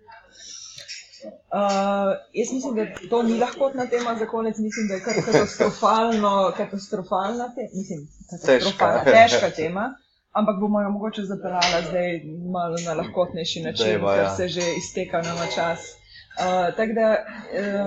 Uh, 1.25 2.11
jaz 2.33 2.53
mislim, 2.53 2.75
da 2.75 2.85
to 3.09 3.23
ni 3.23 3.39
lahkotna 3.39 3.85
tema 3.85 4.15
za 4.19 4.25
konec, 4.25 4.57
mislim, 4.57 4.87
da 4.87 4.93
je 4.93 4.99
kar 4.99 5.13
katastrofalno, 5.25 6.53
katastrofalna 6.57 7.45
tema, 7.55 7.69
mislim, 7.73 7.99
katastrofalna, 8.29 9.03
Težka. 9.03 9.21
težka 9.21 9.49
tema, 9.55 9.93
ampak 10.31 10.59
bomo 10.59 10.81
jo 10.81 10.89
mogoče 10.89 11.23
zapeljala 11.23 11.81
zdaj 11.89 12.21
malo 12.53 12.75
na 12.85 12.93
lahkotnejši 12.93 13.61
način, 13.61 13.85
ker 13.85 14.17
ja. 14.17 14.35
se 14.35 14.47
že 14.47 14.61
izteka 14.77 15.21
nama 15.21 15.45
čas. 15.55 15.79
Uh, 15.79 16.75
tako 16.77 16.93
da 16.93 17.07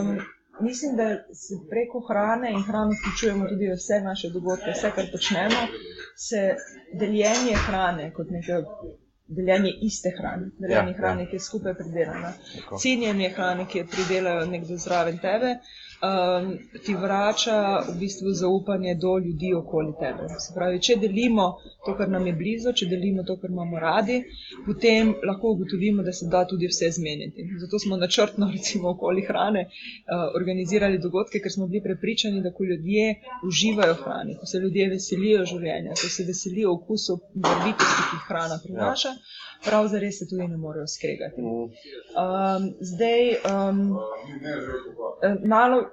um, 0.00 0.18
mislim, 0.60 0.96
da 0.96 1.08
se 1.34 1.54
preko 1.70 2.00
hrane 2.08 2.52
in 2.52 2.62
hrano 2.62 2.90
vključujemo 2.98 3.48
tudi 3.48 3.68
v 3.68 3.74
vse 3.74 4.00
naše 4.04 4.28
dogodke, 4.30 4.70
vse, 4.76 4.90
kar 4.94 5.06
počnemo, 5.12 5.60
se 6.28 6.56
deljenje 7.00 7.54
hrane 7.66 8.12
kot 8.14 8.26
neke. 8.30 8.52
Deljenje 9.32 9.70
iste 9.86 10.10
hrane, 10.18 10.50
deljenje 10.58 10.92
Ja, 10.92 10.94
ja. 10.94 10.98
hrane, 10.98 11.26
ki 11.30 11.36
je 11.36 11.40
skupaj 11.40 11.74
pridelana. 11.78 12.32
Tako. 12.56 12.80
Cenjenje 12.82 13.30
hrane, 13.36 13.66
ki 13.66 13.78
jo 13.78 13.86
pridelajo 13.94 14.44
nekdo 14.46 14.76
zraven 14.76 15.18
tebe, 15.22 15.54
um, 16.02 16.58
ti 16.84 16.94
vrača 16.94 17.78
v 17.88 17.98
bistvu 17.98 18.32
zaupanje 18.32 18.94
do 18.94 19.18
ljudi 19.18 19.54
okoli 19.54 19.92
tebe. 20.00 20.28
Se 20.38 20.54
pravi, 20.54 20.80
če 20.82 20.96
delimo 20.96 21.46
to, 21.86 21.94
kar 21.98 22.10
nam 22.10 22.26
je 22.26 22.32
blizu, 22.32 22.72
če 22.72 22.88
delimo 22.90 23.22
to, 23.26 23.36
kar 23.40 23.50
imamo 23.50 23.78
radi, 23.80 24.18
potem 24.66 25.14
lahko 25.26 25.54
ugotovimo, 25.54 26.02
da 26.02 26.12
se 26.12 26.26
da 26.32 26.44
tudi 26.48 26.66
vse 26.70 26.90
zmeniti. 26.98 27.46
Zato 27.60 27.78
smo 27.78 27.96
načrtno, 27.96 28.50
recimo, 28.56 28.90
okoli 28.96 29.22
hrane 29.28 29.66
uh, 29.68 30.26
organizirali 30.38 30.98
dogodke, 30.98 31.40
ker 31.40 31.52
smo 31.52 31.66
bili 31.66 31.82
prepričani, 31.84 32.42
da 32.42 32.52
ko 32.52 32.64
ljudje 32.64 33.14
uživajo 33.46 33.94
hrani, 34.02 34.36
ko 34.40 34.46
se 34.46 34.58
ljudje 34.58 34.88
veselijo 34.96 35.46
življenja, 35.54 35.94
ko 36.02 36.10
se 36.16 36.26
veselijo 36.26 36.74
okusu 36.74 37.18
barvitosti, 37.34 38.02
ki 38.10 38.18
jih 38.18 38.28
hrana 38.28 38.58
prinaša, 38.64 39.14
prav 39.64 39.88
zares 39.88 40.18
se 40.18 40.28
tudi 40.30 40.48
ne 40.50 40.58
morejo 40.58 40.86
skregati. 40.90 41.42
Um, 41.42 42.70
zdaj, 42.80 43.36
um, 43.46 43.82
nalog, 45.44 45.91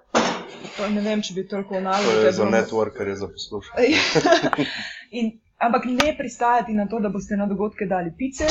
pa 0.77 0.87
ne 0.87 1.01
vem, 1.01 1.21
če 1.21 1.33
bi 1.33 1.47
toliko 1.47 1.77
o 1.77 1.81
To 1.81 2.25
je 2.25 2.31
za 2.31 2.45
networkerje 2.45 3.15
za 3.15 3.27
poslušanje. 3.27 3.97
Ampak 5.59 5.85
ne 5.85 6.15
pristajati 6.17 6.73
na 6.73 6.87
to, 6.87 6.99
da 6.99 7.09
boste 7.09 7.35
na 7.35 7.45
dogodke 7.45 7.85
dali 7.85 8.13
pice, 8.17 8.45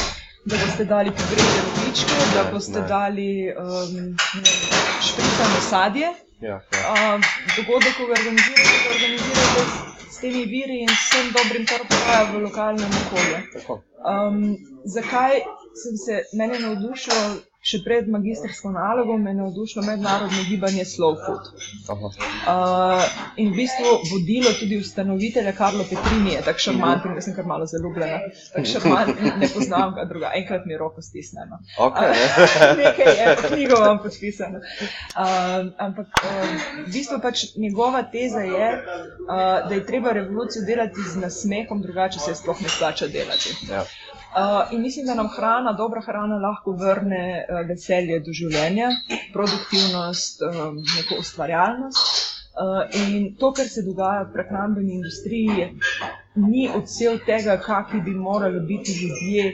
da 0.44 0.56
boste 0.64 0.84
dali 0.84 1.10
pogrete 1.10 1.60
rogličke, 1.64 2.18
da 2.34 2.42
boste 2.52 2.80
ne. 2.80 2.88
dali 2.88 3.30
um, 3.48 4.16
špricano 5.06 5.60
sadje. 5.70 6.08
Ja, 6.40 6.60
ja. 6.72 7.18
Dogodek, 7.56 7.96
ko 7.96 8.06
ga 8.06 8.14
organizirate, 8.20 8.74
ga 8.84 8.90
organizirate 8.94 9.62
s, 10.10 10.20
temi 10.20 10.44
viri 10.52 10.82
in 10.84 10.88
s 10.88 10.98
vsem 11.00 11.32
dobrim, 11.36 11.64
kar 11.66 11.80
obstaja 11.86 12.22
v 12.32 12.42
lokalnem 12.44 12.92
okolju. 13.00 13.78
Um, 14.12 14.44
zakaj 14.84 15.40
sem 15.82 15.96
se, 16.04 16.22
mene 16.38 16.54
je 16.54 16.60
navdušilo, 16.66 17.24
še 17.60 17.80
pred 17.84 18.06
magistrsko 18.08 18.70
nalogo, 18.70 19.16
me 19.18 19.30
je 19.30 19.36
navdušilo 19.40 19.84
mednarodno 19.84 20.44
gibanje 20.48 20.84
Slow 20.84 21.16
Food. 21.24 21.50
Uh, 21.90 23.02
in 23.36 23.50
v 23.52 23.56
bistvu 23.56 23.94
vodilo 24.12 24.52
tudi 24.60 24.78
ustanovitelja 24.78 25.52
Karlo 25.52 25.84
Petrini, 25.90 26.36
je 26.36 26.44
tako 26.46 26.64
šarmanten, 26.66 27.14
da 27.14 27.24
sem 27.24 27.34
kar 27.34 27.46
malo 27.50 27.66
zaljubljena. 27.66 28.20
Tako 28.54 28.66
šarmanten, 28.72 29.32
ne 29.42 29.50
poznam 29.54 29.94
ga 29.98 30.06
druga, 30.08 30.30
enkrat 30.38 30.66
mi 30.70 30.78
roko 30.78 31.02
stisnemo. 31.02 31.58
Okay, 31.88 32.14
ne? 32.14 32.72
Nekaj 32.84 33.12
je, 33.18 33.36
knjigo 33.48 33.80
vam 33.82 33.98
podpisano. 34.02 34.62
Um, 34.62 35.72
ampak 35.78 36.22
um, 36.24 36.58
v 36.86 36.92
bistvu 36.94 37.18
pač 37.22 37.44
njegova 37.56 38.04
teza 38.12 38.46
je, 38.46 38.68
uh, 38.78 39.68
da 39.68 39.74
je 39.74 39.86
treba 39.86 40.14
revolucijo 40.14 40.64
delati 40.64 41.10
z 41.12 41.26
nasmehom, 41.26 41.82
drugače 41.82 42.22
se 42.22 42.30
je 42.30 42.38
sploh 42.38 42.62
ne 42.62 42.68
splača 42.68 43.10
delati. 43.10 43.56
ja. 43.70 43.84
Uh, 44.28 44.72
in 44.72 44.82
mislim, 44.82 45.06
da 45.06 45.14
nam 45.14 45.28
hrana, 45.28 45.72
dobra 45.72 46.00
hrana 46.00 46.36
lahko 46.38 46.72
vrne 46.72 47.46
uh, 47.48 47.68
veselje 47.68 48.20
do 48.20 48.32
življenja, 48.32 48.90
produktivnost, 49.32 50.42
um, 50.42 50.82
neko 50.96 51.20
ustvarjalnost. 51.20 52.26
Uh, 52.58 52.82
in 53.00 53.36
to, 53.40 53.52
kar 53.52 53.68
se 53.70 53.82
dogaja 53.86 54.26
v 54.26 54.32
prehrambeni 54.34 54.98
industriji, 54.98 55.68
ni 56.34 56.68
odsev 56.76 57.20
tega, 57.26 57.56
kakšni 57.62 58.00
bi 58.04 58.14
morali 58.14 58.60
biti 58.66 58.92
ljudje, 59.00 59.44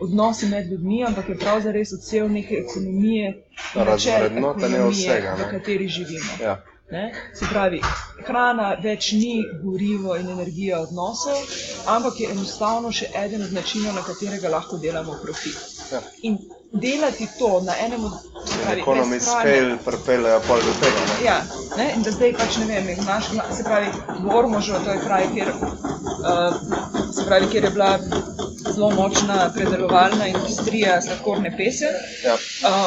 odnosi 0.00 0.48
med 0.50 0.66
ljudmi, 0.72 1.04
ampak 1.06 1.28
je 1.28 1.38
pravzaprav 1.38 1.94
odsev 1.96 2.28
neke 2.32 2.58
ekonomije, 2.64 3.28
in 3.30 3.84
načel 3.84 4.12
Razvrednotenja 4.12 4.66
ekonomije, 4.66 4.90
vsega, 4.90 5.34
v 5.38 5.46
ne. 5.46 5.50
kateri 5.50 5.88
živimo. 5.88 6.36
Ja. 6.42 6.56
Ne? 6.90 7.12
Se 7.34 7.46
pravi, 7.46 7.80
hrana 8.26 8.72
več 8.82 9.12
ni 9.12 9.44
gorivo 9.62 10.16
in 10.18 10.30
energija 10.32 10.80
odnosov, 10.82 11.38
ampak 11.86 12.18
je 12.20 12.30
enostavno 12.32 12.90
še 12.92 13.12
eden 13.14 13.44
od 13.46 13.52
načinov, 13.54 13.94
na 13.94 14.02
katerega 14.02 14.50
lahko 14.50 14.78
delamo 14.82 15.14
profit. 15.22 15.60
Ja. 15.92 16.00
In 16.26 16.38
delati 16.72 17.28
to 17.38 17.60
na 17.66 17.76
enem 17.84 18.04
od 18.04 18.12
hrane- 18.66 19.20
scale 19.20 19.78
pripeljejo 19.84 20.40
pol 20.48 20.66
do 20.66 20.74
tega. 20.82 21.04
Ne? 21.06 21.24
Ja, 21.24 21.38
ne? 21.76 21.92
in 21.96 22.02
da 22.02 22.10
zdaj 22.10 22.34
pač 22.42 22.58
ne 22.58 22.66
vem, 22.66 22.90
naš, 23.06 23.30
se 23.56 23.64
pravi, 23.64 23.94
Gormožo, 24.26 24.82
to 24.84 24.90
je 24.90 25.00
kraj, 25.06 25.28
kjer, 25.34 25.54
uh, 25.54 26.58
se 27.14 27.26
pravi, 27.26 27.50
kjer 27.54 27.64
je 27.64 27.70
bila 27.70 27.98
zelo 28.74 28.90
močna 28.90 29.52
predelovalna 29.54 30.26
industrija 30.26 31.00
sladkorne 31.02 31.52
pese. 31.56 31.86
Ja. 32.24 32.34
Uh, 32.34 32.40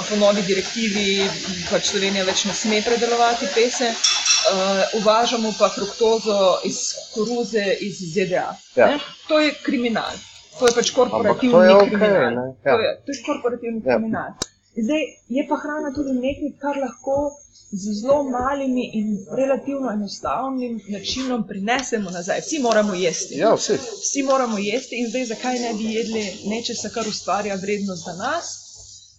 po 0.09 0.15
novi 0.15 0.41
direktivi 0.47 1.29
pač 1.71 1.89
Slovenija 1.91 2.25
več 2.27 2.45
ne 2.45 2.53
sme 2.53 2.81
predelovati 2.85 3.49
pese, 3.55 3.89
uh, 3.91 4.99
uvažamo 5.01 5.53
pa 5.59 5.69
fruktozo 5.69 6.39
iz 6.63 6.79
koruze 7.15 7.65
iz 7.79 7.99
ZDA. 8.13 8.47
Ja. 8.75 8.87
ne. 8.87 8.99
To 9.27 9.39
je 9.39 9.53
kriminal. 9.63 10.13
To 10.59 10.67
je 10.69 10.73
pač 10.75 10.91
korporativni 10.93 11.53
to 11.53 11.63
je 11.63 11.75
okej, 11.75 11.89
kriminal. 11.89 12.35
ne. 12.35 12.47
Ja. 12.65 12.75
To, 12.75 12.81
je, 12.81 12.91
to 13.05 13.11
je 13.11 13.23
korporativni 13.25 13.81
Ja. 13.85 13.97
kriminal. 13.97 14.29
Zdaj 14.73 15.03
je 15.29 15.43
pa 15.49 15.55
hrana 15.61 15.89
tudi 15.95 16.13
nekaj, 16.17 16.53
kar 16.61 16.77
lahko 16.81 17.15
z 17.73 17.93
zelo 18.01 18.23
malimi 18.23 18.91
in 18.93 19.07
relativno 19.37 19.91
enostavnim 19.91 20.79
načinom 20.89 21.47
prinesemo 21.47 22.09
nazaj. 22.09 22.41
Vsi 22.41 22.59
moramo 22.59 22.93
jesti. 22.93 23.37
ja, 23.37 23.53
vsi. 23.55 23.73
Vsi 24.01 24.23
moramo 24.23 24.57
jesti 24.57 24.99
in 25.01 25.09
zdaj 25.09 25.25
zakaj 25.25 25.59
ne 25.59 25.73
bi 25.73 25.93
jedli 25.93 26.25
nečesa, 26.45 26.89
kar 26.89 27.07
ustvarja 27.07 27.55
vrednost 27.55 28.05
za 28.05 28.13
nas? 28.13 28.59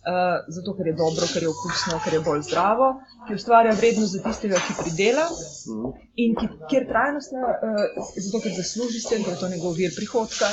Uh, 0.05 0.55
zato, 0.55 0.77
ker 0.77 0.87
je 0.87 0.93
dobro, 0.93 1.27
ker 1.33 1.43
je 1.43 1.49
okusno, 1.49 1.99
ker 2.05 2.15
je 2.15 2.21
bolj 2.21 2.43
zdravo, 2.49 2.89
ki 3.27 3.39
ustvarja 3.41 3.73
vrednost 3.73 4.13
za 4.13 4.21
tistega, 4.23 4.61
ki 4.67 4.75
pridela 4.83 5.25
in 6.25 6.35
ki, 6.37 6.49
kjer 6.71 6.85
trajnostna, 6.91 7.41
uh, 7.41 8.11
zato 8.27 8.43
ker 8.45 8.53
zasluži 8.53 9.01
s 9.01 9.09
tem, 9.09 9.25
ker 9.25 9.33
je 9.33 9.41
to 9.41 9.49
njegov 9.49 9.81
vir 9.81 9.97
prihodka, 9.97 10.51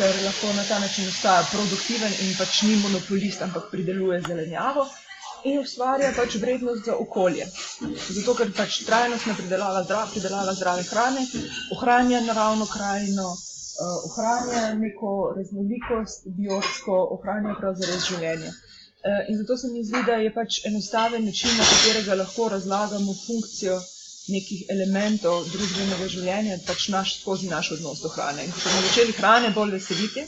ker 0.00 0.18
lahko 0.26 0.50
na 0.58 0.66
ta 0.68 0.82
način 0.82 1.06
ostaja 1.14 1.46
produktiven 1.52 2.18
in 2.26 2.34
pač 2.40 2.64
ni 2.66 2.74
monopolist, 2.82 3.46
ampak 3.46 3.70
prideluje 3.70 4.18
zelenjavo 4.26 4.88
in 5.44 5.58
ustvarja 5.60 6.12
pač 6.16 6.36
vrednost 6.42 6.84
za 6.86 6.96
okolje. 6.96 7.46
Zato 8.08 8.34
ker 8.38 8.52
pač 8.56 8.80
trajnostna 8.86 9.34
pridelava, 9.38 9.82
zdrav, 9.84 10.08
pridelava 10.14 10.54
zdrave 10.54 10.86
hrane 10.90 11.26
ohranja 11.76 12.20
naravno 12.26 12.66
krajino. 12.66 13.28
Uh, 13.78 14.10
ohranja 14.10 14.62
neko 14.74 15.10
raznolikost, 15.36 16.24
biotsko, 16.38 16.96
ohranja 17.14 17.54
pravzaprav 17.60 18.00
življenje. 18.08 18.48
Uh, 18.50 19.20
in 19.30 19.38
zato 19.38 19.56
se 19.56 19.70
mi 19.70 19.84
zdi, 19.86 20.00
da 20.06 20.16
je 20.18 20.32
pač 20.34 20.58
enostaven 20.66 21.24
način, 21.24 21.54
na 21.58 21.66
katerega 21.68 22.16
lahko 22.18 22.48
razlagamo 22.56 23.14
funkcijo 23.20 23.78
nekih 24.32 24.64
elementov 24.74 25.46
družbenega 25.52 26.08
življenja, 26.14 26.58
pač 26.66 26.88
naš, 26.94 27.14
skozi 27.20 27.52
naš 27.52 27.70
odnos 27.78 28.02
do 28.02 28.10
hrane. 28.16 28.48
In 28.48 28.52
ko 28.56 28.64
bomo 28.66 28.82
začeli 28.88 29.14
hrane 29.20 29.54
bolj 29.54 29.76
veseliti, 29.78 30.26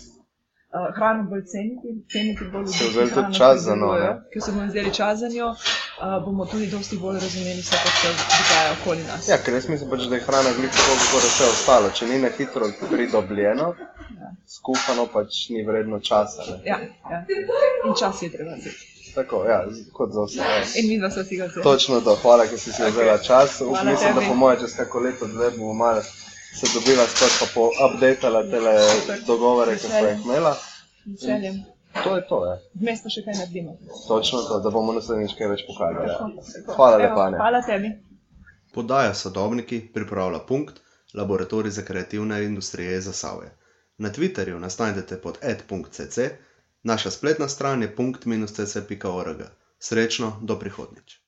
uh, 0.75 0.97
hrano 0.97 1.23
bolj 1.31 1.45
ceniti, 1.53 1.89
ceniti 2.13 2.45
bolj 2.53 2.67
Se 2.67 2.85
ljudi, 2.85 2.91
vzeli 2.91 3.09
tudi 3.09 3.21
hrano 3.21 3.35
čas 3.35 3.61
za 3.61 3.75
njo? 3.77 3.91
Ker 4.33 4.43
se 4.43 4.53
bomo 4.53 4.67
vzeli 4.67 4.95
čas 4.95 5.19
za 5.19 5.29
njo, 5.29 5.49
uh, 5.49 6.25
bomo 6.25 6.47
tudi 6.47 6.67
dosti 6.67 6.97
bolj 6.99 7.19
razumeli 7.25 7.61
vse, 7.61 7.77
kar 7.85 7.95
se 8.01 8.09
dogaja 8.39 8.71
okoli 8.81 9.03
nas. 9.11 9.29
Ja, 9.29 9.39
ker 9.45 9.55
jaz 9.55 9.69
mislim, 9.69 9.91
pač, 9.91 10.07
da 10.11 10.15
je 10.15 10.27
hrana 10.29 10.53
glih 10.59 10.71
tako, 10.77 10.93
kot 11.13 11.27
vse 11.27 11.51
ostalo. 11.55 11.91
Če 11.95 12.07
ni 12.07 12.23
na 12.25 12.31
hitro 12.39 12.71
pridobljeno, 12.91 13.75
skuhano 14.57 15.09
pač 15.13 15.49
ni 15.55 15.67
vredno 15.67 16.01
časa. 16.01 16.47
Ne? 16.51 16.63
Ja, 16.65 16.79
ja. 17.11 17.25
In 17.87 17.99
čas 17.99 18.23
je 18.23 18.33
treba 18.33 18.55
vzeti. 18.55 18.87
Tako, 19.15 19.45
ja, 19.49 19.65
kot 19.93 20.13
za 20.13 20.25
vse. 20.25 20.39
Ja. 20.39 20.63
In 20.83 20.89
mi 20.89 20.99
dva 20.99 21.11
sva 21.11 21.25
si 21.25 21.37
ga 21.37 21.47
vzeli. 21.51 21.65
Točno 21.67 22.01
to, 22.01 22.15
hvala, 22.23 22.47
ker 22.47 22.59
si 22.59 22.73
si 22.73 22.83
vzela 22.83 23.19
čas. 23.19 23.61
Up, 23.61 23.69
Hvala 23.75 23.91
mislim, 23.91 24.15
da 24.15 24.21
tebi. 24.21 24.29
po 24.29 24.35
mojem, 24.35 24.61
čez 24.61 24.77
kako 24.77 25.01
leto, 25.01 25.27
dve 25.27 25.51
bomo 25.51 25.75
malo 25.75 26.03
se 26.55 26.67
dobila 26.75 27.07
spet, 27.07 27.33
pa 27.41 27.47
po 27.55 27.71
updatala 27.87 28.43
tele 28.51 28.75
dogovore, 29.27 29.77
ki 29.77 29.87
smo 29.87 30.07
jih 30.07 30.25
imela. 30.25 30.57
Veseljem. 31.07 31.63
To 32.05 32.17
je 32.17 32.29
to, 32.29 32.39
ja. 32.47 32.59
Vmes 32.81 33.03
pa 33.03 33.11
še 33.11 33.25
kaj 33.27 33.35
naredimo. 33.39 33.77
Točno 34.09 34.43
to, 34.47 34.61
da 34.65 34.71
bomo 34.71 34.93
naslednjič 34.95 35.35
kaj 35.39 35.49
več 35.55 35.65
pokazali. 35.67 36.11
Ja. 36.11 36.75
Hvala 36.77 37.01
lepa. 37.03 37.25
Hvala 37.37 37.63
tebi. 37.67 37.91
Podaja 38.75 39.15
sodobniki 39.15 39.81
pripravlja 39.95 40.39
punkt, 40.47 40.79
laboratorij 41.15 41.75
za 41.75 41.83
kreativne 41.83 42.45
industrije 42.45 43.01
za 43.01 43.13
Savje. 43.13 43.51
Na 43.99 44.13
Twitterju 44.15 44.59
nas 44.59 44.79
najdete 44.79 45.19
pod 45.21 45.39
ed.cc, 45.43 46.29
naša 46.83 47.11
spletna 47.11 47.49
stran 47.49 47.83
je 47.83 47.91
punkt-cc.org. 47.97 49.43
Srečno, 49.79 50.37
do 50.43 50.59
prihodnjič. 50.59 51.21